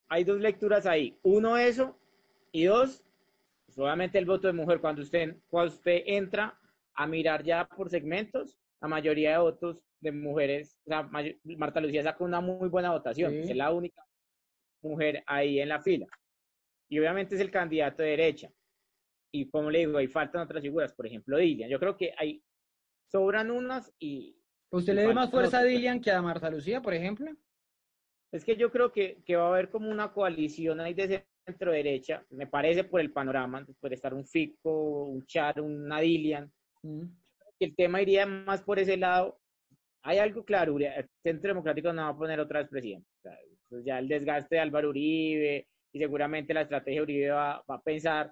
Hay 0.06 0.22
dos 0.22 0.38
lecturas 0.38 0.86
ahí. 0.86 1.18
Uno, 1.24 1.56
eso. 1.56 1.98
Y 2.52 2.66
dos, 2.66 3.02
solamente 3.66 4.16
el 4.16 4.24
voto 4.24 4.46
de 4.46 4.52
mujer. 4.52 4.80
Cuando 4.80 5.02
usted, 5.02 5.38
cuando 5.48 5.74
usted 5.74 6.04
entra 6.06 6.56
a 6.94 7.08
mirar 7.08 7.42
ya 7.42 7.66
por 7.66 7.90
segmentos, 7.90 8.56
la 8.80 8.86
mayoría 8.86 9.32
de 9.32 9.38
votos 9.38 9.82
de 9.98 10.12
mujeres, 10.12 10.78
o 10.84 10.90
sea, 10.90 11.10
Marta 11.42 11.80
Lucía 11.80 12.04
sacó 12.04 12.22
una 12.22 12.40
muy 12.40 12.68
buena 12.68 12.92
votación. 12.92 13.32
Sí. 13.32 13.50
Es 13.50 13.56
la 13.56 13.72
única 13.72 14.06
mujer 14.80 15.24
ahí 15.26 15.58
en 15.58 15.70
la 15.70 15.82
fila. 15.82 16.06
Y 16.88 16.98
obviamente 16.98 17.34
es 17.34 17.40
el 17.40 17.50
candidato 17.50 18.02
de 18.02 18.10
derecha. 18.10 18.50
Y 19.32 19.48
como 19.50 19.70
le 19.70 19.80
digo, 19.80 19.98
ahí 19.98 20.06
faltan 20.06 20.42
otras 20.42 20.62
figuras, 20.62 20.92
por 20.94 21.06
ejemplo, 21.06 21.36
Dilian. 21.36 21.68
Yo 21.68 21.78
creo 21.78 21.96
que 21.96 22.12
hay, 22.16 22.42
sobran 23.10 23.50
unas 23.50 23.92
y... 23.98 24.36
¿Usted 24.70 24.92
y 24.92 24.96
le 24.96 25.02
da 25.02 25.12
más 25.12 25.30
fuerza 25.30 25.58
a 25.58 25.60
otras. 25.60 25.72
Dilian 25.72 26.00
que 26.00 26.10
a 26.10 26.22
Marta 26.22 26.50
Lucía, 26.50 26.80
por 26.80 26.94
ejemplo? 26.94 27.30
Es 28.32 28.44
que 28.44 28.56
yo 28.56 28.70
creo 28.70 28.92
que, 28.92 29.22
que 29.24 29.36
va 29.36 29.44
a 29.44 29.48
haber 29.48 29.70
como 29.70 29.90
una 29.90 30.12
coalición 30.12 30.80
ahí 30.80 30.94
de 30.94 31.24
centro 31.44 31.72
derecha, 31.72 32.24
me 32.30 32.46
parece 32.46 32.84
por 32.84 33.00
el 33.00 33.12
panorama, 33.12 33.64
puede 33.80 33.94
estar 33.94 34.12
un 34.12 34.26
Fico, 34.26 35.04
un 35.04 35.24
Char, 35.26 35.60
una 35.60 36.00
Dilian. 36.00 36.52
Y 36.82 37.64
el 37.64 37.74
tema 37.76 38.02
iría 38.02 38.26
más 38.26 38.62
por 38.62 38.78
ese 38.78 38.96
lado. 38.96 39.38
Hay 40.02 40.18
algo 40.18 40.44
claro, 40.44 40.76
el 40.78 41.08
Centro 41.22 41.48
Democrático 41.48 41.92
no 41.92 42.02
va 42.02 42.08
a 42.08 42.16
poner 42.16 42.40
otra 42.40 42.60
vez 42.60 42.68
presidente. 42.68 43.08
O 43.18 43.22
sea, 43.22 43.38
eso 43.64 43.80
ya 43.84 43.98
el 43.98 44.08
desgaste 44.08 44.56
de 44.56 44.60
Álvaro 44.60 44.90
Uribe 44.90 45.66
y 45.96 45.98
seguramente 45.98 46.52
la 46.52 46.60
estrategia 46.60 47.00
de 47.00 47.02
Uribe 47.04 47.30
va, 47.30 47.64
va 47.68 47.76
a 47.76 47.80
pensar 47.80 48.30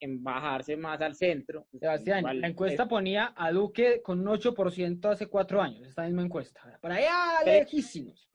en 0.00 0.22
bajarse 0.24 0.76
más 0.78 1.00
al 1.02 1.14
centro. 1.14 1.66
Sebastián, 1.78 2.40
la 2.40 2.48
encuesta 2.48 2.84
eh, 2.84 2.88
ponía 2.88 3.34
a 3.36 3.52
Duque 3.52 4.00
con 4.02 4.20
un 4.20 4.26
8% 4.26 5.04
hace 5.10 5.26
cuatro 5.26 5.60
años, 5.60 5.86
esta 5.88 6.04
misma 6.04 6.22
encuesta. 6.22 6.60
Por 6.80 6.90
allá, 6.90 7.44
lejísimos. 7.44 8.28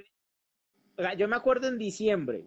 o 0.95 1.02
sea, 1.02 1.16
yo 1.16 1.28
me 1.28 1.36
acuerdo 1.36 1.68
en 1.68 1.80
diciembre 1.80 2.45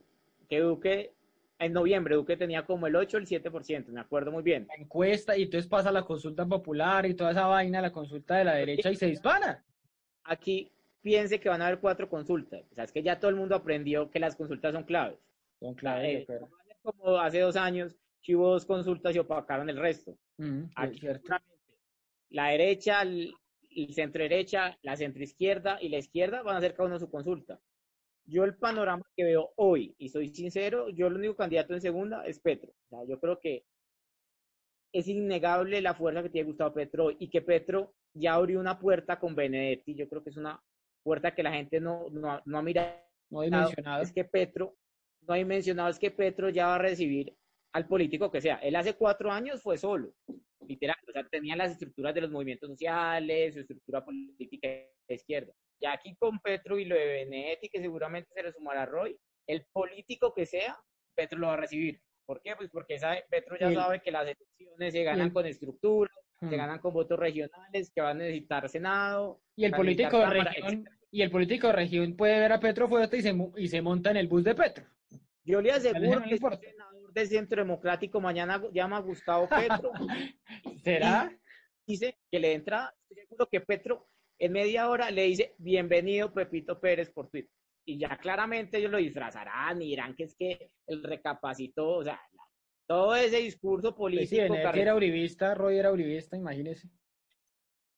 que 0.48 0.61
Duque, 0.61 1.12
en 1.59 1.73
noviembre, 1.73 2.15
Duque 2.15 2.36
tenía 2.36 2.65
como 2.65 2.86
el 2.86 2.94
8 2.94 3.16
o 3.16 3.20
el 3.20 3.27
7%, 3.27 3.86
me 3.89 4.01
acuerdo 4.01 4.31
muy 4.31 4.44
bien. 4.44 4.69
La 4.69 4.77
encuesta 4.77 5.36
y 5.36 5.43
entonces 5.43 5.69
pasa 5.69 5.90
la 5.90 6.05
consulta 6.05 6.47
popular 6.47 7.07
y 7.07 7.15
toda 7.15 7.32
esa 7.32 7.47
vaina, 7.47 7.82
la 7.82 7.90
consulta 7.90 8.36
de 8.36 8.44
la 8.44 8.55
derecha 8.55 8.90
y 8.90 8.97
se 8.97 9.07
dispara. 9.07 9.65
Aquí 10.23 10.70
piense 11.02 11.40
que 11.40 11.48
van 11.48 11.61
a 11.61 11.66
haber 11.66 11.81
cuatro 11.81 12.09
consultas. 12.09 12.62
O 12.70 12.74
sea, 12.77 12.85
es 12.85 12.93
que 12.93 13.02
ya 13.02 13.19
todo 13.19 13.31
el 13.31 13.36
mundo 13.36 13.57
aprendió 13.57 14.11
que 14.11 14.20
las 14.20 14.36
consultas 14.36 14.73
son 14.73 14.85
claves. 14.85 15.19
De 15.61 15.69
Eh, 15.69 16.23
acuerdo. 16.23 16.49
como 16.82 17.19
hace 17.19 17.41
dos 17.41 17.57
años, 17.57 17.97
dos 18.27 18.65
consultas 18.65 19.15
y 19.15 19.19
opacaron 19.19 19.69
el 19.69 19.77
resto. 19.78 20.16
Aquí, 20.77 20.99
seguramente, 20.99 21.47
la 22.31 22.49
derecha, 22.49 23.03
el, 23.03 23.35
el 23.70 23.93
centro 23.95 24.23
derecha, 24.23 24.78
la 24.82 24.97
centro 24.97 25.23
izquierda 25.23 25.78
y 25.81 25.89
la 25.89 25.99
izquierda 25.99 26.43
van 26.43 26.55
a 26.55 26.59
hacer 26.59 26.74
cada 26.74 26.89
uno 26.89 26.99
su 26.99 27.11
consulta. 27.11 27.61
Yo 28.24 28.45
el 28.45 28.57
panorama 28.57 29.03
que 29.16 29.24
veo 29.24 29.53
hoy, 29.57 29.95
y 29.99 30.09
soy 30.09 30.28
sincero, 30.28 30.89
yo 30.91 31.09
el 31.09 31.15
único 31.15 31.35
candidato 31.37 31.74
en 31.74 31.81
segunda 31.81 32.24
es 32.24 32.39
Petro. 32.39 32.70
O 32.70 32.89
sea, 32.89 33.05
yo 33.09 33.19
creo 33.19 33.41
que 33.41 33.65
es 34.93 35.09
innegable 35.09 35.81
la 35.81 35.95
fuerza 35.95 36.23
que 36.23 36.31
tiene 36.31 36.47
Gustavo 36.47 36.74
Petro 36.74 37.11
y 37.11 37.28
que 37.28 37.43
Petro 37.43 37.95
ya 38.15 38.35
abrió 38.35 38.61
una 38.61 38.78
puerta 38.78 39.19
con 39.19 39.35
Benedetti. 39.35 39.95
Yo 39.95 40.09
creo 40.09 40.23
que 40.23 40.31
es 40.31 40.37
una 40.37 40.61
puerta 41.03 41.35
que 41.35 41.43
la 41.43 41.53
gente 41.53 41.81
no, 41.81 42.09
no, 42.11 42.41
no 42.45 42.59
ha 42.59 42.62
mirado. 42.62 42.97
No 43.31 43.43
dimensionado. 43.43 44.03
Es 44.03 44.12
que 44.12 44.24
Petro, 44.24 44.77
no 45.26 45.34
ha 45.34 45.36
dimensionado, 45.36 45.88
es 45.88 45.98
que 45.98 46.10
Petro 46.10 46.48
ya 46.48 46.66
va 46.66 46.76
a 46.76 46.78
recibir 46.78 47.34
al 47.72 47.86
político 47.86 48.30
que 48.30 48.40
sea. 48.40 48.56
Él 48.56 48.76
hace 48.76 48.94
cuatro 48.94 49.30
años 49.30 49.62
fue 49.62 49.78
solo, 49.78 50.12
literal. 50.66 50.97
O 51.09 51.12
sea, 51.12 51.26
tenía 51.28 51.56
las 51.56 51.72
estructuras 51.72 52.14
de 52.14 52.22
los 52.22 52.30
movimientos 52.30 52.68
sociales, 52.68 53.55
su 53.55 53.60
estructura 53.60 54.05
política 54.05 54.68
de 54.68 55.14
izquierda. 55.14 55.52
Ya 55.80 55.92
aquí 55.92 56.14
con 56.16 56.40
Petro 56.40 56.78
y 56.78 56.84
lo 56.84 56.94
de 56.94 57.06
Benedetti, 57.06 57.68
que 57.68 57.80
seguramente 57.80 58.30
se 58.34 58.42
le 58.42 58.52
sumará 58.52 58.82
a 58.82 58.86
Roy, 58.86 59.16
el 59.47 59.64
político 59.72 60.34
que 60.34 60.47
sea, 60.47 60.76
Petro 61.14 61.38
lo 61.38 61.48
va 61.48 61.55
a 61.55 61.59
recibir. 61.59 62.01
¿Por 62.26 62.42
qué? 62.42 62.55
Pues 62.56 62.70
porque 62.70 62.98
sabe, 62.98 63.24
Petro 63.28 63.56
ya 63.59 63.72
sabe 63.72 64.01
que 64.01 64.10
las 64.10 64.24
elecciones 64.24 64.92
se 64.92 65.02
ganan 65.02 65.30
con 65.30 65.47
estructuras, 65.47 66.14
Hmm. 66.40 66.48
se 66.48 66.56
ganan 66.56 66.78
con 66.78 66.94
votos 66.94 67.18
regionales, 67.18 67.92
que 67.94 68.01
van 68.01 68.16
a 68.16 68.24
necesitar 68.24 68.68
Senado. 68.68 69.42
Y 69.56 69.66
el 69.66 69.72
político 69.72 70.18
de 70.18 70.26
región, 70.26 70.88
y 71.10 71.22
el 71.22 71.30
político 71.30 71.66
de 71.66 71.72
región 71.74 72.16
puede 72.16 72.38
ver 72.38 72.52
a 72.52 72.60
Petro 72.60 72.88
fuerte 72.88 73.18
y 73.18 73.22
se, 73.22 73.34
y 73.56 73.68
se 73.68 73.82
monta 73.82 74.10
en 74.10 74.16
el 74.16 74.28
bus 74.28 74.44
de 74.44 74.55
Petro. 74.55 74.84
Yo 75.44 75.60
le 75.60 75.70
no 75.70 75.76
aseguro 75.76 76.22
que 76.22 76.34
el 76.34 76.38
senador 76.60 77.12
del 77.12 77.28
Centro 77.28 77.62
Democrático 77.62 78.20
mañana 78.20 78.62
llama 78.72 78.98
a 78.98 79.00
Gustavo 79.00 79.48
Petro. 79.48 79.90
¿Será? 80.84 81.36
Dice 81.86 82.18
que 82.30 82.38
le 82.38 82.54
entra, 82.54 82.94
estoy 83.08 83.24
seguro 83.26 83.48
que 83.48 83.60
Petro 83.60 84.08
en 84.38 84.52
media 84.52 84.88
hora 84.88 85.10
le 85.10 85.24
dice 85.24 85.54
bienvenido 85.58 86.32
Pepito 86.32 86.80
Pérez 86.80 87.10
por 87.10 87.28
Twitter. 87.28 87.50
Y 87.84 87.98
ya 87.98 88.16
claramente 88.18 88.78
ellos 88.78 88.90
lo 88.90 88.98
disfrazarán 88.98 89.80
y 89.82 89.86
dirán 89.86 90.14
que 90.14 90.24
es 90.24 90.34
que 90.36 90.70
él 90.86 91.02
recapacitó, 91.02 91.88
o 91.96 92.04
sea, 92.04 92.20
todo 92.86 93.16
ese 93.16 93.38
discurso 93.38 93.94
Pues 93.96 94.28
sí, 94.28 94.36
político. 94.36 94.42
Benedetti 94.42 94.62
carre- 94.62 94.82
era 94.82 94.94
uribista, 94.94 95.54
Roy 95.54 95.78
era 95.78 95.90
uribista, 95.92 96.36
imagínese. 96.36 96.88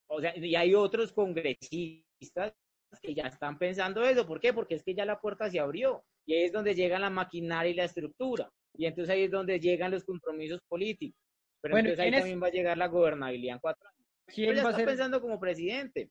o 0.07 0.21
sea, 0.21 0.35
y 0.37 0.55
hay 0.55 0.73
otros 0.73 1.11
congresistas 1.11 2.53
que 2.99 3.13
ya 3.13 3.23
están 3.23 3.57
pensando 3.57 4.03
eso. 4.03 4.25
¿Por 4.25 4.39
qué? 4.39 4.53
Porque 4.53 4.75
es 4.75 4.83
que 4.83 4.93
ya 4.95 5.05
la 5.05 5.19
puerta 5.19 5.49
se 5.49 5.59
abrió. 5.59 6.03
Y 6.25 6.33
ahí 6.35 6.43
es 6.43 6.51
donde 6.51 6.73
llega 6.75 6.99
la 6.99 7.09
maquinaria 7.09 7.71
y 7.71 7.75
la 7.75 7.85
estructura. 7.85 8.49
Y 8.75 8.85
entonces 8.85 9.13
ahí 9.13 9.23
es 9.23 9.31
donde 9.31 9.59
llegan 9.59 9.91
los 9.91 10.03
compromisos 10.03 10.59
políticos. 10.67 11.19
Pero 11.61 11.73
Bueno, 11.73 11.89
entonces 11.89 12.03
ahí 12.05 12.09
¿quién 12.11 12.13
es- 12.15 12.19
también 12.21 12.43
va 12.43 12.47
a 12.47 12.51
llegar 12.51 12.77
la 12.77 12.87
gobernabilidad 12.87 13.55
en 13.55 13.59
cuatro 13.61 13.87
años. 13.87 14.07
¿Quién 14.27 14.55
ya 14.55 14.63
va 14.63 14.69
a 14.69 14.71
está 14.71 14.77
ser? 14.79 14.87
pensando 14.87 15.21
como 15.21 15.39
presidente. 15.39 16.09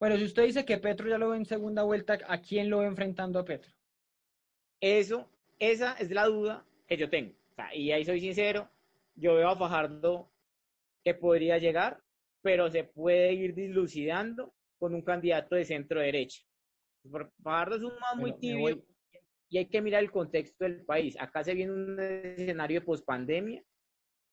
Bueno, 0.00 0.16
si 0.16 0.24
usted 0.24 0.44
dice 0.44 0.64
que 0.64 0.78
Petro 0.78 1.08
ya 1.08 1.16
lo 1.18 1.30
ve 1.30 1.36
en 1.36 1.44
segunda 1.46 1.84
vuelta, 1.84 2.18
¿a 2.26 2.40
quién 2.40 2.68
lo 2.70 2.78
ve 2.80 2.86
enfrentando 2.86 3.38
a 3.38 3.44
Petro? 3.44 3.72
Eso, 4.80 5.30
esa 5.58 5.94
es 5.94 6.10
la 6.10 6.26
duda 6.26 6.64
que 6.88 6.96
yo 6.96 7.08
tengo. 7.08 7.32
O 7.52 7.54
sea, 7.54 7.74
y 7.74 7.92
ahí 7.92 8.04
soy 8.04 8.20
sincero, 8.20 8.68
yo 9.14 9.34
veo 9.34 9.48
a 9.48 9.56
Fajardo 9.56 10.28
que 11.04 11.14
podría 11.14 11.58
llegar, 11.58 12.02
pero 12.42 12.68
se 12.70 12.84
puede 12.84 13.32
ir 13.32 13.54
dilucidando 13.54 14.52
con 14.82 14.94
un 14.96 15.02
candidato 15.02 15.54
de 15.54 15.64
centro 15.64 16.00
derecha. 16.00 16.42
Fajardo 17.40 17.76
es 17.76 17.82
un 17.82 17.92
man 18.00 18.18
muy 18.18 18.32
tibio 18.36 18.84
y 19.48 19.58
hay 19.58 19.66
que 19.66 19.80
mirar 19.80 20.02
el 20.02 20.10
contexto 20.10 20.64
del 20.64 20.84
país. 20.84 21.16
Acá 21.20 21.44
se 21.44 21.54
viene 21.54 21.72
un 21.72 22.00
escenario 22.00 22.80
de 22.80 22.86
pospandemia, 22.86 23.62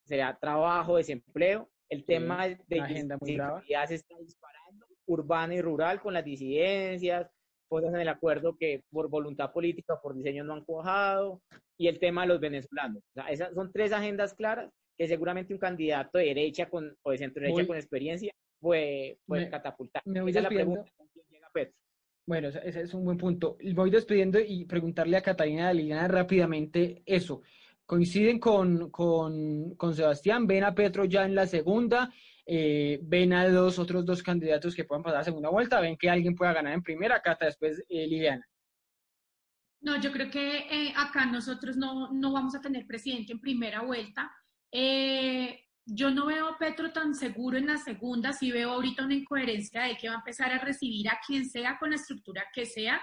será 0.07 0.35
trabajo, 0.41 0.97
desempleo, 0.97 1.69
el 1.87 2.03
tema 2.03 2.47
de 2.47 2.57
muy 3.21 3.35
brava. 3.35 3.59
inseguridad 3.59 3.87
se 3.89 3.95
está 3.95 4.17
disparando, 4.17 4.87
urbana 5.05 5.53
y 5.53 5.61
rural 5.61 6.01
con 6.01 6.15
las 6.15 6.25
disidencias, 6.25 7.29
cosas 7.67 7.93
en 7.93 7.99
el 7.99 8.09
acuerdo 8.09 8.57
que 8.57 8.81
por 8.89 9.07
voluntad 9.07 9.51
política 9.51 9.93
o 9.93 10.01
por 10.01 10.15
diseño 10.15 10.43
no 10.43 10.53
han 10.53 10.65
cuajado, 10.65 11.43
y 11.77 11.87
el 11.89 11.99
tema 11.99 12.23
de 12.23 12.29
los 12.29 12.39
venezolanos. 12.39 13.03
O 13.03 13.13
sea, 13.13 13.27
esas 13.29 13.53
son 13.53 13.71
tres 13.71 13.91
agendas 13.93 14.33
claras 14.33 14.71
que 14.97 15.07
seguramente 15.07 15.53
un 15.53 15.59
candidato 15.59 16.17
de 16.17 16.25
derecha 16.25 16.67
con, 16.67 16.97
o 17.03 17.11
de 17.11 17.19
centro 17.19 17.41
derecha 17.41 17.61
Voy- 17.61 17.67
con 17.67 17.77
experiencia 17.77 18.33
puede, 18.59 19.19
puede 19.25 19.45
Me- 19.45 19.49
catapultar. 19.51 20.01
me 20.05 20.21
voy 20.21 20.31
Esa 20.31 20.39
es 20.39 20.43
la 20.43 20.49
pregunta, 20.49 20.91
¿con 20.95 21.07
quién 21.07 21.25
llega 21.29 21.49
Petro? 21.53 21.75
Bueno, 22.25 22.47
ese 22.49 22.81
es 22.81 22.93
un 22.93 23.05
buen 23.05 23.17
punto. 23.17 23.57
Voy 23.73 23.89
despidiendo 23.89 24.39
y 24.39 24.65
preguntarle 24.65 25.17
a 25.17 25.21
Catalina 25.23 25.67
de 25.69 25.73
Liliana 25.75 26.07
rápidamente 26.07 27.01
eso. 27.05 27.41
¿Coinciden 27.85 28.39
con, 28.39 28.91
con, 28.91 29.73
con 29.75 29.95
Sebastián? 29.95 30.45
¿Ven 30.45 30.63
a 30.63 30.75
Petro 30.75 31.05
ya 31.05 31.25
en 31.25 31.33
la 31.33 31.47
segunda? 31.47 32.13
Eh, 32.45 32.99
¿Ven 33.01 33.33
a 33.33 33.47
los 33.47 33.79
otros 33.79 34.05
dos 34.05 34.21
candidatos 34.21 34.75
que 34.75 34.83
puedan 34.83 35.01
pasar 35.03 35.21
a 35.21 35.23
segunda 35.23 35.49
vuelta? 35.49 35.79
¿Ven 35.81 35.97
que 35.97 36.09
alguien 36.09 36.35
pueda 36.35 36.53
ganar 36.53 36.73
en 36.73 36.83
primera? 36.83 37.19
Cata, 37.21 37.45
después 37.45 37.79
eh, 37.89 38.05
Liliana. 38.07 38.47
No, 39.81 39.99
yo 39.99 40.11
creo 40.11 40.29
que 40.29 40.57
eh, 40.69 40.93
acá 40.95 41.25
nosotros 41.25 41.77
no, 41.77 42.11
no 42.11 42.31
vamos 42.33 42.53
a 42.53 42.61
tener 42.61 42.85
presidente 42.85 43.31
en 43.33 43.39
primera 43.39 43.81
vuelta. 43.81 44.31
Yo 45.91 46.11
no 46.11 46.27
veo 46.27 46.47
a 46.47 46.57
Petro 46.57 46.91
tan 46.91 47.15
seguro 47.15 47.57
en 47.57 47.67
la 47.67 47.77
segunda, 47.77 48.31
sí 48.33 48.51
veo 48.51 48.71
ahorita 48.71 49.05
una 49.05 49.15
incoherencia 49.15 49.83
de 49.83 49.97
que 49.97 50.07
va 50.09 50.15
a 50.15 50.19
empezar 50.19 50.51
a 50.51 50.59
recibir 50.59 51.09
a 51.09 51.19
quien 51.25 51.49
sea 51.49 51.77
con 51.79 51.89
la 51.89 51.95
estructura 51.95 52.43
que 52.53 52.65
sea 52.65 53.01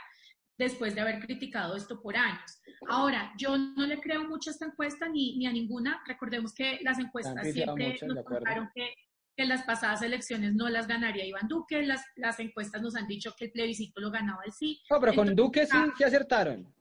después 0.59 0.95
de 0.95 1.01
haber 1.01 1.19
criticado 1.21 1.77
esto 1.77 2.01
por 2.01 2.17
años. 2.17 2.61
Ahora, 2.89 3.33
yo 3.39 3.59
no 3.59 3.87
le 3.87 4.01
creo 4.01 4.25
mucho 4.29 4.51
a 4.51 4.53
esta 4.53 4.67
encuesta 4.67 5.09
ni, 5.09 5.37
ni 5.37 5.47
a 5.47 5.53
ninguna. 5.53 6.01
Recordemos 6.07 6.55
que 6.55 6.79
las 6.83 6.99
encuestas 6.99 7.53
siempre 7.53 7.89
mucho, 7.93 8.07
nos 8.07 8.25
contaron 8.25 8.71
que, 8.75 8.95
que 9.37 9.45
las 9.45 9.65
pasadas 9.65 10.01
elecciones 10.03 10.55
no 10.55 10.69
las 10.69 10.87
ganaría 10.87 11.27
Iván 11.27 11.49
Duque, 11.49 11.83
las, 11.83 12.03
las 12.17 12.39
encuestas 12.41 12.81
nos 12.83 12.95
han 12.97 13.07
dicho 13.07 13.35
que 13.37 13.47
el 13.47 13.53
plebiscito 13.53 14.01
lo 14.01 14.11
ganaba 14.11 14.43
el 14.47 14.53
sí. 14.53 14.81
No, 14.91 15.01
pero 15.01 15.15
con 15.15 15.35
Duque 15.35 15.67
sí, 15.67 15.77
acá- 15.77 15.93
sí 15.99 16.05
acertaron. 16.05 16.73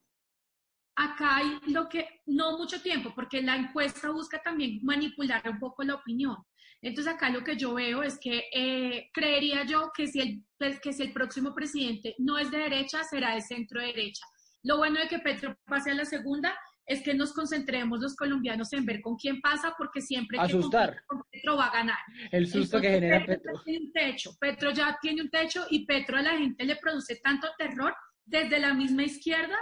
Acá 0.95 1.38
hay 1.38 1.59
lo 1.67 1.88
que, 1.89 2.22
no 2.26 2.57
mucho 2.57 2.81
tiempo, 2.81 3.13
porque 3.13 3.41
la 3.41 3.55
encuesta 3.55 4.11
busca 4.11 4.41
también 4.41 4.80
manipular 4.84 5.41
un 5.49 5.59
poco 5.59 5.84
la 5.84 5.95
opinión. 5.95 6.38
Entonces 6.81 7.13
acá 7.13 7.30
lo 7.30 7.43
que 7.43 7.57
yo 7.57 7.73
veo 7.73 8.03
es 8.03 8.19
que 8.19 8.43
eh, 8.53 9.09
creería 9.13 9.65
yo 9.65 9.91
que 9.95 10.07
si, 10.07 10.19
el, 10.19 10.43
pues, 10.57 10.80
que 10.80 10.93
si 10.93 11.03
el 11.03 11.13
próximo 11.13 11.53
presidente 11.53 12.15
no 12.19 12.38
es 12.38 12.51
de 12.51 12.59
derecha, 12.59 13.03
será 13.03 13.34
de 13.34 13.41
centro 13.41 13.81
derecha. 13.81 14.26
Lo 14.63 14.77
bueno 14.77 14.99
de 14.99 15.07
que 15.07 15.19
Petro 15.19 15.55
pase 15.65 15.91
a 15.91 15.95
la 15.95 16.05
segunda 16.05 16.55
es 16.88 17.01
que 17.01 17.13
nos 17.13 17.34
concentremos 17.34 17.99
los 17.99 18.15
colombianos 18.15 18.72
en 18.73 18.85
ver 18.85 19.01
con 19.01 19.15
quién 19.15 19.41
pasa, 19.41 19.73
porque 19.77 20.01
siempre 20.01 20.38
que 20.38 20.43
Asustar. 20.43 20.95
compite 21.07 21.30
Petro 21.31 21.57
va 21.57 21.67
a 21.67 21.73
ganar. 21.73 21.97
El 22.31 22.47
susto 22.47 22.80
que 22.80 22.88
Entonces, 22.88 23.01
genera 23.01 23.26
Petro. 23.26 23.53
ya 23.53 23.63
tiene 23.63 23.85
un 23.85 23.91
techo, 23.91 24.31
Petro 24.39 24.72
ya 24.72 24.97
tiene 25.01 25.22
un 25.23 25.30
techo 25.30 25.65
y 25.69 25.85
Petro 25.85 26.17
a 26.17 26.22
la 26.22 26.38
gente 26.38 26.63
le 26.63 26.76
produce 26.76 27.19
tanto 27.23 27.47
terror 27.57 27.95
desde 28.23 28.59
la 28.59 28.73
misma 28.73 29.03
izquierda, 29.03 29.57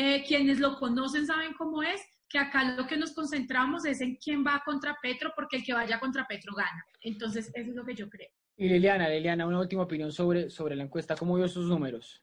eh, 0.00 0.22
quienes 0.24 0.60
lo 0.60 0.76
conocen 0.76 1.26
saben 1.26 1.54
cómo 1.54 1.82
es, 1.82 2.00
que 2.28 2.38
acá 2.38 2.76
lo 2.76 2.86
que 2.86 2.96
nos 2.96 3.12
concentramos 3.12 3.84
es 3.84 4.00
en 4.00 4.14
quién 4.14 4.44
va 4.46 4.62
contra 4.64 4.96
Petro, 5.02 5.32
porque 5.34 5.56
el 5.56 5.64
que 5.64 5.72
vaya 5.72 5.98
contra 5.98 6.24
Petro 6.24 6.54
gana. 6.54 6.84
Entonces, 7.00 7.50
eso 7.52 7.70
es 7.70 7.74
lo 7.74 7.84
que 7.84 7.96
yo 7.96 8.08
creo. 8.08 8.28
Y 8.56 8.68
Liliana, 8.68 9.08
Liliana, 9.08 9.44
una 9.44 9.58
última 9.58 9.82
opinión 9.82 10.12
sobre, 10.12 10.50
sobre 10.50 10.76
la 10.76 10.84
encuesta. 10.84 11.16
¿Cómo 11.16 11.34
vio 11.34 11.48
sus 11.48 11.66
números? 11.66 12.22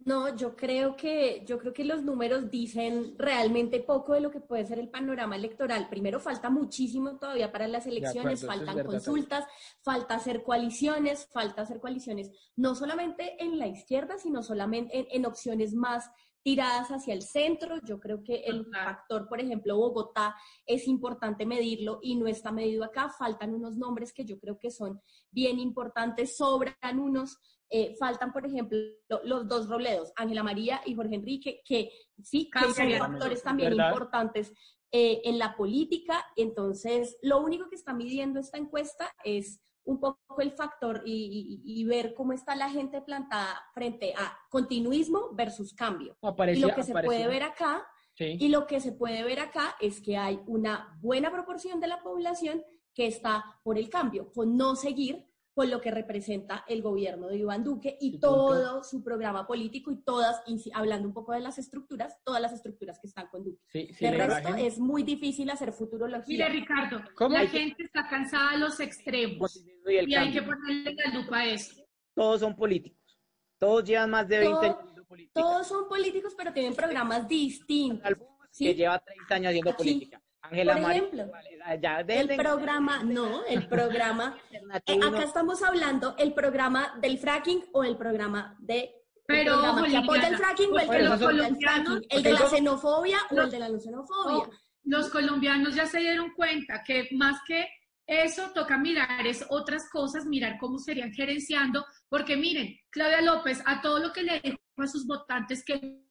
No, 0.00 0.36
yo 0.36 0.56
creo 0.56 0.94
que 0.94 1.42
yo 1.46 1.58
creo 1.58 1.72
que 1.72 1.84
los 1.84 2.02
números 2.02 2.50
dicen 2.50 3.14
realmente 3.16 3.80
poco 3.80 4.12
de 4.12 4.20
lo 4.20 4.30
que 4.30 4.40
puede 4.40 4.66
ser 4.66 4.78
el 4.78 4.90
panorama 4.90 5.36
electoral. 5.36 5.88
Primero 5.88 6.20
falta 6.20 6.50
muchísimo 6.50 7.18
todavía 7.18 7.50
para 7.50 7.66
las 7.66 7.86
elecciones, 7.86 8.16
acuerdo, 8.18 8.34
eso 8.34 8.46
es 8.46 8.58
faltan 8.58 8.76
verdad 8.76 8.90
consultas, 8.90 9.44
falta 9.80 10.16
hacer 10.16 10.42
coaliciones, 10.42 11.26
falta 11.32 11.62
hacer 11.62 11.80
coaliciones 11.80 12.30
no 12.56 12.74
solamente 12.74 13.42
en 13.42 13.58
la 13.58 13.68
izquierda, 13.68 14.18
sino 14.18 14.42
solamente 14.42 14.98
en, 14.98 15.06
en 15.10 15.24
opciones 15.24 15.72
más 15.72 16.10
tiradas 16.46 16.92
hacia 16.92 17.12
el 17.12 17.22
centro. 17.22 17.80
Yo 17.82 17.98
creo 17.98 18.22
que 18.22 18.44
el 18.44 18.66
factor, 18.66 19.26
por 19.28 19.40
ejemplo, 19.40 19.76
Bogotá 19.78 20.36
es 20.64 20.86
importante 20.86 21.44
medirlo 21.44 21.98
y 22.00 22.14
no 22.14 22.28
está 22.28 22.52
medido 22.52 22.84
acá. 22.84 23.08
Faltan 23.08 23.52
unos 23.52 23.76
nombres 23.76 24.12
que 24.12 24.24
yo 24.24 24.38
creo 24.38 24.56
que 24.56 24.70
son 24.70 25.00
bien 25.32 25.58
importantes, 25.58 26.36
sobran 26.36 27.00
unos. 27.00 27.36
eh, 27.68 27.96
faltan, 27.98 28.32
por 28.32 28.46
ejemplo, 28.46 28.78
los 29.24 29.48
dos 29.48 29.68
Robledos, 29.68 30.12
Ángela 30.14 30.44
María 30.44 30.82
y 30.86 30.94
Jorge 30.94 31.16
Enrique, 31.16 31.62
que 31.64 31.90
sí, 32.22 32.48
que 32.48 32.72
son 32.72 32.96
factores 32.96 33.42
también 33.42 33.70
¿Verdad? 33.70 33.90
importantes 33.90 34.52
eh, 34.92 35.22
en 35.24 35.40
la 35.40 35.56
política. 35.56 36.24
Entonces, 36.36 37.18
lo 37.22 37.40
único 37.40 37.68
que 37.68 37.74
está 37.74 37.92
midiendo 37.92 38.38
esta 38.38 38.56
encuesta 38.56 39.12
es 39.24 39.60
un 39.86 39.98
poco 40.00 40.40
el 40.40 40.52
factor 40.52 41.02
y, 41.06 41.62
y- 41.64 41.80
y 41.80 41.84
ver 41.84 42.12
cómo 42.14 42.32
está 42.32 42.54
la 42.54 42.68
gente 42.70 43.00
plantada 43.02 43.60
frente 43.72 44.12
a 44.16 44.36
continuismo 44.50 45.30
versus 45.32 45.72
cambio. 45.74 46.16
Aparecía- 46.22 46.58
y 46.66 46.68
lo 46.68 46.74
que 46.74 46.82
se 46.82 46.92
aparecía- 46.92 47.06
puede 47.24 47.28
ver 47.28 47.42
acá, 47.44 47.86
Sí. 48.14 48.36
y 48.40 48.48
lo 48.48 48.66
que 48.66 48.80
se 48.80 48.92
puede 48.92 49.22
ver 49.24 49.40
acá 49.40 49.76
es 49.80 50.00
que 50.00 50.16
hay 50.16 50.40
una 50.46 50.96
buena 51.00 51.30
proporción 51.30 51.80
de 51.80 51.86
la 51.86 52.02
población 52.02 52.62
que 52.94 53.06
está 53.06 53.44
por 53.62 53.76
el 53.78 53.88
cambio, 53.90 54.32
con 54.32 54.56
no 54.56 54.74
seguir 54.74 55.24
con 55.54 55.70
lo 55.70 55.80
que 55.80 55.90
representa 55.90 56.64
el 56.68 56.82
gobierno 56.82 57.28
de 57.28 57.38
Iván 57.38 57.64
Duque 57.64 57.96
y 57.98 58.18
todo 58.20 58.84
su 58.84 59.02
programa 59.02 59.46
político 59.46 59.90
y 59.90 60.02
todas, 60.02 60.42
hablando 60.74 61.08
un 61.08 61.14
poco 61.14 61.32
de 61.32 61.40
las 61.40 61.56
estructuras, 61.56 62.18
todas 62.24 62.42
las 62.42 62.52
estructuras 62.52 62.98
que 62.98 63.06
están 63.06 63.28
con 63.28 63.42
Duque. 63.42 63.62
Sí, 63.68 63.88
sí, 63.94 64.04
de 64.04 64.10
resto, 64.10 64.54
es 64.54 64.78
muy 64.78 65.02
difícil 65.02 65.48
hacer 65.48 65.72
futurología. 65.72 66.46
Mire, 66.48 66.60
Ricardo, 66.60 67.00
¿Cómo? 67.16 67.34
la 67.34 67.46
gente 67.46 67.84
está 67.84 68.06
cansada 68.06 68.52
de 68.52 68.58
los 68.58 68.80
extremos 68.80 69.64
y 69.90 69.96
el 69.98 70.08
y 70.08 70.14
hay 70.14 70.32
que 70.32 70.42
ponerle 70.42 70.94
la 70.94 71.14
lupa 71.14 71.38
a 71.38 71.46
eso. 71.46 71.74
Todos 72.14 72.40
son 72.40 72.56
políticos. 72.56 73.18
Todos 73.58 73.84
llevan 73.84 74.10
más 74.10 74.28
de 74.28 74.38
20 74.40 74.54
Todo- 74.54 74.78
años 74.80 74.96
todos 75.32 75.66
son 75.68 75.88
políticos, 75.88 76.34
pero 76.36 76.52
tienen 76.52 76.74
programas 76.74 77.26
distintos. 77.28 78.12
que 78.58 78.74
lleva 78.74 78.98
30 78.98 79.34
años 79.34 79.48
haciendo 79.50 79.70
Aquí, 79.70 79.78
política. 79.78 80.22
Ángela 80.42 80.72
por 80.74 80.82
María. 80.82 80.96
ejemplo, 80.98 81.32
ya, 81.80 82.00
El 82.00 82.36
programa, 82.36 83.02
no, 83.04 83.44
el 83.46 83.68
programa. 83.68 84.38
eh, 84.86 85.00
acá 85.04 85.22
estamos 85.22 85.62
hablando 85.62 86.14
el 86.18 86.32
programa 86.34 86.98
del 87.00 87.18
fracking 87.18 87.64
o 87.72 87.84
el 87.84 87.96
programa 87.96 88.56
de. 88.60 88.80
el 88.80 88.90
Pero, 89.26 89.52
programa 89.54 89.80
ojo, 89.82 89.90
que 89.90 89.96
apoya 89.96 90.28
el 90.28 90.36
fracking 90.36 90.72
o 90.72 90.78
el 90.78 90.88
que 90.90 91.02
no 91.02 91.12
apoya 91.14 91.46
el 91.48 91.56
fracking. 91.56 92.02
El 92.10 92.22
de 92.22 92.32
la 92.32 92.48
xenofobia 92.48 93.18
o 93.30 93.40
el 93.40 93.50
de 93.50 93.58
la 93.58 93.68
no 93.68 93.78
xenofobia. 93.80 94.50
Los 94.84 95.08
colombianos 95.10 95.74
ya 95.74 95.86
se 95.86 95.98
dieron 95.98 96.32
cuenta 96.34 96.82
que 96.84 97.08
más 97.12 97.40
que 97.46 97.68
eso 98.06 98.50
toca 98.54 98.78
mirar 98.78 99.26
es 99.26 99.44
otras 99.48 99.88
cosas, 99.90 100.26
mirar 100.26 100.58
cómo 100.58 100.78
serían 100.78 101.12
gerenciando, 101.12 101.84
porque 102.08 102.36
miren, 102.36 102.76
Claudia 102.90 103.20
López, 103.20 103.62
a 103.66 103.80
todo 103.80 103.98
lo 103.98 104.12
que 104.12 104.22
le 104.22 104.40
dijo 104.40 104.58
a 104.76 104.86
sus 104.86 105.06
votantes 105.06 105.64
que 105.64 106.02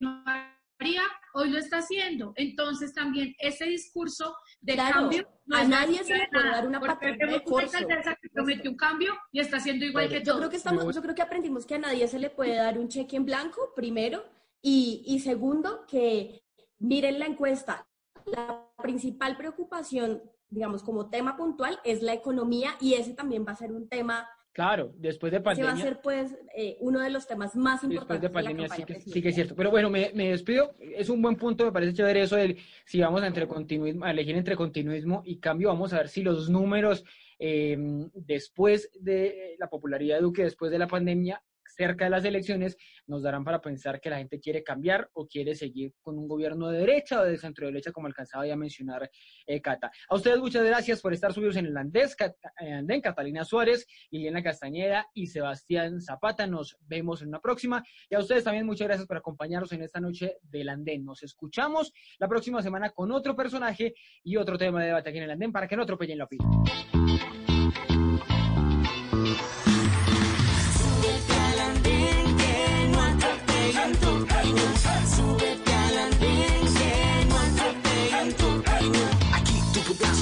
no 0.00 0.24
haría, 0.26 1.02
hoy 1.34 1.50
lo 1.50 1.58
está 1.58 1.78
haciendo. 1.78 2.32
Entonces 2.36 2.92
también 2.92 3.34
ese 3.38 3.64
discurso 3.66 4.36
de 4.60 4.74
Claro, 4.74 5.00
cambio 5.00 5.28
a 5.50 5.64
nadie 5.64 6.04
se 6.04 6.16
le 6.16 6.28
puede 6.28 6.50
dar 6.50 6.66
una 6.66 6.80
patente 6.80 7.26
de 7.26 7.42
corso. 7.42 7.78
que 7.78 8.28
prometió 8.30 8.70
un 8.70 8.76
cambio 8.76 9.14
y 9.32 9.40
está 9.40 9.56
haciendo 9.56 9.86
igual 9.86 10.08
que 10.08 10.22
yo 10.22 10.36
creo 10.36 10.50
que 10.50 10.56
estamos, 10.56 10.94
yo 10.94 11.02
creo 11.02 11.14
que 11.14 11.22
aprendimos 11.22 11.64
que 11.64 11.76
a 11.76 11.78
nadie 11.78 12.06
se 12.08 12.18
le 12.18 12.30
puede 12.30 12.56
dar 12.56 12.78
un 12.78 12.88
cheque 12.88 13.16
en 13.16 13.24
blanco, 13.24 13.72
primero, 13.74 14.24
y, 14.60 15.02
y 15.06 15.20
segundo, 15.20 15.86
que 15.86 16.42
miren 16.78 17.18
la 17.18 17.26
encuesta. 17.26 17.86
La 18.26 18.68
principal 18.82 19.38
preocupación, 19.38 20.22
digamos, 20.50 20.82
como 20.82 21.10
tema 21.10 21.36
puntual, 21.36 21.78
es 21.84 22.02
la 22.02 22.14
economía, 22.14 22.70
y 22.80 22.94
ese 22.94 23.14
también 23.14 23.44
va 23.46 23.52
a 23.52 23.56
ser 23.56 23.72
un 23.72 23.88
tema, 23.88 24.28
Claro, 24.58 24.92
después 24.96 25.30
de 25.30 25.36
ese 25.36 25.44
va 25.44 25.54
pandemia. 25.54 25.72
a 25.72 25.76
ser 25.76 26.00
pues 26.00 26.36
eh, 26.56 26.76
uno 26.80 26.98
de 26.98 27.10
los 27.10 27.28
temas 27.28 27.54
más 27.54 27.82
Después 27.82 27.92
importantes 27.92 28.22
de 28.22 28.28
la 28.28 28.34
pandemia 28.42 28.68
sí 28.68 28.82
que, 28.82 29.00
sí 29.00 29.22
que 29.22 29.28
es 29.28 29.34
cierto. 29.36 29.54
Pero 29.54 29.70
bueno, 29.70 29.88
me, 29.88 30.10
me 30.14 30.30
despido. 30.30 30.74
Es 30.80 31.08
un 31.10 31.22
buen 31.22 31.36
punto, 31.36 31.64
me 31.64 31.70
parece 31.70 31.94
chévere 31.94 32.22
eso 32.22 32.34
del 32.34 32.58
si 32.84 33.00
vamos 33.00 33.22
a, 33.22 33.28
entre 33.28 33.46
continuismo, 33.46 34.04
a 34.04 34.10
elegir 34.10 34.34
entre 34.34 34.56
continuismo 34.56 35.22
y 35.24 35.38
cambio. 35.38 35.68
Vamos 35.68 35.92
a 35.92 35.98
ver 35.98 36.08
si 36.08 36.22
los 36.24 36.50
números 36.50 37.04
eh, 37.38 37.78
después 38.14 38.90
de 38.98 39.54
la 39.60 39.70
popularidad 39.70 40.16
de 40.16 40.22
Duque, 40.22 40.42
después 40.42 40.72
de 40.72 40.78
la 40.80 40.88
pandemia, 40.88 41.40
cerca 41.78 42.04
de 42.04 42.10
las 42.10 42.24
elecciones, 42.24 42.76
nos 43.06 43.22
darán 43.22 43.44
para 43.44 43.60
pensar 43.60 44.00
que 44.00 44.10
la 44.10 44.18
gente 44.18 44.40
quiere 44.40 44.64
cambiar 44.64 45.08
o 45.12 45.28
quiere 45.28 45.54
seguir 45.54 45.94
con 46.00 46.18
un 46.18 46.26
gobierno 46.26 46.68
de 46.68 46.80
derecha 46.80 47.20
o 47.20 47.24
de 47.24 47.38
centro 47.38 47.66
derecha, 47.66 47.92
como 47.92 48.08
alcanzaba 48.08 48.46
ya 48.46 48.54
a 48.54 48.56
mencionar 48.56 49.08
eh, 49.46 49.60
Cata. 49.60 49.90
A 50.08 50.14
ustedes 50.16 50.38
muchas 50.38 50.64
gracias 50.64 51.00
por 51.00 51.12
estar 51.12 51.32
subidos 51.32 51.56
en 51.56 51.66
el 51.66 51.76
andés, 51.76 52.16
eh, 52.20 52.72
andén, 52.72 53.00
Catalina 53.00 53.44
Suárez, 53.44 53.86
Liliana 54.10 54.42
Castañeda 54.42 55.06
y 55.14 55.28
Sebastián 55.28 56.00
Zapata. 56.00 56.48
Nos 56.48 56.76
vemos 56.80 57.22
en 57.22 57.28
una 57.28 57.40
próxima. 57.40 57.84
Y 58.10 58.16
a 58.16 58.18
ustedes 58.18 58.42
también 58.42 58.66
muchas 58.66 58.88
gracias 58.88 59.06
por 59.06 59.16
acompañarnos 59.16 59.70
en 59.72 59.82
esta 59.82 60.00
noche 60.00 60.38
del 60.42 60.68
andén. 60.68 61.04
Nos 61.04 61.22
escuchamos 61.22 61.92
la 62.18 62.26
próxima 62.26 62.60
semana 62.60 62.90
con 62.90 63.12
otro 63.12 63.36
personaje 63.36 63.94
y 64.24 64.36
otro 64.36 64.58
tema 64.58 64.80
de 64.80 64.86
debate 64.88 65.10
aquí 65.10 65.18
en 65.18 65.24
el 65.24 65.30
andén 65.30 65.52
para 65.52 65.68
que 65.68 65.76
no 65.76 65.84
atropellen 65.84 66.18
la 66.18 66.26
pila. 66.26 66.44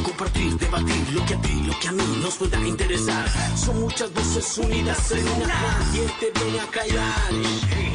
Compartir, 0.07 0.57
debatir 0.57 1.13
lo 1.13 1.27
que 1.27 1.35
a 1.35 1.41
ti, 1.41 1.63
lo 1.67 1.79
que 1.81 1.89
a 1.89 1.93
mí 1.93 2.05
nos 2.23 2.35
pueda 2.37 2.59
interesar. 2.67 3.25
Son 3.57 3.81
muchas 3.81 4.13
voces 4.15 4.59
unidas 4.59 5.11
en 5.11 5.29
una. 5.29 5.47
Nadie 5.47 6.07
te 6.21 6.31
viene 6.39 6.61
a 6.61 6.67
callar. 6.69 7.31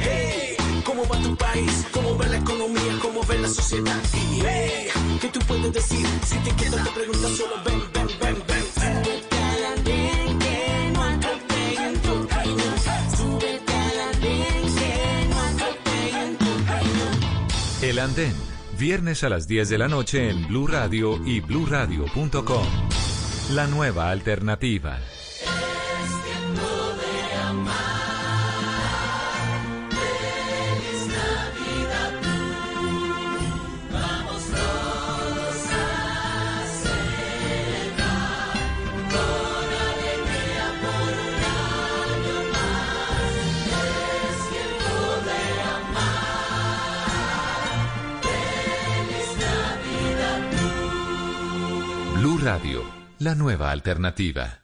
Hey, 0.02 0.58
¿cómo 0.84 1.08
va 1.08 1.18
tu 1.22 1.36
país? 1.38 1.86
¿Cómo 1.94 2.18
va 2.18 2.26
la 2.28 2.38
economía? 2.38 3.00
¿Cómo 3.02 3.24
ve 3.24 3.40
la 3.40 3.48
sociedad? 3.48 4.02
Y 4.14 4.42
hey, 4.46 4.88
¿qué 5.22 5.28
tú 5.30 5.40
puedes 5.48 5.72
decir? 5.74 6.06
Si 6.26 6.38
te 6.40 6.52
quedas 6.56 6.84
te 6.84 6.92
preguntas 6.92 7.32
solo 7.32 7.56
ven, 7.66 7.82
ven, 7.94 8.08
ven, 8.20 8.44
ven. 8.48 8.66
Súbete 8.76 9.38
al 9.38 9.66
andén 9.74 10.40
que 10.40 10.92
no 10.94 11.04
atropellen 11.04 12.02
tu 12.02 12.12
opinión. 12.12 12.76
Súbete 13.18 13.74
al 13.74 14.00
andén 14.12 14.64
que 14.80 15.28
no 15.30 15.40
atropellen 15.50 16.38
tu 16.38 16.46
opinión. 16.46 17.14
El 17.82 18.00
Andén, 18.00 18.36
viernes 18.82 19.24
a 19.24 19.30
las 19.30 19.48
10 19.48 19.70
de 19.70 19.78
la 19.78 19.88
noche 19.88 20.32
en 20.32 20.48
Blue 20.48 20.66
Radio 20.66 21.24
y 21.24 21.40
bluradio.com. 21.40 22.66
La 23.52 23.68
nueva 23.68 24.10
alternativa. 24.10 24.98
Radio, 52.42 52.82
la 53.20 53.36
nueva 53.36 53.70
alternativa. 53.70 54.64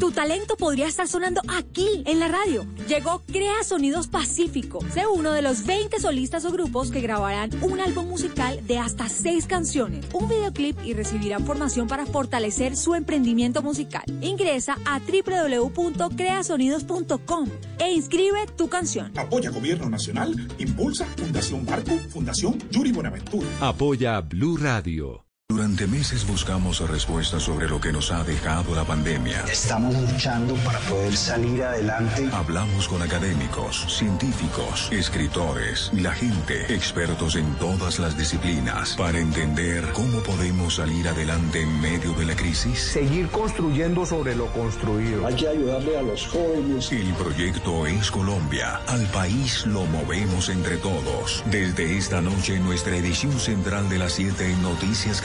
Tu 0.00 0.10
talento 0.12 0.56
podría 0.56 0.86
estar 0.86 1.06
sonando 1.06 1.42
aquí, 1.46 2.02
en 2.06 2.20
la 2.20 2.28
radio. 2.28 2.64
Llegó 2.88 3.20
Crea 3.26 3.62
Sonidos 3.64 4.08
Pacífico. 4.08 4.78
Sé 4.94 5.06
uno 5.06 5.32
de 5.32 5.42
los 5.42 5.66
20 5.66 6.00
solistas 6.00 6.46
o 6.46 6.52
grupos 6.52 6.90
que 6.90 7.02
grabarán 7.02 7.50
un 7.60 7.80
álbum 7.80 8.08
musical 8.08 8.66
de 8.66 8.78
hasta 8.78 9.10
6 9.10 9.46
canciones, 9.46 10.06
un 10.14 10.26
videoclip 10.26 10.78
y 10.86 10.94
recibirán 10.94 11.44
formación 11.44 11.86
para 11.86 12.06
fortalecer 12.06 12.76
su 12.76 12.94
emprendimiento 12.94 13.60
musical. 13.60 14.04
Ingresa 14.22 14.78
a 14.86 15.00
www.creasonidos.com 15.00 17.50
e 17.78 17.92
inscribe 17.92 18.46
tu 18.56 18.70
canción. 18.70 19.12
Apoya 19.18 19.50
Gobierno 19.50 19.90
Nacional, 19.90 20.34
Impulsa 20.56 21.04
Fundación 21.16 21.66
Barco, 21.66 21.92
Fundación 22.08 22.58
Yuri 22.70 22.92
Buenaventura. 22.92 23.46
Apoya 23.60 24.22
Blue 24.22 24.56
Radio. 24.56 25.25
Durante 25.48 25.86
meses 25.86 26.26
buscamos 26.26 26.80
respuestas 26.90 27.44
sobre 27.44 27.68
lo 27.68 27.80
que 27.80 27.92
nos 27.92 28.10
ha 28.10 28.24
dejado 28.24 28.74
la 28.74 28.82
pandemia. 28.82 29.44
Estamos 29.44 29.94
luchando 29.94 30.56
para 30.56 30.80
poder 30.80 31.16
salir 31.16 31.62
adelante. 31.62 32.28
Hablamos 32.32 32.88
con 32.88 33.00
académicos, 33.00 33.86
científicos, 33.96 34.88
escritores 34.90 35.92
y 35.92 36.00
la 36.00 36.10
gente, 36.12 36.74
expertos 36.74 37.36
en 37.36 37.54
todas 37.54 38.00
las 38.00 38.18
disciplinas, 38.18 38.96
para 38.96 39.20
entender 39.20 39.84
cómo 39.92 40.20
podemos 40.24 40.74
salir 40.74 41.06
adelante 41.06 41.62
en 41.62 41.80
medio 41.80 42.12
de 42.14 42.24
la 42.26 42.34
crisis. 42.34 42.80
Seguir 42.80 43.28
construyendo 43.28 44.04
sobre 44.04 44.34
lo 44.34 44.48
construido. 44.48 45.28
Hay 45.28 45.36
que 45.36 45.46
ayudarle 45.46 45.96
a 45.96 46.02
los 46.02 46.26
jóvenes. 46.26 46.90
El 46.90 47.14
proyecto 47.14 47.86
es 47.86 48.10
Colombia. 48.10 48.80
Al 48.88 49.06
país 49.12 49.64
lo 49.64 49.86
movemos 49.86 50.48
entre 50.48 50.76
todos. 50.78 51.44
Desde 51.46 51.96
esta 51.96 52.20
noche, 52.20 52.58
nuestra 52.58 52.96
edición 52.96 53.38
central 53.38 53.88
de 53.88 53.98
las 53.98 54.14
7 54.14 54.44
en 54.50 54.60
Noticias 54.60 55.20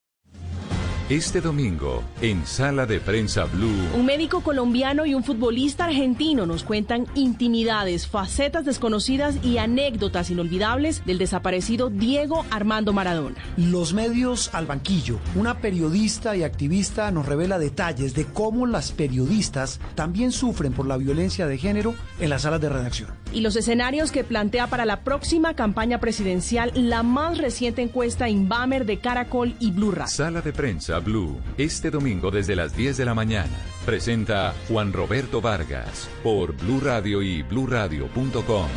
Este 1.10 1.40
domingo, 1.40 2.04
en 2.22 2.46
Sala 2.46 2.86
de 2.86 3.00
Prensa 3.00 3.44
Blue. 3.46 3.98
Un 3.98 4.06
médico 4.06 4.42
colombiano 4.44 5.06
y 5.06 5.14
un 5.14 5.24
futbolista 5.24 5.86
argentino 5.86 6.46
nos 6.46 6.62
cuentan 6.62 7.08
intimidades, 7.16 8.06
facetas 8.06 8.64
desconocidas 8.64 9.44
y 9.44 9.58
anécdotas 9.58 10.30
inolvidables 10.30 11.04
del 11.04 11.18
desaparecido 11.18 11.90
Diego 11.90 12.46
Armando 12.52 12.92
Maradona. 12.92 13.34
Los 13.56 13.92
medios 13.92 14.54
al 14.54 14.66
banquillo. 14.66 15.18
Una 15.34 15.58
periodista 15.58 16.36
y 16.36 16.44
activista 16.44 17.10
nos 17.10 17.26
revela 17.26 17.58
detalles 17.58 18.14
de 18.14 18.26
cómo 18.26 18.66
las 18.66 18.92
periodistas 18.92 19.80
también 19.96 20.30
sufren 20.30 20.72
por 20.72 20.86
la 20.86 20.96
violencia 20.96 21.48
de 21.48 21.58
género 21.58 21.96
en 22.20 22.30
las 22.30 22.42
salas 22.42 22.60
de 22.60 22.68
redacción. 22.68 23.10
Y 23.32 23.40
los 23.40 23.56
escenarios 23.56 24.12
que 24.12 24.22
plantea 24.22 24.68
para 24.68 24.84
la 24.84 25.00
próxima 25.00 25.54
campaña 25.54 25.98
presidencial 25.98 26.70
la 26.76 27.02
más 27.02 27.38
reciente 27.38 27.82
encuesta 27.82 28.28
Inbamer 28.28 28.86
de 28.86 29.00
Caracol 29.00 29.56
y 29.58 29.72
Blue 29.72 29.90
Radio. 29.90 30.06
Sala 30.06 30.40
de 30.40 30.52
Prensa 30.52 30.99
Blue, 31.00 31.40
este 31.58 31.90
domingo 31.90 32.30
desde 32.30 32.56
las 32.56 32.76
10 32.76 32.96
de 32.96 33.04
la 33.04 33.14
mañana. 33.14 33.56
Presenta 33.84 34.54
Juan 34.68 34.92
Roberto 34.92 35.40
Vargas 35.40 36.08
por 36.22 36.56
Blue 36.56 36.80
Radio 36.80 37.22
y 37.22 37.42
bluradio.com. 37.42 38.68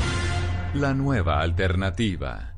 La 0.76 0.94
nueva 0.94 1.42
alternativa. 1.42 2.53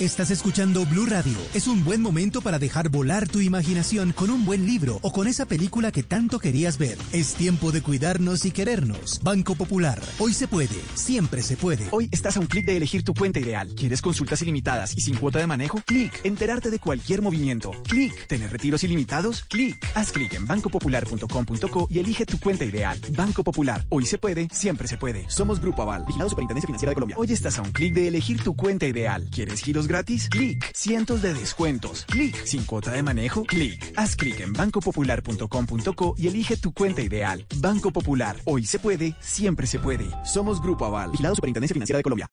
Estás 0.00 0.30
escuchando 0.30 0.86
Blue 0.86 1.06
Radio. 1.06 1.36
Es 1.54 1.66
un 1.66 1.84
buen 1.84 2.00
momento 2.00 2.40
para 2.40 2.60
dejar 2.60 2.88
volar 2.88 3.26
tu 3.26 3.40
imaginación 3.40 4.12
con 4.12 4.30
un 4.30 4.44
buen 4.44 4.64
libro 4.64 5.00
o 5.02 5.10
con 5.10 5.26
esa 5.26 5.44
película 5.44 5.90
que 5.90 6.04
tanto 6.04 6.38
querías 6.38 6.78
ver. 6.78 6.96
Es 7.10 7.34
tiempo 7.34 7.72
de 7.72 7.82
cuidarnos 7.82 8.44
y 8.44 8.52
querernos. 8.52 9.18
Banco 9.24 9.56
Popular. 9.56 10.00
Hoy 10.20 10.34
se 10.34 10.46
puede. 10.46 10.80
Siempre 10.94 11.42
se 11.42 11.56
puede. 11.56 11.88
Hoy 11.90 12.08
estás 12.12 12.36
a 12.36 12.40
un 12.40 12.46
clic 12.46 12.64
de 12.64 12.76
elegir 12.76 13.02
tu 13.02 13.12
cuenta 13.12 13.40
ideal. 13.40 13.74
¿Quieres 13.74 14.00
consultas 14.00 14.40
ilimitadas 14.40 14.96
y 14.96 15.00
sin 15.00 15.16
cuota 15.16 15.40
de 15.40 15.48
manejo? 15.48 15.82
Clic. 15.84 16.20
Enterarte 16.22 16.70
de 16.70 16.78
cualquier 16.78 17.20
movimiento. 17.20 17.72
Clic. 17.88 18.28
¿Tener 18.28 18.52
retiros 18.52 18.84
ilimitados? 18.84 19.42
Clic. 19.48 19.84
Haz 19.96 20.12
clic 20.12 20.32
en 20.32 20.46
bancopopular.com.co 20.46 21.88
y 21.90 21.98
elige 21.98 22.24
tu 22.24 22.38
cuenta 22.38 22.64
ideal. 22.64 23.00
Banco 23.16 23.42
Popular. 23.42 23.84
Hoy 23.88 24.06
se 24.06 24.18
puede. 24.18 24.46
Siempre 24.52 24.86
se 24.86 24.96
puede. 24.96 25.28
Somos 25.28 25.60
Grupo 25.60 25.82
Aval. 25.82 26.04
Vigilado 26.04 26.30
Superintendencia 26.30 26.68
Financiera 26.68 26.90
de 26.90 26.94
Colombia. 26.94 27.16
Hoy 27.18 27.32
estás 27.32 27.58
a 27.58 27.62
un 27.62 27.72
clic 27.72 27.94
de 27.94 28.06
elegir 28.06 28.40
tu 28.44 28.54
cuenta 28.54 28.86
ideal. 28.86 29.26
¿Quieres 29.32 29.60
giros 29.60 29.87
gratis? 29.88 30.28
Clic. 30.28 30.70
Cientos 30.74 31.22
de 31.22 31.34
descuentos. 31.34 32.04
Clic. 32.04 32.44
Sin 32.44 32.64
cuota 32.64 32.92
de 32.92 33.02
manejo. 33.02 33.44
Clic. 33.44 33.92
Haz 33.96 34.14
clic 34.14 34.40
en 34.40 34.52
bancopopular.com.co 34.52 36.14
y 36.16 36.28
elige 36.28 36.56
tu 36.56 36.72
cuenta 36.72 37.02
ideal. 37.02 37.44
Banco 37.56 37.90
Popular. 37.90 38.36
Hoy 38.44 38.64
se 38.64 38.78
puede, 38.78 39.16
siempre 39.20 39.66
se 39.66 39.80
puede. 39.80 40.06
Somos 40.24 40.62
Grupo 40.62 40.84
Aval. 40.84 41.10
Vigilado 41.10 41.34
Superintendencia 41.34 41.74
Financiera 41.74 41.96
de 41.96 42.02
Colombia. 42.04 42.28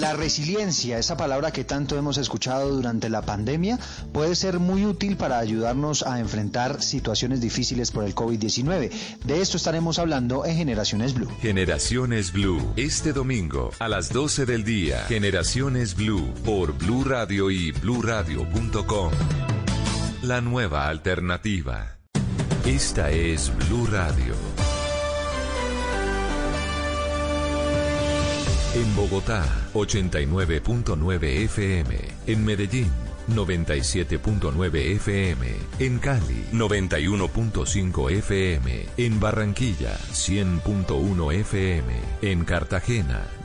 La 0.00 0.14
resiliencia, 0.14 0.98
esa 0.98 1.18
palabra 1.18 1.50
que 1.50 1.62
tanto 1.62 1.98
hemos 1.98 2.16
escuchado 2.16 2.70
durante 2.74 3.10
la 3.10 3.20
pandemia, 3.20 3.78
puede 4.14 4.34
ser 4.34 4.58
muy 4.58 4.86
útil 4.86 5.18
para 5.18 5.38
ayudarnos 5.38 6.04
a 6.04 6.20
enfrentar 6.20 6.82
situaciones 6.82 7.42
difíciles 7.42 7.90
por 7.90 8.04
el 8.04 8.14
COVID-19. 8.14 8.90
De 9.26 9.42
esto 9.42 9.58
estaremos 9.58 9.98
hablando 9.98 10.46
en 10.46 10.56
Generaciones 10.56 11.12
Blue. 11.12 11.28
Generaciones 11.42 12.32
Blue, 12.32 12.72
este 12.76 13.12
domingo 13.12 13.72
a 13.78 13.88
las 13.88 14.10
12 14.10 14.46
del 14.46 14.64
día. 14.64 15.04
Generaciones 15.06 15.94
Blue 15.94 16.32
por 16.46 16.72
Blue 16.78 17.04
Radio 17.04 17.50
y 17.50 17.70
bluradio.com. 17.72 19.12
La 20.22 20.40
nueva 20.40 20.88
alternativa. 20.88 21.98
Esta 22.64 23.10
es 23.10 23.52
Blue 23.68 23.86
Radio. 23.86 24.49
En 28.72 28.94
Bogotá, 28.94 29.44
89.9 29.74 31.24
FM. 31.24 31.98
En 32.28 32.44
Medellín, 32.44 32.88
97.9 33.26 34.76
FM. 34.94 35.46
En 35.80 35.98
Cali, 35.98 36.44
91.5 36.52 38.10
FM. 38.12 38.86
En 38.96 39.18
Barranquilla, 39.18 39.98
100.1 40.12 41.32
FM. 41.32 41.92
En 42.22 42.44
Cartagena, 42.44 43.26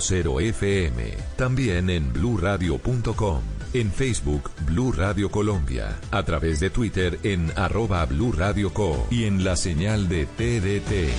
96.0 0.00 0.40
FM. 0.40 1.14
También 1.36 1.90
en 1.90 2.12
bluradio.com. 2.12 3.42
En 3.72 3.92
Facebook, 3.92 4.50
Blue 4.66 4.92
Radio 4.92 5.30
Colombia. 5.30 5.96
A 6.10 6.22
través 6.24 6.58
de 6.58 6.70
Twitter 6.70 7.18
en 7.22 7.52
arroba 7.56 8.04
Blue 8.06 8.32
Radio 8.32 8.72
Co. 8.72 9.06
Y 9.10 9.24
en 9.24 9.44
la 9.44 9.56
señal 9.56 10.08
de 10.08 10.26
TDT. 10.26 11.12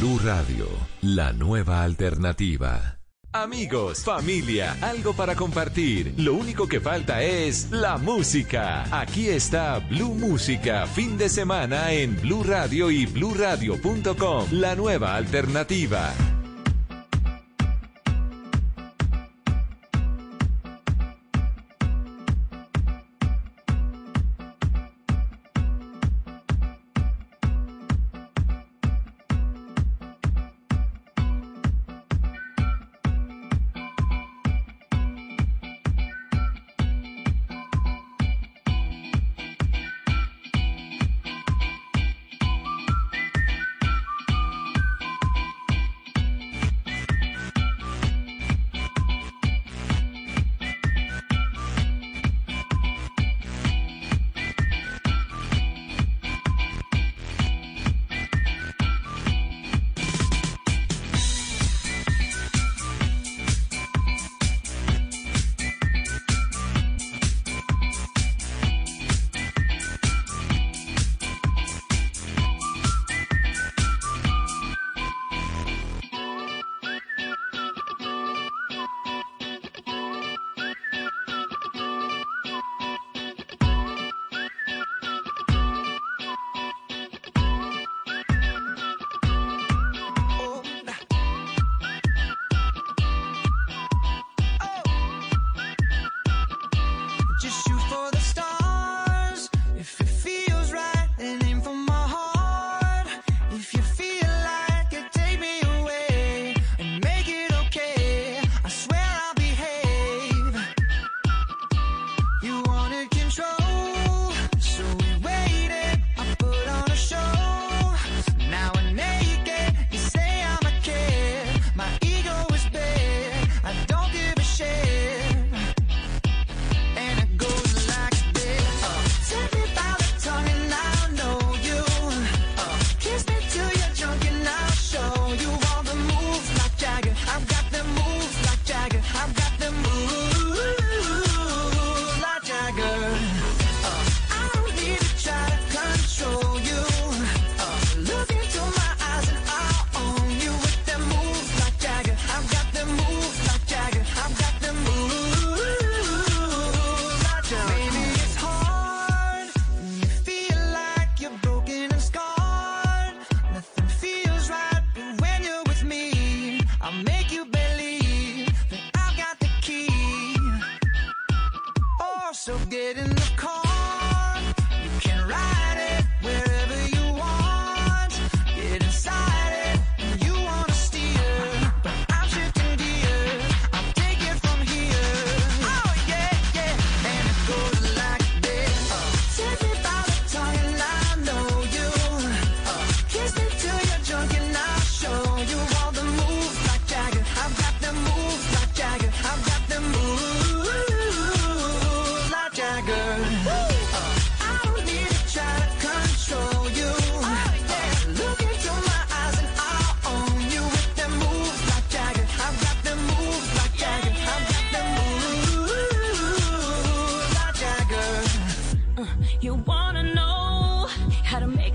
Blue 0.00 0.18
Radio, 0.24 0.66
la 1.02 1.32
nueva 1.32 1.82
alternativa. 1.82 2.97
Amigos, 3.32 4.04
familia, 4.04 4.74
algo 4.80 5.12
para 5.12 5.36
compartir. 5.36 6.14
Lo 6.16 6.32
único 6.32 6.66
que 6.66 6.80
falta 6.80 7.22
es 7.22 7.70
la 7.70 7.98
música. 7.98 8.84
Aquí 8.90 9.28
está 9.28 9.80
Blue 9.80 10.14
Música, 10.14 10.86
fin 10.86 11.18
de 11.18 11.28
semana 11.28 11.92
en 11.92 12.18
Blue 12.22 12.42
Radio 12.42 12.90
y 12.90 13.04
bluradio.com, 13.04 14.46
la 14.52 14.74
nueva 14.74 15.14
alternativa. 15.14 16.14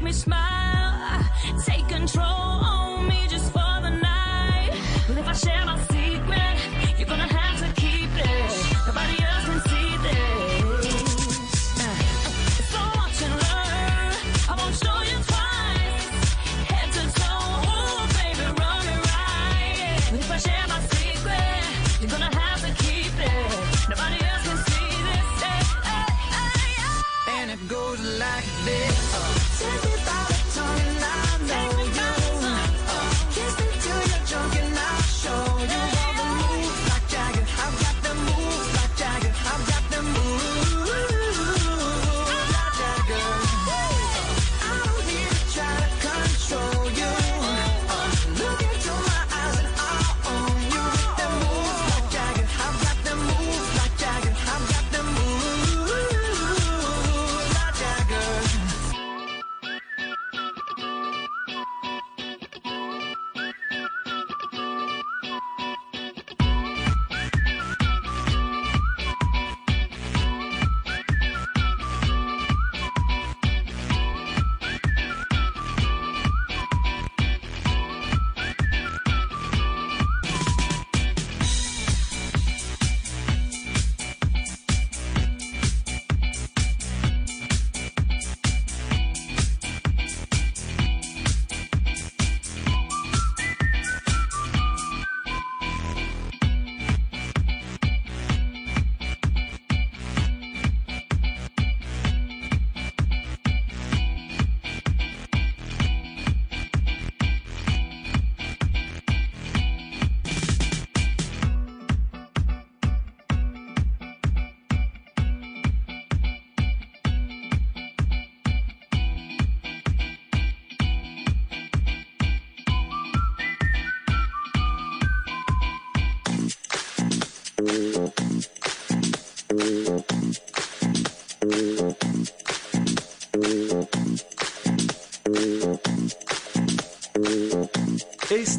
me 0.04 0.12
smile. 0.12 0.62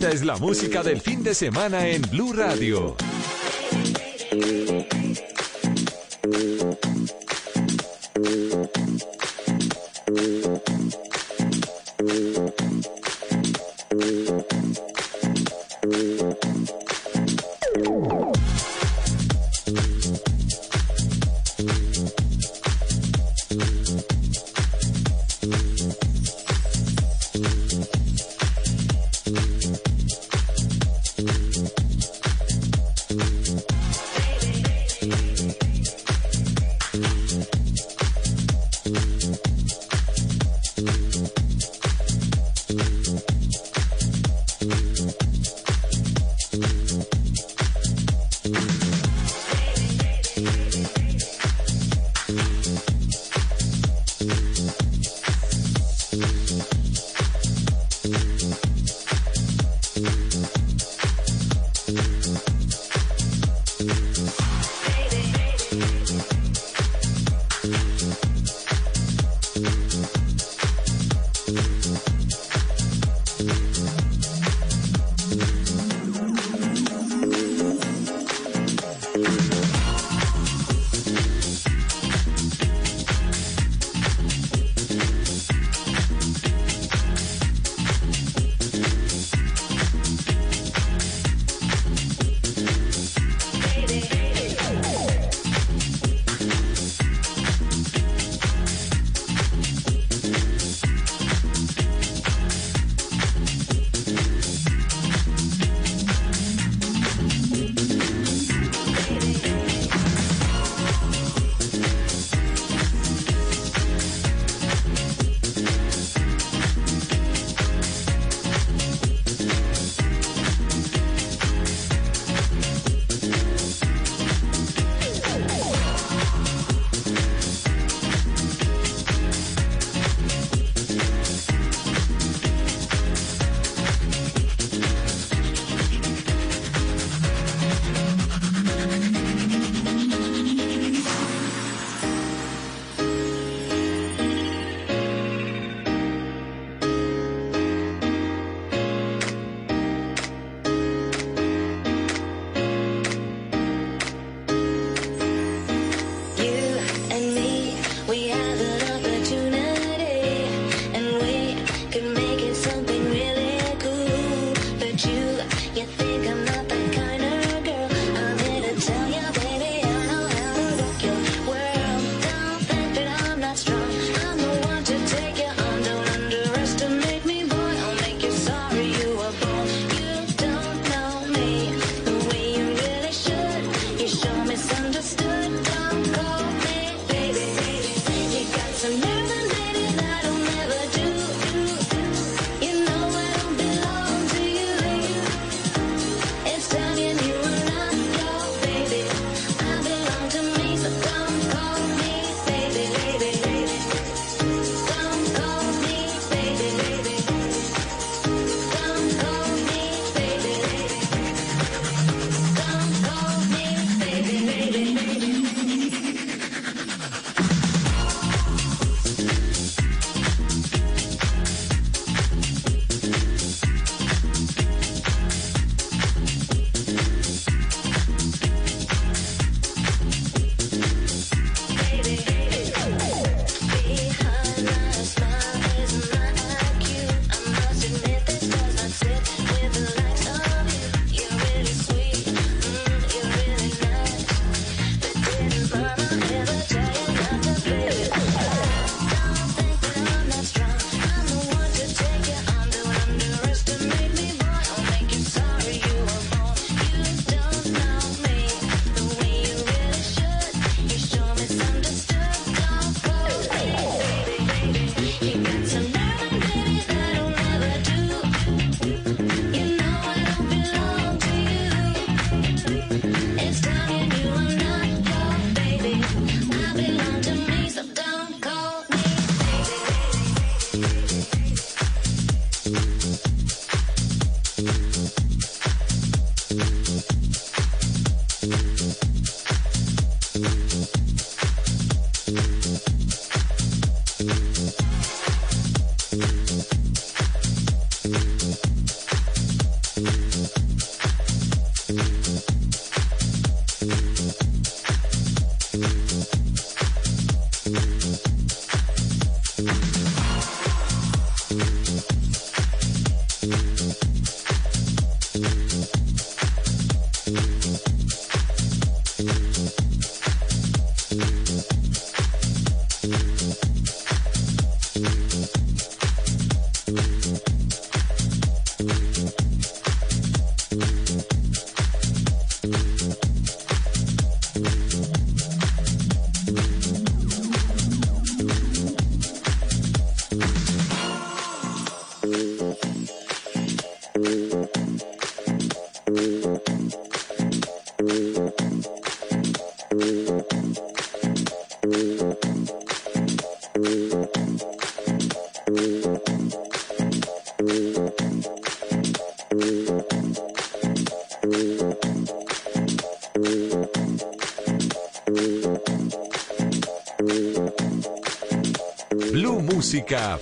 Esta 0.04 0.16
es 0.16 0.24
la 0.26 0.36
música 0.36 0.82
del 0.82 1.00
fin 1.00 1.22
de 1.22 1.34
semana 1.34 1.88
en 1.88 2.02
Blue 2.02 2.34
Radio. 2.34 2.94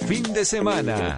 Fin 0.08 0.32
de 0.32 0.44
semana. 0.46 1.16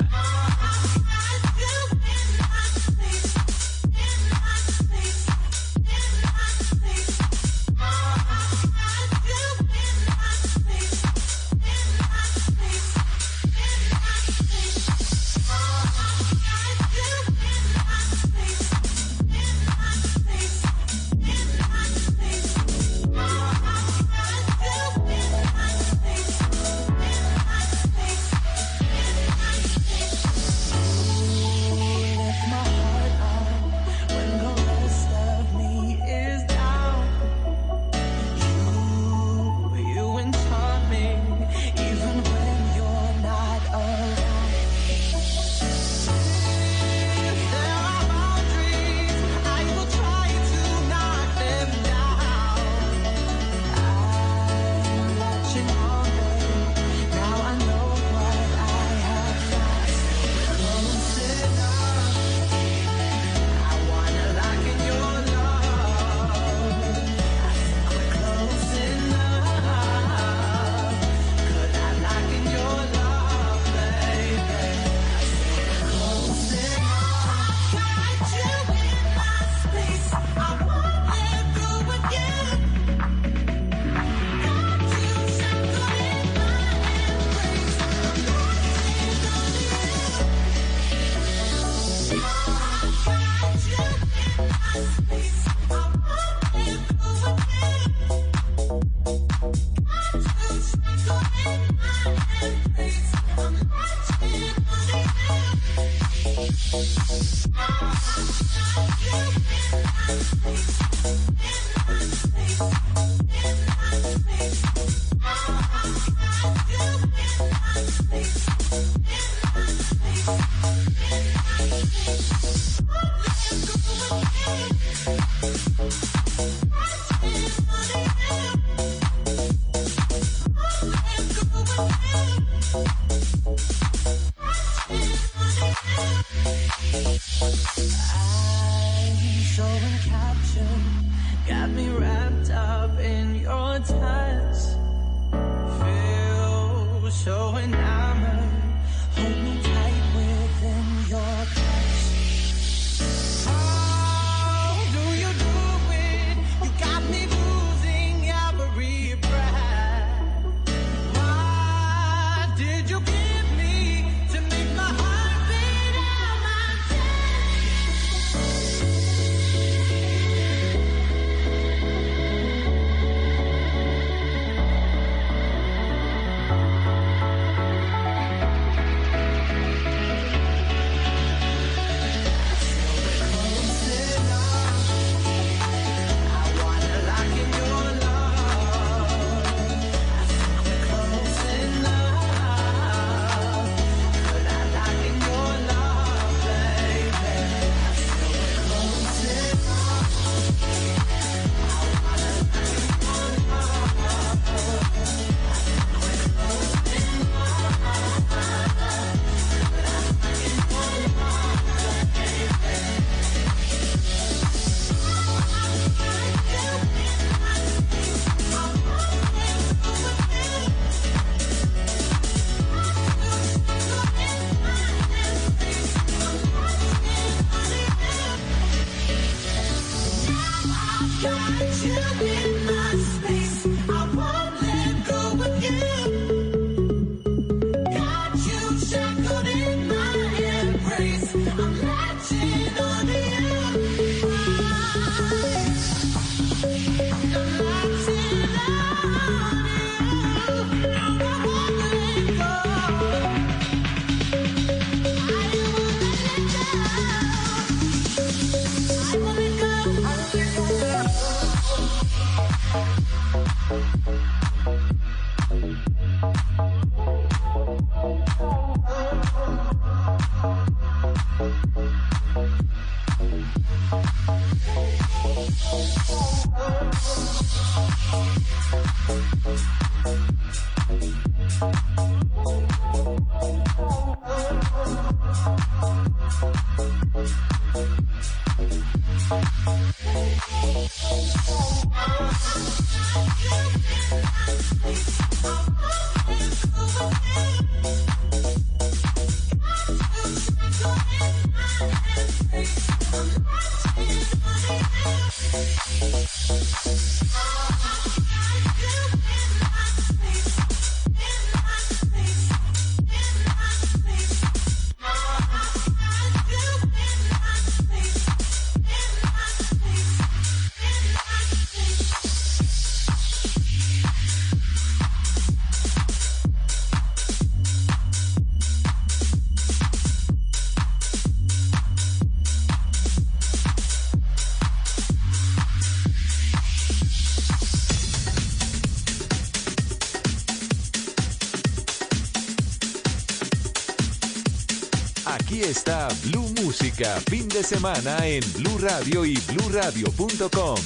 Blue 346.24 346.48
Música, 346.62 347.20
fin 347.28 347.48
de 347.48 347.62
semana 347.62 348.26
en 348.26 348.42
Blue 348.54 348.78
Radio 348.78 349.24
y 349.24 349.38
bluradio.com. 349.52 350.76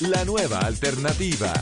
La 0.00 0.24
nueva 0.24 0.58
alternativa. 0.60 1.52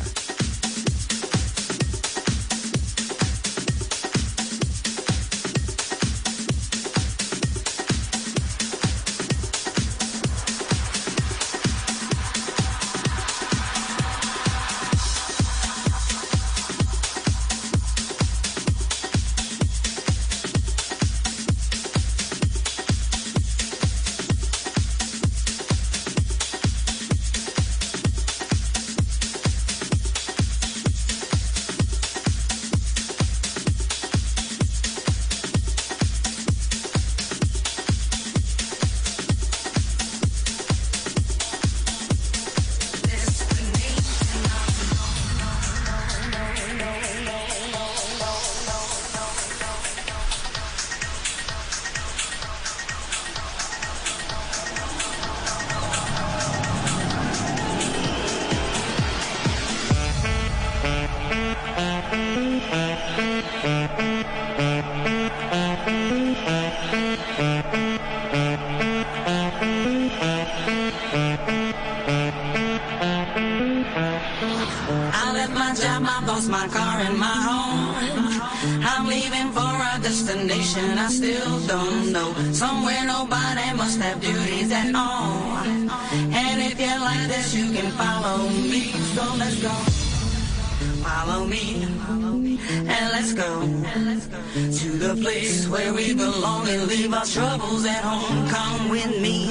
place 95.20 95.68
where 95.68 95.92
we 95.92 96.14
belong 96.14 96.66
and 96.68 96.86
leave 96.86 97.12
our 97.12 97.24
troubles 97.24 97.84
at 97.84 98.02
home. 98.02 98.48
Come 98.48 98.88
with 98.88 99.20
me. 99.20 99.48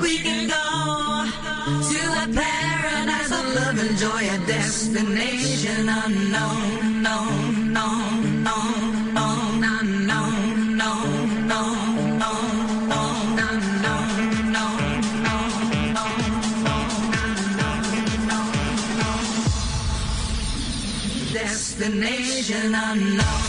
We 0.00 0.18
can 0.18 0.48
go 0.48 0.66
to 1.90 2.00
a 2.22 2.26
paradise 2.34 3.30
of 3.30 3.44
love 3.54 3.78
and 3.78 3.96
joy, 3.96 4.22
a 4.36 4.38
destination 4.46 5.88
unknown, 5.88 7.02
known, 7.02 7.72
known, 7.72 8.42
known, 8.42 9.14
known, 9.14 9.64
unknown. 9.64 10.42
Destination 21.32 22.74
unknown 22.74 23.41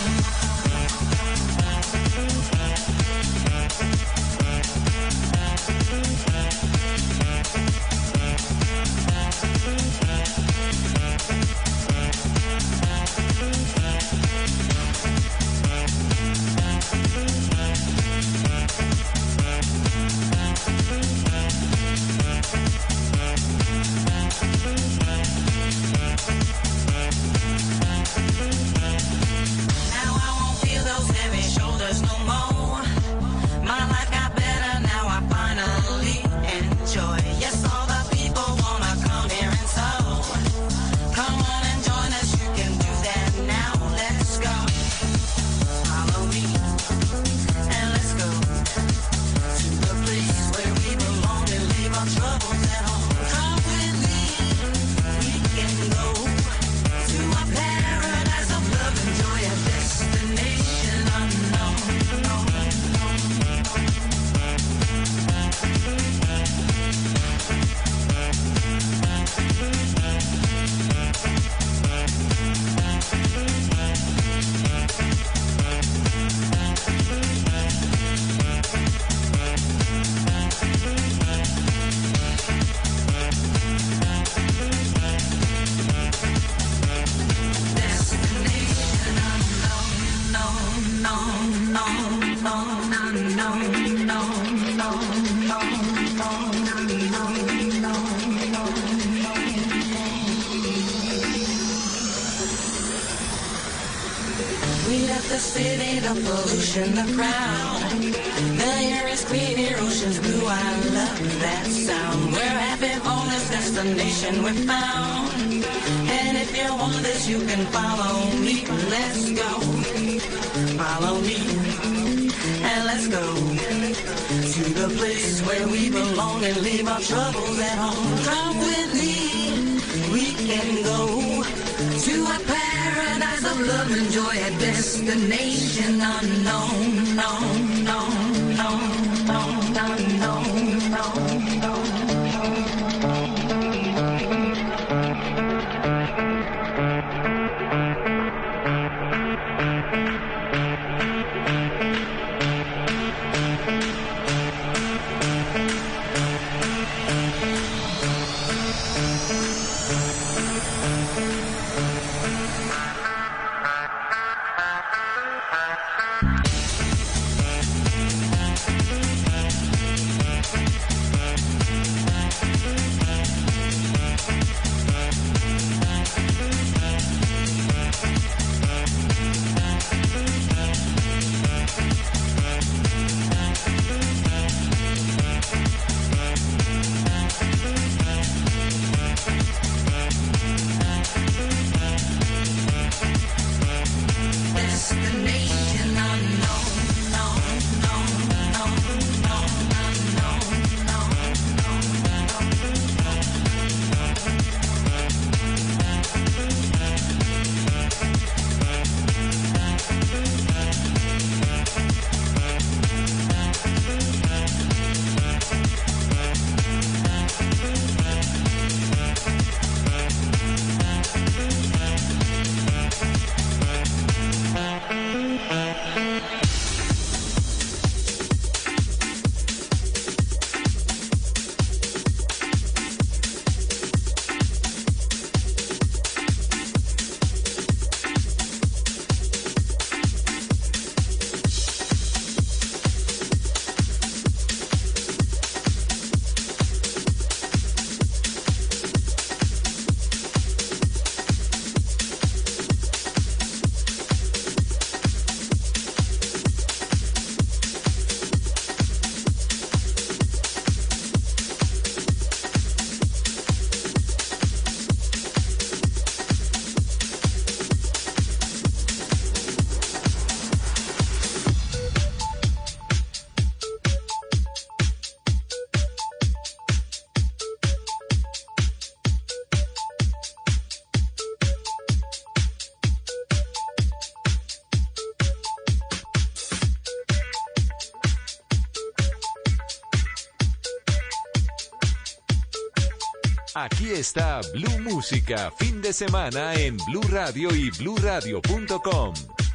Aquí 293.83 293.91
está 293.91 294.39
Blue 294.53 294.79
Música, 294.79 295.51
fin 295.59 295.81
de 295.81 295.91
semana 295.91 296.53
en 296.53 296.77
Blue 296.87 297.03
Radio 297.09 297.53
y 297.53 297.69
bluradio.com. 297.71 299.13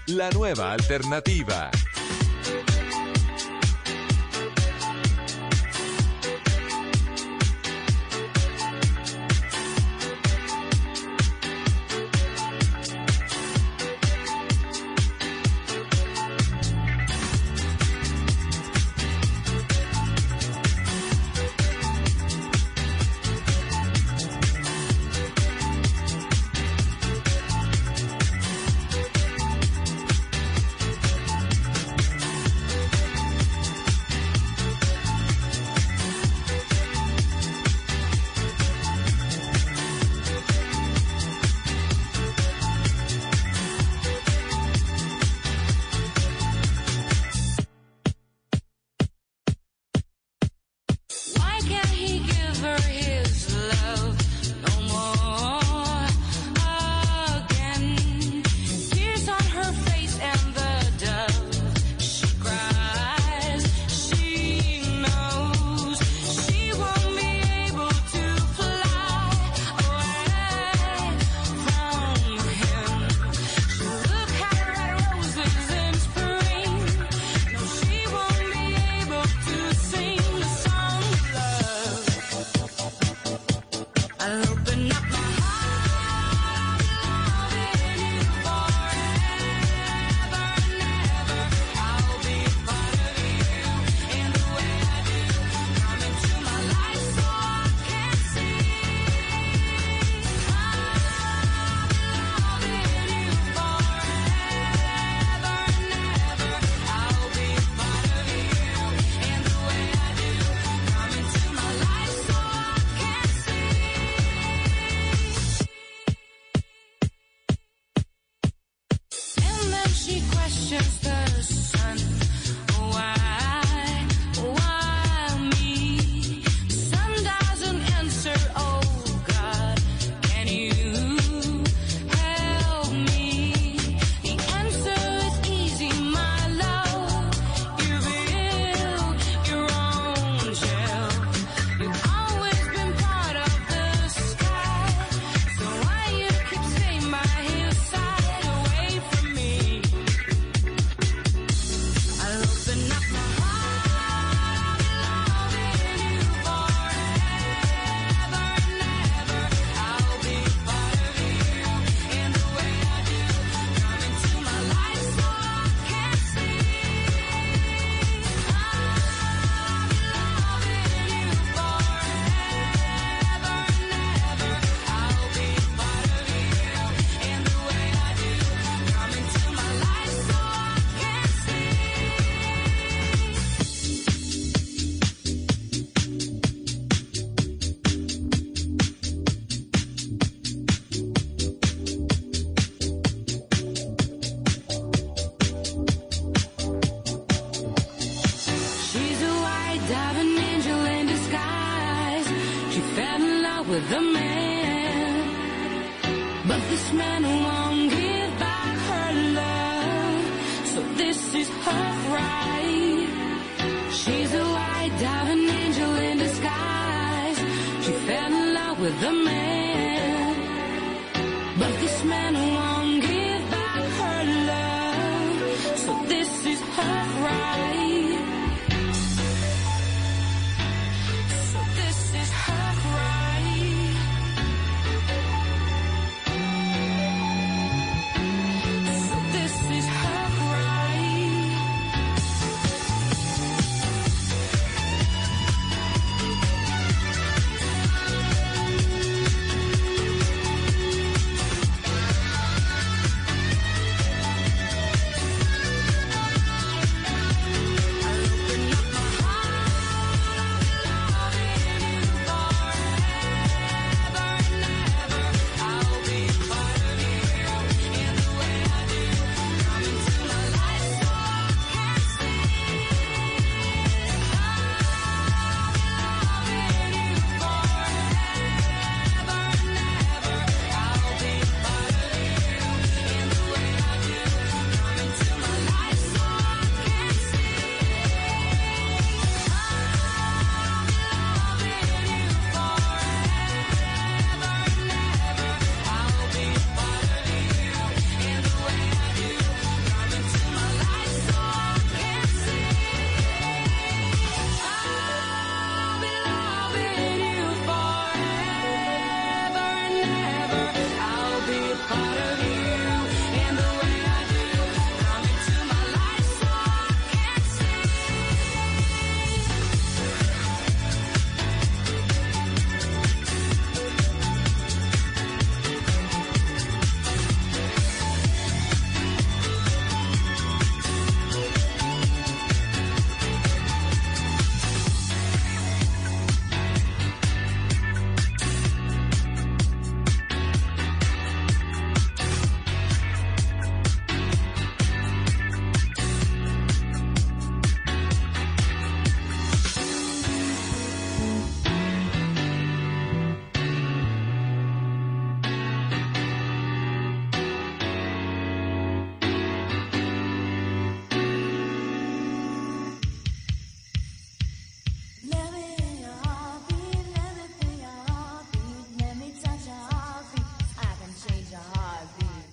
La 0.08 0.28
nueva 0.32 0.72
alternativa. 0.72 1.70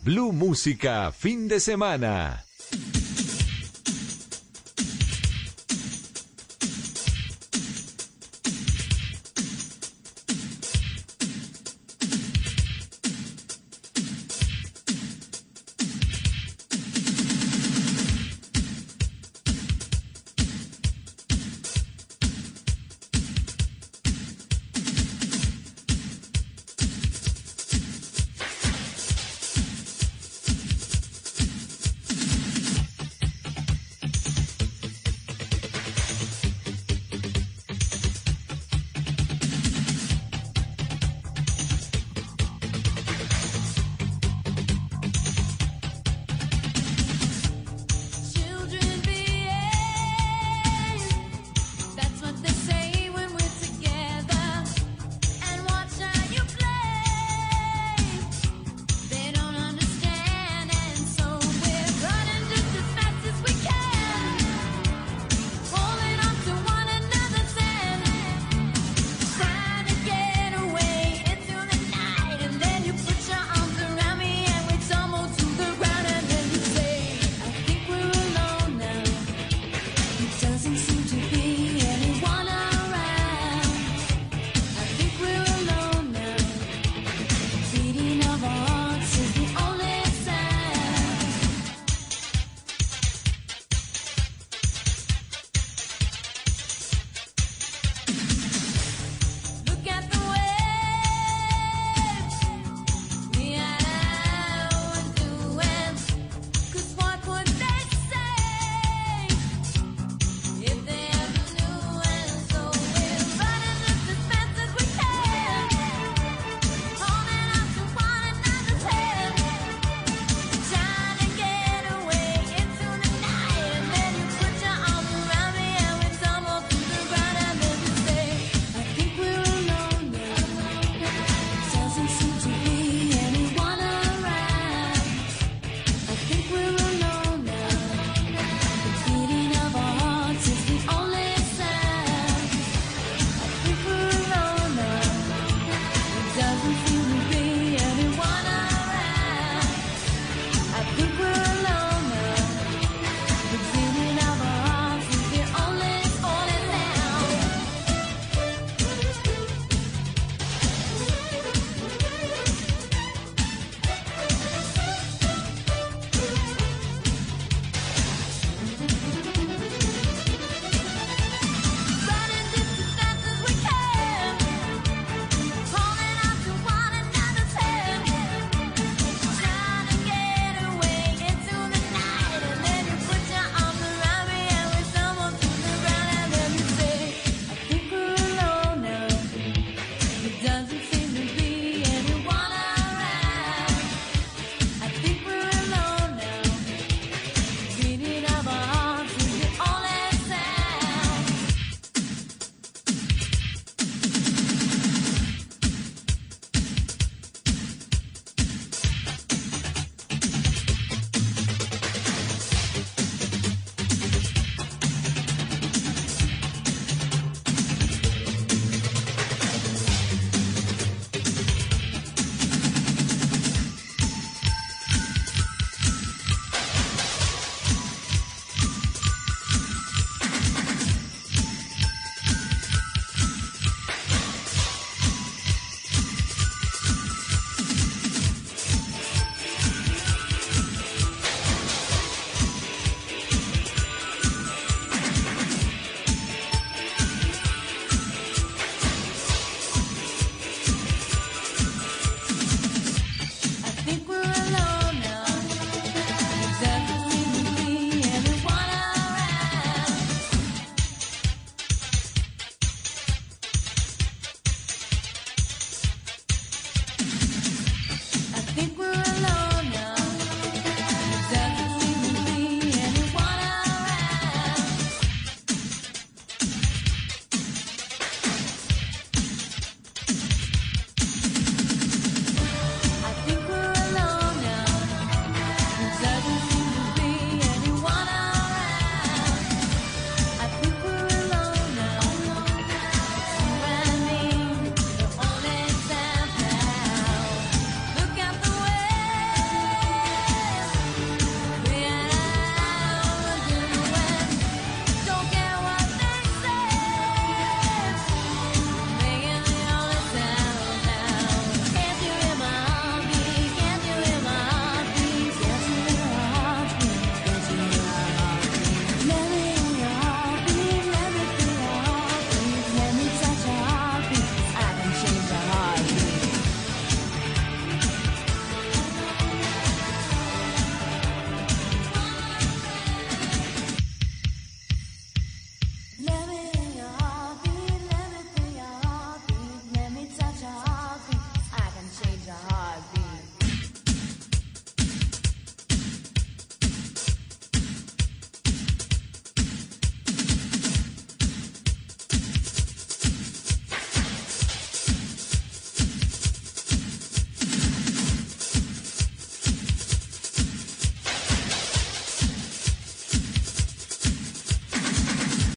Blue 0.06 0.32
Música, 0.32 1.11
fin 1.11 1.48
de 1.48 1.60
semana. 1.60 2.45